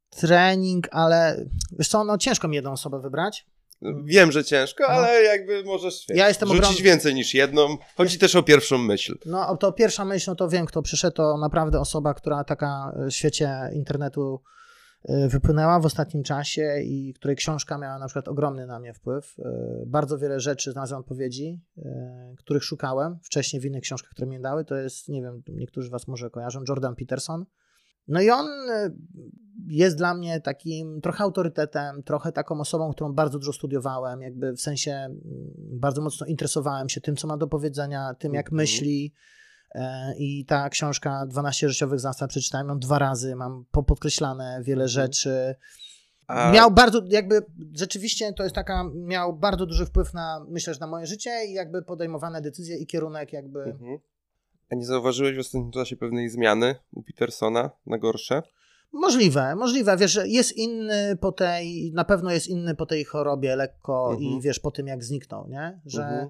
trening, 0.09 0.87
ale 0.91 1.45
wiesz 1.79 1.87
co, 1.87 2.03
no 2.03 2.17
ciężko 2.17 2.47
mi 2.47 2.55
jedną 2.55 2.71
osobę 2.71 3.01
wybrać. 3.01 3.45
Wiem, 4.03 4.31
że 4.31 4.43
ciężko, 4.43 4.83
no. 4.83 4.89
ale 4.89 5.23
jakby 5.23 5.63
możesz 5.63 6.05
ja 6.09 6.27
jestem 6.27 6.49
rzucić 6.49 6.63
ogrom... 6.63 6.83
więcej 6.83 7.15
niż 7.15 7.33
jedną. 7.33 7.77
Chodzi 7.97 8.19
też 8.19 8.35
o 8.35 8.43
pierwszą 8.43 8.77
myśl. 8.77 9.17
No 9.25 9.57
to 9.57 9.71
pierwsza 9.71 10.05
myśl, 10.05 10.29
no 10.29 10.35
to 10.35 10.49
wiem, 10.49 10.65
kto 10.65 10.81
przyszedł, 10.81 11.15
to 11.15 11.37
naprawdę 11.37 11.79
osoba, 11.79 12.13
która 12.13 12.43
taka 12.43 12.91
w 13.09 13.11
świecie 13.11 13.51
internetu 13.73 14.41
e, 14.43 14.47
wypłynęła 15.27 15.79
w 15.79 15.85
ostatnim 15.85 16.23
czasie 16.23 16.79
i 16.83 17.13
której 17.13 17.37
książka 17.37 17.77
miała 17.77 17.99
na 17.99 18.05
przykład 18.05 18.27
ogromny 18.27 18.67
na 18.67 18.79
mnie 18.79 18.93
wpływ. 18.93 19.35
E, 19.39 19.83
bardzo 19.85 20.17
wiele 20.17 20.39
rzeczy 20.39 20.71
znalazłem 20.71 20.99
odpowiedzi, 20.99 21.61
których 22.37 22.63
szukałem 22.63 23.19
wcześniej 23.23 23.61
w 23.61 23.65
innych 23.65 23.81
książkach, 23.81 24.11
które 24.11 24.27
mi 24.27 24.41
dały. 24.41 24.65
To 24.65 24.75
jest, 24.75 25.09
nie 25.09 25.21
wiem, 25.21 25.43
niektórzy 25.47 25.87
z 25.87 25.91
was 25.91 26.07
może 26.07 26.29
kojarzą, 26.29 26.63
Jordan 26.69 26.95
Peterson. 26.95 27.45
No 28.07 28.21
i 28.21 28.29
on 28.29 28.47
e, 28.69 28.89
jest 29.67 29.97
dla 29.97 30.13
mnie 30.13 30.41
takim 30.41 31.01
trochę 31.01 31.23
autorytetem, 31.23 32.03
trochę 32.03 32.31
taką 32.31 32.59
osobą, 32.59 32.91
którą 32.91 33.13
bardzo 33.13 33.39
dużo 33.39 33.53
studiowałem, 33.53 34.21
jakby 34.21 34.53
w 34.53 34.61
sensie 34.61 34.91
mm, 34.91 35.19
bardzo 35.55 36.01
mocno 36.01 36.27
interesowałem 36.27 36.89
się 36.89 37.01
tym, 37.01 37.15
co 37.15 37.27
ma 37.27 37.37
do 37.37 37.47
powiedzenia, 37.47 38.13
tym 38.13 38.33
jak 38.33 38.45
mhm. 38.45 38.57
myśli. 38.57 39.13
E, 39.77 40.13
I 40.17 40.45
ta 40.45 40.69
książka 40.69 41.25
12 41.25 41.69
życiowych 41.69 41.99
zasad 41.99 42.29
przeczytałem 42.29 42.67
ją 42.67 42.79
dwa 42.79 42.99
razy, 42.99 43.35
mam 43.35 43.65
podkreślane 43.71 44.59
wiele 44.63 44.83
mhm. 44.83 44.89
rzeczy. 44.89 45.55
A... 46.27 46.51
Miał 46.51 46.71
bardzo, 46.71 47.01
jakby 47.09 47.45
rzeczywiście 47.73 48.33
to 48.33 48.43
jest 48.43 48.55
taka, 48.55 48.83
miał 48.95 49.33
bardzo 49.33 49.65
duży 49.65 49.85
wpływ 49.85 50.13
na, 50.13 50.45
myślę, 50.49 50.73
że 50.73 50.79
na 50.79 50.87
moje 50.87 51.05
życie 51.05 51.45
i 51.47 51.53
jakby 51.53 51.81
podejmowane 51.81 52.41
decyzje 52.41 52.77
i 52.77 52.87
kierunek 52.87 53.33
jakby 53.33 53.63
mhm. 53.63 53.99
A 54.69 54.75
nie 54.75 54.85
zauważyłeś 54.85 55.35
w 55.35 55.39
ostatnim 55.39 55.71
czasie 55.71 55.95
pewnej 55.95 56.29
zmiany 56.29 56.75
u 56.93 57.03
Petersona 57.03 57.69
na 57.85 57.97
gorsze? 57.97 58.43
Możliwe, 58.91 59.55
możliwe. 59.55 59.97
Wiesz, 59.97 60.19
jest 60.25 60.57
inny 60.57 61.17
po 61.21 61.31
tej, 61.31 61.91
na 61.93 62.03
pewno 62.03 62.31
jest 62.31 62.47
inny 62.47 62.75
po 62.75 62.85
tej 62.85 63.05
chorobie 63.05 63.55
lekko 63.55 64.11
mhm. 64.11 64.23
i 64.23 64.41
wiesz, 64.41 64.59
po 64.59 64.71
tym 64.71 64.87
jak 64.87 65.03
zniknął, 65.03 65.47
nie? 65.47 65.81
Że 65.85 66.03
mhm. 66.03 66.29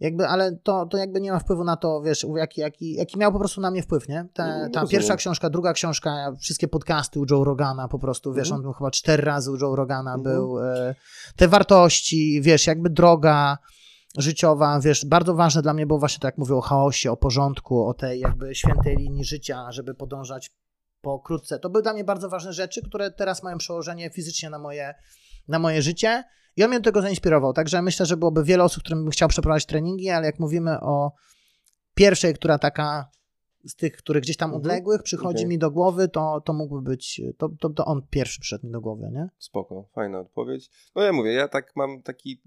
Jakby, 0.00 0.28
ale 0.28 0.56
to, 0.56 0.86
to 0.86 0.98
jakby 0.98 1.20
nie 1.20 1.32
ma 1.32 1.38
wpływu 1.38 1.64
na 1.64 1.76
to, 1.76 2.02
wiesz, 2.02 2.26
jaki, 2.36 2.60
jaki, 2.60 2.94
jaki 2.94 3.18
miał 3.18 3.32
po 3.32 3.38
prostu 3.38 3.60
na 3.60 3.70
mnie 3.70 3.82
wpływ, 3.82 4.08
nie? 4.08 4.28
Ta, 4.34 4.68
ta 4.72 4.86
pierwsza 4.86 5.16
książka, 5.16 5.50
druga 5.50 5.72
książka, 5.72 6.32
wszystkie 6.40 6.68
podcasty 6.68 7.20
u 7.20 7.24
Joe 7.30 7.44
Rogana 7.44 7.88
po 7.88 7.98
prostu, 7.98 8.32
wiesz, 8.32 8.50
mhm. 8.50 8.66
on 8.66 8.74
chyba 8.74 8.90
cztery 8.90 9.22
razy 9.22 9.50
u 9.50 9.56
Joe 9.56 9.76
Rogana 9.76 10.14
mhm. 10.14 10.22
był. 10.22 10.58
E, 10.58 10.94
te 11.36 11.48
wartości, 11.48 12.40
wiesz, 12.42 12.66
jakby 12.66 12.90
droga, 12.90 13.58
życiowa, 14.18 14.80
wiesz, 14.80 15.06
bardzo 15.06 15.34
ważne 15.34 15.62
dla 15.62 15.74
mnie 15.74 15.86
było 15.86 15.98
właśnie 15.98 16.20
tak 16.20 16.32
jak 16.34 16.38
mówię 16.38 16.54
o 16.54 16.60
chaosie, 16.60 17.10
o 17.10 17.16
porządku, 17.16 17.86
o 17.86 17.94
tej 17.94 18.20
jakby 18.20 18.54
świętej 18.54 18.96
linii 18.96 19.24
życia, 19.24 19.72
żeby 19.72 19.94
podążać 19.94 20.50
pokrótce. 21.00 21.58
To 21.58 21.70
były 21.70 21.82
dla 21.82 21.92
mnie 21.92 22.04
bardzo 22.04 22.28
ważne 22.28 22.52
rzeczy, 22.52 22.82
które 22.82 23.10
teraz 23.10 23.42
mają 23.42 23.58
przełożenie 23.58 24.10
fizycznie 24.10 24.50
na 24.50 24.58
moje, 24.58 24.94
na 25.48 25.58
moje 25.58 25.82
życie 25.82 26.24
i 26.58 26.62
on 26.62 26.68
mnie 26.68 26.80
do 26.80 26.84
tego 26.84 27.02
zainspirował. 27.02 27.52
Także 27.52 27.82
myślę, 27.82 28.06
że 28.06 28.16
byłoby 28.16 28.44
wiele 28.44 28.64
osób, 28.64 28.82
którym 28.82 29.02
bym 29.02 29.10
chciał 29.10 29.28
przeprowadzić 29.28 29.66
treningi, 29.66 30.10
ale 30.10 30.26
jak 30.26 30.38
mówimy 30.38 30.80
o 30.80 31.12
pierwszej, 31.94 32.34
która 32.34 32.58
taka 32.58 33.10
z 33.64 33.76
tych, 33.76 33.96
które 33.96 34.20
gdzieś 34.20 34.36
tam 34.36 34.50
mhm. 34.50 34.60
odległych 34.60 35.02
przychodzi 35.02 35.38
okay. 35.38 35.48
mi 35.48 35.58
do 35.58 35.70
głowy, 35.70 36.08
to, 36.08 36.40
to 36.44 36.52
mógłby 36.52 36.90
być, 36.90 37.20
to, 37.38 37.48
to, 37.60 37.70
to 37.70 37.84
on 37.84 38.02
pierwszy 38.10 38.40
przyszedł 38.40 38.66
mi 38.66 38.72
do 38.72 38.80
głowy, 38.80 39.10
nie? 39.12 39.28
Spoko, 39.38 39.88
fajna 39.94 40.20
odpowiedź. 40.20 40.70
No 40.96 41.02
ja 41.02 41.12
mówię, 41.12 41.32
ja 41.32 41.48
tak 41.48 41.72
mam 41.76 42.02
taki 42.02 42.42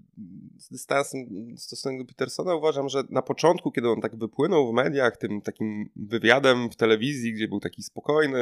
z 0.56 0.68
dystansem 0.68 1.20
stosunek 1.56 1.98
do 1.98 2.04
Petersona, 2.04 2.54
uważam, 2.54 2.88
że 2.88 3.02
na 3.10 3.22
początku, 3.22 3.70
kiedy 3.70 3.90
on 3.90 4.00
tak 4.00 4.16
wypłynął 4.16 4.70
w 4.70 4.74
mediach, 4.74 5.16
tym 5.16 5.40
takim 5.40 5.90
wywiadem 5.96 6.70
w 6.70 6.76
telewizji, 6.76 7.32
gdzie 7.32 7.48
był 7.48 7.60
taki 7.60 7.82
spokojny, 7.82 8.40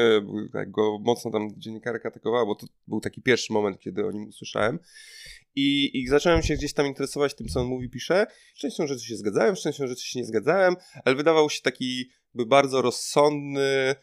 tak 0.52 0.70
go 0.70 0.98
mocno 0.98 1.30
tam 1.30 1.48
dziennikarka 1.56 2.08
atakowała, 2.08 2.46
bo 2.46 2.54
to 2.54 2.66
był 2.86 3.00
taki 3.00 3.22
pierwszy 3.22 3.52
moment, 3.52 3.78
kiedy 3.78 4.06
o 4.06 4.10
nim 4.10 4.28
usłyszałem. 4.28 4.78
I, 5.56 5.90
I 6.00 6.06
zacząłem 6.06 6.42
się 6.42 6.54
gdzieś 6.54 6.72
tam 6.72 6.86
interesować 6.86 7.34
tym, 7.34 7.48
co 7.48 7.60
on 7.60 7.66
mówi, 7.66 7.88
pisze. 7.88 8.26
Częścią 8.58 8.86
rzeczy 8.86 9.06
się 9.06 9.16
zgadzałem, 9.16 9.54
częścią 9.54 9.86
rzeczy 9.86 10.06
się 10.06 10.18
nie 10.18 10.26
zgadzałem, 10.26 10.76
ale 11.04 11.16
wydawał 11.16 11.50
się 11.50 11.62
taki 11.62 12.10
by 12.34 12.46
bardzo 12.46 12.82
rozsądny, 12.82 13.94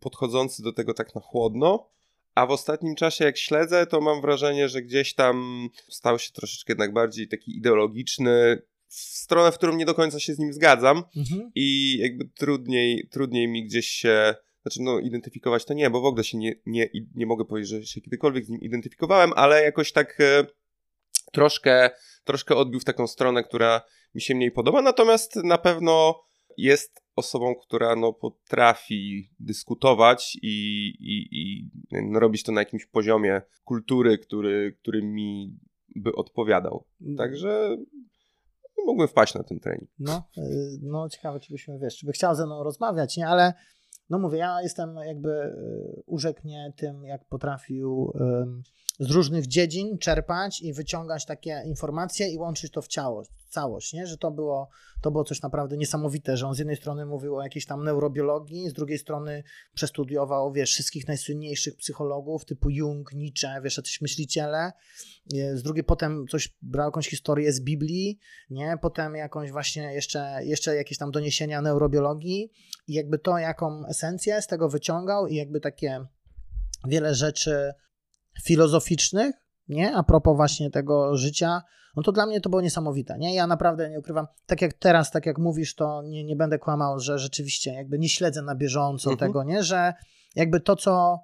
podchodzący 0.00 0.62
do 0.62 0.72
tego 0.72 0.94
tak 0.94 1.14
na 1.14 1.20
chłodno. 1.20 1.88
A 2.34 2.46
w 2.46 2.50
ostatnim 2.50 2.94
czasie, 2.94 3.24
jak 3.24 3.38
śledzę, 3.38 3.86
to 3.86 4.00
mam 4.00 4.20
wrażenie, 4.20 4.68
że 4.68 4.82
gdzieś 4.82 5.14
tam 5.14 5.68
stał 5.88 6.18
się 6.18 6.32
troszeczkę 6.32 6.72
jednak 6.72 6.92
bardziej 6.92 7.28
taki 7.28 7.56
ideologiczny, 7.56 8.62
w 8.88 8.94
stronę, 8.94 9.52
w 9.52 9.54
którą 9.54 9.76
nie 9.76 9.86
do 9.86 9.94
końca 9.94 10.20
się 10.20 10.34
z 10.34 10.38
nim 10.38 10.52
zgadzam. 10.52 11.02
Mhm. 11.16 11.50
I 11.54 11.98
jakby 11.98 12.24
trudniej, 12.24 13.08
trudniej 13.10 13.48
mi 13.48 13.64
gdzieś 13.64 13.86
się 13.86 14.34
znaczy 14.62 14.82
no 14.82 15.00
identyfikować 15.00 15.64
to 15.64 15.74
nie, 15.74 15.90
bo 15.90 16.00
w 16.00 16.04
ogóle 16.04 16.24
się 16.24 16.38
nie, 16.38 16.54
nie, 16.66 16.88
nie 17.14 17.26
mogę 17.26 17.44
powiedzieć, 17.44 17.70
że 17.70 17.86
się 17.86 18.00
kiedykolwiek 18.00 18.44
z 18.44 18.48
nim 18.48 18.60
identyfikowałem, 18.60 19.32
ale 19.36 19.62
jakoś 19.62 19.92
tak 19.92 20.20
e, 20.20 20.46
troszkę, 21.32 21.90
troszkę 22.24 22.56
odbił 22.56 22.80
w 22.80 22.84
taką 22.84 23.06
stronę, 23.06 23.44
która 23.44 23.82
mi 24.14 24.22
się 24.22 24.34
mniej 24.34 24.52
podoba, 24.52 24.82
natomiast 24.82 25.36
na 25.36 25.58
pewno 25.58 26.24
jest 26.56 27.04
osobą, 27.16 27.54
która 27.54 27.96
no, 27.96 28.12
potrafi 28.12 29.30
dyskutować 29.40 30.38
i, 30.42 30.86
i, 31.00 31.28
i 31.32 31.70
no, 31.92 32.20
robić 32.20 32.42
to 32.42 32.52
na 32.52 32.60
jakimś 32.60 32.86
poziomie 32.86 33.42
kultury, 33.64 34.18
który, 34.18 34.76
który 34.80 35.02
mi 35.02 35.58
by 35.96 36.14
odpowiadał. 36.14 36.84
Także 37.16 37.76
mógłbym 38.86 39.08
wpaść 39.08 39.34
na 39.34 39.42
ten 39.42 39.60
trening. 39.60 39.90
No, 39.98 40.22
y, 40.38 40.42
no 40.82 41.08
ciekawe, 41.08 41.40
czy 41.40 41.52
byśmy, 41.52 41.78
wiesz, 41.78 41.98
czy 41.98 42.06
by 42.06 42.12
chciał 42.12 42.34
ze 42.34 42.46
mną 42.46 42.62
rozmawiać, 42.62 43.16
nie? 43.16 43.28
Ale 43.28 43.54
no 44.10 44.18
mówię, 44.18 44.38
ja 44.38 44.62
jestem 44.62 44.96
jakby 45.06 45.30
y, 45.30 46.02
urzeknie 46.06 46.72
tym, 46.76 47.04
jak 47.04 47.24
potrafił 47.28 48.12
z 48.98 49.10
różnych 49.10 49.46
dziedzin 49.46 49.98
czerpać 49.98 50.62
i 50.62 50.72
wyciągać 50.72 51.26
takie 51.26 51.62
informacje 51.66 52.28
i 52.28 52.38
łączyć 52.38 52.72
to 52.72 52.82
w 52.82 52.88
ciało, 52.88 53.22
całość, 53.48 53.92
nie? 53.92 54.06
że 54.06 54.18
to 54.18 54.30
było, 54.30 54.68
to 55.00 55.10
było 55.10 55.24
coś 55.24 55.42
naprawdę 55.42 55.76
niesamowite, 55.76 56.36
że 56.36 56.46
on 56.46 56.54
z 56.54 56.58
jednej 56.58 56.76
strony 56.76 57.06
mówił 57.06 57.36
o 57.36 57.42
jakiejś 57.42 57.66
tam 57.66 57.84
neurobiologii, 57.84 58.68
z 58.68 58.72
drugiej 58.72 58.98
strony 58.98 59.42
przestudiował, 59.74 60.52
wiesz, 60.52 60.70
wszystkich 60.70 61.08
najsłynniejszych 61.08 61.76
psychologów 61.76 62.44
typu 62.44 62.70
Jung, 62.70 63.12
Nietzsche, 63.12 63.60
wiesz, 63.64 63.76
jacyś 63.76 64.00
myśliciele, 64.00 64.72
z 65.54 65.62
drugiej 65.62 65.84
potem 65.84 66.26
coś 66.30 66.56
brał 66.62 66.88
jakąś 66.88 67.08
historię 67.08 67.52
z 67.52 67.60
Biblii, 67.60 68.18
nie? 68.50 68.78
Potem 68.82 69.14
jakąś 69.14 69.50
właśnie 69.50 69.94
jeszcze, 69.94 70.40
jeszcze 70.42 70.76
jakieś 70.76 70.98
tam 70.98 71.10
doniesienia 71.10 71.62
neurobiologii 71.62 72.52
i 72.88 72.94
jakby 72.94 73.18
to, 73.18 73.38
jaką 73.38 73.86
esencję 73.86 74.42
z 74.42 74.46
tego 74.46 74.68
wyciągał 74.68 75.26
i 75.26 75.34
jakby 75.34 75.60
takie 75.60 76.06
wiele 76.88 77.14
rzeczy 77.14 77.74
filozoficznych, 78.42 79.34
nie? 79.68 79.96
A 79.96 80.02
propos 80.02 80.36
właśnie 80.36 80.70
tego 80.70 81.16
życia, 81.16 81.62
no 81.96 82.02
to 82.02 82.12
dla 82.12 82.26
mnie 82.26 82.40
to 82.40 82.50
było 82.50 82.62
niesamowite, 82.62 83.18
nie? 83.18 83.34
Ja 83.34 83.46
naprawdę 83.46 83.90
nie 83.90 83.98
ukrywam, 83.98 84.26
tak 84.46 84.62
jak 84.62 84.72
teraz, 84.72 85.10
tak 85.10 85.26
jak 85.26 85.38
mówisz, 85.38 85.74
to 85.74 86.02
nie, 86.02 86.24
nie 86.24 86.36
będę 86.36 86.58
kłamał, 86.58 87.00
że 87.00 87.18
rzeczywiście 87.18 87.72
jakby 87.72 87.98
nie 87.98 88.08
śledzę 88.08 88.42
na 88.42 88.54
bieżąco 88.54 89.10
mhm. 89.10 89.28
tego, 89.28 89.44
nie? 89.44 89.62
Że 89.62 89.94
jakby 90.34 90.60
to, 90.60 90.76
co 90.76 91.18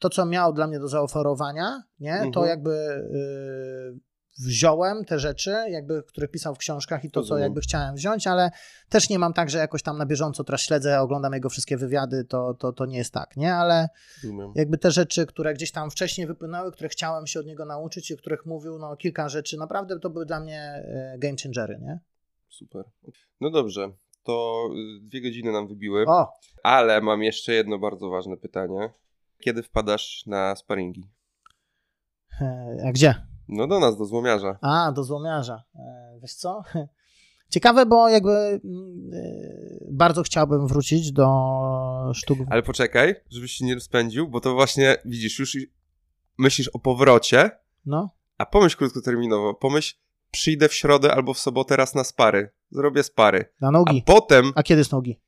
to, 0.00 0.10
co 0.10 0.26
miał 0.26 0.52
dla 0.52 0.66
mnie 0.66 0.78
do 0.80 0.88
zaoferowania, 0.88 1.82
nie? 2.00 2.18
To 2.18 2.40
mhm. 2.40 2.48
jakby 2.48 2.70
yy, 3.12 4.00
wziąłem 4.38 5.04
te 5.04 5.18
rzeczy, 5.18 5.56
jakby, 5.68 6.02
które 6.02 6.28
pisał 6.28 6.54
w 6.54 6.58
książkach 6.58 7.04
i 7.04 7.10
to, 7.10 7.22
co 7.22 7.38
jakby 7.38 7.60
chciałem 7.60 7.94
wziąć, 7.94 8.26
ale 8.26 8.50
też 8.88 9.08
nie 9.08 9.18
mam 9.18 9.32
tak, 9.32 9.50
że 9.50 9.58
jakoś 9.58 9.82
tam 9.82 9.98
na 9.98 10.06
bieżąco 10.06 10.44
teraz 10.44 10.60
śledzę, 10.60 11.00
oglądam 11.00 11.32
jego 11.32 11.50
wszystkie 11.50 11.76
wywiady, 11.76 12.24
to, 12.24 12.54
to, 12.54 12.72
to 12.72 12.86
nie 12.86 12.98
jest 12.98 13.12
tak, 13.12 13.36
nie? 13.36 13.54
Ale 13.54 13.88
jakby 14.54 14.78
te 14.78 14.90
rzeczy, 14.90 15.26
które 15.26 15.54
gdzieś 15.54 15.72
tam 15.72 15.90
wcześniej 15.90 16.26
wypłynęły, 16.26 16.72
które 16.72 16.88
chciałem 16.88 17.26
się 17.26 17.40
od 17.40 17.46
niego 17.46 17.64
nauczyć 17.64 18.10
i 18.10 18.14
o 18.14 18.16
których 18.16 18.46
mówił, 18.46 18.78
no 18.78 18.96
kilka 18.96 19.28
rzeczy, 19.28 19.58
naprawdę 19.58 20.00
to 20.00 20.10
były 20.10 20.26
dla 20.26 20.40
mnie 20.40 20.60
e, 20.60 21.16
game 21.18 21.36
changery, 21.42 21.78
nie? 21.80 22.00
Super. 22.48 22.84
No 23.40 23.50
dobrze, 23.50 23.92
to 24.22 24.68
y, 24.98 25.00
dwie 25.00 25.22
godziny 25.22 25.52
nam 25.52 25.68
wybiły, 25.68 26.04
o! 26.08 26.32
ale 26.62 27.00
mam 27.00 27.22
jeszcze 27.22 27.52
jedno 27.52 27.78
bardzo 27.78 28.08
ważne 28.08 28.36
pytanie. 28.36 28.92
Kiedy 29.40 29.62
wpadasz 29.62 30.26
na 30.26 30.56
sparingi? 30.56 31.08
E, 32.40 32.76
a 32.86 32.92
gdzie? 32.92 33.31
No 33.52 33.66
do 33.66 33.80
nas, 33.80 33.96
do 33.96 34.04
złomiarza. 34.04 34.58
A, 34.60 34.92
do 34.92 35.04
złomiarza. 35.04 35.62
E, 35.74 36.18
wiesz 36.22 36.34
co? 36.34 36.62
Ciekawe, 37.50 37.86
bo 37.86 38.08
jakby 38.08 38.30
mm, 38.30 39.10
e, 39.14 39.86
bardzo 39.90 40.22
chciałbym 40.22 40.66
wrócić 40.66 41.12
do 41.12 41.28
sztuk. 42.14 42.38
Ale 42.50 42.62
poczekaj, 42.62 43.14
żebyś 43.30 43.52
się 43.52 43.64
nie 43.64 43.74
rozpędził, 43.74 44.28
bo 44.28 44.40
to 44.40 44.54
właśnie, 44.54 44.96
widzisz, 45.04 45.38
już 45.38 45.56
myślisz 46.38 46.68
o 46.68 46.78
powrocie, 46.78 47.50
no. 47.86 48.10
a 48.38 48.46
pomyśl 48.46 48.76
krótkoterminowo, 48.76 49.54
pomyśl, 49.54 49.94
przyjdę 50.30 50.68
w 50.68 50.74
środę 50.74 51.14
albo 51.14 51.34
w 51.34 51.38
sobotę 51.38 51.76
raz 51.76 51.94
na 51.94 52.04
spary, 52.04 52.50
zrobię 52.70 53.02
spary. 53.02 53.44
Na 53.60 53.70
nogi. 53.70 54.02
A 54.06 54.12
potem... 54.12 54.52
A 54.54 54.62
kiedy 54.62 54.84
z 54.84 54.90
nogi? 54.92 55.20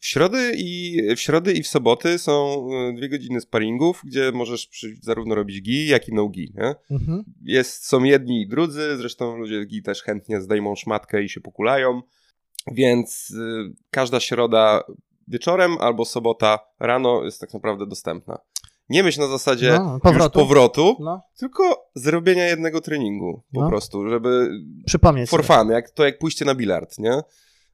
W 0.00 0.06
środy, 0.06 0.52
i, 0.56 1.02
w 1.16 1.20
środy 1.20 1.52
i 1.52 1.62
w 1.62 1.68
soboty 1.68 2.18
są 2.18 2.66
y, 2.90 2.94
dwie 2.96 3.08
godziny 3.08 3.40
sparingów, 3.40 4.02
gdzie 4.04 4.32
możesz 4.32 4.68
zarówno 5.02 5.34
robić 5.34 5.62
gi, 5.62 5.86
jak 5.86 6.08
i 6.08 6.14
no 6.14 6.28
gi. 6.28 6.52
Mhm. 6.90 7.24
Jest, 7.42 7.86
są 7.86 8.04
jedni 8.04 8.42
i 8.42 8.48
drudzy, 8.48 8.96
zresztą 8.96 9.36
ludzie 9.36 9.66
gi 9.66 9.82
też 9.82 10.02
chętnie 10.02 10.40
zdejmą 10.40 10.76
szmatkę 10.76 11.22
i 11.22 11.28
się 11.28 11.40
pokulają, 11.40 12.02
więc 12.72 13.30
y, 13.30 13.74
każda 13.90 14.20
środa 14.20 14.82
wieczorem 15.28 15.76
albo 15.80 16.04
sobota 16.04 16.58
rano 16.80 17.24
jest 17.24 17.40
tak 17.40 17.54
naprawdę 17.54 17.86
dostępna. 17.86 18.38
Nie 18.88 19.02
myśl 19.02 19.20
na 19.20 19.26
zasadzie 19.26 19.78
no, 19.78 20.00
powrotu, 20.02 20.38
powrotu 20.38 20.96
no. 21.00 21.22
tylko 21.36 21.90
zrobienia 21.94 22.44
jednego 22.44 22.80
treningu 22.80 23.42
po 23.54 23.60
no. 23.60 23.68
prostu, 23.68 24.08
żeby 24.08 24.50
przypomnieć 24.86 25.30
for 25.30 25.44
fun, 25.44 25.68
jak, 25.70 25.90
to 25.90 26.04
jak 26.04 26.18
pójście 26.18 26.44
na 26.44 26.54
bilard, 26.54 26.98
nie? 26.98 27.20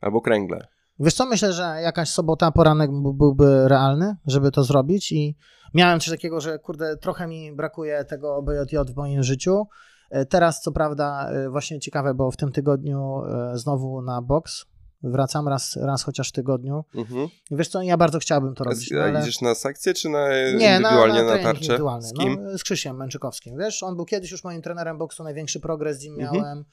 Albo 0.01 0.21
kręgle. 0.21 0.67
Wiesz 1.01 1.15
co, 1.15 1.27
myślę, 1.27 1.53
że 1.53 1.63
jakaś 1.63 2.09
sobota, 2.09 2.51
poranek 2.53 2.91
byłby 3.15 3.69
realny, 3.69 4.17
żeby 4.27 4.51
to 4.51 4.65
zrobić 4.65 5.13
i 5.13 5.37
miałem 5.75 6.01
coś 6.01 6.11
takiego, 6.11 6.41
że 6.41 6.59
kurde, 6.59 6.97
trochę 6.97 7.27
mi 7.27 7.53
brakuje 7.53 8.05
tego 8.05 8.43
BJJ 8.43 8.93
w 8.93 8.97
moim 8.97 9.23
życiu. 9.23 9.67
E, 10.11 10.27
teraz 10.27 10.61
co 10.61 10.73
prawda 10.73 11.29
e, 11.31 11.51
właśnie 11.51 11.81
ciekawe, 11.81 12.15
bo 12.15 12.31
w 12.31 12.37
tym 12.37 12.53
tygodniu 12.53 13.23
e, 13.25 13.59
znowu 13.59 14.03
na 14.03 14.23
boks 14.23 14.65
wracam 15.03 15.49
raz, 15.49 15.77
raz 15.77 16.03
chociaż 16.03 16.29
w 16.29 16.33
tygodniu. 16.33 16.85
Mhm. 16.95 17.29
Wiesz 17.51 17.69
co, 17.69 17.83
ja 17.83 17.97
bardzo 17.97 18.19
chciałbym 18.19 18.55
to 18.55 18.65
robić. 18.65 18.93
A 18.93 19.05
ale... 19.05 19.21
idziesz 19.21 19.41
na 19.41 19.55
sekcję, 19.55 19.95
czy 19.95 20.09
na 20.09 20.29
Nie, 20.29 20.77
indywidualnie 20.77 21.23
na, 21.23 21.25
na, 21.25 21.37
na 21.37 21.43
tarczę? 21.43 21.79
Z 22.01 22.13
kim? 22.13 22.39
No, 22.43 22.59
z 22.59 22.63
Krzysiem 22.63 22.97
Męczykowskim. 22.97 23.59
Wiesz, 23.59 23.83
on 23.83 23.97
był 23.97 24.05
kiedyś 24.05 24.31
już 24.31 24.45
moim 24.45 24.63
trenerem 24.63 24.99
boksu, 24.99 25.25
największy 25.25 25.61
progres 25.61 25.99
z 25.99 26.05
nim 26.05 26.21
mhm. 26.21 26.43
miałem. 26.43 26.65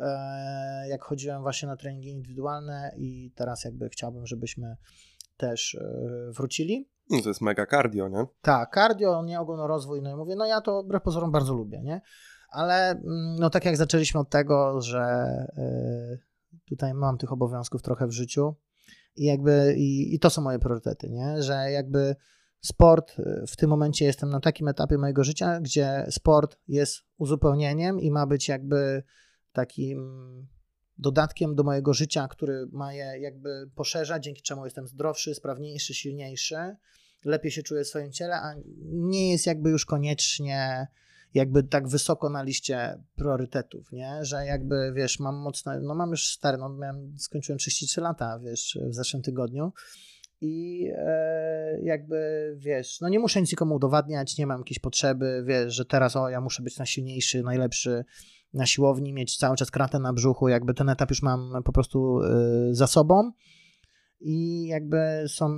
E, 0.00 0.88
jak 0.88 1.04
chodziłem 1.04 1.42
właśnie 1.42 1.68
na 1.68 1.76
treningi 1.76 2.10
indywidualne 2.10 2.92
i 2.96 3.32
teraz 3.34 3.64
jakby 3.64 3.88
chciałbym, 3.88 4.26
żebyśmy 4.26 4.76
też 5.36 5.74
e, 5.74 6.32
wrócili. 6.32 6.88
No 7.10 7.22
to 7.22 7.28
jest 7.28 7.40
mega 7.40 7.66
cardio, 7.66 8.08
nie? 8.08 8.26
Tak, 8.42 8.74
cardio, 8.74 9.22
nie 9.24 9.40
ogólnorozwój, 9.40 10.02
no 10.02 10.10
i 10.10 10.16
mówię, 10.16 10.36
no 10.36 10.46
ja 10.46 10.60
to 10.60 10.82
wbrew 10.82 11.02
pozorom 11.02 11.32
bardzo 11.32 11.54
lubię, 11.54 11.82
nie? 11.82 12.00
Ale 12.50 12.90
mm, 12.90 13.36
no 13.38 13.50
tak 13.50 13.64
jak 13.64 13.76
zaczęliśmy 13.76 14.20
od 14.20 14.30
tego, 14.30 14.80
że 14.80 15.00
e, 15.56 16.18
tutaj 16.68 16.94
mam 16.94 17.18
tych 17.18 17.32
obowiązków 17.32 17.82
trochę 17.82 18.06
w 18.06 18.12
życiu 18.12 18.54
i 19.16 19.24
jakby 19.24 19.74
i, 19.76 20.14
i 20.14 20.18
to 20.18 20.30
są 20.30 20.42
moje 20.42 20.58
priorytety, 20.58 21.10
nie? 21.10 21.42
Że 21.42 21.70
jakby 21.70 22.16
sport, 22.60 23.16
w 23.48 23.56
tym 23.56 23.70
momencie 23.70 24.04
jestem 24.04 24.30
na 24.30 24.40
takim 24.40 24.68
etapie 24.68 24.98
mojego 24.98 25.24
życia, 25.24 25.60
gdzie 25.60 26.06
sport 26.10 26.58
jest 26.68 27.02
uzupełnieniem 27.18 28.00
i 28.00 28.10
ma 28.10 28.26
być 28.26 28.48
jakby 28.48 29.02
takim 29.56 29.98
dodatkiem 30.98 31.54
do 31.54 31.62
mojego 31.62 31.94
życia, 31.94 32.28
który 32.28 32.66
ma 32.72 32.92
je 32.92 33.18
jakby 33.20 33.70
poszerzać, 33.74 34.24
dzięki 34.24 34.42
czemu 34.42 34.64
jestem 34.64 34.86
zdrowszy, 34.86 35.34
sprawniejszy, 35.34 35.94
silniejszy, 35.94 36.76
lepiej 37.24 37.50
się 37.50 37.62
czuję 37.62 37.84
w 37.84 37.88
swoim 37.88 38.12
ciele, 38.12 38.34
a 38.34 38.54
nie 38.92 39.32
jest 39.32 39.46
jakby 39.46 39.70
już 39.70 39.86
koniecznie 39.86 40.86
jakby 41.34 41.62
tak 41.62 41.88
wysoko 41.88 42.30
na 42.30 42.42
liście 42.42 43.02
priorytetów, 43.16 43.92
nie? 43.92 44.18
Że 44.24 44.46
jakby, 44.46 44.92
wiesz, 44.94 45.20
mam 45.20 45.36
mocno, 45.36 45.80
no 45.80 45.94
mam 45.94 46.10
już 46.10 46.28
stary, 46.28 46.58
no 46.58 46.68
miałem, 46.68 47.18
skończyłem 47.18 47.58
33 47.58 48.00
lata, 48.00 48.38
wiesz, 48.38 48.78
w 48.90 48.94
zeszłym 48.94 49.22
tygodniu 49.22 49.72
i 50.40 50.86
e, 50.96 51.80
jakby, 51.82 52.54
wiesz, 52.58 53.00
no 53.00 53.08
nie 53.08 53.18
muszę 53.18 53.40
nic 53.40 53.52
nikomu 53.52 53.74
udowadniać, 53.74 54.38
nie 54.38 54.46
mam 54.46 54.60
jakiejś 54.60 54.78
potrzeby, 54.78 55.44
wiesz, 55.46 55.74
że 55.74 55.84
teraz, 55.84 56.16
o, 56.16 56.28
ja 56.28 56.40
muszę 56.40 56.62
być 56.62 56.78
najsilniejszy, 56.78 57.42
najlepszy, 57.42 58.04
na 58.54 58.66
siłowni, 58.66 59.12
mieć 59.12 59.36
cały 59.36 59.56
czas 59.56 59.70
kratę 59.70 59.98
na 59.98 60.12
brzuchu, 60.12 60.48
jakby 60.48 60.74
ten 60.74 60.88
etap 60.88 61.10
już 61.10 61.22
mam 61.22 61.62
po 61.64 61.72
prostu 61.72 62.20
y, 62.20 62.74
za 62.74 62.86
sobą 62.86 63.32
i 64.20 64.66
jakby 64.66 65.24
są 65.28 65.50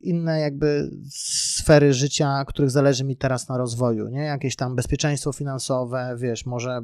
inne 0.00 0.40
jakby 0.40 0.90
sfery 1.10 1.92
życia, 1.92 2.44
których 2.44 2.70
zależy 2.70 3.04
mi 3.04 3.16
teraz 3.16 3.48
na 3.48 3.58
rozwoju, 3.58 4.08
nie? 4.08 4.20
Jakieś 4.22 4.56
tam 4.56 4.76
bezpieczeństwo 4.76 5.32
finansowe, 5.32 6.16
wiesz, 6.18 6.46
może 6.46 6.80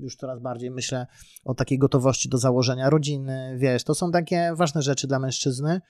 już 0.00 0.16
coraz 0.16 0.40
bardziej 0.40 0.70
myślę 0.70 1.06
o 1.44 1.54
takiej 1.54 1.78
gotowości 1.78 2.28
do 2.28 2.38
założenia 2.38 2.90
rodziny, 2.90 3.56
wiesz, 3.58 3.84
to 3.84 3.94
są 3.94 4.10
takie 4.10 4.52
ważne 4.56 4.82
rzeczy 4.82 5.06
dla 5.06 5.18
mężczyzny, 5.18 5.80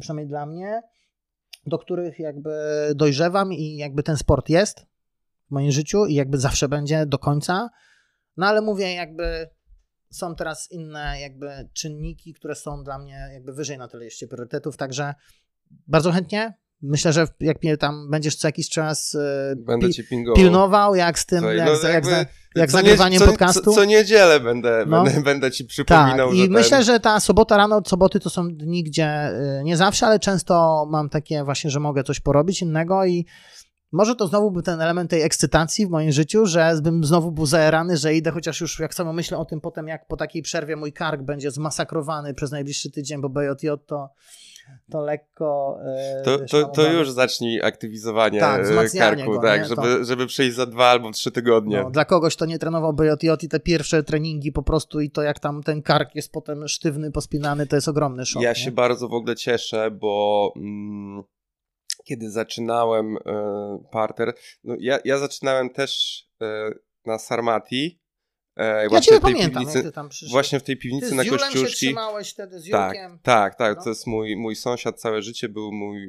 przynajmniej 0.00 0.28
dla 0.28 0.46
mnie, 0.46 0.82
do 1.66 1.78
których 1.78 2.18
jakby 2.18 2.50
dojrzewam 2.94 3.52
i 3.52 3.76
jakby 3.76 4.02
ten 4.02 4.16
sport 4.16 4.48
jest 4.48 4.86
w 5.48 5.50
moim 5.50 5.70
życiu 5.70 6.06
i 6.06 6.14
jakby 6.14 6.38
zawsze 6.38 6.68
będzie 6.68 7.06
do 7.06 7.18
końca, 7.18 7.70
no 8.38 8.46
ale 8.46 8.60
mówię, 8.60 8.94
jakby 8.94 9.48
są 10.10 10.34
teraz 10.34 10.72
inne 10.72 11.20
jakby 11.20 11.68
czynniki, 11.72 12.34
które 12.34 12.54
są 12.54 12.84
dla 12.84 12.98
mnie 12.98 13.28
jakby 13.32 13.52
wyżej 13.52 13.78
na 13.78 13.88
tyle 13.88 14.04
liście 14.04 14.28
priorytetów, 14.28 14.76
także 14.76 15.14
bardzo 15.86 16.12
chętnie 16.12 16.54
Myślę, 16.82 17.12
że 17.12 17.26
jak 17.40 17.62
mnie 17.62 17.76
tam 17.76 18.10
będziesz 18.10 18.36
co 18.36 18.48
jakiś 18.48 18.68
czas 18.68 19.14
e, 19.14 19.56
Będę 19.56 19.88
pingował. 20.10 20.36
pilnował, 20.36 20.94
jak 20.94 21.18
z 21.18 21.26
tym, 21.26 21.38
Słuchaj, 21.38 21.56
jak, 21.56 21.66
no 21.66 21.72
jak, 21.72 21.92
jakby 21.94 22.10
za, 22.10 22.24
jak 22.56 22.72
nagrywaniem 22.72 23.22
podcastu. 23.22 23.62
Co, 23.62 23.72
co 23.72 23.84
niedzielę 23.84 24.40
będę, 24.40 24.84
No. 24.86 25.04
będę, 25.04 25.20
będę 25.30 25.50
ci 25.50 25.64
tak, 25.64 25.68
przypominał, 25.68 26.32
i 26.32 26.38
że 26.38 26.44
ten- 26.44 26.52
myślę, 26.52 26.84
że 26.84 27.00
ta 27.00 27.20
sobota 27.20 27.56
rano 27.56 27.76
od 27.76 27.88
soboty 27.88 28.20
to 28.20 28.30
są 28.30 28.48
dni, 28.48 28.84
gdzie 28.84 29.30
y, 29.60 29.64
nie 29.64 29.76
zawsze, 29.76 30.06
ale 30.06 30.18
często 30.18 30.86
mam 30.90 31.08
takie 31.08 31.44
właśnie, 31.44 31.70
że 31.70 31.80
mogę 31.80 32.04
coś 32.04 32.20
porobić 32.20 32.62
innego 32.62 33.04
i 33.04 33.26
może 33.92 34.14
to 34.16 34.26
znowu 34.26 34.50
był 34.50 34.62
ten 34.62 34.80
element 34.80 35.10
tej 35.10 35.22
ekscytacji 35.22 35.86
w 35.86 35.90
moim 35.90 36.12
życiu, 36.12 36.46
że 36.46 36.74
bym 36.82 37.04
znowu 37.04 37.32
był 37.32 37.46
zajarany, 37.46 37.96
że 37.96 38.14
idę, 38.14 38.30
chociaż 38.30 38.60
już 38.60 38.78
jak 38.80 38.94
samo 38.94 39.12
myślę 39.12 39.38
o 39.38 39.44
tym 39.44 39.60
potem, 39.60 39.88
jak 39.88 40.06
po 40.06 40.16
takiej 40.16 40.42
przerwie 40.42 40.76
mój 40.76 40.92
kark 40.92 41.22
będzie 41.22 41.50
zmasakrowany 41.50 42.34
przez 42.34 42.50
najbliższy 42.50 42.90
tydzień, 42.90 43.20
bo 43.20 43.28
BJJ 43.28 43.68
to, 43.86 44.10
to 44.90 45.00
lekko... 45.00 45.78
y, 46.20 46.24
To, 46.24 46.38
to, 46.38 46.68
to 46.68 46.92
już 46.92 47.10
zacznij 47.10 47.62
aktywizowanie 47.62 48.40
Tak, 48.40 48.66
e, 48.94 48.98
karku, 48.98 49.32
go, 49.32 49.42
tak, 49.42 49.66
żeby, 49.68 49.82
To- 49.82 50.04
żeby 50.04 50.26
przejść 50.26 50.56
za 50.56 50.66
dwa 50.66 50.86
albo 50.86 51.10
trzy 51.10 51.30
tygodnie. 51.30 51.82
No, 51.82 51.90
dla 51.90 52.04
kogoś, 52.04 52.36
kto 52.36 52.46
nie 52.46 52.58
trenował 52.58 52.92
BJJ 52.92 53.30
i 53.42 53.48
te 53.48 53.60
pierwsze 53.60 54.02
treningi 54.02 54.52
po 54.52 54.62
prostu 54.62 55.00
i 55.00 55.10
to 55.10 55.22
jak 55.22 55.38
tam 55.38 55.62
ten 55.62 55.82
kark 55.82 56.14
jest 56.14 56.32
potem 56.32 56.68
sztywny, 56.68 57.10
pospinany, 57.10 57.66
to 57.66 57.76
jest 57.76 57.88
ogromny 57.88 58.26
szok. 58.26 58.42
ja 58.42 58.50
nie? 58.50 58.54
się 58.54 58.70
bardzo 58.70 59.08
w 59.08 59.14
ogóle 59.14 59.36
cieszę, 59.36 59.90
bo 59.90 60.52
mm, 60.56 61.22
kiedy 62.08 62.30
zaczynałem 62.30 63.16
e, 63.16 63.18
parter, 63.92 64.34
no 64.64 64.76
ja, 64.80 64.98
ja 65.04 65.18
zaczynałem 65.18 65.70
też 65.70 66.22
e, 66.42 66.70
na 67.06 67.18
Sarmati. 67.18 68.00
E, 68.56 68.82
Ja 68.82 68.88
właśnie 68.88 69.12
cię 69.12 69.20
w 69.20 69.22
tej 69.24 69.32
pamiętam, 69.34 69.66
piwnicy, 69.66 69.92
ty. 69.92 70.26
Właśnie 70.30 70.60
w 70.60 70.62
tej 70.62 70.76
ty 70.76 70.82
piwnicy 70.82 71.08
z 71.08 71.12
na 71.12 71.22
Julem 71.24 71.38
się 71.38 71.44
Kościuszki. 71.46 71.86
trzymałeś 71.86 72.30
wtedy, 72.30 72.60
z 72.60 72.70
Tak, 72.70 72.94
Julkiem. 72.96 73.18
tak, 73.22 73.54
tak. 73.54 73.76
No. 73.76 73.82
To 73.84 73.88
jest 73.90 74.06
mój, 74.06 74.36
mój 74.36 74.56
sąsiad 74.56 75.00
całe 75.00 75.22
życie, 75.22 75.48
był 75.48 75.72
mój 75.72 76.04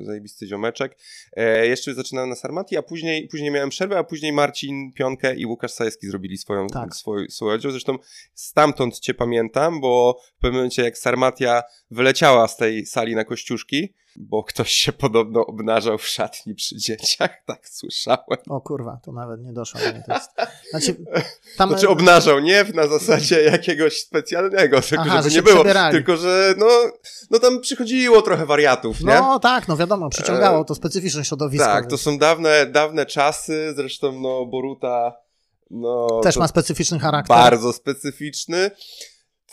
y, 0.00 0.04
zajebisty 0.04 0.46
ziomeczek. 0.46 0.98
E, 1.36 1.66
jeszcze 1.66 1.94
zaczynałem 1.94 2.30
na 2.30 2.36
Sarmati, 2.36 2.76
a 2.76 2.82
później, 2.82 3.28
później 3.28 3.50
miałem 3.50 3.68
przerwę, 3.70 3.98
a 3.98 4.04
później 4.04 4.32
Marcin 4.32 4.92
Pionkę 4.92 5.34
i 5.36 5.46
Łukasz 5.46 5.72
Sajewski 5.72 6.06
zrobili 6.06 6.38
swoją, 6.38 6.66
Tak. 6.66 6.96
swój, 6.96 7.30
swój 7.30 7.52
oddział. 7.54 7.70
Zresztą 7.72 7.98
stamtąd 8.34 9.00
cię 9.00 9.14
pamiętam, 9.14 9.80
bo 9.80 10.20
w 10.38 10.40
pewnym 10.40 10.54
momencie 10.54 10.82
jak 10.82 10.98
Sarmatia 10.98 11.62
wyleciała 11.90 12.48
z 12.48 12.56
tej 12.56 12.86
sali 12.86 13.14
na 13.14 13.24
Kościuszki, 13.24 13.94
bo 14.16 14.44
ktoś 14.44 14.72
się 14.72 14.92
podobno 14.92 15.46
obnażał 15.46 15.98
w 15.98 16.06
szatni 16.06 16.54
przy 16.54 16.76
dzieciach, 16.76 17.30
tak 17.46 17.68
słyszałem. 17.68 18.38
O 18.48 18.60
kurwa, 18.60 19.00
to 19.04 19.12
nawet 19.12 19.40
nie 19.40 19.52
doszło 19.52 19.80
do 19.80 19.86
mnie. 19.86 20.02
To 20.06 20.14
jest... 20.14 20.30
Znaczy, 20.70 21.04
tam... 21.56 21.68
Znaczy 21.68 21.88
obnażał, 21.88 22.40
nie 22.40 22.64
na 22.74 22.86
zasadzie 22.86 23.42
jakiegoś 23.42 24.00
specjalnego, 24.00 24.80
tylko 24.80 25.04
Aha, 25.06 25.16
żeby 25.16 25.30
że 25.30 25.36
nie 25.36 25.42
było, 25.42 25.54
przebierali. 25.54 25.92
tylko 25.92 26.16
że 26.16 26.54
no, 26.58 26.66
no 27.30 27.38
tam 27.38 27.60
przychodziło 27.60 28.22
trochę 28.22 28.46
wariatów, 28.46 29.00
nie? 29.00 29.06
No 29.14 29.38
tak, 29.38 29.68
no 29.68 29.76
wiadomo, 29.76 30.08
przyciągało 30.08 30.64
to 30.64 30.74
specyficzne 30.74 31.24
środowisko. 31.24 31.66
tak, 31.66 31.84
to 31.84 31.90
więc 31.90 32.00
są 32.00 32.18
dawne, 32.18 32.66
dawne 32.66 33.06
czasy, 33.06 33.72
zresztą 33.76 34.20
no 34.20 34.46
Boruta 34.46 35.26
no, 35.70 36.20
Też 36.22 36.34
to 36.34 36.40
ma 36.40 36.48
specyficzny 36.48 36.98
charakter. 36.98 37.36
bardzo 37.36 37.72
specyficzny, 37.72 38.70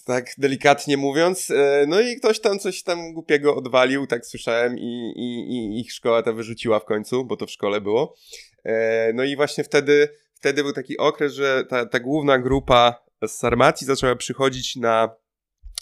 tak 0.05 0.25
delikatnie 0.37 0.97
mówiąc, 0.97 1.51
E, 1.51 1.85
no 1.87 2.01
i 2.01 2.15
ktoś 2.15 2.39
tam 2.39 2.59
coś 2.59 2.83
tam 2.83 3.13
głupiego 3.13 3.55
odwalił, 3.55 4.07
tak 4.07 4.25
słyszałem 4.25 4.77
i, 4.77 5.13
i, 5.15 5.55
i 5.55 5.79
ich 5.79 5.93
szkoła 5.93 6.23
ta 6.23 6.33
wyrzuciła 6.33 6.79
w 6.79 6.85
końcu, 6.85 7.25
bo 7.25 7.37
to 7.37 7.45
w 7.45 7.51
szkole 7.51 7.81
było. 7.81 8.15
E, 8.63 9.13
No 9.13 9.23
i 9.23 9.35
właśnie 9.35 9.63
wtedy, 9.63 10.09
wtedy 10.33 10.63
był 10.63 10.73
taki 10.73 10.97
okres, 10.97 11.33
że 11.33 11.65
ta, 11.69 11.85
ta 11.85 11.99
główna 11.99 12.39
grupa 12.39 13.03
z 13.27 13.31
Sarmacji 13.31 13.87
zaczęła 13.87 14.15
przychodzić 14.15 14.75
na 14.75 15.09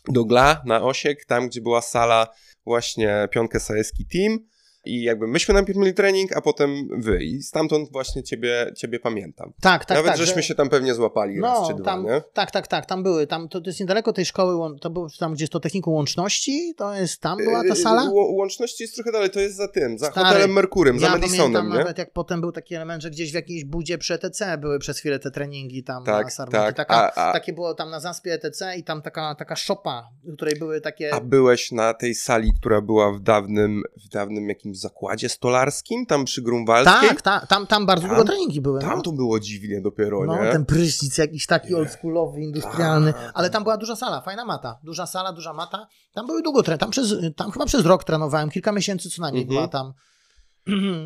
do 0.07 0.26
Gla, 0.26 0.61
na 0.65 0.84
Osiek, 0.84 1.26
tam 1.26 1.48
gdzie 1.48 1.61
była 1.61 1.81
sala 1.81 2.27
właśnie 2.65 3.27
Pionkę 3.31 3.60
Sajeski 3.60 4.06
Team 4.06 4.39
i 4.86 5.03
jakby 5.03 5.28
myśmy 5.28 5.53
najpierw 5.53 5.80
mieli 5.80 5.94
trening, 5.94 6.38
a 6.38 6.41
potem 6.41 6.88
wy 6.98 7.24
i 7.24 7.41
stamtąd 7.41 7.91
właśnie 7.91 8.24
ciebie, 8.24 8.72
ciebie 8.78 8.99
pamiętam. 8.99 9.53
Tak, 9.62 9.86
tak, 9.86 9.98
Nawet 9.98 10.12
tak. 10.12 10.18
żeśmy 10.20 10.41
że- 10.41 10.48
się 10.48 10.56
tam 10.56 10.70
pewnie 10.70 10.94
złapali 10.94 11.41
raz 11.41 11.60
No, 11.60 11.68
czy 11.68 11.74
dwa, 11.74 11.86
tam, 11.86 12.06
nie? 12.06 12.22
tak, 12.34 12.52
tak, 12.52 12.68
tak, 12.68 12.86
tam 12.86 13.03
były. 13.03 13.28
Tam, 13.28 13.49
to, 13.49 13.62
to 13.62 13.70
jest 13.70 13.80
niedaleko 13.80 14.14
tej 14.14 14.26
szkoły, 14.26 14.80
to 14.80 14.90
był 14.90 15.08
tam, 15.20 15.34
gdzie 15.34 15.44
jest 15.44 15.53
to 15.53 15.60
technikum 15.60 15.94
łączności, 15.94 16.74
to 16.78 16.94
jest 16.94 17.22
tam 17.22 17.38
była 17.38 17.62
ta 17.62 17.68
Yy, 17.68 17.76
sala? 17.76 18.02
Ł- 18.06 18.36
Łączności 18.36 18.84
jest 18.84 18.95
trochę 18.95 19.12
dalej, 19.12 19.30
to 19.30 19.40
jest 19.40 19.56
za 19.56 19.68
tym, 19.68 19.98
za 19.99 20.12
Stary, 20.12 20.26
hotelem 20.28 20.53
Merkurem, 20.53 20.99
za 20.99 21.06
ja 21.06 21.12
Madisonem, 21.12 21.40
pamiętam 21.53 21.70
nie? 21.70 21.78
nawet, 21.80 21.98
jak 21.98 22.14
potem 22.14 22.41
był 22.41 22.52
taki 22.52 22.76
element, 22.76 23.03
że 23.03 23.10
gdzieś 23.12 23.32
w 23.32 23.36
jakiejś 23.36 23.66
budzie 23.66 23.98
przy 23.98 24.14
ETC 24.14 24.58
były 24.58 24.80
przez 24.80 24.99
chwilę 24.99 25.20
te 25.20 25.32
treningi 25.32 25.84
tam 25.84 26.03
Tak, 26.03 26.26
na 26.26 26.30
Sarmacie. 26.32 26.74
tak, 26.74 26.76
Taka, 26.76 26.95
a- 27.16 27.30
a- 27.30 27.34
Takie 27.34 27.53
było 27.53 27.74
tam 27.74 27.90
na 27.90 27.99
zaspie 27.99 28.34
ETC 28.34 28.76
i 28.78 28.84
tam 28.84 29.02
taka, 29.02 29.36
taka 29.36 29.56
szopa, 29.56 30.10
w 30.24 30.36
której 30.36 30.56
były 30.60 30.82
takie... 30.82 31.14
A 31.14 31.20
byłeś 31.22 31.72
na 31.72 31.94
tej 31.94 32.16
sali, 32.16 32.52
która 32.60 32.82
była 32.82 33.12
w 33.14 33.20
dawnym, 33.20 33.84
w 34.06 34.10
dawnym 34.10 34.49
jakimś 34.49 34.70
zakładzie 34.76 35.30
stolarskim, 35.30 36.06
tam 36.06 36.26
przy 36.26 36.41
Grunwaldzkiej? 36.41 37.10
tak, 37.10 37.22
ta, 37.22 37.45
tam, 37.45 37.68
tam 37.68 37.85
bardzo 37.85 38.07
Tam- 38.07 38.15
długo 38.15 38.27
treningi 38.31 38.61
były. 38.61 38.81
Tam 38.81 38.95
no. 38.98 39.02
to 39.02 39.11
było 39.11 39.39
dziwnie 39.39 39.81
dopiero, 39.81 40.26
No, 40.26 40.43
nie? 40.43 40.52
ten 40.52 40.65
prysznic 40.65 41.18
jakiś 41.18 41.45
taki 41.45 41.76
oldschoolowy, 41.76 42.41
industrialny, 42.41 43.14
Tak. 43.14 43.31
ale 43.34 43.49
tam 43.49 43.64
była 43.64 43.77
duża 43.77 43.95
sala, 43.95 44.22
fajna 44.22 44.45
mata, 44.45 44.80
duża 44.84 45.06
sala, 45.06 45.34
duża 45.34 45.53
mata. 45.53 45.88
Tam 46.14 46.26
były 46.27 46.41
długo 46.41 46.61
tre- 46.64 46.77
tam 46.77 46.91
przez, 46.91 47.15
tam 47.35 47.52
chyba 47.52 47.65
przez 47.65 47.85
rok 47.85 48.03
trenowałem, 48.03 48.49
kilka 48.49 48.72
miesięcy 48.72 49.10
co 49.10 49.22
najmniej 49.22 49.43
Mhm. 49.43 49.56
była 49.57 49.68
tam. 49.68 49.93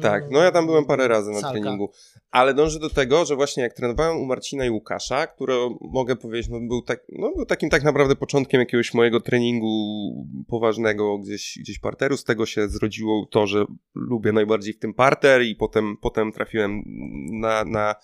Tak, 0.01 0.23
no 0.31 0.39
ja 0.39 0.51
tam 0.51 0.65
byłem 0.65 0.85
parę 0.85 1.07
razy 1.07 1.31
na 1.31 1.39
Salka. 1.39 1.59
treningu. 1.59 1.91
Ale 2.31 2.53
dążę 2.53 2.79
do 2.79 2.89
tego, 2.89 3.25
że 3.25 3.35
właśnie 3.35 3.63
jak 3.63 3.73
trenowałem 3.73 4.17
u 4.17 4.25
Marcina 4.25 4.65
i 4.65 4.69
Łukasza, 4.69 5.27
które 5.27 5.69
mogę 5.81 6.15
powiedzieć, 6.15 6.51
no 6.51 6.59
był, 6.59 6.81
tak, 6.81 6.99
no 7.09 7.31
był 7.35 7.45
takim 7.45 7.69
tak 7.69 7.83
naprawdę 7.83 8.15
początkiem 8.15 8.59
jakiegoś 8.59 8.93
mojego 8.93 9.19
treningu 9.19 9.67
poważnego 10.47 11.17
gdzieś, 11.17 11.57
gdzieś 11.59 11.79
parteru. 11.79 12.17
Z 12.17 12.23
tego 12.23 12.45
się 12.45 12.67
zrodziło 12.67 13.27
to, 13.31 13.47
że 13.47 13.65
lubię 13.95 14.31
najbardziej 14.31 14.73
w 14.73 14.79
tym 14.79 14.93
parter 14.93 15.41
i 15.41 15.55
potem, 15.55 15.97
potem 16.01 16.31
trafiłem 16.31 16.81
na, 17.31 17.65
na, 17.65 17.95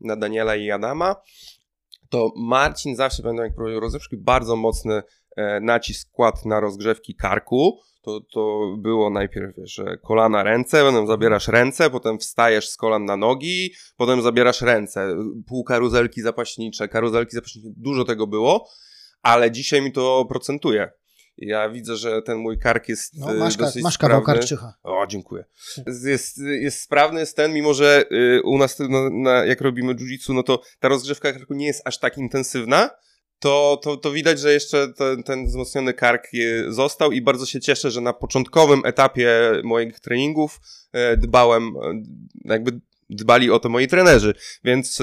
na 0.00 0.16
Daniela 0.16 0.56
i 0.56 0.70
Adama. 0.70 1.16
To 2.08 2.32
Marcin 2.36 2.96
zawsze, 2.96 3.22
pamiętam 3.22 3.46
jak 3.46 3.54
prowadził 3.54 3.80
rozgrzewki, 3.80 4.16
bardzo 4.16 4.56
mocny 4.56 5.02
e, 5.36 5.60
nacisk 5.60 6.10
kładł 6.10 6.48
na 6.48 6.60
rozgrzewki 6.60 7.14
karku. 7.14 7.78
To, 8.02 8.20
to 8.20 8.74
było 8.78 9.10
najpierw, 9.10 9.56
wiesz, 9.58 9.74
że 9.74 9.96
kolana, 10.02 10.42
ręce, 10.42 10.82
potem 10.84 11.06
zabierasz 11.06 11.48
ręce, 11.48 11.90
potem 11.90 12.18
wstajesz 12.18 12.68
z 12.68 12.76
kolan 12.76 13.04
na 13.04 13.16
nogi, 13.16 13.72
potem 13.96 14.22
zabierasz 14.22 14.60
ręce, 14.60 15.16
pół 15.46 15.64
karuzelki 15.64 16.22
zapaśnicze, 16.22 16.88
karuzelki 16.88 17.32
zapaśnicze, 17.36 17.68
dużo 17.76 18.04
tego 18.04 18.26
było, 18.26 18.68
ale 19.22 19.50
dzisiaj 19.50 19.82
mi 19.82 19.92
to 19.92 20.26
procentuje. 20.28 20.90
Ja 21.36 21.70
widzę, 21.70 21.96
że 21.96 22.22
ten 22.22 22.38
mój 22.38 22.58
kark 22.58 22.88
jest 22.88 23.14
No, 23.18 23.34
y, 23.34 23.38
masz, 23.38 23.56
dosyć 23.56 23.82
masz 23.82 23.98
kawał 23.98 24.20
sprawny. 24.22 24.40
karczycha. 24.40 24.74
O, 24.82 25.06
dziękuję. 25.08 25.44
Jest, 26.04 26.38
jest 26.38 26.80
sprawny 26.80 27.20
jest 27.20 27.36
ten, 27.36 27.52
mimo 27.52 27.74
że 27.74 28.04
y, 28.12 28.42
u 28.44 28.58
nas 28.58 28.78
na, 28.78 29.10
na, 29.10 29.44
jak 29.44 29.60
robimy 29.60 29.94
jiu-jitsu, 29.94 30.34
no 30.34 30.42
to 30.42 30.62
ta 30.80 30.88
rozgrzewka 30.88 31.32
karku 31.32 31.54
nie 31.54 31.66
jest 31.66 31.82
aż 31.84 31.98
tak 31.98 32.18
intensywna, 32.18 32.90
to, 33.42 33.80
to, 33.82 33.96
to 33.96 34.12
widać, 34.12 34.40
że 34.40 34.52
jeszcze 34.52 34.92
ten, 34.92 35.22
ten 35.22 35.46
wzmocniony 35.46 35.94
kark 35.94 36.32
je, 36.32 36.72
został 36.72 37.12
i 37.12 37.22
bardzo 37.22 37.46
się 37.46 37.60
cieszę, 37.60 37.90
że 37.90 38.00
na 38.00 38.12
początkowym 38.12 38.82
etapie 38.84 39.52
moich 39.64 40.00
treningów 40.00 40.60
e, 40.92 41.16
dbałem, 41.16 41.62
e, 41.62 42.02
jakby 42.44 42.80
dbali 43.10 43.50
o 43.50 43.58
to 43.58 43.68
moi 43.68 43.88
trenerzy, 43.88 44.34
więc 44.64 45.02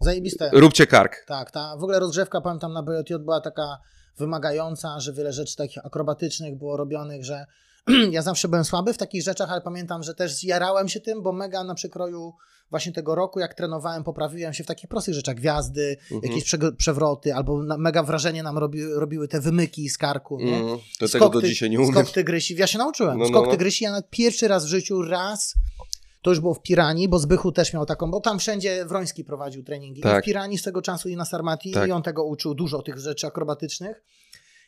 Zajebiste. 0.00 0.50
róbcie 0.52 0.86
kark. 0.86 1.24
Tak, 1.26 1.50
ta 1.50 1.76
w 1.76 1.82
ogóle 1.82 2.00
rozgrzewka, 2.00 2.40
pamiętam 2.40 2.72
na 2.72 2.82
BJJ 2.82 3.14
była 3.20 3.40
taka 3.40 3.78
wymagająca, 4.18 5.00
że 5.00 5.12
wiele 5.12 5.32
rzeczy 5.32 5.56
takich 5.56 5.86
akrobatycznych 5.86 6.58
było 6.58 6.76
robionych, 6.76 7.24
że 7.24 7.46
ja 8.10 8.22
zawsze 8.22 8.48
byłem 8.48 8.64
słaby 8.64 8.92
w 8.92 8.98
takich 8.98 9.22
rzeczach, 9.22 9.50
ale 9.50 9.60
pamiętam, 9.60 10.02
że 10.02 10.14
też 10.14 10.32
zjarałem 10.34 10.88
się 10.88 11.00
tym, 11.00 11.22
bo 11.22 11.32
mega 11.32 11.64
na 11.64 11.74
przekroju 11.74 12.32
właśnie 12.70 12.92
tego 12.92 13.14
roku, 13.14 13.40
jak 13.40 13.54
trenowałem, 13.54 14.04
poprawiłem 14.04 14.52
się 14.52 14.64
w 14.64 14.66
takich 14.66 14.88
prostych 14.90 15.14
rzeczach, 15.14 15.34
gwiazdy, 15.36 15.96
Mhm. 16.10 16.32
jakieś 16.32 16.44
prze- 16.44 16.72
przewroty, 16.76 17.34
albo 17.34 17.62
na, 17.62 17.78
mega 17.78 18.02
wrażenie 18.02 18.42
nam 18.42 18.58
robi, 18.58 18.84
robiły 18.84 19.28
te 19.28 19.40
wymyki 19.40 19.88
z 19.88 19.98
karku, 19.98 20.38
nie? 20.40 20.56
Mm, 20.56 20.78
to 20.98 21.08
tego 21.08 21.28
do 21.28 21.40
ty- 21.40 21.48
dzisiaj 21.48 21.70
nie 21.70 21.80
umiem. 21.80 21.92
Skok 21.92 22.10
tygrysi, 22.10 22.54
ja 22.54 22.66
się 22.66 22.78
nauczyłem. 22.78 23.18
No, 23.18 23.24
no, 23.24 23.28
skok 23.30 23.44
no. 23.46 23.50
tygrysi, 23.50 23.84
ja 23.84 23.90
nawet 23.90 24.10
pierwszy 24.10 24.48
raz 24.48 24.64
w 24.64 24.68
życiu, 24.68 25.02
raz, 25.02 25.54
to 26.22 26.30
już 26.30 26.40
było 26.40 26.54
w 26.54 26.62
Piranii, 26.62 27.08
bo 27.08 27.18
Zbychu 27.18 27.52
też 27.52 27.72
miał 27.72 27.86
taką, 27.86 28.10
bo 28.10 28.20
tam 28.20 28.38
wszędzie 28.38 28.84
Wroński 28.84 29.24
prowadził 29.24 29.62
treningi. 29.64 30.00
I 30.00 30.02
Tak. 30.02 30.22
w 30.22 30.26
Piranii 30.26 30.58
z 30.58 30.62
tego 30.62 30.82
czasu 30.82 31.08
i 31.08 31.16
na 31.16 31.24
Sarmati 31.24 31.72
Tak. 31.72 31.88
i 31.88 31.92
on 31.92 32.02
tego 32.02 32.24
uczył, 32.24 32.54
dużo 32.54 32.82
tych 32.82 32.98
rzeczy 32.98 33.26
akrobatycznych. 33.26 34.02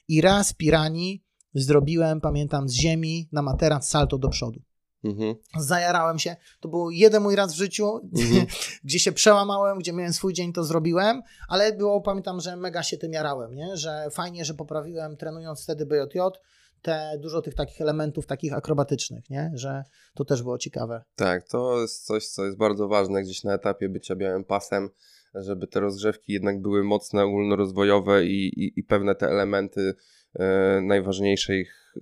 I 0.09 0.21
raz 0.21 0.51
w 0.53 0.57
Piranii 0.57 1.25
zrobiłem, 1.55 2.21
pamiętam, 2.21 2.69
z 2.69 2.73
ziemi 2.73 3.29
na 3.33 3.43
materac 3.43 3.89
salto 3.89 4.19
do 4.19 4.29
przodu. 4.29 4.61
Mhm. 5.05 5.35
Zajarałem 5.59 6.19
się. 6.19 6.37
To 6.61 6.69
był 6.69 6.91
jeden 6.91 7.23
mój 7.23 7.37
raz 7.37 7.55
w 7.55 7.57
życiu, 7.57 8.01
Mhm. 8.19 8.47
gdzie 8.85 8.99
się 8.99 9.13
przełamałem, 9.13 9.79
gdzie 9.79 9.93
miałem 9.93 10.13
swój 10.13 10.33
dzień, 10.33 10.53
to 10.53 10.65
zrobiłem, 10.65 11.23
ale 11.49 11.73
było, 11.73 12.01
pamiętam, 12.01 12.41
że 12.41 12.57
mega 12.57 12.83
się 12.83 12.97
tym 12.97 13.13
jarałem, 13.13 13.55
nie? 13.55 13.77
że 13.77 14.09
fajnie, 14.11 14.45
że 14.45 14.55
poprawiłem 14.55 15.17
trenując 15.17 15.63
wtedy 15.63 15.87
BJJ, 15.87 16.19
te 16.83 17.19
dużo 17.21 17.43
tych 17.43 17.55
takich 17.55 17.81
elementów 17.81 18.27
takich 18.27 18.53
akrobatycznych, 18.53 19.31
nie? 19.31 19.51
że 19.55 19.83
to 20.15 20.25
też 20.25 20.43
było 20.43 20.59
ciekawe. 20.59 21.05
Tak, 21.17 21.49
to 21.49 21.81
jest 21.81 22.07
coś, 22.07 22.29
co 22.29 22.45
jest 22.45 22.57
bardzo 22.57 22.89
ważne 22.89 23.23
gdzieś 23.23 23.45
na 23.45 23.55
etapie 23.55 23.89
bycia 23.89 24.17
białym 24.17 24.45
pasem, 24.45 24.89
żeby 25.35 25.67
te 25.67 25.81
rozgrzewki 25.81 26.33
jednak 26.33 26.63
były 26.63 26.85
mocne, 26.85 27.25
ogólnorozwojowe 27.25 28.25
i, 28.25 28.65
i, 28.65 28.81
i 28.81 28.83
pewne 28.83 29.15
te 29.15 29.27
elementy 29.29 29.95
e, 30.35 30.81
najważniejsze 30.83 31.57
ich 31.57 31.95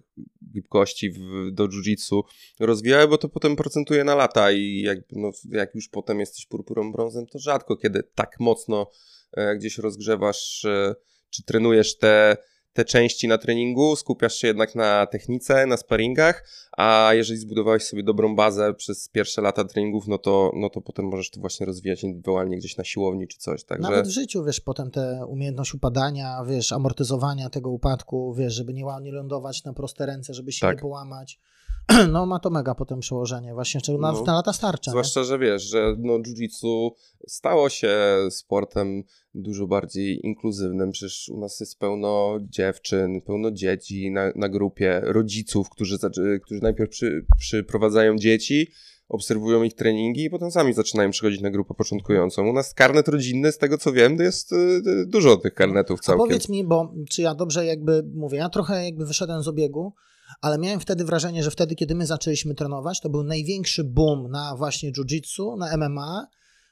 gibkości 0.53 1.11
w, 1.11 1.51
do 1.53 1.69
jiu-jitsu 1.69 2.23
rozwijały, 2.61 3.09
bo 3.09 3.19
to 3.19 3.29
potem 3.29 3.57
procentuje 3.57 4.05
na 4.05 4.15
lata 4.15 4.53
i 4.53 4.81
jak, 4.81 4.99
no, 5.13 5.31
jak 5.51 5.75
już 5.75 5.89
potem 5.89 6.21
jesteś 6.21 6.47
purpurą 6.47 6.93
brązem, 6.93 7.27
to 7.27 7.39
rzadko 7.39 7.77
kiedy 7.77 8.03
tak 8.15 8.41
mocno 8.41 8.91
e, 9.33 9.57
gdzieś 9.57 9.79
rozgrzewasz 9.79 10.65
e, 10.65 10.95
czy 11.31 11.43
trenujesz 11.43 11.99
te 11.99 12.37
te 12.73 12.85
części 12.85 13.29
na 13.29 13.39
treningu, 13.39 13.97
skupiasz 13.97 14.35
się 14.35 14.49
jednak 14.49 14.75
na 14.75 15.07
technice, 15.07 15.67
na 15.67 15.77
sparingach, 15.77 16.45
a 16.77 17.11
jeżeli 17.13 17.41
zbudowałeś 17.41 17.83
sobie 17.83 18.03
dobrą 18.03 18.37
bazę 18.37 18.75
przez 18.75 19.09
pierwsze 19.09 19.43
lata 19.43 19.65
treningów, 19.65 20.09
no 20.09 20.19
to, 20.19 20.53
no 20.55 20.71
to 20.71 20.81
potem 20.81 21.05
możesz 21.05 21.31
to 21.31 21.41
właśnie 21.41 21.67
rozwijać 21.67 22.03
indywidualnie 22.03 22.57
gdzieś 22.57 22.77
na 22.77 22.85
siłowni 22.85 23.29
czy 23.29 23.39
coś. 23.39 23.65
Także... 23.65 23.91
Nawet 23.91 24.07
w 24.07 24.11
życiu, 24.11 24.45
wiesz, 24.45 24.61
potem 24.61 24.91
te 24.91 25.27
umiejętność 25.27 25.75
upadania, 25.75 26.45
wiesz, 26.49 26.73
amortyzowania 26.73 27.51
tego 27.51 27.71
upadku, 27.71 28.35
wiesz, 28.35 28.55
żeby 28.55 28.73
nie, 28.73 28.85
nie 29.03 29.13
lądować 29.13 29.65
na 29.65 29.73
proste 29.73 30.07
ręce, 30.07 30.35
żeby 30.35 30.53
się 30.53 30.61
tak. 30.61 30.77
nie 30.77 30.81
połamać. 30.81 31.41
No 32.13 32.27
ma 32.27 32.39
to 32.39 32.51
mega 32.51 32.75
potem 32.75 33.01
przełożenie 33.01 33.55
właśnie 33.55 33.81
na, 33.99 34.13
no, 34.13 34.23
na 34.23 34.35
lata 34.35 34.53
starcze. 34.53 34.91
Zwłaszcza, 34.91 35.21
nie? 35.21 35.27
że 35.27 35.39
wiesz, 35.39 35.63
że 35.63 35.97
no 35.99 36.19
jiu-jitsu 36.19 36.91
stało 37.29 37.69
się 37.69 37.97
sportem 38.31 39.03
dużo 39.35 39.67
bardziej 39.67 40.27
inkluzywnym. 40.27 40.91
Przecież 40.91 41.29
u 41.29 41.41
nas 41.41 41.61
jest 41.61 41.79
pełno 41.79 42.39
dziewczyn, 42.41 43.21
pełno 43.21 43.51
dzieci 43.51 44.11
na, 44.11 44.33
na 44.37 44.49
grupie, 44.49 45.01
rodziców, 45.05 45.71
którzy, 45.71 45.99
którzy 46.43 46.63
najpierw 46.63 46.91
przy, 46.91 47.27
przyprowadzają 47.39 48.17
dzieci, 48.17 48.69
obserwują 49.09 49.63
ich 49.63 49.75
treningi 49.75 50.25
i 50.25 50.31
potem 50.31 50.51
sami 50.51 50.73
zaczynają 50.73 51.11
przychodzić 51.11 51.41
na 51.41 51.51
grupę 51.51 51.75
początkującą. 51.75 52.49
U 52.49 52.53
nas 52.53 52.75
karnet 52.75 53.09
rodzinny, 53.09 53.53
z 53.53 53.59
tego 53.59 53.79
co 53.79 53.93
wiem, 53.93 54.17
jest 54.17 54.53
y, 54.53 54.57
y, 54.57 55.07
dużo 55.07 55.37
tych 55.37 55.55
karnetów 55.55 56.01
całkiem. 56.01 56.25
A 56.25 56.27
powiedz 56.27 56.49
mi, 56.49 56.65
bo 56.65 56.95
czy 57.11 57.23
ja 57.23 57.35
dobrze 57.35 57.67
jakby 57.67 58.03
mówię, 58.15 58.39
ja 58.39 58.49
trochę 58.49 58.85
jakby 58.85 59.07
wyszedłem 59.07 59.43
z 59.43 59.49
obiegu, 59.49 59.93
ale 60.41 60.59
miałem 60.59 60.81
wtedy 60.81 61.05
wrażenie, 61.05 61.43
że 61.43 61.51
wtedy, 61.51 61.75
kiedy 61.75 61.95
my 61.95 62.07
zaczęliśmy 62.07 62.55
trenować, 62.55 63.01
to 63.01 63.09
był 63.09 63.23
największy 63.23 63.85
boom 63.85 64.31
na 64.31 64.57
właśnie 64.57 64.93
jiu-jitsu, 64.93 65.59
na 65.59 65.77
MMA, 65.77 66.27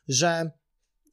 że 0.09 0.51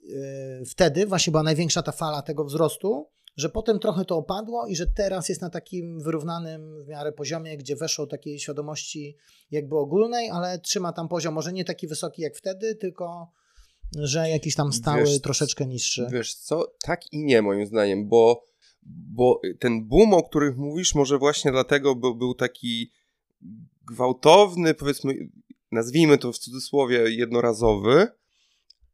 yy, 0.02 0.66
wtedy 0.66 1.06
właśnie 1.06 1.32
była 1.32 1.44
największa 1.44 1.82
ta 1.82 1.92
fala 1.92 2.22
tego 2.22 2.46
wzrostu, 2.46 3.10
że 3.38 3.50
potem 3.50 3.80
trochę 3.80 4.06
to 4.06 4.18
opadło 4.18 4.68
i 4.68 4.76
że 4.76 4.88
teraz 4.88 5.30
jest 5.30 5.42
na 5.42 5.50
takim 5.50 6.02
wyrównanym 6.02 6.84
w 6.84 6.88
miarę 6.88 7.12
poziomie, 7.12 7.58
gdzie 7.58 7.76
weszło 7.76 8.08
takiej 8.08 8.40
świadomości 8.40 9.18
jakby 9.52 9.78
ogólnej, 9.78 10.30
ale 10.30 10.60
trzyma 10.60 10.94
tam 10.94 11.08
poziom 11.08 11.34
może 11.34 11.54
nie 11.54 11.66
taki 11.66 11.88
wysoki 11.88 12.22
jak 12.22 12.36
wtedy, 12.36 12.76
tylko 12.76 13.32
że 13.96 14.30
jakiś 14.30 14.56
tam 14.56 14.74
stały, 14.74 15.04
wiesz, 15.04 15.22
troszeczkę 15.22 15.66
niższy. 15.66 16.08
Wiesz 16.12 16.36
co, 16.36 16.74
tak 16.84 17.14
i 17.14 17.24
nie 17.24 17.42
moim 17.42 17.66
zdaniem, 17.66 18.08
bo 18.08 18.44
bo 18.88 19.42
ten 19.60 19.88
boom, 19.88 20.14
o 20.14 20.24
których 20.24 20.58
mówisz, 20.58 20.96
może 20.96 21.18
właśnie 21.18 21.52
dlatego 21.52 21.96
był, 21.96 22.16
był 22.16 22.34
taki 22.34 22.92
gwałtowny, 23.92 24.74
powiedzmy, 24.74 25.30
nazwijmy 25.72 26.18
to 26.18 26.34
w 26.34 26.38
cudzysłowie 26.38 26.98
jednorazowy, 27.10 28.08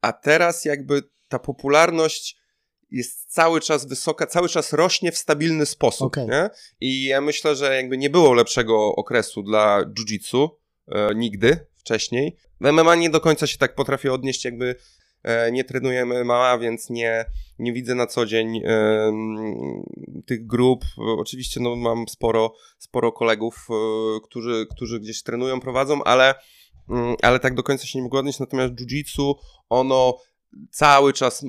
a 0.01 0.13
teraz 0.13 0.65
jakby 0.65 1.01
ta 1.27 1.39
popularność 1.39 2.37
jest 2.91 3.33
cały 3.33 3.61
czas 3.61 3.85
wysoka, 3.85 4.27
cały 4.27 4.49
czas 4.49 4.73
rośnie 4.73 5.11
w 5.11 5.17
stabilny 5.17 5.65
sposób. 5.65 6.07
Okay. 6.07 6.25
Nie? 6.27 6.49
I 6.81 7.03
ja 7.03 7.21
myślę, 7.21 7.55
że 7.55 7.75
jakby 7.75 7.97
nie 7.97 8.09
było 8.09 8.33
lepszego 8.33 8.95
okresu 8.95 9.43
dla 9.43 9.83
jiu-jitsu 9.83 10.49
e, 10.87 11.15
nigdy 11.15 11.67
wcześniej. 11.75 12.37
W 12.61 12.71
MMA 12.71 12.95
nie 12.95 13.09
do 13.09 13.21
końca 13.21 13.47
się 13.47 13.57
tak 13.57 13.75
potrafi 13.75 14.09
odnieść, 14.09 14.45
jakby 14.45 14.75
nie 15.51 15.63
trenujemy 15.63 16.23
mała, 16.23 16.57
więc 16.57 16.89
nie, 16.89 17.25
nie 17.59 17.73
widzę 17.73 17.95
na 17.95 18.07
co 18.07 18.25
dzień 18.25 18.61
e, 18.65 19.11
tych 20.25 20.45
grup. 20.45 20.85
Oczywiście 21.17 21.59
no, 21.59 21.75
mam 21.75 22.07
sporo, 22.07 22.53
sporo 22.77 23.11
kolegów, 23.11 23.67
e, 23.69 23.73
którzy, 24.23 24.67
którzy 24.71 24.99
gdzieś 24.99 25.23
trenują, 25.23 25.59
prowadzą, 25.59 26.03
ale, 26.03 26.35
mm, 26.89 27.15
ale 27.21 27.39
tak 27.39 27.55
do 27.55 27.63
końca 27.63 27.87
się 27.87 27.99
nie 27.99 28.03
mogę 28.03 28.19
odnieść. 28.19 28.39
Natomiast 28.39 28.73
jiu-jitsu, 28.73 29.33
ono 29.69 30.17
cały 30.71 31.13
czas 31.13 31.45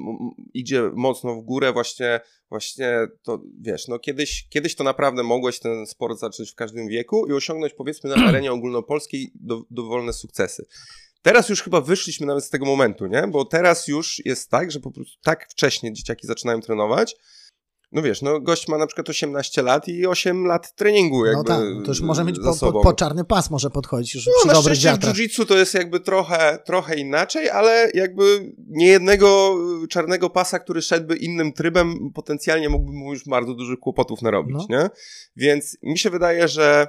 idzie 0.55 0.90
mocno 0.94 1.34
w 1.34 1.44
górę, 1.44 1.72
właśnie, 1.72 2.20
właśnie 2.48 2.98
to 3.22 3.42
wiesz, 3.60 3.88
no 3.88 3.98
kiedyś, 3.98 4.48
kiedyś 4.48 4.74
to 4.74 4.84
naprawdę 4.84 5.22
mogłeś 5.22 5.59
ten 5.59 5.86
sport 5.86 6.18
zacząć 6.18 6.51
w 6.51 6.55
każdym 6.55 6.88
wieku 6.88 7.26
i 7.26 7.32
osiągnąć 7.32 7.72
powiedzmy 7.72 8.10
na 8.10 8.16
arenie 8.28 8.52
ogólnopolskiej 8.52 9.32
do, 9.34 9.62
dowolne 9.70 10.12
sukcesy. 10.12 10.66
Teraz 11.24 11.48
już 11.48 11.62
chyba 11.62 11.80
wyszliśmy 11.80 12.26
nawet 12.26 12.44
z 12.44 12.51
tego 12.51 12.66
momentu, 12.66 13.06
nie? 13.06 13.28
Bo 13.28 13.44
teraz 13.44 13.88
już 13.88 14.22
jest 14.24 14.51
tak, 14.51 14.70
że 14.70 14.80
po 14.80 14.90
prostu 14.90 15.18
tak 15.22 15.46
wcześnie 15.51 15.92
dzieciaki 15.92 16.26
zaczynają 16.26 16.60
trenować. 16.60 17.16
No 17.92 18.02
wiesz, 18.02 18.22
no 18.22 18.40
gość 18.40 18.68
ma 18.68 18.78
na 18.78 18.86
przykład 18.86 19.09
18 19.09 19.62
lat 19.62 19.88
i 19.88 20.06
8 20.06 20.44
lat 20.46 20.74
treningu 20.74 21.18
no 21.18 21.26
jakby 21.26 21.51
No 21.51 21.56
tak, 21.56 21.84
to 21.84 21.90
już 21.90 22.01
może 22.01 22.24
mieć 22.24 22.36
po, 22.44 22.72
po, 22.72 22.82
po, 22.82 22.92
czarny 22.92 23.24
pas 23.24 23.51
może 23.51 23.70
podchodzić 23.70 24.14
już 24.14 24.26
no, 24.26 24.32
przy 24.38 24.46
na 24.46 24.55
dobrych 24.55 24.78
w 24.78 24.80
jiu-jitsu 24.80 25.46
to 25.46 25.56
jest 25.56 25.74
jakby 25.74 26.01
trochę, 26.01 26.59
trochę 26.66 26.96
inaczej, 26.96 27.51
ale 27.51 27.90
jakby 27.94 28.55
nie 28.68 28.86
jednego 28.86 29.56
czarnego 29.90 30.30
pasa, 30.30 30.59
który 30.59 30.82
szedłby 30.82 31.16
innym 31.16 31.52
trybem, 31.52 32.10
potencjalnie 32.14 32.68
mógłby 32.68 32.92
mu 32.92 33.12
już 33.12 33.24
bardzo 33.24 33.55
dużych 33.55 33.78
kłopotów 33.78 34.22
narobić, 34.22 34.56
no. 34.68 34.78
nie? 34.78 34.88
Więc 35.36 35.76
mi 35.82 35.98
się 35.98 36.10
wydaje, 36.10 36.48
że 36.48 36.86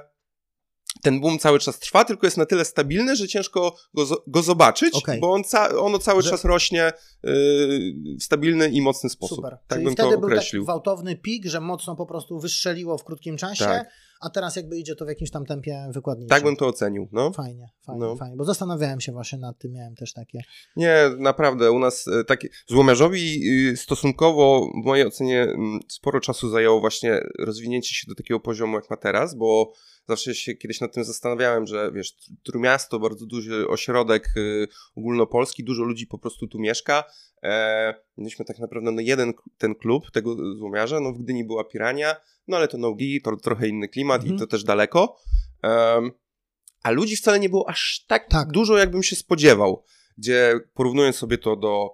ten 1.02 1.20
boom 1.20 1.38
cały 1.38 1.58
czas 1.58 1.78
trwa, 1.78 2.04
tylko 2.04 2.26
jest 2.26 2.36
na 2.36 2.46
tyle 2.46 2.64
stabilny, 2.64 3.16
że 3.16 3.28
ciężko 3.28 3.76
go, 3.94 4.22
go 4.26 4.42
zobaczyć, 4.42 4.94
okay. 4.94 5.18
bo 5.20 5.32
on 5.32 5.44
ca 5.44 5.68
ono 5.78 5.98
cały 5.98 6.22
że... 6.22 6.30
czas 6.30 6.44
rośnie 6.44 6.92
yy, 7.22 7.32
w 8.20 8.22
stabilny 8.22 8.68
i 8.68 8.82
mocny 8.82 9.10
sposób. 9.10 9.36
Super. 9.36 9.58
Tak 9.66 9.78
Czyli 9.78 9.84
bym 9.84 9.94
wtedy 9.94 10.10
to 10.10 10.18
określił. 10.18 10.60
był 10.60 10.66
taki 10.66 10.82
gwałtowny 10.82 11.16
pik, 11.16 11.46
że 11.46 11.60
mocno 11.60 11.96
po 11.96 12.06
prostu 12.06 12.40
wystrzeliło 12.40 12.98
w 12.98 13.04
krótkim 13.04 13.36
czasie, 13.36 13.64
tak. 13.64 13.88
A 14.20 14.30
teraz 14.30 14.56
jakby 14.56 14.78
idzie 14.78 14.96
to 14.96 15.04
w 15.04 15.08
jakimś 15.08 15.30
tam 15.30 15.46
tempie 15.46 15.88
wykładniczym. 15.94 16.28
Tak 16.28 16.42
bym 16.42 16.56
to 16.56 16.66
ocenił. 16.66 17.08
No. 17.12 17.32
Fajnie, 17.32 17.68
fajnie, 17.86 18.00
no. 18.00 18.16
fajnie, 18.16 18.36
bo 18.36 18.44
zastanawiałem 18.44 19.00
się 19.00 19.12
właśnie 19.12 19.38
nad 19.38 19.58
tym, 19.58 19.72
miałem 19.72 19.94
też 19.94 20.12
takie. 20.12 20.40
Nie, 20.76 20.96
naprawdę, 21.18 21.70
u 21.70 21.78
nas 21.78 22.08
e, 22.08 22.24
takie, 22.24 22.48
złomiarzowi 22.66 23.40
y, 23.72 23.76
stosunkowo 23.76 24.70
w 24.82 24.86
mojej 24.86 25.06
ocenie 25.06 25.46
sporo 25.88 26.20
czasu 26.20 26.50
zajęło 26.50 26.80
właśnie 26.80 27.20
rozwinięcie 27.38 27.94
się 27.94 28.06
do 28.08 28.14
takiego 28.14 28.40
poziomu, 28.40 28.76
jak 28.76 28.90
ma 28.90 28.96
teraz, 28.96 29.34
bo 29.34 29.72
zawsze 30.08 30.34
się 30.34 30.54
kiedyś 30.54 30.80
nad 30.80 30.94
tym 30.94 31.04
zastanawiałem, 31.04 31.66
że 31.66 31.92
wiesz, 31.92 32.16
Trójmiasto, 32.42 32.98
bardzo 32.98 33.26
duży 33.26 33.68
ośrodek 33.68 34.28
y, 34.36 34.68
ogólnopolski, 34.96 35.64
dużo 35.64 35.82
ludzi 35.82 36.06
po 36.06 36.18
prostu 36.18 36.46
tu 36.46 36.58
mieszka. 36.58 37.04
E, 37.42 37.94
mieliśmy 38.16 38.44
tak 38.44 38.58
naprawdę 38.58 38.92
no 38.92 39.00
jeden 39.00 39.32
ten 39.58 39.74
klub 39.74 40.10
tego 40.10 40.36
złomiarza, 40.56 41.00
no 41.00 41.12
w 41.12 41.18
Gdyni 41.18 41.44
była 41.44 41.64
Pirania, 41.64 42.16
no 42.48 42.56
ale 42.56 42.68
to 42.68 42.78
Nogi, 42.78 43.22
to 43.22 43.36
trochę 43.36 43.68
inny 43.68 43.88
klimat 43.88 44.20
mhm. 44.20 44.36
i 44.36 44.38
to 44.38 44.46
też 44.46 44.64
daleko. 44.64 45.16
E, 45.64 46.00
a 46.82 46.90
ludzi 46.90 47.16
wcale 47.16 47.40
nie 47.40 47.48
było 47.48 47.68
aż 47.68 48.04
tak, 48.06 48.28
tak 48.28 48.50
dużo, 48.50 48.78
jakbym 48.78 49.02
się 49.02 49.16
spodziewał. 49.16 49.84
Gdzie 50.18 50.60
porównując 50.74 51.16
sobie 51.16 51.38
to 51.38 51.56
do 51.56 51.90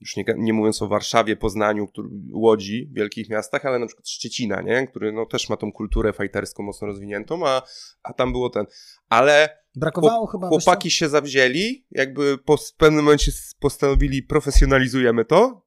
już 0.00 0.16
nie, 0.16 0.24
nie 0.36 0.52
mówiąc 0.52 0.82
o 0.82 0.88
Warszawie, 0.88 1.36
Poznaniu, 1.36 1.86
który, 1.86 2.08
Łodzi, 2.32 2.90
wielkich 2.92 3.28
miastach, 3.28 3.66
ale 3.66 3.78
na 3.78 3.86
przykład 3.86 4.08
Szczecina, 4.08 4.62
nie? 4.62 4.86
który 4.86 5.12
no, 5.12 5.26
też 5.26 5.48
ma 5.48 5.56
tą 5.56 5.72
kulturę 5.72 6.12
fajterską 6.12 6.62
mocno 6.62 6.86
rozwiniętą, 6.86 7.46
a, 7.46 7.62
a 8.02 8.12
tam 8.12 8.32
było 8.32 8.50
ten. 8.50 8.66
Ale 9.08 9.58
Brakowało 9.76 10.26
chyba. 10.26 10.48
Chłopaki 10.48 10.90
się 10.90 11.08
zawzięli, 11.08 11.86
jakby 11.90 12.38
po, 12.38 12.56
w 12.56 12.72
pewnym 12.72 13.04
momencie 13.04 13.32
postanowili, 13.60 14.22
profesjonalizujemy 14.22 15.24
to, 15.24 15.66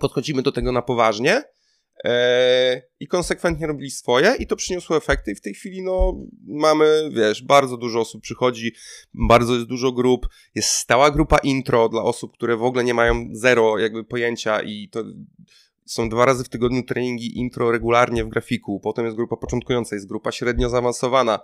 podchodzimy 0.00 0.42
do 0.42 0.52
tego 0.52 0.72
na 0.72 0.82
poważnie 0.82 1.42
i 3.00 3.06
konsekwentnie 3.06 3.66
robili 3.66 3.90
swoje 3.90 4.34
i 4.38 4.46
to 4.46 4.56
przyniosło 4.56 4.96
efekty. 4.96 5.30
I 5.30 5.34
w 5.34 5.40
tej 5.40 5.54
chwili 5.54 5.82
no 5.82 6.26
mamy, 6.46 7.10
wiesz, 7.12 7.42
bardzo 7.42 7.76
dużo 7.76 8.00
osób 8.00 8.22
przychodzi, 8.22 8.74
bardzo 9.14 9.54
jest 9.54 9.66
dużo 9.66 9.92
grup, 9.92 10.28
jest 10.54 10.68
stała 10.68 11.10
grupa 11.10 11.38
intro 11.38 11.88
dla 11.88 12.02
osób, 12.02 12.32
które 12.32 12.56
w 12.56 12.62
ogóle 12.62 12.84
nie 12.84 12.94
mają 12.94 13.28
zero 13.32 13.78
jakby 13.78 14.04
pojęcia 14.04 14.62
i 14.62 14.88
to 14.88 15.04
są 15.86 16.08
dwa 16.08 16.24
razy 16.24 16.44
w 16.44 16.48
tygodniu 16.48 16.82
treningi 16.82 17.38
intro 17.38 17.70
regularnie 17.70 18.24
w 18.24 18.28
grafiku, 18.28 18.80
potem 18.80 19.04
jest 19.04 19.16
grupa 19.16 19.36
początkująca, 19.36 19.96
jest 19.96 20.08
grupa 20.08 20.32
średnio 20.32 20.68
zaawansowana, 20.68 21.38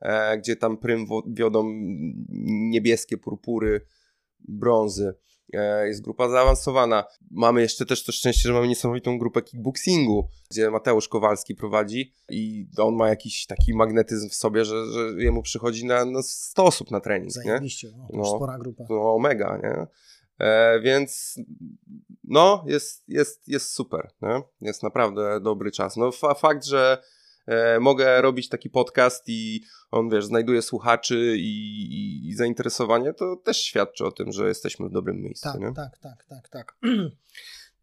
e, 0.00 0.38
gdzie 0.38 0.56
tam 0.56 0.76
prym 0.78 1.06
wiodą 1.26 1.64
niebieskie, 2.70 3.18
purpury, 3.18 3.86
brązy. 4.48 5.14
E, 5.52 5.88
jest 5.88 6.02
grupa 6.02 6.28
zaawansowana. 6.28 7.04
Mamy 7.30 7.60
jeszcze 7.60 7.86
też 7.86 8.04
to 8.04 8.12
szczęście, 8.12 8.48
że 8.48 8.52
mamy 8.52 8.68
niesamowitą 8.68 9.18
grupę 9.18 9.42
kickboxingu, 9.42 10.28
gdzie 10.50 10.70
Mateusz 10.70 11.08
Kowalski 11.08 11.54
prowadzi 11.54 12.14
i 12.28 12.66
on 12.78 12.94
ma 12.94 13.08
jakiś 13.08 13.46
taki 13.46 13.74
magnetyzm 13.74 14.28
w 14.28 14.34
sobie, 14.34 14.64
że, 14.64 14.86
że 14.86 15.22
jemu 15.22 15.42
przychodzi 15.42 15.84
na, 15.84 16.04
na 16.04 16.22
100 16.22 16.64
osób 16.64 16.90
na 16.90 17.00
trening. 17.00 17.32
Zajebiście, 17.32 17.92
no, 17.96 18.08
no, 18.12 18.36
spora 18.36 18.58
grupa. 18.58 18.84
No, 18.90 19.18
mega, 19.18 19.60
nie? 19.62 19.86
E, 20.46 20.80
więc 20.80 21.40
no, 22.24 22.64
jest, 22.66 23.04
jest, 23.08 23.48
jest 23.48 23.72
super, 23.72 24.10
nie? 24.22 24.42
jest 24.60 24.82
naprawdę 24.82 25.40
dobry 25.40 25.70
czas. 25.70 25.96
No, 25.96 26.12
fa 26.12 26.34
fakt, 26.34 26.64
że 26.64 27.02
e, 27.46 27.80
mogę 27.80 28.22
robić 28.22 28.48
taki 28.48 28.70
podcast 28.70 29.24
i 29.26 29.60
on, 29.90 30.10
wiesz, 30.10 30.24
znajduje 30.24 30.62
słuchaczy 30.62 31.34
i, 31.38 31.82
i, 31.92 32.28
i, 32.28 32.34
zainteresowanie, 32.34 33.12
to 33.14 33.36
też 33.36 33.62
świadczy 33.62 34.04
o 34.04 34.12
tym, 34.12 34.32
że 34.32 34.48
jesteśmy 34.48 34.88
w 34.88 34.92
dobrym 34.92 35.20
miejscu. 35.22 35.48
Tak, 35.52 35.60
nie? 35.60 35.72
tak, 35.72 35.98
tak, 35.98 36.24
tak, 36.28 36.48
tak. 36.48 36.76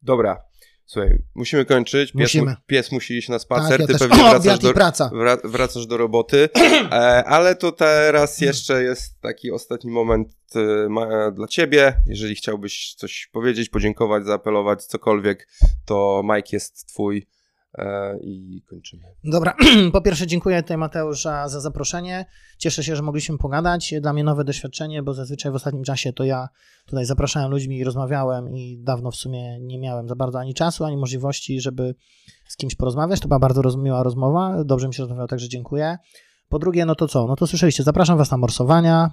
Dobra. 0.02 0.44
Słuchaj, 0.86 1.18
musimy 1.36 1.66
kończyć. 1.66 2.12
Pies, 2.12 2.22
Musimy. 2.22 2.52
Mu, 2.52 2.58
pies 2.68 2.92
musi 2.92 3.18
iść 3.18 3.30
na 3.30 3.36
Tak, 3.36 3.42
spacer, 3.42 3.82
ja 3.82 3.88
ty 3.88 3.94
też. 3.94 4.02
pewnie 4.02 4.24
O, 4.26 4.30
wracasz 4.30 4.60
do, 4.60 4.72
wra- 4.74 5.48
wracasz 5.50 5.88
do 5.88 5.98
roboty, 5.98 6.50
e, 6.92 7.24
ale 7.24 7.56
to 7.56 7.72
teraz 7.72 8.42
jeszcze 8.42 8.84
jest 8.84 9.22
taki 9.22 9.52
ostatni 9.52 9.92
moment 9.92 10.30
e, 10.56 10.90
ma, 10.90 11.32
dla 11.32 11.48
ciebie. 11.48 11.96
Jeżeli 12.08 12.36
chciałbyś 12.36 12.96
coś 12.98 13.30
powiedzieć, 13.32 13.70
podziękować, 13.70 14.26
zaapelować, 14.26 14.86
cokolwiek, 14.86 15.48
to 15.86 16.22
Mike 16.24 16.50
jest 16.52 16.88
twój 16.88 17.28
i 18.22 18.62
kończymy. 18.70 19.04
Dobra, 19.24 19.56
po 19.94 20.02
pierwsze 20.02 20.28
dziękuję 20.28 20.62
tutaj 20.62 20.78
Mateusz 20.78 21.22
za, 21.24 21.48
za 21.48 21.60
zaproszenie. 21.60 22.26
Cieszę 22.58 22.84
się, 22.84 22.96
że 22.96 23.02
mogliśmy 23.02 23.38
pogadać. 23.38 23.94
Dla 24.02 24.14
mnie 24.14 24.24
nowe 24.24 24.44
doświadczenie, 24.44 25.04
bo 25.04 25.14
zazwyczaj 25.14 25.52
w 25.52 25.56
ostatnim 25.56 25.84
czasie 25.84 26.14
to 26.14 26.24
ja 26.24 26.50
tutaj 26.86 27.06
zapraszałem 27.06 27.52
ludźmi 27.52 27.78
i 27.78 27.84
rozmawiałem 27.84 28.50
i 28.50 28.78
dawno 28.84 29.12
w 29.12 29.16
sumie 29.16 29.60
nie 29.60 29.80
miałem 29.80 30.08
za 30.08 30.16
bardzo 30.16 30.40
ani 30.40 30.54
czasu, 30.54 30.86
ani 30.86 30.98
możliwości, 30.98 31.62
żeby 31.62 31.96
z 32.48 32.58
kimś 32.58 32.76
porozmawiać. 32.76 33.20
To 33.20 33.28
była 33.28 33.40
bardzo 33.40 33.78
miła 33.78 34.04
rozmowa. 34.04 34.64
Dobrze 34.64 34.88
mi 34.88 34.94
się 34.94 35.04
rozmawiało, 35.04 35.28
także 35.28 35.50
dziękuję. 35.50 35.98
Po 36.54 36.60
drugie, 36.60 36.86
no 36.86 36.96
to 36.96 37.08
co? 37.08 37.28
No 37.28 37.36
to 37.36 37.48
słyszeliście, 37.48 37.84
zapraszam 37.84 38.18
Was 38.18 38.32
na 38.32 38.38
morsowania. 38.38 39.12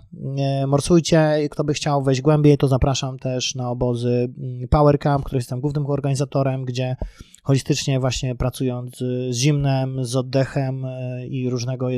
Morsujcie. 0.67 1.49
Kto 1.51 1.65
by 1.65 1.75
chciał 1.75 2.03
wejść 2.03 2.21
głębiej, 2.21 2.59
to 2.59 2.69
zapraszam 2.69 3.19
też 3.19 3.55
na 3.55 3.71
obozy 3.71 4.33
mm, 4.39 4.69
Power 4.69 4.99
Camp, 4.99 5.25
który 5.25 5.39
jestem 5.39 5.61
głównym 5.61 5.87
organizatorem, 5.87 6.65
gdzie 6.65 6.97
holistycznie 7.43 8.01
właśnie 8.01 8.35
pracując 8.35 8.97
z 9.31 9.37
zimnem, 9.37 10.05
z 10.05 10.17
oddechem 10.17 10.85
e, 10.85 11.27
i 11.27 11.51
różnego 11.51 11.89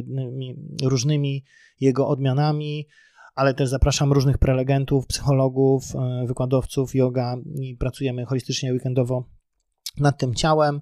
różnymi 0.82 1.44
jego 1.80 2.08
odmianami, 2.08 2.86
ale 3.34 3.54
też 3.54 3.68
zapraszam 3.68 4.12
różnych 4.12 4.38
prelegentów, 4.38 5.06
psychologów, 5.06 5.84
e, 5.94 6.26
wykładowców 6.26 6.94
yoga 6.94 7.36
i 7.60 7.76
pracujemy 7.76 8.24
holistycznie 8.24 8.72
weekendowo 8.72 9.24
nad 10.00 10.18
tym 10.18 10.34
ciałem. 10.34 10.80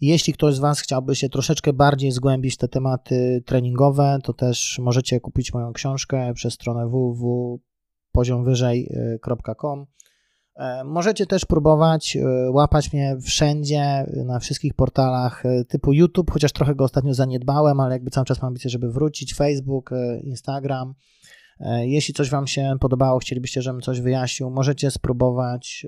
Jeśli 0.00 0.32
ktoś 0.32 0.54
z 0.54 0.58
Was 0.58 0.80
chciałby 0.80 1.16
się 1.16 1.28
troszeczkę 1.28 1.72
bardziej 1.72 2.12
zgłębić 2.12 2.56
te 2.56 2.68
tematy 2.68 3.42
treningowe, 3.46 4.18
to 4.22 4.32
też 4.32 4.78
możecie 4.82 5.20
kupić 5.20 5.54
moją 5.54 5.72
książkę 5.72 6.32
przez 6.34 6.54
stronę 6.54 6.86
www.poziomwyżej.com. 6.86 9.86
E, 10.56 10.84
Możecie 10.84 11.26
też 11.26 11.44
próbować 11.44 12.16
e, 12.16 12.50
łapać 12.50 12.92
mnie 12.92 13.16
wszędzie, 13.22 13.80
e, 13.80 14.24
na 14.26 14.38
wszystkich 14.38 14.74
portalach 14.74 15.42
typu 15.68 15.92
YouTube, 15.92 16.30
chociaż 16.30 16.52
trochę 16.52 16.74
go 16.74 16.84
ostatnio 16.84 17.14
zaniedbałem, 17.14 17.80
ale 17.80 17.94
jakby 17.94 18.10
cały 18.10 18.24
czas 18.24 18.42
mam 18.42 18.48
ambicję, 18.48 18.70
żeby 18.70 18.92
wrócić. 18.92 19.34
Facebook, 19.34 19.90
Instagram. 20.22 20.94
Jeśli 21.80 22.14
coś 22.14 22.30
Wam 22.30 22.46
się 22.46 22.76
podobało, 22.80 23.18
chcielibyście, 23.18 23.62
żebym 23.62 23.80
coś 23.80 24.00
wyjaśnił, 24.00 24.50
możecie 24.50 24.90
spróbować 24.90 25.86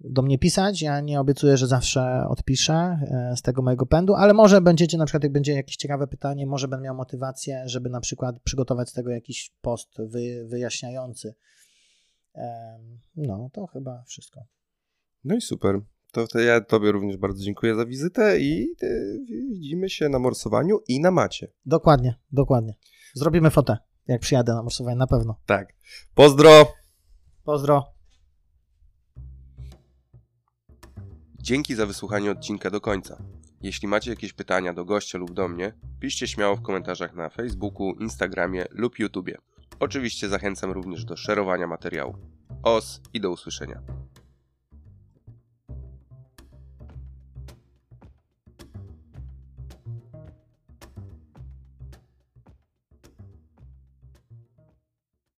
do 0.00 0.22
mnie 0.22 0.38
pisać. 0.38 0.82
Ja 0.82 1.00
nie 1.00 1.20
obiecuję, 1.20 1.56
że 1.56 1.66
zawsze 1.66 2.24
odpiszę 2.28 2.72
e, 2.72 3.36
z 3.36 3.42
tego 3.42 3.62
mojego 3.62 3.86
pędu, 3.86 4.14
ale 4.14 4.34
może 4.34 4.60
będziecie, 4.60 4.98
na 4.98 5.04
przykład 5.04 5.22
jak 5.22 5.32
będzie 5.32 5.52
jakieś 5.52 5.76
ciekawe 5.76 6.06
pytanie, 6.06 6.46
może 6.46 6.68
będę 6.68 6.84
miał 6.84 6.94
motywację, 6.94 7.62
żeby 7.66 7.90
na 7.90 8.00
przykład 8.00 8.40
przygotować 8.40 8.88
z 8.88 8.92
tego 8.92 9.10
jakiś 9.10 9.54
post 9.60 9.88
wy, 9.98 10.46
wyjaśniający. 10.48 11.34
No, 13.16 13.50
to 13.52 13.66
chyba 13.66 14.02
wszystko. 14.06 14.40
No 15.24 15.34
i 15.36 15.40
super. 15.40 15.80
To, 16.12 16.26
to 16.26 16.38
ja 16.38 16.60
Tobie 16.60 16.92
również 16.92 17.16
bardzo 17.16 17.44
dziękuję 17.44 17.74
za 17.74 17.86
wizytę 17.86 18.40
i 18.40 18.74
e, 18.82 18.88
widzimy 19.50 19.90
się 19.90 20.08
na 20.08 20.18
morsowaniu 20.18 20.78
i 20.88 21.00
na 21.00 21.10
macie. 21.10 21.52
Dokładnie, 21.66 22.14
dokładnie. 22.32 22.74
Zrobimy 23.14 23.50
fotę, 23.50 23.76
jak 24.06 24.20
przyjadę 24.20 24.54
na 24.54 24.62
morsowanie, 24.62 24.96
na 24.96 25.06
pewno. 25.06 25.40
Tak. 25.46 25.74
Pozdro! 26.14 26.72
Pozdro. 27.44 27.97
Dzięki 31.42 31.74
za 31.74 31.86
wysłuchanie 31.86 32.30
odcinka 32.30 32.70
do 32.70 32.80
końca. 32.80 33.22
Jeśli 33.62 33.88
macie 33.88 34.10
jakieś 34.10 34.32
pytania 34.32 34.72
do 34.72 34.84
gościa 34.84 35.18
lub 35.18 35.32
do 35.32 35.48
mnie, 35.48 35.72
piszcie 36.00 36.26
śmiało 36.26 36.56
w 36.56 36.62
komentarzach 36.62 37.14
na 37.14 37.28
Facebooku, 37.28 37.94
Instagramie 38.00 38.64
lub 38.70 38.98
YouTubie. 38.98 39.38
Oczywiście 39.80 40.28
zachęcam 40.28 40.70
również 40.70 41.04
do 41.04 41.16
szerowania 41.16 41.66
materiału. 41.66 42.14
Os 42.62 43.00
i 43.12 43.20
do 43.20 43.30
usłyszenia. 43.30 43.82